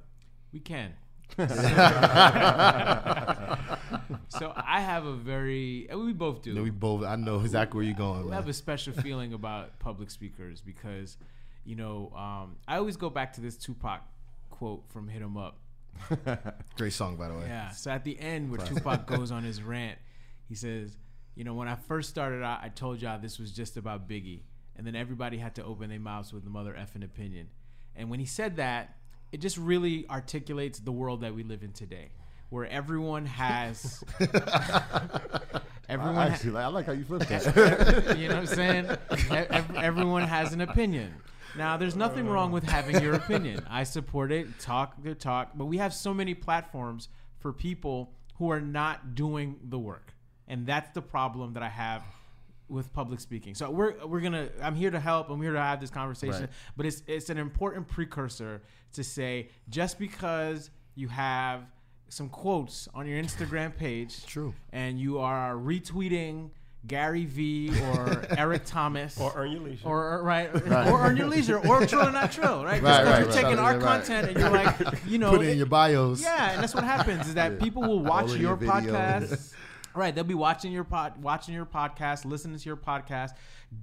We 0.53 0.59
can. 0.59 0.93
so 4.29 4.53
I 4.55 4.81
have 4.81 5.05
a 5.05 5.13
very 5.13 5.87
we 5.93 6.13
both 6.13 6.41
do. 6.41 6.53
Yeah, 6.53 6.61
we 6.61 6.69
both. 6.69 7.03
I 7.03 7.15
know 7.15 7.39
exactly 7.39 7.77
where 7.77 7.85
you're 7.85 7.95
going. 7.95 8.23
We 8.23 8.29
man. 8.29 8.39
have 8.39 8.49
a 8.49 8.53
special 8.53 8.93
feeling 8.93 9.33
about 9.33 9.79
public 9.79 10.09
speakers 10.09 10.61
because, 10.61 11.17
you 11.65 11.75
know, 11.75 12.11
um, 12.15 12.57
I 12.67 12.77
always 12.77 12.97
go 12.97 13.09
back 13.09 13.33
to 13.33 13.41
this 13.41 13.57
Tupac 13.57 14.01
quote 14.49 14.83
from 14.89 15.07
"Hit 15.07 15.21
'Em 15.21 15.37
Up." 15.37 15.57
Great 16.77 16.93
song, 16.93 17.17
by 17.17 17.27
the 17.27 17.35
way. 17.35 17.45
Yeah. 17.47 17.71
So 17.71 17.91
at 17.91 18.03
the 18.03 18.19
end, 18.19 18.51
where 18.51 18.65
Tupac 18.65 19.05
goes 19.07 19.31
on 19.31 19.43
his 19.43 19.61
rant, 19.61 19.99
he 20.47 20.55
says, 20.55 20.97
"You 21.35 21.43
know, 21.43 21.53
when 21.53 21.67
I 21.67 21.75
first 21.75 22.09
started 22.09 22.43
out, 22.43 22.59
I 22.61 22.69
told 22.69 23.01
y'all 23.01 23.19
this 23.19 23.39
was 23.39 23.51
just 23.51 23.77
about 23.77 24.07
Biggie, 24.07 24.41
and 24.75 24.85
then 24.85 24.95
everybody 24.95 25.37
had 25.37 25.55
to 25.55 25.63
open 25.63 25.89
their 25.89 25.99
mouths 25.99 26.33
with 26.33 26.43
the 26.43 26.49
mother 26.49 26.73
effing 26.73 27.03
opinion." 27.03 27.49
And 27.95 28.09
when 28.09 28.19
he 28.19 28.25
said 28.25 28.55
that, 28.57 28.95
it 29.31 29.41
just 29.41 29.57
really 29.57 30.07
articulates 30.09 30.79
the 30.79 30.91
world 30.91 31.21
that 31.21 31.35
we 31.35 31.43
live 31.43 31.63
in 31.63 31.71
today, 31.71 32.09
where 32.49 32.67
everyone 32.67 33.25
has. 33.25 34.03
everyone. 35.89 36.17
I 36.17 36.27
actually, 36.29 36.51
like, 36.51 36.65
I 36.65 36.67
like 36.67 36.85
how 36.85 36.91
you 36.93 37.03
flip 37.03 37.27
that. 37.27 38.15
you 38.17 38.27
know 38.27 38.35
what 38.35 38.41
I'm 38.41 38.47
saying? 38.47 38.97
Everyone 39.75 40.23
has 40.23 40.53
an 40.53 40.61
opinion. 40.61 41.13
Now, 41.57 41.77
there's 41.77 41.95
nothing 41.95 42.27
uh. 42.27 42.31
wrong 42.31 42.51
with 42.51 42.63
having 42.63 43.01
your 43.01 43.15
opinion. 43.15 43.65
I 43.69 43.83
support 43.83 44.31
it. 44.31 44.59
Talk 44.59 45.01
the 45.01 45.15
talk, 45.15 45.51
but 45.55 45.65
we 45.65 45.77
have 45.77 45.93
so 45.93 46.13
many 46.13 46.33
platforms 46.33 47.09
for 47.39 47.51
people 47.53 48.13
who 48.35 48.51
are 48.51 48.61
not 48.61 49.15
doing 49.15 49.59
the 49.63 49.79
work, 49.79 50.13
and 50.47 50.65
that's 50.65 50.89
the 50.91 51.01
problem 51.01 51.53
that 51.53 51.63
I 51.63 51.69
have 51.69 52.03
with 52.69 52.93
public 52.93 53.19
speaking. 53.19 53.55
So 53.55 53.71
we're 53.71 53.95
we're 54.05 54.21
gonna. 54.21 54.49
I'm 54.61 54.75
here 54.75 54.91
to 54.91 54.99
help. 54.99 55.29
I'm 55.29 55.41
here 55.41 55.53
to 55.53 55.59
have 55.59 55.81
this 55.81 55.89
conversation, 55.89 56.41
Right. 56.41 56.49
but 56.77 56.85
it's 56.85 57.01
it's 57.07 57.29
an 57.29 57.37
important 57.37 57.87
precursor 57.87 58.61
to 58.93 59.03
say 59.03 59.49
just 59.69 59.97
because 59.97 60.69
you 60.95 61.07
have 61.07 61.63
some 62.09 62.29
quotes 62.29 62.87
on 62.93 63.07
your 63.07 63.21
Instagram 63.21 63.75
page, 63.75 64.25
True. 64.25 64.53
and 64.71 64.99
you 64.99 65.19
are 65.19 65.53
retweeting 65.55 66.49
Gary 66.87 67.25
V 67.25 67.71
or 67.81 68.25
Eric 68.37 68.63
Thomas 68.65 69.19
Or 69.19 69.33
earn 69.35 69.51
your 69.51 69.61
leisure. 69.61 69.85
or, 69.87 70.13
or- 70.19 70.23
right, 70.23 70.49
or 70.53 71.01
earn 71.01 71.17
your 71.17 71.27
leisure 71.27 71.57
or 71.59 71.85
trill 71.85 72.07
or 72.07 72.11
not 72.11 72.31
trill, 72.31 72.63
right? 72.63 72.81
Just 72.81 72.83
Right, 72.83 73.03
'cause 73.03 73.05
right, 73.05 73.19
you're 73.19 73.27
right. 73.27 73.35
taking 73.43 73.59
our 73.59 73.73
Right. 73.73 73.81
content 73.81 74.29
and 74.29 74.39
you're 74.39 74.49
like, 74.49 74.75
you 75.05 75.17
know, 75.19 75.31
Put 75.31 75.41
it 75.41 75.45
in 75.47 75.49
it- 75.53 75.57
your 75.57 75.65
bios. 75.65 76.21
yeah, 76.21 76.51
and 76.53 76.63
that's 76.63 76.73
what 76.73 76.83
happens 76.85 77.27
is 77.27 77.33
that 77.35 77.59
people 77.59 77.81
will 77.83 77.99
watch 78.03 78.29
All 78.29 78.37
your 78.37 78.57
your 78.57 78.57
videos. 78.57 79.53
Right, 79.99 80.15
they'll 80.15 80.23
be 80.23 80.33
watching 80.33 80.71
your 80.71 80.85
pod, 80.85 81.21
watching 81.21 81.53
your 81.53 81.65
podcast, 81.65 82.23
listening 82.23 82.57
to 82.57 82.65
your 82.65 82.77
podcast, 82.77 83.31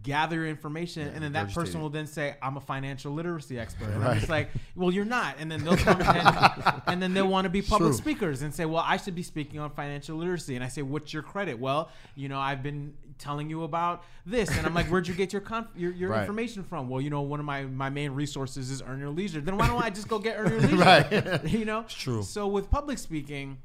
gather 0.03 0.37
your 0.37 0.47
information, 0.47 1.09
and 1.09 1.23
then 1.23 1.33
that 1.35 1.53
person 1.53 1.81
will 1.83 1.91
then 1.91 2.07
say, 2.07 2.37
"I'm 2.41 2.57
a 2.57 2.61
financial 2.61 3.13
literacy 3.13 3.59
expert." 3.59 3.91
And 3.91 4.03
I'm 4.03 4.17
just 4.17 4.31
like, 4.31 4.49
"Well, 4.75 4.91
you're 4.91 5.05
not." 5.05 5.37
And 5.39 5.53
then 5.53 5.63
they'll 5.63 5.77
come 5.89 6.01
and, 6.01 6.83
and 6.87 7.03
then 7.03 7.13
they'll 7.13 7.29
want 7.29 7.45
to 7.45 7.51
be 7.51 7.61
public 7.61 7.91
True. 7.91 7.97
speakers 7.99 8.41
and 8.43 8.55
say, 8.55 8.65
"Well, 8.65 8.83
I 8.87 8.97
should 8.97 9.15
be 9.15 9.23
speaking 9.23 9.61
on 9.61 9.71
financial 9.71 10.17
literacy." 10.17 10.55
And 10.55 10.65
I 10.65 10.69
say, 10.69 10.81
"What's 10.83 11.13
your 11.13 11.23
credit?" 11.23 11.59
Well, 11.59 11.91
you 12.15 12.29
know, 12.31 12.41
I've 12.41 12.63
been 12.63 12.95
telling 13.19 13.49
you 13.51 13.63
about 13.65 14.03
this, 14.25 14.49
and 14.57 14.67
I'm 14.67 14.73
like, 14.75 14.87
"Where'd 14.87 15.07
you 15.07 15.15
get 15.15 15.33
your 15.35 15.43
conf- 15.43 15.69
your, 15.77 15.93
your 15.93 16.11
Right. 16.11 16.21
information 16.23 16.65
from?" 16.65 16.89
Well, 16.89 17.01
you 17.03 17.11
know, 17.11 17.21
one 17.21 17.41
of 17.41 17.47
my 17.47 17.65
my 17.65 17.91
main 17.91 18.13
resources 18.13 18.71
is 18.71 18.83
Earn 18.83 19.01
Your 19.01 19.11
Leisure. 19.11 19.43
Then 19.43 19.59
why 19.59 19.67
don't 19.67 19.83
I 19.83 19.91
just 19.91 20.09
go 20.09 20.19
get 20.19 20.37
Earn 20.39 20.51
Your 20.53 20.61
Leisure? 20.71 20.77
Right. 20.77 21.45
you 21.53 21.65
know, 21.67 21.81
It's 21.81 21.95
true. 21.95 22.23
So 22.23 22.47
with 22.47 22.71
public 22.71 22.97
speaking, 22.99 23.59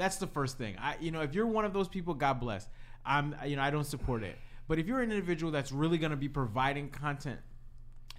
that's 0.00 0.16
the 0.16 0.26
first 0.26 0.58
thing. 0.58 0.76
I, 0.78 0.96
you 1.00 1.10
know, 1.10 1.20
if 1.20 1.34
you're 1.34 1.46
one 1.46 1.64
of 1.64 1.72
those 1.72 1.88
people, 1.88 2.14
God 2.14 2.40
bless. 2.40 2.66
I'm, 3.04 3.34
you 3.46 3.56
know, 3.56 3.62
I 3.62 3.70
don't 3.70 3.84
support 3.84 4.22
it. 4.22 4.36
But 4.66 4.78
if 4.78 4.86
you're 4.86 5.02
an 5.02 5.10
individual 5.10 5.52
that's 5.52 5.72
really 5.72 5.98
going 5.98 6.10
to 6.10 6.16
be 6.16 6.28
providing 6.28 6.88
content 6.90 7.40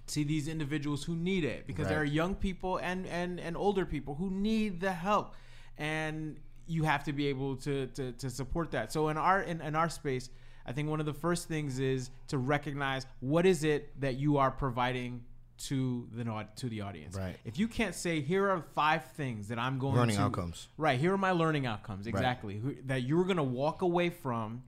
to 0.08 0.24
these 0.24 0.48
individuals 0.48 1.04
who 1.04 1.16
need 1.16 1.44
it, 1.44 1.66
because 1.66 1.88
there 1.88 2.00
are 2.00 2.04
young 2.04 2.34
people 2.34 2.76
and 2.78 3.06
and 3.06 3.40
and 3.40 3.56
older 3.56 3.86
people 3.86 4.14
who 4.14 4.30
need 4.30 4.80
the 4.80 4.92
help, 4.92 5.34
and 5.78 6.38
you 6.66 6.84
have 6.84 7.04
to 7.04 7.12
be 7.12 7.26
able 7.28 7.56
to 7.56 7.86
to, 7.88 8.12
to 8.12 8.30
support 8.30 8.70
that. 8.72 8.92
So 8.92 9.08
in 9.08 9.16
our 9.16 9.42
in, 9.42 9.60
in 9.60 9.74
our 9.74 9.88
space. 9.88 10.30
I 10.64 10.70
think 10.70 10.88
one 10.88 11.00
of 11.00 11.06
the 11.06 11.12
first 11.12 11.48
things 11.48 11.80
is 11.80 12.10
to 12.28 12.38
recognize 12.38 13.04
what 13.18 13.46
is 13.46 13.64
it 13.64 14.00
that 14.00 14.14
you 14.14 14.38
are 14.38 14.48
providing 14.48 15.24
to 15.68 16.08
the 16.12 16.46
to 16.56 16.68
the 16.68 16.80
audience. 16.80 17.16
Right. 17.16 17.36
If 17.44 17.58
you 17.58 17.68
can't 17.68 17.94
say 17.94 18.20
here 18.20 18.48
are 18.48 18.64
five 18.74 19.04
things 19.12 19.48
that 19.48 19.58
I'm 19.58 19.78
going 19.78 19.94
to 19.94 20.00
Learning 20.00 20.16
to 20.16 20.22
outcomes. 20.22 20.68
Right. 20.76 20.98
Here 20.98 21.12
are 21.12 21.18
my 21.18 21.30
learning 21.32 21.66
outcomes. 21.66 22.06
Exactly. 22.06 22.58
Who, 22.58 22.74
that 22.86 23.02
you're 23.02 23.24
going 23.24 23.36
to 23.36 23.42
walk 23.42 23.82
away 23.82 24.10
from, 24.10 24.64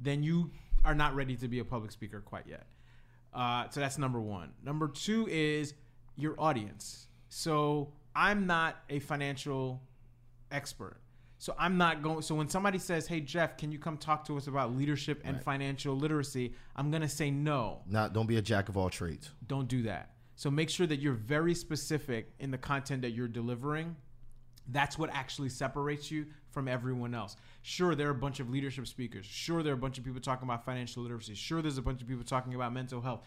then 0.00 0.22
you 0.22 0.50
are 0.84 0.94
not 0.94 1.14
ready 1.14 1.36
to 1.36 1.48
be 1.48 1.60
a 1.60 1.64
public 1.64 1.92
speaker 1.92 2.20
quite 2.20 2.46
yet. 2.46 2.66
Uh, 3.32 3.68
so 3.70 3.80
that's 3.80 3.98
number 3.98 4.20
one. 4.20 4.52
Number 4.62 4.88
two 4.88 5.28
is 5.28 5.74
your 6.16 6.34
audience. 6.38 7.06
So 7.28 7.92
I'm 8.14 8.46
not 8.46 8.76
a 8.88 8.98
financial 9.00 9.82
expert. 10.50 10.98
So 11.38 11.54
I'm 11.58 11.76
not 11.76 12.02
going. 12.02 12.22
So 12.22 12.34
when 12.34 12.48
somebody 12.48 12.78
says, 12.78 13.06
"Hey 13.06 13.20
Jeff, 13.20 13.58
can 13.58 13.70
you 13.70 13.78
come 13.78 13.98
talk 13.98 14.24
to 14.26 14.36
us 14.36 14.46
about 14.46 14.74
leadership 14.74 15.20
and 15.24 15.42
financial 15.42 15.94
literacy?" 15.94 16.54
I'm 16.74 16.90
gonna 16.90 17.08
say 17.08 17.30
no 17.30 17.82
Not 17.86 18.14
don't 18.14 18.26
be 18.26 18.36
a 18.36 18.42
jack 18.42 18.68
of 18.68 18.76
all 18.76 18.88
trades. 18.88 19.30
don't 19.46 19.68
do 19.68 19.82
that. 19.82 20.13
So 20.36 20.50
make 20.50 20.70
sure 20.70 20.86
that 20.86 20.98
you're 20.98 21.14
very 21.14 21.54
specific 21.54 22.32
in 22.38 22.50
the 22.50 22.58
content 22.58 23.02
that 23.02 23.10
you're 23.10 23.28
delivering. 23.28 23.96
That's 24.68 24.98
what 24.98 25.10
actually 25.12 25.50
separates 25.50 26.10
you 26.10 26.26
from 26.50 26.68
everyone 26.68 27.14
else. 27.14 27.36
Sure, 27.62 27.94
there 27.94 28.08
are 28.08 28.12
a 28.12 28.14
bunch 28.14 28.40
of 28.40 28.48
leadership 28.50 28.86
speakers. 28.86 29.26
Sure, 29.26 29.62
there 29.62 29.72
are 29.72 29.76
a 29.76 29.78
bunch 29.78 29.98
of 29.98 30.04
people 30.04 30.20
talking 30.20 30.48
about 30.48 30.64
financial 30.64 31.02
literacy. 31.02 31.34
Sure, 31.34 31.60
there's 31.60 31.78
a 31.78 31.82
bunch 31.82 32.00
of 32.00 32.08
people 32.08 32.24
talking 32.24 32.54
about 32.54 32.72
mental 32.72 33.00
health. 33.00 33.24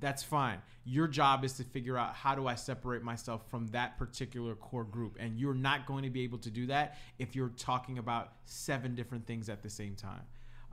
That's 0.00 0.22
fine. 0.22 0.58
Your 0.84 1.06
job 1.06 1.44
is 1.44 1.54
to 1.54 1.64
figure 1.64 1.96
out 1.96 2.14
how 2.14 2.34
do 2.34 2.46
I 2.46 2.56
separate 2.56 3.02
myself 3.02 3.48
from 3.48 3.68
that 3.68 3.96
particular 3.96 4.54
core 4.54 4.84
group. 4.84 5.16
And 5.20 5.38
you're 5.38 5.54
not 5.54 5.86
going 5.86 6.02
to 6.02 6.10
be 6.10 6.22
able 6.22 6.38
to 6.38 6.50
do 6.50 6.66
that 6.66 6.98
if 7.18 7.36
you're 7.36 7.50
talking 7.50 7.98
about 7.98 8.32
seven 8.44 8.94
different 8.94 9.26
things 9.26 9.48
at 9.48 9.62
the 9.62 9.70
same 9.70 9.94
time. 9.94 10.22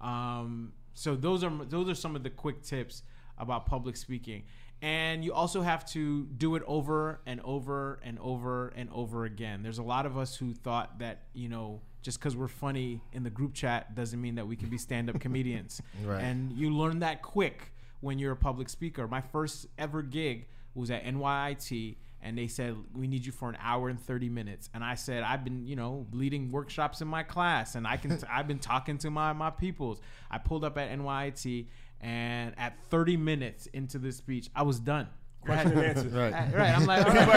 Um, 0.02 0.74
so 0.94 1.16
those 1.16 1.44
are 1.44 1.52
those 1.66 1.88
are 1.88 1.96
some 1.96 2.16
of 2.16 2.24
the 2.24 2.30
quick 2.30 2.64
tips 2.64 3.04
about 3.38 3.66
public 3.66 3.96
speaking. 3.96 4.44
And 4.82 5.24
you 5.24 5.34
also 5.34 5.62
have 5.62 5.86
to 5.92 6.26
do 6.26 6.56
it 6.56 6.64
over 6.66 7.22
and 7.28 7.40
over 7.42 8.00
and 8.04 8.18
over 8.20 8.70
and 8.70 8.90
over 8.92 9.26
again. 9.26 9.62
There's 9.62 9.78
a 9.78 9.84
lot 9.84 10.08
of 10.08 10.18
us 10.18 10.36
who 10.36 10.54
thought 10.54 11.00
that, 11.00 11.24
you 11.34 11.50
know, 11.50 11.82
just 12.02 12.20
because 12.20 12.36
we're 12.36 12.48
funny 12.48 13.02
in 13.14 13.22
the 13.24 13.30
group 13.30 13.54
chat 13.54 13.94
doesn't 13.94 14.20
mean 14.20 14.36
that 14.36 14.48
we 14.48 14.56
can 14.56 14.70
be 14.70 14.80
stand 14.80 15.10
up 15.10 15.20
comedians. 15.20 15.82
Right. 16.04 16.24
And 16.24 16.52
you 16.54 16.72
learn 16.72 17.00
that 17.00 17.22
quick 17.22 17.74
when 18.00 18.18
you're 18.18 18.32
a 18.32 18.38
public 18.38 18.70
speaker. 18.70 19.08
My 19.08 19.22
first 19.22 19.68
ever 19.78 20.02
gig 20.02 20.48
was 20.74 20.90
at 20.90 21.06
NYIT 21.06 21.98
and 22.24 22.38
they 22.38 22.48
said 22.48 22.76
we 22.94 23.08
need 23.08 23.26
you 23.26 23.32
for 23.32 23.50
an 23.50 23.58
hour 23.62 23.90
and 23.90 24.00
30 24.00 24.30
minutes 24.30 24.70
and 24.74 24.84
i 24.84 24.96
said 24.96 25.24
i've 25.24 25.44
been 25.44 25.66
you 25.66 25.76
know 25.76 26.06
leading 26.12 26.52
workshops 26.52 27.02
in 27.02 27.08
my 27.08 27.24
class 27.24 27.76
and 27.76 27.88
i 27.88 27.98
can 27.98 28.18
i've 28.30 28.48
been 28.48 28.60
talking 28.60 28.98
to 28.98 29.10
my 29.10 29.34
my 29.34 29.50
peoples 29.50 30.00
i 30.30 30.38
pulled 30.38 30.64
up 30.64 30.78
at 30.78 30.90
nyit 30.92 31.66
and 32.02 32.54
at 32.58 32.78
30 32.90 33.16
minutes 33.18 33.68
into 33.68 33.98
the 34.00 34.12
speech 34.12 34.50
i 34.56 34.62
was 34.64 34.80
done 34.80 35.08
Question 35.44 35.72
and 35.72 35.98
answer. 35.98 36.10
Right. 36.14 36.34
right, 36.34 36.54
right. 36.54 36.76
i'm 36.78 36.86
like 36.86 37.04
all 37.08 37.14
right, 37.14 37.28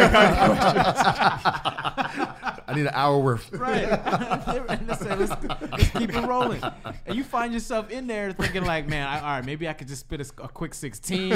I 2.67 2.75
need 2.75 2.83
an 2.87 2.91
hour 2.93 3.19
worth. 3.19 3.53
right. 3.53 3.85
And 4.69 4.87
let's, 4.89 5.03
let's, 5.05 5.31
let's 5.71 5.91
keep 5.91 6.15
it 6.15 6.21
rolling. 6.27 6.63
And 7.07 7.17
you 7.17 7.25
find 7.25 7.53
yourself 7.53 7.91
in 7.91 8.07
there 8.07 8.33
thinking 8.33 8.65
like, 8.65 8.87
man, 8.89 9.07
I, 9.07 9.19
all 9.21 9.27
right, 9.37 9.45
maybe 9.45 9.69
I 9.69 9.73
could 9.73 9.89
just 9.89 10.01
spit 10.01 10.21
a, 10.21 10.43
a 10.43 10.49
quick 10.49 10.75
16. 10.75 11.29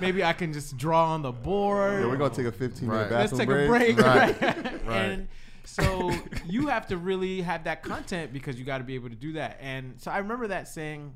maybe 0.00 0.22
I 0.24 0.32
can 0.32 0.52
just 0.52 0.76
draw 0.76 1.12
on 1.12 1.22
the 1.22 1.32
board. 1.32 2.00
Yeah, 2.02 2.06
we're 2.08 2.16
gonna 2.16 2.34
take 2.34 2.46
a 2.46 2.52
15 2.52 2.88
minute 2.88 3.00
Right. 3.02 3.10
bathroom 3.10 3.38
Let's 3.38 3.38
take 3.38 3.48
a 3.48 3.68
break. 3.68 3.96
break. 3.96 4.06
Right. 4.06 4.42
Right. 4.86 4.96
and 5.04 5.28
so 5.64 6.12
you 6.46 6.66
have 6.68 6.86
to 6.88 6.96
really 6.96 7.40
have 7.42 7.64
that 7.64 7.82
content 7.82 8.32
because 8.32 8.58
you 8.58 8.64
got 8.64 8.78
to 8.78 8.84
be 8.84 8.94
able 8.94 9.10
to 9.10 9.14
do 9.16 9.34
that. 9.34 9.58
And 9.60 9.94
so 10.00 10.10
I 10.10 10.18
remember 10.18 10.48
that 10.48 10.68
saying, 10.68 11.14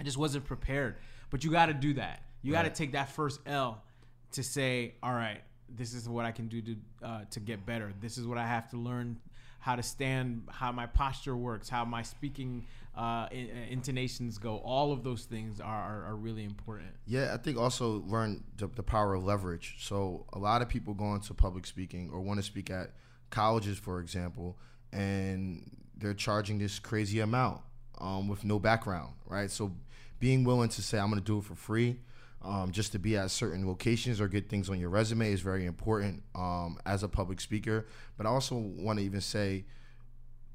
I 0.00 0.02
just 0.02 0.16
wasn't 0.16 0.46
prepared. 0.46 0.96
But 1.28 1.44
you 1.44 1.50
got 1.50 1.66
to 1.66 1.74
do 1.74 1.94
that. 1.94 2.22
You 2.42 2.52
got 2.52 2.62
to 2.62 2.70
take 2.70 2.92
that 2.92 3.10
first 3.10 3.38
L 3.46 3.82
to 4.32 4.42
say, 4.42 4.94
all 5.02 5.12
right, 5.12 5.42
this 5.68 5.92
is 5.92 6.08
what 6.08 6.24
I 6.24 6.32
can 6.32 6.48
do 6.48 6.62
to 6.62 6.76
uh, 7.02 7.20
to 7.30 7.38
get 7.38 7.66
better. 7.66 7.92
This 8.00 8.16
is 8.16 8.26
what 8.26 8.38
I 8.38 8.46
have 8.46 8.68
to 8.70 8.76
learn 8.76 9.18
how 9.60 9.76
to 9.76 9.82
stand, 9.82 10.44
how 10.50 10.72
my 10.72 10.86
posture 10.86 11.36
works, 11.36 11.68
how 11.68 11.84
my 11.84 12.02
speaking 12.02 12.66
uh, 12.96 13.28
in, 13.30 13.50
intonations 13.68 14.38
go. 14.38 14.56
All 14.56 14.90
of 14.90 15.04
those 15.04 15.24
things 15.24 15.60
are, 15.60 15.66
are, 15.66 16.04
are 16.06 16.16
really 16.16 16.44
important. 16.44 16.88
Yeah, 17.06 17.34
I 17.34 17.36
think 17.36 17.58
also 17.58 18.02
learn 18.06 18.42
the, 18.56 18.68
the 18.68 18.82
power 18.82 19.14
of 19.14 19.24
leverage. 19.24 19.76
So 19.80 20.24
a 20.32 20.38
lot 20.38 20.62
of 20.62 20.70
people 20.70 20.94
go 20.94 21.14
into 21.14 21.34
public 21.34 21.66
speaking 21.66 22.10
or 22.10 22.22
want 22.22 22.40
to 22.40 22.42
speak 22.42 22.70
at 22.70 22.92
colleges, 23.28 23.78
for 23.78 24.00
example, 24.00 24.56
and 24.92 25.70
they're 25.94 26.14
charging 26.14 26.58
this 26.58 26.78
crazy 26.78 27.20
amount 27.20 27.60
um, 28.00 28.28
with 28.28 28.44
no 28.44 28.58
background, 28.58 29.12
right? 29.26 29.50
So 29.50 29.72
being 30.20 30.44
willing 30.44 30.68
to 30.68 30.82
say 30.82 30.98
I'm 30.98 31.10
going 31.10 31.20
to 31.20 31.26
do 31.26 31.38
it 31.38 31.44
for 31.44 31.56
free, 31.56 31.98
um, 32.42 32.70
just 32.70 32.92
to 32.92 32.98
be 32.98 33.16
at 33.16 33.30
certain 33.30 33.66
locations 33.66 34.20
or 34.20 34.28
get 34.28 34.48
things 34.48 34.70
on 34.70 34.78
your 34.78 34.90
resume 34.90 35.32
is 35.32 35.40
very 35.40 35.66
important 35.66 36.22
um, 36.34 36.78
as 36.86 37.02
a 37.02 37.08
public 37.08 37.40
speaker. 37.40 37.86
But 38.16 38.26
I 38.26 38.28
also 38.28 38.54
want 38.56 38.98
to 38.98 39.04
even 39.04 39.20
say 39.20 39.64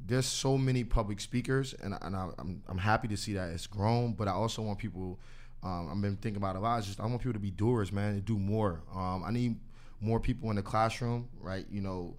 there's 0.08 0.26
so 0.28 0.58
many 0.58 0.84
public 0.84 1.20
speakers, 1.20 1.74
and, 1.82 1.96
and 2.02 2.16
I, 2.16 2.30
I'm, 2.40 2.64
I'm 2.68 2.78
happy 2.78 3.08
to 3.10 3.18
see 3.18 3.34
that 3.34 3.50
it's 3.50 3.68
grown. 3.68 4.14
But 4.14 4.28
I 4.28 4.32
also 4.32 4.62
want 4.62 4.80
people, 4.80 5.20
um, 5.64 5.90
I've 5.92 6.02
been 6.02 6.16
thinking 6.18 6.38
about 6.38 6.56
a 6.56 6.60
lot. 6.60 6.84
Just 6.84 7.00
I 7.00 7.06
want 7.06 7.20
people 7.20 7.34
to 7.34 7.40
be 7.40 7.52
doers, 7.52 7.92
man, 7.92 8.14
and 8.14 8.26
do 8.26 8.38
more. 8.38 8.82
Um, 8.96 9.24
I 9.26 9.32
need 9.32 9.58
more 10.00 10.20
people 10.20 10.50
in 10.52 10.56
the 10.56 10.62
classroom, 10.64 11.28
right? 11.42 11.66
You 11.72 11.82
know, 11.82 12.16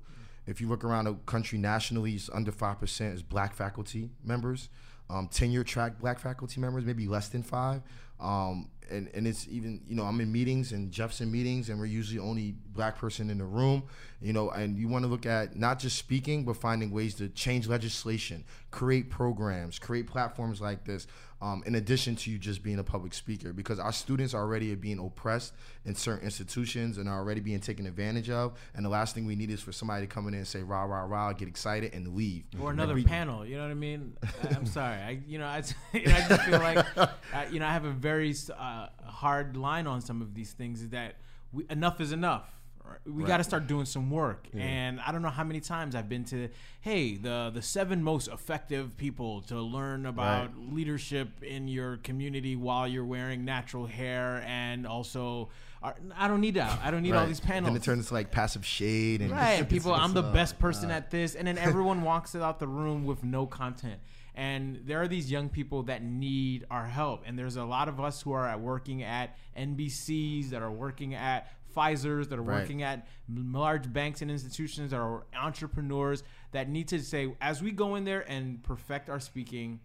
If 0.47 0.61
you 0.61 0.69
look 0.69 0.85
around 0.85 1.05
the 1.07 1.15
country 1.27 1.59
nationally, 1.59 2.15
it's 2.15 2.31
under 2.33 2.53
five 2.53 2.79
percent 2.79 3.15
is 3.15 3.23
black 3.23 3.55
faculty 3.55 4.11
members. 4.25 4.69
Um, 5.09 5.29
tenure 5.29 5.65
track 5.65 6.01
black 6.01 6.19
faculty 6.19 6.61
members, 6.61 6.85
maybe 6.85 7.07
less 7.07 7.29
than 7.29 7.43
five. 7.43 7.83
Um, 8.19 8.71
and, 8.91 9.09
and 9.15 9.27
it's 9.27 9.47
even 9.49 9.81
you 9.87 9.95
know 9.95 10.05
I'm 10.05 10.21
in 10.21 10.31
meetings 10.31 10.73
and 10.73 10.91
Jeff's 10.91 11.21
in 11.21 11.31
meetings 11.31 11.69
and 11.69 11.79
we're 11.79 11.87
usually 11.87 12.19
only 12.19 12.55
black 12.73 12.97
person 12.99 13.31
in 13.31 13.39
the 13.39 13.45
room 13.45 13.85
you 14.21 14.33
know 14.33 14.51
and 14.51 14.79
you 14.79 14.89
want 14.89 15.05
to 15.05 15.09
look 15.09 15.27
at 15.27 15.57
not 15.57 15.79
just 15.79 15.99
speaking 15.99 16.45
but 16.45 16.57
finding 16.57 16.91
ways 16.91 17.15
to 17.17 17.29
change 17.31 17.67
legislation 17.67 18.45
create 18.71 19.11
programs 19.11 19.79
create 19.79 20.07
platforms 20.07 20.61
like 20.61 20.85
this 20.85 21.07
um, 21.41 21.63
in 21.67 21.75
addition 21.75 22.17
to 22.17 22.31
you 22.31 22.39
just 22.39 22.63
being 22.63 22.79
a 22.79 22.85
public 22.85 23.13
speaker 23.13 23.53
because 23.53 23.79
our 23.79 23.93
students 23.93 24.35
already 24.35 24.47
are 24.47 24.49
already 24.57 24.75
being 24.75 24.99
oppressed 24.99 25.53
in 25.85 25.95
certain 25.95 26.25
institutions 26.25 26.99
and 26.99 27.09
are 27.09 27.19
already 27.19 27.41
being 27.41 27.61
taken 27.61 27.87
advantage 27.87 28.31
of 28.31 28.59
and 28.75 28.85
the 28.85 28.89
last 28.89 29.15
thing 29.15 29.27
we 29.27 29.37
need 29.37 29.51
is 29.51 29.61
for 29.61 29.73
somebody 29.73 30.07
to 30.07 30.13
come 30.13 30.27
in 30.29 30.35
and 30.35 30.47
say 30.47 30.63
rah 30.63 30.85
rah 30.85 31.03
rah 31.03 31.33
get 31.33 31.49
excited 31.49 31.93
and 31.95 32.15
leave 32.15 32.45
or 32.61 32.71
another 32.71 32.95
we- 32.95 33.05
panel. 33.05 33.45
You 33.45 33.57
know 33.57 33.63
what 33.63 33.71
I 33.71 33.75
mean? 33.75 34.17
I- 34.23 34.55
I'm 34.55 34.67
sorry. 34.67 34.97
I 34.97 35.21
you 35.27 35.39
know 35.39 35.47
I, 35.47 35.63
you 35.93 36.07
know, 36.07 36.15
I 36.17 36.29
just 36.29 36.43
feel 36.43 36.59
like 36.59 36.87
I, 37.35 37.47
you 37.51 37.61
know 37.61 37.67
I 37.67 37.73
have 37.73 37.85
a 37.85 37.91
very 37.91 38.35
uh, 38.57 38.89
hard 39.05 39.57
line 39.57 39.87
on 39.87 40.01
some 40.01 40.23
of 40.23 40.35
these 40.35 40.53
things. 40.53 40.83
Is 40.83 40.91
that 40.91 41.17
we, 41.53 41.65
enough 41.71 42.01
is 42.01 42.13
enough. 42.13 42.56
Right? 42.89 42.99
We 43.15 43.25
got 43.25 43.37
to 43.39 43.45
start 43.45 43.67
doing 43.67 43.85
some 43.87 44.11
work, 44.11 44.47
and 44.55 45.01
I 45.01 45.13
don't 45.13 45.23
know 45.23 45.31
how 45.31 45.45
many 45.45 45.61
times 45.61 45.95
I've 45.95 46.09
been 46.09 46.25
to, 46.27 46.49
hey, 46.81 47.17
the 47.17 47.51
the 47.53 47.63
seven 47.63 48.03
most 48.03 48.29
effective 48.29 48.97
people 48.97 49.43
to 49.43 49.61
learn 49.61 50.07
about 50.07 50.51
leadership 50.57 51.43
in 51.43 51.69
your 51.69 51.99
community 51.99 52.57
while 52.57 52.87
you're 52.89 53.05
wearing 53.05 53.45
natural 53.45 53.87
hair, 53.87 54.43
and 54.47 54.87
also, 54.87 55.49
are, 55.83 55.95
I 56.17 56.29
don't 56.29 56.41
need 56.41 56.55
that. 56.55 56.81
I 56.83 56.91
don't 56.91 57.03
need 57.03 57.13
all 57.13 57.27
these 57.27 57.41
panels. 57.41 57.69
and 57.69 57.77
it 57.77 57.83
turns 57.83 58.05
into 58.05 58.15
like 58.15 58.31
passive 58.31 58.65
shade 58.65 59.21
and 59.21 59.31
Right, 59.31 59.69
people, 59.69 59.93
I'm 59.95 60.15
the 60.15 60.23
best 60.23 60.59
person 60.59 60.91
at 60.91 61.11
this, 61.11 61.35
and 61.35 61.47
then 61.49 61.59
everyone 61.59 62.03
walks 62.03 62.35
out 62.35 62.59
the 62.59 62.69
room 62.69 63.05
with 63.07 63.23
no 63.25 63.47
content. 63.47 64.01
And 64.39 64.83
there 64.85 65.01
are 65.01 65.09
these 65.09 65.31
young 65.31 65.49
people 65.49 65.85
that 65.85 66.03
need 66.03 66.67
our 66.71 66.85
help, 66.85 67.23
and 67.25 67.39
there's 67.39 67.57
a 67.57 67.65
lot 67.65 67.89
of 67.89 67.99
us 67.99 68.21
who 68.21 68.33
are 68.33 68.59
working 68.59 69.03
at 69.03 69.35
NBCs, 69.57 70.51
that 70.51 70.61
are 70.61 70.71
working 70.71 71.15
at 71.15 71.49
Pfizer's, 71.77 72.29
that 72.29 72.39
are 72.39 72.43
Right. 72.43 72.61
working 72.63 72.83
at 72.83 73.07
large 73.29 73.93
banks 73.93 74.23
and 74.23 74.31
institutions, 74.31 74.91
that 74.93 74.99
are 74.99 75.27
entrepreneurs 75.35 76.23
that 76.53 76.69
need 76.69 76.89
to 76.89 77.03
say, 77.03 77.35
as 77.41 77.63
we 77.63 77.71
go 77.71 77.95
in 77.97 78.05
there 78.05 78.29
and 78.31 78.63
perfect 78.63 79.11
our 79.11 79.21
speaking, 79.21 79.81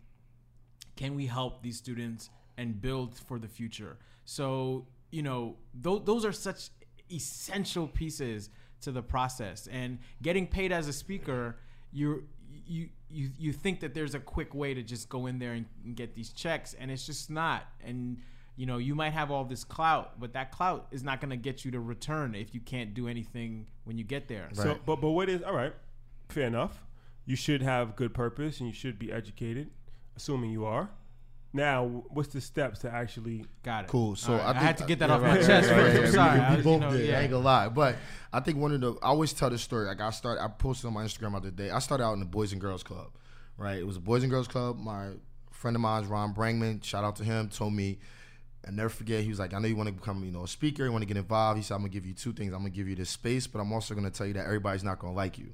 can 0.96 1.16
we 1.16 1.26
help 1.26 1.62
these 1.62 1.78
students 1.78 2.30
and 2.58 2.82
build 2.82 3.18
for 3.18 3.40
the 3.40 3.48
future? 3.48 3.98
So 4.26 4.88
you 5.12 5.24
know 5.24 5.58
th- 5.84 6.04
those 6.06 6.24
are 6.24 6.32
such 6.32 6.70
essential 7.12 7.88
pieces 7.88 8.50
to 8.82 8.92
the 8.92 9.02
process. 9.02 9.68
And 9.68 10.00
getting 10.22 10.48
paid 10.48 10.72
as 10.72 10.88
a 10.88 10.94
speaker 10.94 11.58
you're 11.92 12.22
you 12.66 12.90
you 13.10 13.30
you 13.38 13.52
think 13.52 13.82
that 13.82 13.94
there's 13.94 14.16
a 14.16 14.20
quick 14.20 14.54
way 14.54 14.74
to 14.74 14.82
just 14.84 15.10
go 15.10 15.26
in 15.26 15.40
there 15.40 15.54
and, 15.54 15.66
and 15.84 15.96
get 15.96 16.16
these 16.16 16.32
checks 16.32 16.74
and 16.80 16.90
it's 16.92 17.06
just 17.06 17.30
not. 17.30 17.64
And 17.84 18.20
you 18.56 18.66
know 18.66 18.78
you 18.78 18.96
might 18.96 19.12
have 19.12 19.32
all 19.32 19.44
this 19.44 19.64
clout 19.64 20.20
but 20.20 20.34
that 20.34 20.52
clout 20.52 20.88
is 20.92 21.04
not 21.04 21.20
going 21.22 21.30
to 21.30 21.38
get 21.38 21.64
you 21.66 21.72
to 21.72 21.80
return 21.80 22.36
if 22.36 22.54
you 22.54 22.60
can't 22.60 22.94
do 22.94 23.08
anything 23.08 23.66
when 23.84 23.98
you 23.98 24.04
get 24.04 24.28
there 24.28 24.50
So, 24.54 24.78
but 24.86 24.98
but 24.98 25.12
what 25.12 25.30
is 25.30 25.42
all 25.44 25.54
right? 25.54 25.74
Fair 26.30 26.48
enough. 26.48 26.84
You 27.26 27.36
should 27.36 27.62
have 27.62 27.96
good 27.96 28.14
purpose 28.14 28.60
and 28.60 28.68
you 28.68 28.74
should 28.74 28.98
be 28.98 29.12
educated, 29.12 29.70
assuming 30.16 30.52
you 30.52 30.66
are. 30.66 30.90
Now, 31.54 32.04
what's 32.10 32.30
the 32.30 32.40
steps 32.40 32.80
to 32.80 32.92
actually? 32.92 33.46
got 33.64 33.84
it 33.84 33.90
Cool. 33.90 34.16
So 34.16 34.34
All 34.34 34.40
right. 34.40 34.56
I, 34.56 34.60
I, 34.60 34.64
had 34.64 34.78
to 34.78 34.86
get 34.86 35.00
that 35.00 35.10
yeah, 35.10 35.16
off 35.16 35.22
right, 35.22 35.32
my 35.32 35.38
right, 35.38 35.46
chest 35.46 35.70
right, 35.70 35.78
first. 35.78 35.98
I'm 35.98 36.12
sorry. 36.14 36.32
We, 36.32 36.40
we 36.40 36.46
I 36.46 36.56
was, 36.56 36.64
both 36.64 36.74
you 36.74 36.80
know, 36.80 36.92
did. 36.92 37.10
yeah. 37.10 37.18
I 37.18 37.22
ain't 37.22 37.32
gonna 37.32 37.44
lie, 37.44 37.70
but 37.70 37.96
I 38.32 38.40
think 38.40 38.58
one 38.58 38.72
of 38.74 38.82
the 38.82 38.94
I 39.04 39.08
always 39.08 39.34
tell 39.34 39.50
this 39.50 39.62
story. 39.62 39.86
Like 39.86 40.00
I 40.00 40.10
started, 40.12 40.42
I 40.42 40.48
posted 40.48 40.88
on 40.88 40.94
my 40.94 41.04
Instagram 41.04 41.32
the 41.32 41.38
other 41.38 41.52
day. 41.52 41.70
I 41.70 41.80
started 41.80 42.06
out 42.06 42.14
in 42.14 42.20
the 42.20 42.26
Boys 42.26 42.54
and 42.54 42.62
Girls 42.62 42.84
Club, 42.84 43.10
right? 43.58 43.80
It 43.80 43.86
was 43.86 43.98
a 43.98 44.00
Boys 44.00 44.24
and 44.24 44.32
Girls 44.32 44.48
Club. 44.48 44.80
My 44.80 45.12
friend 45.52 45.76
of 45.76 45.82
mine, 45.82 46.08
Ron 46.08 46.34
Brangman, 46.34 46.84
shout 46.84 47.04
out 47.04 47.18
to 47.18 47.24
him, 47.24 47.50
told 47.50 47.74
me. 47.74 48.00
I 48.68 48.72
never 48.72 48.90
forget. 48.90 49.24
He 49.24 49.30
was 49.30 49.40
like, 49.40 49.54
"I 49.54 49.60
know 49.60 49.68
you 49.68 49.76
want 49.76 49.88
to 49.88 49.94
become, 49.94 50.24
you 50.24 50.32
know, 50.32 50.44
a 50.44 50.48
speaker. 50.48 50.86
You 50.86 50.92
want 50.92 51.02
to 51.02 51.08
get 51.08 51.18
involved." 51.18 51.58
He 51.58 51.64
said, 51.64 51.76
"I'm 51.76 51.82
gonna 51.82 51.90
give 51.90 52.06
you 52.06 52.14
two 52.14 52.34
things. 52.34 52.54
I'm 52.54 52.60
gonna 52.60 52.70
give 52.70 52.88
you 52.88 52.96
this 52.96 53.10
space, 53.10 53.48
but 53.48 53.60
I'm 53.60 53.72
also 53.74 53.96
gonna 53.96 54.12
tell 54.12 54.28
you 54.28 54.34
that 54.34 54.46
everybody's 54.46 54.84
not 54.84 55.00
gonna 55.00 55.14
like 55.14 55.38
you." 55.38 55.54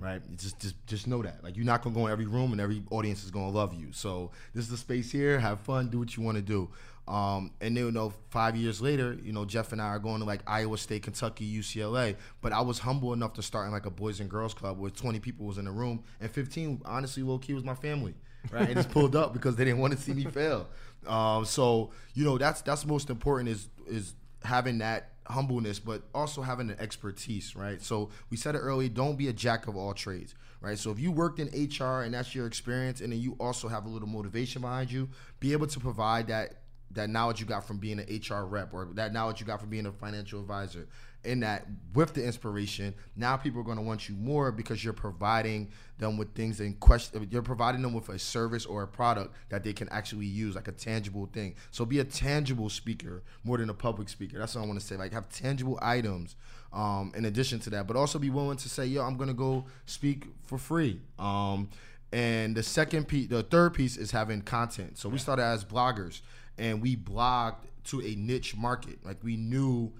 Right? 0.00 0.22
You 0.30 0.36
Just, 0.36 0.60
just, 0.60 0.86
just 0.86 1.06
know 1.08 1.20
that. 1.22 1.42
Like, 1.42 1.56
you're 1.56 1.64
not 1.66 1.82
gonna 1.82 1.96
go 1.96 2.06
in 2.06 2.12
every 2.12 2.26
room, 2.26 2.52
and 2.52 2.60
every 2.60 2.84
audience 2.90 3.24
is 3.24 3.32
gonna 3.32 3.50
love 3.50 3.74
you. 3.74 3.88
So 3.92 4.30
this 4.54 4.64
is 4.64 4.70
the 4.70 4.76
space 4.76 5.10
here. 5.10 5.40
Have 5.40 5.60
fun. 5.60 5.88
Do 5.88 5.98
what 5.98 6.16
you 6.16 6.22
want 6.22 6.36
to 6.36 6.42
do. 6.42 6.70
Um, 7.06 7.50
and 7.60 7.76
then, 7.76 7.84
you 7.86 7.90
know, 7.92 8.14
five 8.30 8.56
years 8.56 8.80
later, 8.80 9.18
you 9.22 9.32
know, 9.32 9.44
Jeff 9.44 9.72
and 9.72 9.82
I 9.82 9.86
are 9.88 9.98
going 9.98 10.20
to 10.20 10.24
like 10.24 10.40
Iowa 10.46 10.78
State, 10.78 11.02
Kentucky, 11.02 11.44
UCLA. 11.58 12.16
But 12.40 12.52
I 12.52 12.62
was 12.62 12.78
humble 12.78 13.12
enough 13.12 13.34
to 13.34 13.42
start 13.42 13.66
in 13.66 13.72
like 13.72 13.84
a 13.84 13.90
Boys 13.90 14.20
and 14.20 14.30
Girls 14.30 14.54
Club 14.54 14.78
where 14.78 14.90
20 14.90 15.20
people 15.20 15.44
was 15.44 15.58
in 15.58 15.66
the 15.66 15.70
room, 15.70 16.02
and 16.20 16.30
15, 16.30 16.82
honestly, 16.86 17.22
low 17.22 17.38
key 17.38 17.52
was 17.52 17.64
my 17.64 17.74
family. 17.74 18.14
Right? 18.50 18.68
And 18.68 18.76
just 18.76 18.90
pulled 18.90 19.16
up 19.16 19.32
because 19.32 19.56
they 19.56 19.64
didn't 19.64 19.80
want 19.80 19.94
to 19.94 19.98
see 19.98 20.12
me 20.12 20.24
fail. 20.24 20.66
Um, 21.06 21.44
so 21.44 21.90
you 22.14 22.24
know, 22.24 22.38
that's 22.38 22.62
that's 22.62 22.86
most 22.86 23.10
important 23.10 23.48
is 23.48 23.68
is 23.86 24.14
having 24.42 24.78
that 24.78 25.10
humbleness, 25.26 25.78
but 25.78 26.02
also 26.14 26.42
having 26.42 26.66
the 26.66 26.80
expertise, 26.80 27.56
right? 27.56 27.80
So 27.82 28.10
we 28.30 28.36
said 28.36 28.54
it 28.54 28.58
early, 28.58 28.88
don't 28.88 29.16
be 29.16 29.28
a 29.28 29.32
jack 29.32 29.66
of 29.66 29.76
all 29.76 29.94
trades, 29.94 30.34
right? 30.60 30.78
So 30.78 30.90
if 30.90 30.98
you 30.98 31.10
worked 31.12 31.40
in 31.40 31.48
HR 31.48 32.02
and 32.02 32.14
that's 32.14 32.34
your 32.34 32.46
experience, 32.46 33.00
and 33.00 33.12
then 33.12 33.20
you 33.20 33.36
also 33.40 33.68
have 33.68 33.86
a 33.86 33.88
little 33.88 34.08
motivation 34.08 34.62
behind 34.62 34.92
you, 34.92 35.08
be 35.40 35.52
able 35.52 35.66
to 35.66 35.80
provide 35.80 36.28
that 36.28 36.56
that 36.94 37.10
knowledge 37.10 37.40
you 37.40 37.46
got 37.46 37.66
from 37.66 37.78
being 37.78 37.98
an 37.98 38.06
HR 38.06 38.44
rep 38.44 38.72
or 38.72 38.88
that 38.94 39.12
knowledge 39.12 39.40
you 39.40 39.46
got 39.46 39.60
from 39.60 39.70
being 39.70 39.86
a 39.86 39.92
financial 39.92 40.40
advisor. 40.40 40.88
And 41.26 41.42
that 41.42 41.66
with 41.94 42.12
the 42.12 42.22
inspiration, 42.22 42.94
now 43.16 43.36
people 43.38 43.60
are 43.60 43.64
going 43.64 43.78
to 43.78 43.82
want 43.82 44.10
you 44.10 44.14
more 44.14 44.52
because 44.52 44.84
you're 44.84 44.92
providing 44.92 45.70
them 45.96 46.18
with 46.18 46.34
things 46.34 46.60
in 46.60 46.74
question. 46.74 47.26
You're 47.30 47.40
providing 47.40 47.80
them 47.80 47.94
with 47.94 48.10
a 48.10 48.18
service 48.18 48.66
or 48.66 48.82
a 48.82 48.88
product 48.88 49.34
that 49.48 49.64
they 49.64 49.72
can 49.72 49.88
actually 49.88 50.26
use, 50.26 50.54
like 50.54 50.68
a 50.68 50.72
tangible 50.72 51.26
thing. 51.32 51.54
So 51.70 51.86
be 51.86 52.00
a 52.00 52.04
tangible 52.04 52.68
speaker 52.68 53.22
more 53.42 53.56
than 53.56 53.70
a 53.70 53.74
public 53.74 54.10
speaker. 54.10 54.38
That's 54.38 54.54
what 54.54 54.64
I 54.64 54.66
want 54.66 54.78
to 54.78 54.84
say. 54.84 54.96
Like 54.96 55.12
have 55.12 55.30
tangible 55.30 55.78
items 55.80 56.36
um, 56.74 57.12
in 57.16 57.24
addition 57.24 57.58
to 57.60 57.70
that, 57.70 57.86
but 57.86 57.96
also 57.96 58.18
be 58.18 58.30
willing 58.30 58.58
to 58.58 58.68
say, 58.68 58.84
yo, 58.84 59.02
I'm 59.02 59.16
going 59.16 59.28
to 59.28 59.34
go 59.34 59.64
speak 59.86 60.26
for 60.42 60.58
free. 60.58 61.00
Um, 61.18 61.70
and 62.12 62.54
the 62.54 62.62
second 62.62 63.08
piece, 63.08 63.28
the 63.28 63.42
third 63.42 63.74
piece 63.74 63.96
is 63.96 64.10
having 64.10 64.42
content. 64.42 64.98
So 64.98 65.08
we 65.08 65.18
started 65.18 65.42
as 65.42 65.64
bloggers 65.64 66.20
and 66.58 66.80
we 66.80 66.96
blogged 66.96 67.66
to 67.84 68.00
a 68.02 68.14
niche 68.14 68.56
market. 68.56 69.04
Like 69.04 69.18
we 69.22 69.36
knew 69.36 69.92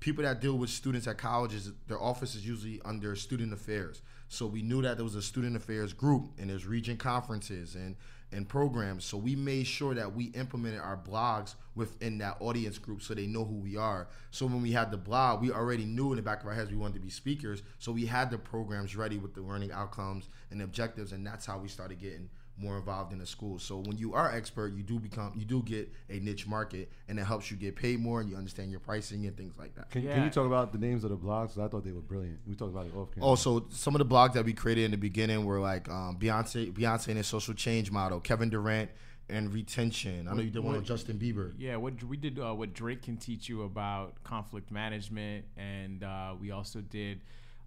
people 0.00 0.24
that 0.24 0.40
deal 0.40 0.56
with 0.56 0.70
students 0.70 1.06
at 1.06 1.18
colleges, 1.18 1.70
their 1.88 2.00
office 2.00 2.34
is 2.34 2.46
usually 2.46 2.80
under 2.84 3.14
student 3.16 3.52
affairs. 3.52 4.02
So 4.28 4.46
we 4.46 4.62
knew 4.62 4.82
that 4.82 4.96
there 4.96 5.04
was 5.04 5.14
a 5.14 5.22
student 5.22 5.56
affairs 5.56 5.92
group 5.92 6.30
and 6.38 6.50
there's 6.50 6.66
region 6.66 6.96
conferences 6.96 7.74
and 7.74 7.96
and 8.32 8.48
programs. 8.48 9.04
So 9.04 9.18
we 9.18 9.36
made 9.36 9.66
sure 9.66 9.94
that 9.94 10.14
we 10.14 10.26
implemented 10.26 10.80
our 10.80 10.96
blogs 10.96 11.54
within 11.74 12.18
that 12.18 12.38
audience 12.40 12.78
group 12.78 13.02
so 13.02 13.14
they 13.14 13.26
know 13.26 13.44
who 13.44 13.56
we 13.56 13.76
are. 13.76 14.08
So 14.30 14.46
when 14.46 14.62
we 14.62 14.72
had 14.72 14.90
the 14.90 14.96
blog, 14.96 15.42
we 15.42 15.52
already 15.52 15.84
knew 15.84 16.12
in 16.12 16.16
the 16.16 16.22
back 16.22 16.40
of 16.40 16.46
our 16.46 16.54
heads 16.54 16.70
we 16.70 16.76
wanted 16.76 16.94
to 16.94 17.00
be 17.00 17.10
speakers. 17.10 17.62
So 17.78 17.92
we 17.92 18.06
had 18.06 18.30
the 18.30 18.38
programs 18.38 18.96
ready 18.96 19.18
with 19.18 19.34
the 19.34 19.42
learning 19.42 19.72
outcomes 19.72 20.28
and 20.50 20.62
objectives, 20.62 21.12
and 21.12 21.26
that's 21.26 21.44
how 21.44 21.58
we 21.58 21.68
started 21.68 22.00
getting 22.00 22.30
more 22.56 22.76
involved 22.76 23.12
in 23.12 23.18
the 23.18 23.26
school. 23.26 23.58
So 23.58 23.78
when 23.78 23.96
you 23.96 24.14
are 24.14 24.30
expert, 24.30 24.74
you 24.74 24.82
do 24.82 24.98
become 24.98 25.32
you 25.36 25.44
do 25.44 25.62
get 25.62 25.90
a 26.10 26.18
niche 26.20 26.46
market, 26.46 26.90
and 27.08 27.18
it 27.18 27.24
helps 27.24 27.50
you 27.50 27.56
get 27.56 27.76
paid 27.76 28.00
more, 28.00 28.20
and 28.20 28.30
you 28.30 28.36
understand 28.36 28.70
your 28.70 28.80
pricing 28.80 29.26
and 29.26 29.36
things 29.36 29.54
like 29.58 29.74
that. 29.74 29.90
Can, 29.90 30.02
can 30.02 30.24
you 30.24 30.30
talk 30.30 30.46
about 30.46 30.72
the 30.72 30.78
names 30.78 31.04
of 31.04 31.10
the 31.10 31.16
blogs? 31.16 31.58
I 31.58 31.68
thought 31.68 31.84
they 31.84 31.92
were 31.92 32.00
brilliant. 32.00 32.40
We 32.46 32.54
talked 32.54 32.72
about 32.72 32.86
it 32.86 32.94
off 32.94 33.12
camera. 33.14 33.30
Oh, 33.30 33.34
so 33.34 33.66
some 33.70 33.94
of 33.94 33.98
the 33.98 34.06
blogs 34.06 34.34
that 34.34 34.44
we 34.44 34.52
created 34.52 34.84
in 34.84 34.90
the 34.90 34.96
beginning 34.96 35.44
were 35.44 35.60
like 35.60 35.88
um, 35.88 36.18
Beyonce, 36.18 36.72
Beyonce 36.72 37.08
and 37.08 37.16
his 37.16 37.26
social 37.26 37.54
change 37.54 37.90
model, 37.90 38.20
Kevin 38.20 38.50
Durant 38.50 38.90
and 39.28 39.52
retention. 39.52 40.28
I 40.28 40.34
know 40.34 40.42
you 40.42 40.50
did 40.50 40.62
one 40.62 40.74
on 40.74 40.80
what- 40.80 40.86
Justin 40.86 41.18
Bieber. 41.18 41.52
Yeah, 41.56 41.76
what 41.76 42.02
we 42.04 42.16
did, 42.16 42.38
uh, 42.38 42.52
what 42.54 42.74
Drake 42.74 43.02
can 43.02 43.16
teach 43.16 43.48
you 43.48 43.62
about 43.62 44.22
conflict 44.24 44.70
management, 44.70 45.46
and 45.56 46.02
uh, 46.04 46.34
we 46.40 46.50
also 46.50 46.80
did 46.80 47.20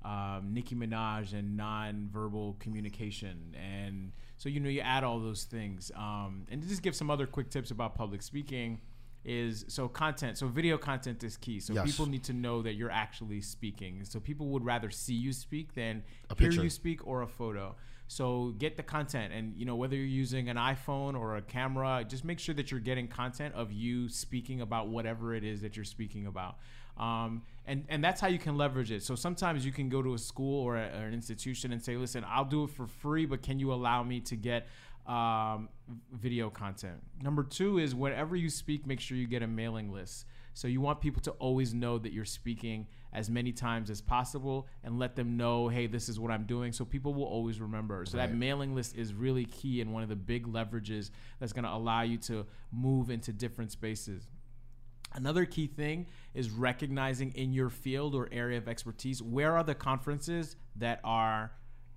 um, 0.03 0.49
Nicki 0.53 0.75
Minaj 0.75 1.33
and 1.33 1.57
non-verbal 1.57 2.57
communication, 2.59 3.55
and 3.59 4.11
so 4.37 4.49
you 4.49 4.59
know 4.59 4.69
you 4.69 4.81
add 4.81 5.03
all 5.03 5.19
those 5.19 5.43
things, 5.45 5.91
um, 5.95 6.45
and 6.49 6.61
to 6.61 6.67
just 6.67 6.81
give 6.81 6.95
some 6.95 7.09
other 7.09 7.25
quick 7.27 7.49
tips 7.49 7.71
about 7.71 7.95
public 7.95 8.21
speaking 8.21 8.79
is 9.27 9.65
so 9.69 9.87
content 9.87 10.37
so 10.37 10.47
video 10.47 10.77
content 10.77 11.23
is 11.23 11.35
key 11.35 11.59
so 11.59 11.73
Yes. 11.73 11.83
people 11.83 12.05
need 12.05 12.23
to 12.25 12.33
know 12.33 12.61
that 12.61 12.73
you're 12.75 12.91
actually 12.91 13.41
speaking 13.41 14.03
so 14.05 14.19
people 14.19 14.49
would 14.49 14.63
rather 14.63 14.91
see 14.91 15.15
you 15.15 15.33
speak 15.33 15.73
than 15.73 16.03
A 16.29 16.35
hear 16.37 16.49
picture. 16.49 16.63
you 16.63 16.69
speak 16.69 17.07
or 17.07 17.23
a 17.23 17.27
photo 17.27 17.75
so 18.07 18.53
get 18.57 18.77
the 18.77 18.83
content 18.83 19.33
and 19.33 19.55
you 19.57 19.65
know 19.65 19.75
whether 19.75 19.95
you're 19.95 20.05
using 20.05 20.49
an 20.49 20.57
iphone 20.57 21.17
or 21.17 21.37
a 21.37 21.41
camera 21.41 22.05
just 22.07 22.23
make 22.23 22.39
sure 22.39 22.53
that 22.53 22.69
you're 22.69 22.79
getting 22.79 23.07
content 23.07 23.53
of 23.55 23.71
you 23.71 24.07
speaking 24.07 24.61
about 24.61 24.89
whatever 24.89 25.33
it 25.33 25.43
is 25.43 25.61
that 25.61 25.75
you're 25.75 25.85
speaking 25.85 26.27
about. 26.27 26.57
Um, 26.97 27.41
and 27.65 27.83
and 27.89 28.03
that's 28.03 28.21
how 28.21 28.27
you 28.27 28.39
can 28.39 28.57
leverage 28.57 28.91
it. 28.91 29.03
So 29.03 29.15
sometimes 29.15 29.65
you 29.65 29.71
can 29.71 29.89
go 29.89 30.01
to 30.01 30.13
a 30.13 30.17
school 30.17 30.63
or, 30.63 30.77
a, 30.77 30.85
or 30.85 31.07
an 31.07 31.13
institution 31.13 31.73
and 31.73 31.81
say 31.81 31.97
listen 31.97 32.23
i'll 32.27 32.45
do 32.45 32.63
it 32.63 32.69
for 32.69 32.87
free 32.87 33.25
but 33.25 33.41
can 33.41 33.59
you 33.59 33.73
allow 33.73 34.03
me 34.03 34.19
to 34.21 34.35
get 34.35 34.67
um, 35.07 35.69
video 36.11 36.49
content? 36.49 36.99
Number 37.21 37.43
two 37.43 37.77
is 37.77 37.93
whenever 37.93 38.35
you 38.35 38.49
speak 38.49 38.87
make 38.87 38.99
sure 38.99 39.17
you 39.17 39.27
get 39.27 39.43
a 39.43 39.47
mailing 39.47 39.91
list 39.91 40.25
So 40.55 40.69
you 40.69 40.79
want 40.79 41.01
people 41.01 41.21
to 41.23 41.31
always 41.31 41.73
know 41.73 41.97
that 41.97 42.13
you're 42.13 42.23
speaking 42.23 42.87
as 43.11 43.29
many 43.29 43.51
times 43.51 43.89
as 43.89 43.99
possible 43.99 44.67
and 44.85 44.97
let 44.97 45.15
them 45.15 45.35
know, 45.35 45.67
hey, 45.67 45.85
this 45.85 46.07
is 46.07 46.17
what 46.17 46.31
I'm 46.31 46.45
doing. 46.45 46.71
So 46.71 46.85
people 46.85 47.13
will 47.13 47.25
always 47.25 47.59
remember. 47.59 48.05
So 48.05 48.15
that 48.17 48.33
mailing 48.33 48.73
list 48.73 48.95
is 48.95 49.13
really 49.13 49.43
key 49.43 49.81
and 49.81 49.93
one 49.93 50.01
of 50.01 50.07
the 50.07 50.15
big 50.15 50.47
leverages 50.47 51.11
that's 51.39 51.51
going 51.51 51.65
to 51.65 51.73
allow 51.73 52.03
you 52.03 52.17
to 52.19 52.45
move 52.71 53.09
into 53.09 53.33
different 53.33 53.73
spaces. 53.73 54.27
Another 55.13 55.43
key 55.43 55.67
thing 55.67 56.07
is 56.33 56.49
recognizing 56.49 57.33
in 57.33 57.51
your 57.51 57.69
field 57.69 58.15
or 58.15 58.29
area 58.31 58.57
of 58.57 58.69
expertise 58.69 59.21
where 59.21 59.57
are 59.57 59.63
the 59.63 59.75
conferences 59.75 60.55
that 60.77 61.01
are 61.03 61.51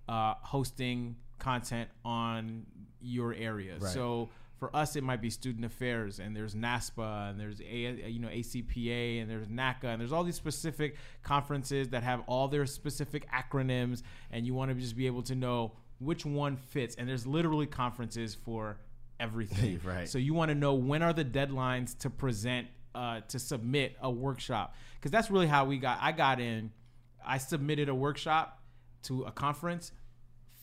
uh, 0.09 0.35
hosting 0.43 1.15
content 1.39 1.89
on 2.05 2.67
your 3.01 3.35
area. 3.35 3.77
Right. 3.79 3.93
So 3.93 4.31
for 4.59 4.75
us, 4.75 4.97
it 4.97 5.05
might 5.05 5.23
be 5.23 5.31
student 5.31 5.65
affairs, 5.65 6.19
and 6.19 6.35
there's 6.35 6.55
NASPA, 6.55 7.31
and 7.31 7.39
there's 7.41 7.61
a 7.61 8.11
you 8.11 8.19
know 8.19 8.29
ACPA, 8.29 9.23
and 9.23 9.31
there's 9.31 9.47
NACA, 9.49 9.85
and 9.85 10.01
there's 10.01 10.13
all 10.13 10.25
these 10.25 10.35
specific 10.37 10.97
conferences 11.23 11.89
that 11.91 12.03
have 12.03 12.23
all 12.27 12.49
their 12.49 12.67
specific 12.67 13.27
acronyms, 13.31 14.03
and 14.31 14.47
you 14.47 14.55
want 14.55 14.71
to 14.71 14.75
just 14.75 14.97
be 14.97 15.07
able 15.07 15.23
to 15.23 15.35
know 15.35 15.73
which 16.01 16.25
one 16.27 16.57
fits. 16.57 16.97
And 16.97 17.09
there's 17.09 17.27
literally 17.27 17.67
conferences 17.67 18.35
for 18.35 18.79
everything. 19.21 19.81
Right. 19.85 20.09
So 20.09 20.19
you 20.19 20.35
want 20.35 20.51
to 20.51 20.55
know 20.55 20.75
when 20.75 21.03
are 21.03 21.13
the 21.13 21.25
deadlines 21.25 21.97
to 21.99 22.11
present 22.11 22.67
uh, 22.95 23.21
to 23.29 23.39
submit 23.39 23.97
a 24.01 24.11
workshop 24.11 24.75
because 24.95 25.11
that's 25.13 25.31
really 25.31 25.47
how 25.47 25.65
we 25.65 25.79
got. 25.79 25.99
I 26.01 26.13
got 26.13 26.41
in. 26.41 26.73
I 27.25 27.39
submitted 27.39 27.89
a 27.89 27.95
workshop 27.95 28.61
to 29.05 29.23
a 29.25 29.31
conference 29.31 29.93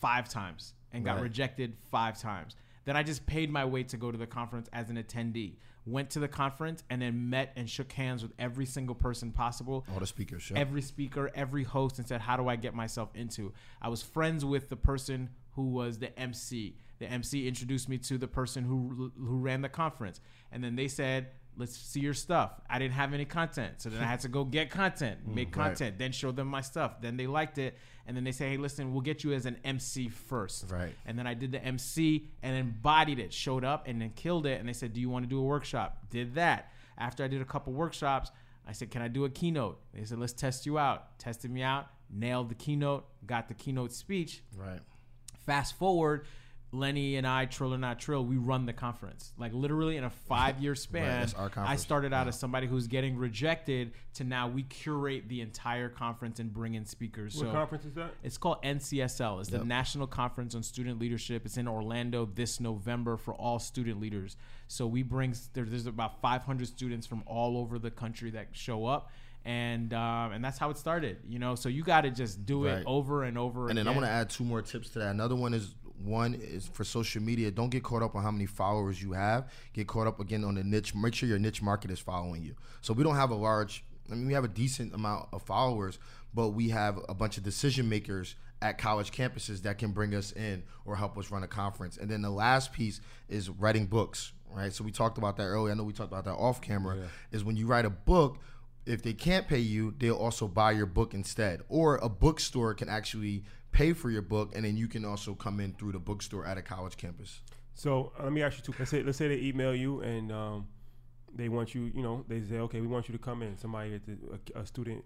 five 0.00 0.28
times 0.28 0.74
and 0.92 1.04
got 1.04 1.14
Right. 1.14 1.22
rejected 1.22 1.76
five 1.90 2.18
times. 2.20 2.56
Then 2.86 2.96
I 2.96 3.02
just 3.02 3.26
paid 3.26 3.50
my 3.50 3.64
way 3.64 3.82
to 3.82 3.96
go 3.96 4.10
to 4.10 4.16
the 4.16 4.26
conference 4.26 4.68
as 4.72 4.88
an 4.90 4.96
attendee. 4.96 5.56
Went 5.84 6.10
to 6.10 6.20
the 6.20 6.28
conference 6.28 6.82
and 6.88 7.02
then 7.02 7.28
met 7.30 7.52
and 7.56 7.68
shook 7.68 7.92
hands 7.92 8.22
with 8.22 8.32
every 8.38 8.64
single 8.66 8.94
person 8.94 9.30
possible 9.30 9.84
All 9.92 10.00
the 10.00 10.06
speakers. 10.06 10.42
Sure. 10.42 10.56
every 10.56 10.82
speaker, 10.82 11.30
every 11.34 11.62
host, 11.62 11.98
and 11.98 12.08
said, 12.08 12.20
"How 12.20 12.36
do 12.36 12.48
I 12.48 12.56
get 12.56 12.74
myself 12.74 13.10
into?" 13.14 13.52
I 13.82 13.88
was 13.88 14.02
friends 14.02 14.44
with 14.44 14.68
the 14.68 14.76
person 14.76 15.30
who 15.52 15.68
was 15.68 15.98
the 15.98 16.16
MC. 16.18 16.76
The 16.98 17.06
MC 17.06 17.46
introduced 17.46 17.88
me 17.88 17.98
to 17.98 18.18
the 18.18 18.26
person 18.26 18.64
who 18.64 19.12
who 19.16 19.38
ran 19.38 19.60
the 19.60 19.68
conference, 19.68 20.20
and 20.50 20.62
then 20.64 20.74
they 20.74 20.88
said, 20.88 21.28
"Let's 21.56 21.76
see 21.76 22.00
your 22.00 22.14
stuff." 22.14 22.60
I 22.68 22.80
didn't 22.80 22.94
have 22.94 23.14
any 23.14 23.24
content, 23.24 23.80
so 23.80 23.88
then 23.88 24.02
I 24.02 24.06
had 24.06 24.20
to 24.20 24.28
go 24.28 24.44
get 24.44 24.70
content, 24.70 25.20
mm, 25.28 25.34
make 25.36 25.56
right. 25.56 25.66
content, 25.66 25.98
then 25.98 26.10
show 26.10 26.32
them 26.32 26.48
my 26.48 26.62
stuff. 26.62 27.00
Then 27.00 27.16
they 27.16 27.28
liked 27.28 27.58
it, 27.58 27.78
and 28.06 28.16
then 28.16 28.24
they 28.24 28.32
say, 28.32 28.50
"Hey, 28.50 28.56
listen, 28.56 28.92
we'll 28.92 29.02
get 29.02 29.24
you 29.24 29.32
as 29.32 29.46
an 29.46 29.56
MC 29.64 30.08
first. 30.08 30.70
Right. 30.70 30.94
And 31.04 31.18
then 31.18 31.26
I 31.26 31.34
did 31.34 31.52
the 31.52 31.62
MC 31.64 32.28
and 32.42 32.56
embodied 32.56 33.18
it, 33.18 33.32
showed 33.32 33.64
up 33.64 33.86
and 33.86 34.00
then 34.00 34.10
killed 34.10 34.46
it. 34.46 34.60
And 34.60 34.68
they 34.68 34.72
said, 34.72 34.92
Do 34.92 35.00
you 35.00 35.10
want 35.10 35.24
to 35.24 35.28
do 35.28 35.38
a 35.38 35.42
workshop? 35.42 35.98
Did 36.10 36.34
that. 36.36 36.70
After 36.98 37.24
I 37.24 37.28
did 37.28 37.42
a 37.42 37.44
couple 37.44 37.72
workshops, 37.72 38.30
I 38.66 38.72
said, 38.72 38.90
Can 38.90 39.02
I 39.02 39.08
do 39.08 39.24
a 39.24 39.30
keynote? 39.30 39.80
They 39.92 40.04
said, 40.04 40.18
Let's 40.18 40.32
test 40.32 40.66
you 40.66 40.78
out. 40.78 41.18
Tested 41.18 41.50
me 41.50 41.62
out, 41.62 41.86
nailed 42.10 42.48
the 42.48 42.54
keynote, 42.54 43.06
got 43.26 43.48
the 43.48 43.54
keynote 43.54 43.92
speech. 43.92 44.42
right. 44.56 44.80
Fast 45.44 45.78
forward, 45.78 46.26
Lenny 46.78 47.16
and 47.16 47.26
I, 47.26 47.46
Trill 47.46 47.74
or 47.74 47.78
Not 47.78 47.98
Trill, 47.98 48.24
we 48.24 48.36
run 48.36 48.66
the 48.66 48.72
conference. 48.72 49.32
Like 49.38 49.52
literally 49.52 49.96
in 49.96 50.04
a 50.04 50.10
five 50.28 50.60
year 50.60 50.74
span, 50.74 51.20
that's 51.20 51.34
our 51.34 51.50
I 51.56 51.76
started 51.76 52.12
out 52.12 52.28
as 52.28 52.38
somebody 52.38 52.66
who's 52.66 52.86
getting 52.86 53.16
rejected 53.16 53.92
to 54.14 54.24
now 54.24 54.48
we 54.48 54.62
curate 54.62 55.28
the 55.28 55.40
entire 55.40 55.88
conference 55.88 56.40
and 56.40 56.52
bring 56.52 56.74
in 56.74 56.84
speakers. 56.86 57.36
What 57.36 57.46
so 57.46 57.52
conference 57.52 57.84
is 57.84 57.94
that? 57.94 58.10
it's 58.22 58.38
called 58.38 58.62
NCSL. 58.62 59.40
It's 59.40 59.50
the 59.50 59.64
National 59.64 60.06
Conference 60.06 60.54
on 60.54 60.62
Student 60.62 60.98
Leadership. 60.98 61.44
It's 61.44 61.56
in 61.56 61.68
Orlando 61.68 62.26
this 62.34 62.60
November 62.60 63.16
for 63.16 63.34
all 63.34 63.58
student 63.58 64.00
leaders. 64.00 64.36
So 64.68 64.86
we 64.86 65.02
bring 65.02 65.34
there, 65.52 65.64
there's 65.64 65.86
about 65.86 66.20
500 66.20 66.66
students 66.66 67.06
from 67.06 67.22
all 67.26 67.58
over 67.58 67.78
the 67.78 67.90
country 67.90 68.30
that 68.30 68.48
show 68.52 68.86
up, 68.86 69.10
and 69.44 69.92
um, 69.94 70.32
and 70.32 70.44
that's 70.44 70.58
how 70.58 70.70
it 70.70 70.76
started. 70.78 71.18
You 71.28 71.38
know, 71.38 71.54
so 71.54 71.68
you 71.68 71.84
got 71.84 72.00
to 72.02 72.10
just 72.10 72.44
do 72.46 72.66
Right. 72.66 72.78
it 72.78 72.84
over 72.86 73.22
and 73.24 73.38
over. 73.38 73.66
Again. 73.66 73.78
And 73.78 73.78
then 73.78 73.86
again. 73.86 73.92
I 73.92 74.00
want 74.00 74.06
to 74.06 74.12
add 74.12 74.30
two 74.30 74.44
more 74.44 74.62
tips 74.62 74.90
to 74.90 74.98
that. 75.00 75.10
Another 75.10 75.36
one 75.36 75.54
is 75.54 75.74
one 76.04 76.34
is 76.34 76.66
for 76.66 76.84
social 76.84 77.22
media. 77.22 77.50
Don't 77.50 77.70
get 77.70 77.82
caught 77.82 78.02
up 78.02 78.14
on 78.14 78.22
how 78.22 78.30
many 78.30 78.46
followers 78.46 79.02
you 79.02 79.12
have. 79.12 79.50
Get 79.72 79.86
caught 79.86 80.06
up 80.06 80.20
again 80.20 80.44
on 80.44 80.54
the 80.54 80.64
niche. 80.64 80.94
Make 80.94 81.14
sure 81.14 81.28
your 81.28 81.38
niche 81.38 81.62
market 81.62 81.90
is 81.90 81.98
following 81.98 82.42
you. 82.42 82.54
So 82.80 82.92
we 82.92 83.02
don't 83.02 83.16
have 83.16 83.30
a 83.30 83.34
large. 83.34 83.84
I 84.10 84.14
mean, 84.14 84.26
we 84.26 84.34
have 84.34 84.44
a 84.44 84.48
decent 84.48 84.94
amount 84.94 85.28
of 85.32 85.42
followers, 85.42 85.98
but 86.34 86.50
we 86.50 86.68
have 86.68 87.00
a 87.08 87.14
bunch 87.14 87.38
of 87.38 87.42
decision 87.42 87.88
makers 87.88 88.36
at 88.62 88.78
college 88.78 89.10
campuses 89.10 89.62
that 89.62 89.78
can 89.78 89.92
bring 89.92 90.14
us 90.14 90.32
in 90.32 90.62
or 90.84 90.96
help 90.96 91.18
us 91.18 91.30
run 91.30 91.42
a 91.42 91.48
conference. 91.48 91.96
And 91.96 92.10
then 92.10 92.22
the 92.22 92.30
last 92.30 92.72
piece 92.72 93.00
is 93.28 93.50
writing 93.50 93.86
books, 93.86 94.32
right? 94.50 94.72
So 94.72 94.84
we 94.84 94.92
talked 94.92 95.18
about 95.18 95.36
that 95.36 95.44
earlier. 95.44 95.72
I 95.72 95.76
know 95.76 95.84
we 95.84 95.92
talked 95.92 96.12
about 96.12 96.24
that 96.24 96.34
off 96.34 96.60
camera. 96.60 96.96
Is 97.32 97.44
when 97.44 97.56
you 97.56 97.66
write 97.66 97.84
a 97.84 97.90
book, 97.90 98.38
if 98.86 99.02
they 99.02 99.12
can't 99.12 99.48
pay 99.48 99.58
you, 99.58 99.94
they'll 99.98 100.16
also 100.16 100.46
buy 100.46 100.70
your 100.70 100.86
book 100.86 101.12
instead. 101.12 101.60
Or 101.68 101.96
a 101.96 102.08
bookstore 102.08 102.72
can 102.74 102.88
actually 102.88 103.44
pay 103.72 103.92
for 103.92 104.10
your 104.10 104.22
book, 104.22 104.52
and 104.54 104.64
then 104.64 104.76
you 104.76 104.88
can 104.88 105.04
also 105.04 105.34
come 105.34 105.60
in 105.60 105.72
through 105.74 105.92
the 105.92 105.98
bookstore 105.98 106.46
at 106.46 106.58
a 106.58 106.62
college 106.62 106.96
campus. 106.96 107.40
So 107.74 108.12
uh, 108.18 108.24
let 108.24 108.32
me 108.32 108.42
ask 108.42 108.56
you 108.58 108.64
two. 108.64 108.74
Let's 108.78 108.90
say 108.90 109.02
let's 109.02 109.18
say 109.18 109.28
they 109.28 109.40
email 109.40 109.74
you 109.74 110.00
and 110.00 110.32
um, 110.32 110.66
they 111.34 111.48
want 111.48 111.74
you. 111.74 111.92
You 111.94 112.02
know, 112.02 112.24
they 112.28 112.40
say, 112.42 112.58
okay, 112.60 112.80
we 112.80 112.86
want 112.86 113.08
you 113.08 113.12
to 113.12 113.18
come 113.18 113.42
in. 113.42 113.58
Somebody 113.58 113.94
at 113.94 114.06
the, 114.06 114.16
a, 114.54 114.60
a 114.60 114.66
student 114.66 115.04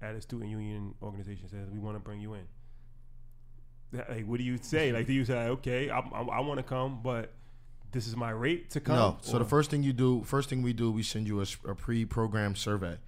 at 0.00 0.14
a 0.14 0.20
student 0.20 0.50
union 0.50 0.94
organization 1.02 1.48
says 1.48 1.68
we 1.70 1.78
want 1.78 1.96
to 1.96 2.00
bring 2.00 2.20
you 2.20 2.34
in. 2.34 2.46
Like, 3.92 4.24
what 4.24 4.38
do 4.38 4.44
you 4.44 4.56
say? 4.56 4.92
Like, 4.92 5.06
do 5.06 5.12
you 5.12 5.24
say, 5.24 5.48
okay, 5.48 5.90
I, 5.90 5.98
I, 5.98 6.22
I 6.22 6.40
want 6.40 6.58
to 6.58 6.62
come, 6.62 7.00
but 7.02 7.32
this 7.90 8.06
is 8.06 8.14
my 8.16 8.30
rate 8.30 8.70
to 8.70 8.80
come? 8.80 8.96
No. 8.96 9.18
So 9.20 9.38
the 9.38 9.44
first 9.44 9.68
thing 9.68 9.82
you 9.82 9.92
do, 9.92 10.22
first 10.22 10.48
thing 10.48 10.62
we 10.62 10.72
do, 10.72 10.92
we 10.92 11.02
send 11.02 11.26
you 11.26 11.40
a 11.40 11.74
pre-programmed 11.74 12.56
survey. 12.56 12.98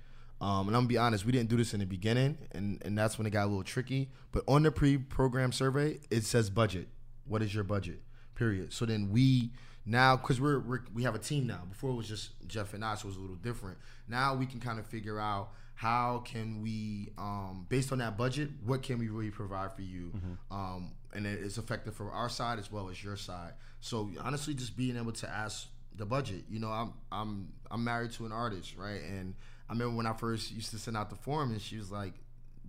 Um, 0.43 0.66
and 0.66 0.77
I'm 0.77 0.82
gonna 0.82 0.89
be 0.89 0.98
honest, 0.98 1.24
we 1.24 1.31
didn't 1.31 1.51
do 1.51 1.56
this 1.56 1.73
in 1.73 1.78
the 1.78 1.86
beginning, 1.86 2.36
and, 2.51 2.82
and 2.85 2.98
that's 2.98 3.16
when 3.16 3.28
it 3.28 3.31
got 3.31 3.44
a 3.44 3.47
little 3.47 3.62
tricky. 3.62 4.10
But 4.32 4.43
on 4.48 4.64
the 4.64 4.73
pre-programmed 4.73 5.55
survey, 5.55 6.01
it 6.10 6.24
says 6.24 6.51
budget. 6.51 6.89
What 7.24 7.43
is 7.43 7.55
your 7.55 7.62
budget? 7.62 8.02
Period. 8.35 8.73
So 8.73 8.85
then 8.85 9.10
we 9.12 9.52
now, 9.86 10.16
because 10.16 10.40
we're, 10.40 10.59
we're 10.59 10.81
we 10.93 11.05
have 11.05 11.14
a 11.14 11.20
team 11.20 11.47
now. 11.47 11.62
Before 11.70 11.90
it 11.90 11.94
was 11.94 12.09
just 12.09 12.31
Jeff 12.48 12.74
and 12.74 12.85
I, 12.85 12.97
so 12.97 13.05
it 13.05 13.10
was 13.10 13.16
a 13.16 13.20
little 13.20 13.36
different. 13.36 13.78
Now 14.09 14.35
we 14.35 14.47
can 14.47 14.59
kind 14.59 14.81
of 14.81 14.86
figure 14.86 15.20
out 15.20 15.51
how 15.74 16.23
can 16.24 16.60
we, 16.60 17.12
um, 17.19 17.66
based 17.69 17.93
on 17.93 17.98
that 17.98 18.16
budget, 18.19 18.51
what 18.64 18.82
can 18.82 18.98
we 18.98 19.09
really 19.09 19.31
provide 19.31 19.73
for 19.73 19.82
you, 19.82 20.12
um, 20.51 20.93
and 21.14 21.24
it 21.24 21.39
is 21.39 21.56
effective 21.56 21.94
for 21.94 22.10
our 22.10 22.28
side 22.28 22.59
as 22.59 22.70
well 22.70 22.89
as 22.89 23.02
your 23.02 23.16
side. 23.16 23.52
So 23.81 24.10
honestly, 24.20 24.55
just 24.55 24.77
being 24.77 24.97
able 24.97 25.12
to 25.12 25.28
ask 25.31 25.69
the 25.97 26.06
budget. 26.06 26.44
You 26.48 26.59
know, 26.59 26.69
I'm 26.70 26.94
I'm 27.12 27.52
I'm 27.70 27.85
married 27.85 28.12
to 28.12 28.27
an 28.27 28.32
artist, 28.32 28.77
right? 28.77 29.02
And 29.02 29.35
I 29.73 29.74
remember 29.74 29.97
when 29.97 30.07
I 30.07 30.12
first 30.12 30.53
used 30.53 30.70
to 30.73 30.78
send 30.78 30.99
out 30.99 31.09
the 31.09 31.16
form, 31.16 31.51
and 31.51 31.59
she 31.59 31.78
was 31.78 31.90
like, 31.90 32.12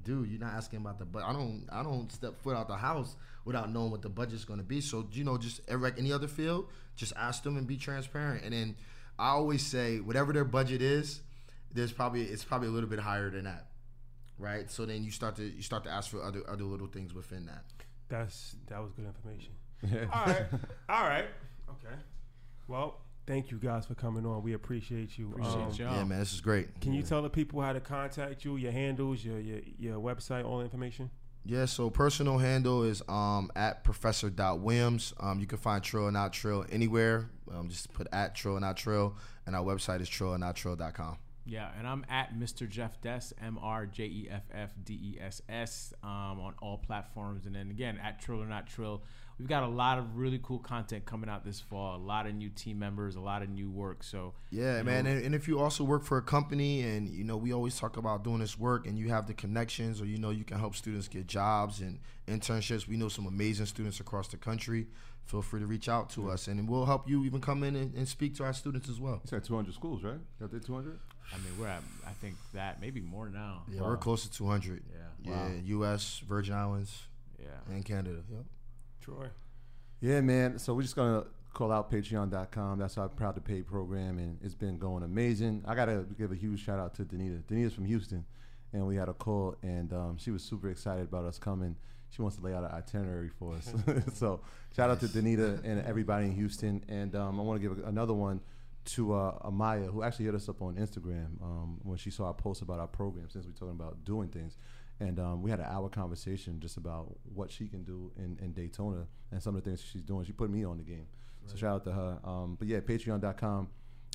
"Dude, 0.06 0.30
you're 0.30 0.40
not 0.40 0.54
asking 0.54 0.80
about 0.80 1.00
the 1.00 1.06
but 1.06 1.24
I 1.24 1.34
don't 1.34 1.68
I 1.70 1.84
don't 1.84 2.10
step 2.10 2.42
foot 2.42 2.56
out 2.56 2.70
the 2.70 2.78
house 2.78 3.18
without 3.44 3.70
knowing 3.70 3.92
what 3.92 4.02
the 4.02 4.08
budget's 4.08 4.46
going 4.46 4.60
to 4.60 4.66
be." 4.66 4.80
So 4.80 5.06
you 5.12 5.26
know, 5.26 5.38
just 5.38 5.60
like 5.70 6.00
any 6.00 6.14
other 6.14 6.30
field, 6.30 6.68
just 6.96 7.12
ask 7.18 7.44
them 7.44 7.58
and 7.58 7.68
be 7.68 7.76
transparent. 7.76 8.46
And 8.46 8.54
then 8.54 8.76
I 9.20 9.32
always 9.32 9.66
say, 9.66 10.00
whatever 10.00 10.32
their 10.32 10.46
budget 10.46 10.82
is, 10.82 11.20
there's 11.74 11.92
probably 11.92 12.24
it's 12.24 12.46
probably 12.46 12.70
a 12.70 12.72
little 12.72 12.90
bit 12.90 13.00
higher 13.00 13.30
than 13.30 13.44
that, 13.44 13.68
right? 14.40 14.72
So 14.72 14.86
then 14.86 15.04
you 15.04 15.12
start 15.12 15.36
to 15.36 15.44
you 15.44 15.62
start 15.62 15.84
to 15.84 15.90
ask 15.90 16.10
for 16.10 16.24
other 16.24 16.42
other 16.48 16.64
little 16.64 16.88
things 16.88 17.14
within 17.14 17.48
that. 17.48 17.66
That's 18.08 18.56
that 18.68 18.82
was 18.82 18.94
good 18.94 19.08
information. 19.08 19.52
All 20.14 20.26
right, 20.26 20.46
all 20.88 21.04
right, 21.04 21.26
okay. 21.70 21.96
Well, 22.70 23.02
thank 23.26 23.52
you 23.52 23.58
guys 23.58 23.86
for 23.86 23.95
coming 23.95 24.26
on. 24.26 24.44
We 24.44 24.54
appreciate 24.54 25.18
you. 25.18 25.30
Appreciate 25.32 25.54
Um, 25.54 25.72
y'all. 25.74 25.95
Yeah, 25.95 26.04
man, 26.04 26.20
this 26.20 26.34
is 26.34 26.41
great. 26.41 26.80
Can 26.82 26.94
you 26.94 27.02
tell 27.04 27.22
the 27.22 27.30
people 27.30 27.62
how 27.62 27.74
to 27.74 27.80
contact 27.80 28.44
you, 28.45 28.58
your 28.58 28.72
handles, 28.72 29.24
your 29.24 29.40
your, 29.40 29.60
your 29.80 30.00
website, 30.00 30.45
all 30.45 30.58
the 30.60 30.64
information? 30.66 31.10
Yeah, 31.45 31.66
so 31.66 31.90
personal 31.90 32.38
handle 32.38 32.84
is 32.84 33.02
um, 33.10 33.52
at 33.56 33.84
Professor 33.84 34.32
Williams. 34.56 35.14
Um, 35.20 35.41
you 35.41 35.45
can 35.45 35.58
find 35.58 35.84
Trill 35.84 36.06
and 36.06 36.14
Not 36.14 36.32
Trill 36.32 36.66
anywhere. 36.72 37.30
Um, 37.54 37.68
just 37.68 37.91
put 37.91 38.08
at 38.14 38.34
Trill 38.34 38.56
and 38.56 38.62
Not 38.62 38.78
Trill, 38.78 39.18
and 39.45 39.54
our 39.56 39.64
website 39.64 40.00
is 40.00 40.10
trillandnottrill.com. 40.10 41.18
Yeah, 41.45 41.70
and 41.78 41.86
I'm 41.86 42.06
at 42.10 42.34
Mr. 42.36 42.70
Jeff 42.70 43.02
Dess, 43.02 43.34
M 43.41 43.60
R 43.62 43.86
J 43.86 44.06
E 44.06 44.28
F 44.32 44.44
F 44.54 44.72
D 44.82 44.94
E 44.94 45.18
S 45.20 45.41
S, 45.50 45.94
um, 46.02 46.40
on 46.40 46.54
all 46.62 46.78
platforms. 46.78 47.45
And 47.45 47.54
then 47.54 47.70
again, 47.70 48.00
at 48.02 48.22
Trill 48.22 48.41
or 48.41 48.45
Not 48.45 48.68
Trill. 48.68 49.04
We've 49.39 49.47
got 49.47 49.64
a 49.64 49.68
lot 49.68 49.97
of 49.97 50.15
really 50.18 50.39
cool 50.43 50.60
content 50.60 51.05
coming 51.05 51.30
out 51.30 51.43
this 51.43 51.60
fall. 51.60 51.95
A 51.95 51.97
lot 51.97 52.27
of 52.27 52.35
new 52.35 52.49
team 52.49 52.77
members, 52.80 53.15
a 53.15 53.19
lot 53.19 53.41
of 53.41 53.49
new 53.49 53.69
work. 53.72 54.03
So 54.03 54.34
Yeah, 54.51 54.81
man. 54.84 55.05
know, 55.05 55.11
And, 55.11 55.26
and 55.26 55.35
if 55.35 55.47
you 55.47 55.60
also 55.60 55.84
work 55.84 56.03
for 56.03 56.18
a 56.18 56.22
company 56.22 56.81
and, 56.81 57.10
you 57.10 57.23
know, 57.23 57.35
we 57.38 57.51
always 57.53 57.77
talk 57.77 57.97
about 57.97 58.23
doing 58.23 58.39
this 58.39 58.57
work 58.60 58.85
and 58.88 58.97
you 58.97 59.10
have 59.10 59.26
the 59.27 59.34
connections 59.34 60.01
or, 60.01 60.05
you 60.05 60.18
know, 60.18 60.30
you 60.30 60.43
can 60.43 60.60
help 60.60 60.76
students 60.76 61.07
get 61.07 61.26
jobs 61.27 61.80
and 61.81 61.99
internships. 62.27 62.88
We 62.88 62.95
know 62.97 63.10
some 63.10 63.26
amazing 63.26 63.65
students 63.65 63.99
across 63.99 64.27
the 64.27 64.38
country. 64.38 64.88
Feel 65.26 65.41
free 65.41 65.61
to 65.61 65.65
reach 65.65 65.88
out 65.89 66.10
to 66.11 66.30
us 66.30 66.47
and 66.47 66.68
we'll 66.69 66.85
help 66.85 67.10
you 67.10 67.23
even 67.26 67.39
come 67.41 67.64
in 67.64 67.76
and, 67.76 67.93
and 67.95 68.07
speak 68.07 68.35
to 68.35 68.43
our 68.43 68.53
students 68.53 68.88
as 68.89 68.99
well. 68.99 69.22
You 69.23 69.30
said 69.30 69.43
200 69.43 69.73
schools, 69.73 70.03
right? 70.03 70.19
Got 70.39 70.51
there 70.51 70.60
200? 70.60 70.99
I 71.34 71.38
mean, 71.38 71.45
we're 71.60 71.68
at, 71.68 71.81
I 72.05 72.11
think 72.11 72.35
that 72.53 72.81
maybe 72.81 72.99
more 73.01 73.30
now. 73.30 73.64
Yeah, 73.72 73.81
we're 73.81 73.97
close 73.97 74.23
to 74.23 74.31
200. 74.31 74.84
Yeah. 74.91 75.31
Yeah, 75.31 75.49
U.S., 75.65 76.22
Virgin 76.27 76.53
Islands, 76.53 77.03
Yeah. 77.39 77.45
and 77.73 77.85
Canada. 77.85 78.19
Yep. 78.30 78.43
Troy. 79.04 79.28
Yeah, 80.00 80.22
man. 80.22 80.58
So 80.60 80.74
we're 80.74 80.84
just 80.84 80.96
gonna 80.96 81.26
call 81.54 81.72
out 81.74 81.92
patreon.com. 81.92 82.80
That's 82.80 82.98
our 82.98 83.10
proud 83.10 83.36
to 83.36 83.42
pay 83.42 83.62
program, 83.62 84.18
and 84.18 84.38
it's 84.42 84.56
been 84.56 84.78
going 84.78 85.04
amazing. 85.04 85.64
I 85.68 85.76
gotta 85.76 86.06
give 86.18 86.32
a 86.32 86.36
huge 86.36 86.64
shout 86.64 86.80
out 86.80 86.94
to 86.96 87.04
Danita. 87.04 87.44
Danita's 87.44 87.74
from 87.74 87.86
Houston, 87.86 88.24
and 88.72 88.88
we 88.88 88.96
had 88.96 89.10
a 89.10 89.14
call, 89.14 89.58
and 89.62 89.92
um, 89.92 90.18
she 90.18 90.32
was 90.32 90.42
super 90.42 90.70
excited 90.70 91.04
about 91.04 91.26
us 91.26 91.38
coming. 91.38 91.76
She 92.12 92.22
wants 92.22 92.38
to 92.38 92.44
lay 92.44 92.54
out 92.54 92.64
an 92.64 92.72
itinerary 92.72 93.30
for 93.30 93.56
us. 93.56 93.74
so 94.14 94.40
shout 94.74 94.90
out 94.90 95.02
to 95.02 95.08
Danita 95.08 95.62
and 95.66 95.86
everybody 95.86 96.28
in 96.28 96.32
Houston, 96.36 96.82
and 96.88 97.14
um, 97.16 97.40
I 97.40 97.44
want 97.44 97.62
to 97.62 97.68
give 97.68 97.86
another 97.86 98.14
one 98.14 98.40
to 98.86 99.14
uh, 99.14 99.50
Amaya, 99.50 99.92
who 99.92 100.04
actually 100.04 100.26
hit 100.26 100.36
us 100.36 100.48
up 100.48 100.62
on 100.62 100.76
Instagram 100.76 101.42
um, 101.42 101.80
when 101.84 101.98
she 101.98 102.10
saw 102.10 102.28
our 102.28 102.34
post 102.34 102.62
about 102.62 102.80
our 102.80 102.88
program, 102.88 103.30
since 103.30 103.46
we're 103.46 103.52
talking 103.52 103.76
about 103.76 104.06
doing 104.06 104.30
things. 104.30 104.58
And 105.04 105.20
um, 105.20 105.42
we 105.42 105.52
had 105.52 105.60
an 105.60 105.66
hour 105.70 105.90
conversation 105.90 106.62
just 106.62 106.78
about 106.78 107.14
what 107.34 107.52
she 107.52 107.68
can 107.68 107.84
do 107.84 108.12
in, 108.18 108.38
in 108.42 108.54
Daytona 108.54 109.06
and 109.32 109.44
some 109.44 109.54
of 109.54 109.64
the 109.64 109.70
things 109.70 109.84
she's 109.84 110.02
doing. 110.02 110.24
She 110.24 110.32
put 110.32 110.50
me 110.50 110.64
on 110.64 110.78
the 110.78 110.84
game. 110.84 111.08
So 111.46 111.58
shout 111.58 111.76
out 111.76 111.84
to 111.84 111.92
her. 111.92 112.20
Um, 112.24 112.56
but 112.58 112.70
yeah, 112.70 112.80
patreon.com 112.80 113.68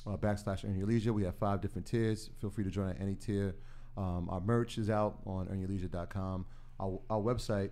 uh, 0.07 0.17
backslash 0.17 0.65
earn 0.65 0.75
your 0.75 0.87
leisure. 0.87 1.13
We 1.13 1.23
have 1.25 1.35
five 1.35 1.61
different 1.61 1.85
tiers. 1.85 2.31
Feel 2.41 2.49
free 2.49 2.63
to 2.63 2.71
join 2.71 2.89
at 2.89 2.99
any 2.99 3.13
tier. 3.13 3.55
Um, 3.97 4.29
our 4.31 4.41
merch 4.41 4.79
is 4.79 4.89
out 4.89 5.19
on 5.27 5.45
earnyourleisure.com. 5.45 6.47
Our, 6.79 6.99
our 7.07 7.19
website 7.19 7.69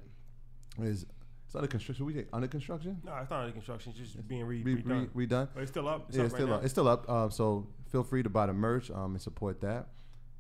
is 0.80 1.08
it's 1.48 1.56
under 1.56 1.68
construction. 1.68 2.06
We 2.06 2.14
get 2.14 2.30
under 2.34 2.48
construction. 2.48 3.02
No, 3.04 3.16
it's 3.16 3.32
not 3.32 3.40
under 3.40 3.54
construction. 3.54 3.94
It's 3.98 4.14
just 4.14 4.28
being 4.28 4.44
re- 4.44 4.62
Re- 4.62 4.76
re- 4.76 4.84
redone. 4.84 5.10
redone. 5.10 5.48
but 5.56 5.64
it's 5.64 5.72
still 5.72 5.88
up. 5.88 6.06
It's 6.10 6.18
yeah, 6.18 6.24
up 6.24 6.26
it's 6.26 6.34
right 6.34 6.42
still 6.42 6.54
up. 6.54 6.64
It's 6.64 6.72
still 6.74 6.88
up. 6.88 7.10
Um, 7.10 7.32
so 7.32 7.68
feel 7.90 8.04
free 8.04 8.22
to 8.22 8.30
buy 8.30 8.46
the 8.46 8.54
merch 8.54 8.92
um, 8.92 9.14
and 9.14 9.22
support 9.22 9.62
that. 9.62 9.88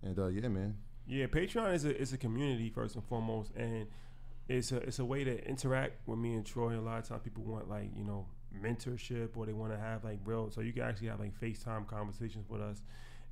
And 0.03 0.19
uh, 0.19 0.27
yeah, 0.27 0.49
man. 0.49 0.75
Yeah, 1.07 1.27
Patreon 1.27 1.73
is 1.73 1.85
a 1.85 1.97
is 1.97 2.11
a 2.11 2.17
community 2.17 2.69
first 2.69 2.95
and 2.95 3.03
foremost, 3.05 3.51
and 3.55 3.87
it's 4.49 4.71
a 4.73 4.77
it's 4.77 4.99
a 4.99 5.05
way 5.05 5.23
to 5.23 5.47
interact 5.47 6.05
with 6.05 6.19
me 6.19 6.33
and 6.33 6.45
Troy. 6.45 6.77
A 6.77 6.81
lot 6.81 6.99
of 6.99 7.07
times 7.07 7.21
people 7.23 7.43
want 7.43 7.69
like 7.69 7.89
you 7.95 8.03
know 8.03 8.25
mentorship 8.61 9.29
or 9.37 9.45
they 9.45 9.53
want 9.53 9.71
to 9.71 9.79
have 9.79 10.03
like 10.03 10.19
real. 10.25 10.51
So 10.51 10.59
you 10.61 10.73
can 10.73 10.83
actually 10.83 11.07
have 11.07 11.19
like 11.21 11.39
FaceTime 11.39 11.87
conversations 11.87 12.49
with 12.49 12.61
us, 12.61 12.81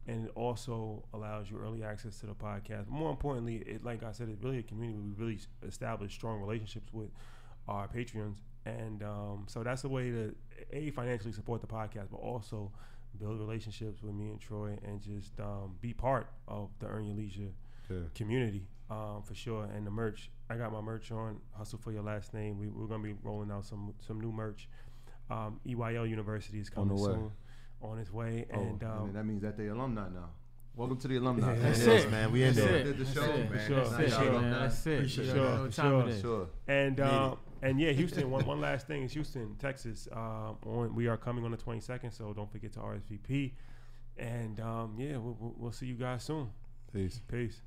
and 0.07 0.27
it 0.27 0.31
also 0.35 1.03
allows 1.13 1.51
you 1.51 1.59
early 1.59 1.83
access 1.83 2.17
to 2.21 2.27
the 2.27 2.33
podcast. 2.33 2.87
More 2.87 3.09
importantly, 3.09 3.57
it 3.57 3.83
like 3.83 4.03
I 4.03 4.13
said, 4.13 4.29
it's 4.29 4.41
really 4.41 4.59
a 4.59 4.63
community. 4.63 4.99
We 4.99 5.11
really 5.11 5.39
establish 5.67 6.13
strong 6.13 6.39
relationships 6.39 6.93
with 6.93 7.09
our 7.67 7.89
Patreons, 7.89 8.37
and 8.65 9.03
um, 9.03 9.45
so 9.49 9.63
that's 9.63 9.83
a 9.83 9.89
way 9.89 10.11
to 10.11 10.33
a 10.71 10.91
financially 10.91 11.33
support 11.33 11.59
the 11.59 11.67
podcast, 11.67 12.07
but 12.09 12.17
also 12.17 12.71
build 13.19 13.37
relationships 13.37 14.01
with 14.01 14.13
me 14.13 14.29
and 14.29 14.39
Troy, 14.39 14.77
and 14.85 15.01
just 15.01 15.37
um, 15.41 15.75
be 15.81 15.91
part 15.91 16.27
of 16.47 16.69
the 16.79 16.87
Earn 16.87 17.05
Your 17.07 17.15
Leisure 17.17 17.51
Yeah. 17.89 17.97
community 18.15 18.67
um, 18.89 19.21
for 19.23 19.35
sure. 19.35 19.65
And 19.65 19.85
the 19.85 19.91
merch, 19.91 20.29
I 20.49 20.55
got 20.55 20.71
my 20.71 20.81
merch 20.81 21.11
on. 21.11 21.39
Hustle 21.57 21.79
for 21.79 21.91
your 21.91 22.03
last 22.03 22.33
name. 22.33 22.57
We, 22.59 22.67
we're 22.67 22.87
gonna 22.87 23.03
be 23.03 23.15
rolling 23.23 23.51
out 23.51 23.65
some 23.65 23.93
some 24.05 24.19
new 24.19 24.31
merch. 24.31 24.67
Um, 25.29 25.59
EYL 25.67 26.07
University 26.09 26.59
is 26.59 26.69
coming 26.69 26.95
way. 26.97 27.03
soon, 27.13 27.31
on 27.81 27.97
its 27.99 28.11
way, 28.11 28.45
Oh, 28.53 28.59
and 28.59 28.81
and 28.81 28.83
um, 28.83 29.13
that 29.13 29.25
means 29.25 29.41
that 29.41 29.57
they 29.57 29.67
alumni 29.67 30.07
now. 30.09 30.29
Welcome 30.75 30.97
to 30.97 31.07
the 31.07 31.15
alumni. 31.17 31.53
Yeah, 31.55 31.59
That's 31.61 31.85
That's 31.85 32.03
it, 32.03 32.07
it. 32.07 32.11
man. 32.11 32.31
We 32.33 32.43
in 32.43 32.53
there. 32.53 32.83
Did 32.83 32.97
the 32.97 33.05
show, 33.05 33.23
it. 33.23 33.49
man. 33.49 33.65
sure, 33.67 33.75
That's 33.77 33.95
for 33.95 34.01
it, 34.03 34.11
sure. 34.11 34.41
man. 34.41 34.51
That's 34.51 34.85
it. 34.87 34.93
Appreciate 34.95 35.25
You 35.27 35.31
it. 35.31 35.35
Sure, 35.35 35.67
time 35.69 35.71
sure. 35.91 36.01
it 36.01 36.09
is. 36.09 36.21
Sure. 36.21 36.47
and 36.67 36.99
um, 36.99 37.37
and 37.61 37.79
yeah, 37.79 37.91
Houston. 37.93 38.29
one, 38.29 38.45
one 38.45 38.59
last 38.61 38.85
thing 38.85 39.01
is 39.03 39.13
Houston, 39.13 39.55
Texas. 39.55 40.07
Um, 40.11 40.57
on 40.65 40.93
we 40.93 41.07
are 41.07 41.17
coming 41.17 41.43
on 41.45 41.51
the 41.51 41.57
22nd, 41.57 42.13
so 42.15 42.33
don't 42.33 42.51
forget 42.51 42.73
to 42.73 42.79
RSVP. 42.79 43.53
And 44.17 44.59
um, 44.59 44.95
yeah, 44.97 45.17
we'll, 45.17 45.37
we'll, 45.39 45.53
we'll 45.57 45.71
see 45.71 45.85
you 45.87 45.95
guys 45.95 46.23
soon. 46.23 46.49
Peace. 46.93 47.19
Peace. 47.29 47.61